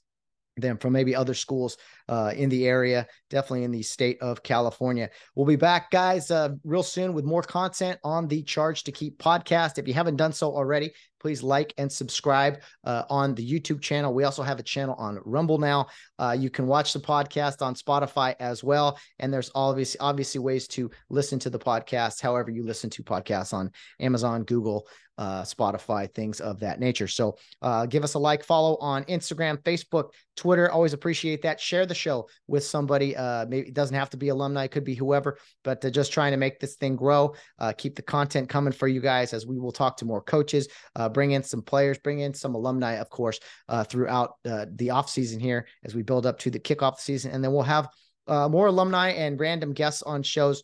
them 0.58 0.78
from 0.78 0.94
maybe 0.94 1.16
other 1.16 1.34
schools 1.34 1.78
uh, 2.10 2.34
in 2.36 2.50
the 2.50 2.68
area, 2.68 3.08
definitely 3.30 3.64
in 3.64 3.72
the 3.72 3.84
state 3.84 4.18
of 4.22 4.44
California. 4.44 5.10
We'll 5.36 5.46
be 5.46 5.56
back, 5.56 5.92
guys, 5.92 6.32
uh, 6.32 6.50
real 6.64 6.84
soon 6.84 7.14
with 7.14 7.26
more 7.26 7.44
content 7.44 8.00
on 8.04 8.28
the 8.28 8.44
Charge 8.44 8.84
to 8.84 8.92
Keep 8.92 9.18
podcast. 9.18 9.78
If 9.78 9.88
you 9.88 9.94
haven't 9.94 10.18
done 10.18 10.34
so 10.34 10.56
already, 10.56 10.94
please 11.20 11.44
like 11.44 11.74
and 11.78 11.92
subscribe 11.92 12.60
uh, 12.84 13.04
on 13.10 13.36
the 13.36 13.48
YouTube 13.48 13.82
channel. 13.82 14.14
We 14.14 14.24
also 14.24 14.44
have 14.44 14.60
a 14.60 14.64
channel 14.64 14.96
on 14.98 15.20
Rumble 15.26 15.58
now. 15.58 15.88
Uh, 16.20 16.36
you 16.38 16.50
can 16.50 16.68
watch 16.68 16.94
the 16.94 17.00
podcast 17.00 17.62
on 17.62 17.76
Spotify 17.76 18.36
as 18.40 18.64
well. 18.64 19.00
And 19.20 19.34
there's 19.34 19.52
obviously 19.56 20.00
obviously 20.00 20.40
ways 20.40 20.68
to 20.70 20.92
listen 21.10 21.40
to 21.40 21.50
the 21.50 21.60
podcast, 21.60 22.22
however 22.22 22.52
you 22.52 22.64
listen 22.64 22.90
to 22.92 23.04
podcasts 23.04 23.54
on 23.54 23.72
Amazon, 24.00 24.44
Google, 24.44 24.88
uh, 25.18 25.42
Spotify, 25.42 26.14
things 26.14 26.40
of 26.40 26.60
that 26.60 26.80
nature. 26.80 27.08
So 27.08 27.38
uh, 27.62 27.88
give 27.88 28.04
us 28.04 28.14
a 28.14 28.20
like, 28.20 28.44
follow 28.44 28.78
on 28.78 29.04
Instagram, 29.06 29.58
Facebook, 29.64 30.12
Twitter. 30.36 30.72
Always 30.72 30.94
appreciate 30.94 31.42
that. 31.42 31.60
Share 31.60 31.86
the 31.86 31.96
show 31.98 32.30
with 32.48 32.64
somebody. 32.64 33.16
Uh, 33.16 33.46
maybe 33.48 33.68
it 33.68 33.74
doesn't 33.74 33.96
have 33.96 34.10
to 34.12 34.18
be 34.18 34.30
alumni, 34.30 34.66
it 34.66 34.72
could 34.72 34.84
be 34.84 34.96
whoever, 34.96 35.38
but 35.64 35.84
uh, 35.84 35.90
just 35.90 36.14
trying 36.14 36.32
to 36.32 36.38
make 36.38 36.60
this 36.60 36.76
thing 36.76 36.96
grow. 36.96 37.34
Uh, 37.60 37.74
keep 37.78 37.96
the 37.96 38.02
content 38.02 38.48
coming 38.50 38.74
for 38.74 38.88
you 38.88 39.02
guys 39.02 39.34
as 39.34 39.46
we 39.46 39.60
will 39.60 39.72
talk 39.72 39.98
to 39.98 40.06
more 40.06 40.22
coaches, 40.22 40.68
uh, 40.96 41.10
bring 41.10 41.32
in 41.32 41.44
some 41.44 41.62
players, 41.62 41.98
bring 41.98 42.20
in 42.20 42.34
some 42.34 42.56
alumni, 42.56 42.94
of 42.94 43.10
course, 43.10 43.40
uh, 43.70 43.84
throughout 43.84 44.36
uh, 44.46 44.66
the 44.76 44.92
off 44.92 45.10
season 45.10 45.40
here 45.40 45.68
as 45.84 45.96
we 45.96 46.04
build 46.04 46.26
up 46.26 46.40
to 46.40 46.50
the 46.50 46.60
kickoff 46.60 47.00
season, 47.00 47.32
and 47.32 47.44
then 47.44 47.52
we'll 47.52 47.64
have 47.64 47.90
uh, 48.28 48.48
more 48.48 48.68
alumni 48.68 49.10
and 49.10 49.40
random 49.40 49.74
guests 49.74 50.02
on 50.04 50.24
shows 50.24 50.64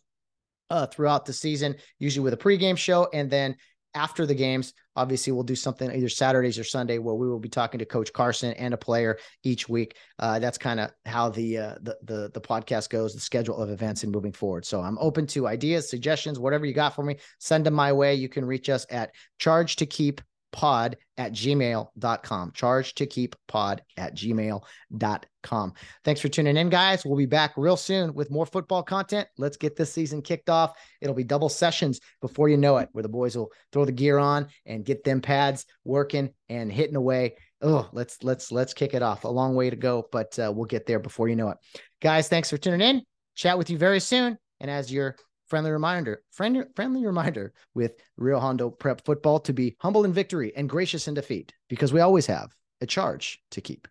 uh, 0.70 0.86
throughout 0.86 1.24
the 1.24 1.32
season, 1.32 1.76
usually 1.98 2.24
with 2.24 2.34
a 2.34 2.36
pregame 2.36 2.76
show, 2.76 3.08
and 3.12 3.30
then 3.30 3.56
after 3.94 4.26
the 4.26 4.34
games. 4.34 4.72
Obviously, 4.96 5.32
we'll 5.32 5.42
do 5.42 5.56
something 5.56 5.90
either 5.90 6.08
Saturdays 6.08 6.58
or 6.58 6.64
Sunday 6.64 6.98
where 6.98 7.14
we 7.14 7.28
will 7.28 7.40
be 7.40 7.48
talking 7.48 7.78
to 7.78 7.84
Coach 7.84 8.12
Carson 8.12 8.52
and 8.54 8.74
a 8.74 8.76
player 8.76 9.18
each 9.42 9.68
week. 9.68 9.96
Uh, 10.18 10.38
that's 10.38 10.58
kind 10.58 10.80
of 10.80 10.92
how 11.06 11.28
the, 11.28 11.58
uh, 11.58 11.74
the 11.82 11.96
the 12.04 12.30
the 12.32 12.40
podcast 12.40 12.90
goes, 12.90 13.14
the 13.14 13.20
schedule 13.20 13.56
of 13.56 13.70
events 13.70 14.02
and 14.02 14.12
moving 14.12 14.32
forward. 14.32 14.64
So 14.64 14.80
I'm 14.80 14.98
open 14.98 15.26
to 15.28 15.46
ideas, 15.46 15.88
suggestions, 15.88 16.38
whatever 16.38 16.66
you 16.66 16.74
got 16.74 16.94
for 16.94 17.04
me. 17.04 17.16
Send 17.38 17.66
them 17.66 17.74
my 17.74 17.92
way. 17.92 18.14
You 18.14 18.28
can 18.28 18.44
reach 18.44 18.68
us 18.68 18.86
at 18.90 19.12
charge 19.38 19.76
to 19.76 19.86
keep 19.86 20.20
pod 20.54 20.96
at 21.18 21.32
gmail.com. 21.32 22.52
Charge 22.52 22.94
to 22.94 23.06
keep 23.06 23.34
pod 23.48 23.82
at 23.96 24.14
gmail.com. 24.14 25.72
Thanks 26.04 26.20
for 26.20 26.28
tuning 26.28 26.56
in, 26.56 26.70
guys. 26.70 27.04
We'll 27.04 27.18
be 27.18 27.26
back 27.26 27.54
real 27.56 27.76
soon 27.76 28.14
with 28.14 28.30
more 28.30 28.46
football 28.46 28.84
content. 28.84 29.26
Let's 29.36 29.56
get 29.56 29.74
this 29.74 29.92
season 29.92 30.22
kicked 30.22 30.48
off. 30.48 30.78
It'll 31.00 31.14
be 31.14 31.24
double 31.24 31.48
sessions 31.48 31.98
before 32.20 32.48
you 32.48 32.56
know 32.56 32.76
it, 32.76 32.88
where 32.92 33.02
the 33.02 33.08
boys 33.08 33.36
will 33.36 33.50
throw 33.72 33.84
the 33.84 33.90
gear 33.90 34.18
on 34.18 34.46
and 34.64 34.84
get 34.84 35.02
them 35.02 35.20
pads 35.20 35.66
working 35.84 36.30
and 36.48 36.70
hitting 36.70 36.96
away. 36.96 37.34
Oh, 37.60 37.88
let's 37.92 38.22
let's 38.22 38.52
let's 38.52 38.74
kick 38.74 38.94
it 38.94 39.02
off. 39.02 39.24
A 39.24 39.28
long 39.28 39.56
way 39.56 39.70
to 39.70 39.76
go, 39.76 40.06
but 40.12 40.38
uh, 40.38 40.52
we'll 40.54 40.66
get 40.66 40.86
there 40.86 41.00
before 41.00 41.28
you 41.28 41.34
know 41.34 41.48
it. 41.50 41.58
Guys, 42.00 42.28
thanks 42.28 42.48
for 42.48 42.58
tuning 42.58 42.80
in. 42.80 43.02
Chat 43.34 43.58
with 43.58 43.70
you 43.70 43.78
very 43.78 44.00
soon. 44.00 44.38
And 44.60 44.70
as 44.70 44.92
your 44.92 45.16
friendly 45.46 45.70
reminder, 45.70 46.22
friendly, 46.30 46.64
friendly 46.74 47.04
reminder 47.04 47.52
with 47.74 47.92
Rio 48.16 48.40
Hondo 48.40 48.70
Prep 48.70 49.04
Football 49.04 49.40
to 49.40 49.52
be 49.52 49.76
humble 49.80 50.04
in 50.04 50.12
victory 50.12 50.52
and 50.56 50.68
gracious 50.68 51.08
in 51.08 51.14
defeat, 51.14 51.52
because 51.68 51.92
we 51.92 52.00
always 52.00 52.26
have 52.26 52.54
a 52.80 52.86
charge 52.86 53.42
to 53.50 53.60
keep. 53.60 53.88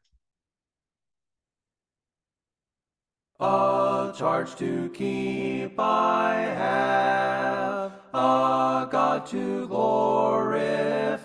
A 3.39 4.13
charge 4.17 4.55
to 4.55 4.89
keep 4.89 5.79
I 5.79 6.33
have, 6.55 7.91
a 8.13 8.87
God 8.89 9.25
to 9.27 9.67
glorify, 9.67 11.23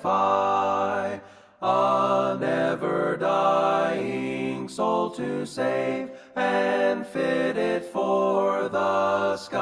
a 1.60 2.36
never 2.40 3.16
dying 3.18 4.68
soul 4.68 5.10
to 5.10 5.44
save, 5.46 6.10
and 6.38 7.06
fit 7.06 7.56
it 7.56 7.84
for 7.84 8.68
the 8.68 9.36
sky. 9.36 9.58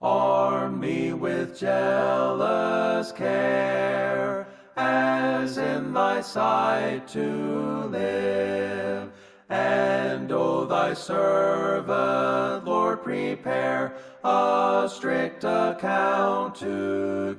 Arm 0.00 0.78
me 0.78 1.12
with 1.12 1.58
jealous 1.58 3.10
care, 3.12 4.46
as 4.76 5.58
in 5.58 5.92
thy 5.92 6.20
sight 6.20 7.08
to 7.08 7.86
live. 7.86 9.10
And 9.48 10.30
O 10.30 10.64
thy 10.64 10.94
servant, 10.94 12.64
Lord, 12.64 13.02
prepare 13.02 13.96
a 14.22 14.88
strict 14.88 15.42
account 15.42 16.54
to 16.56 17.34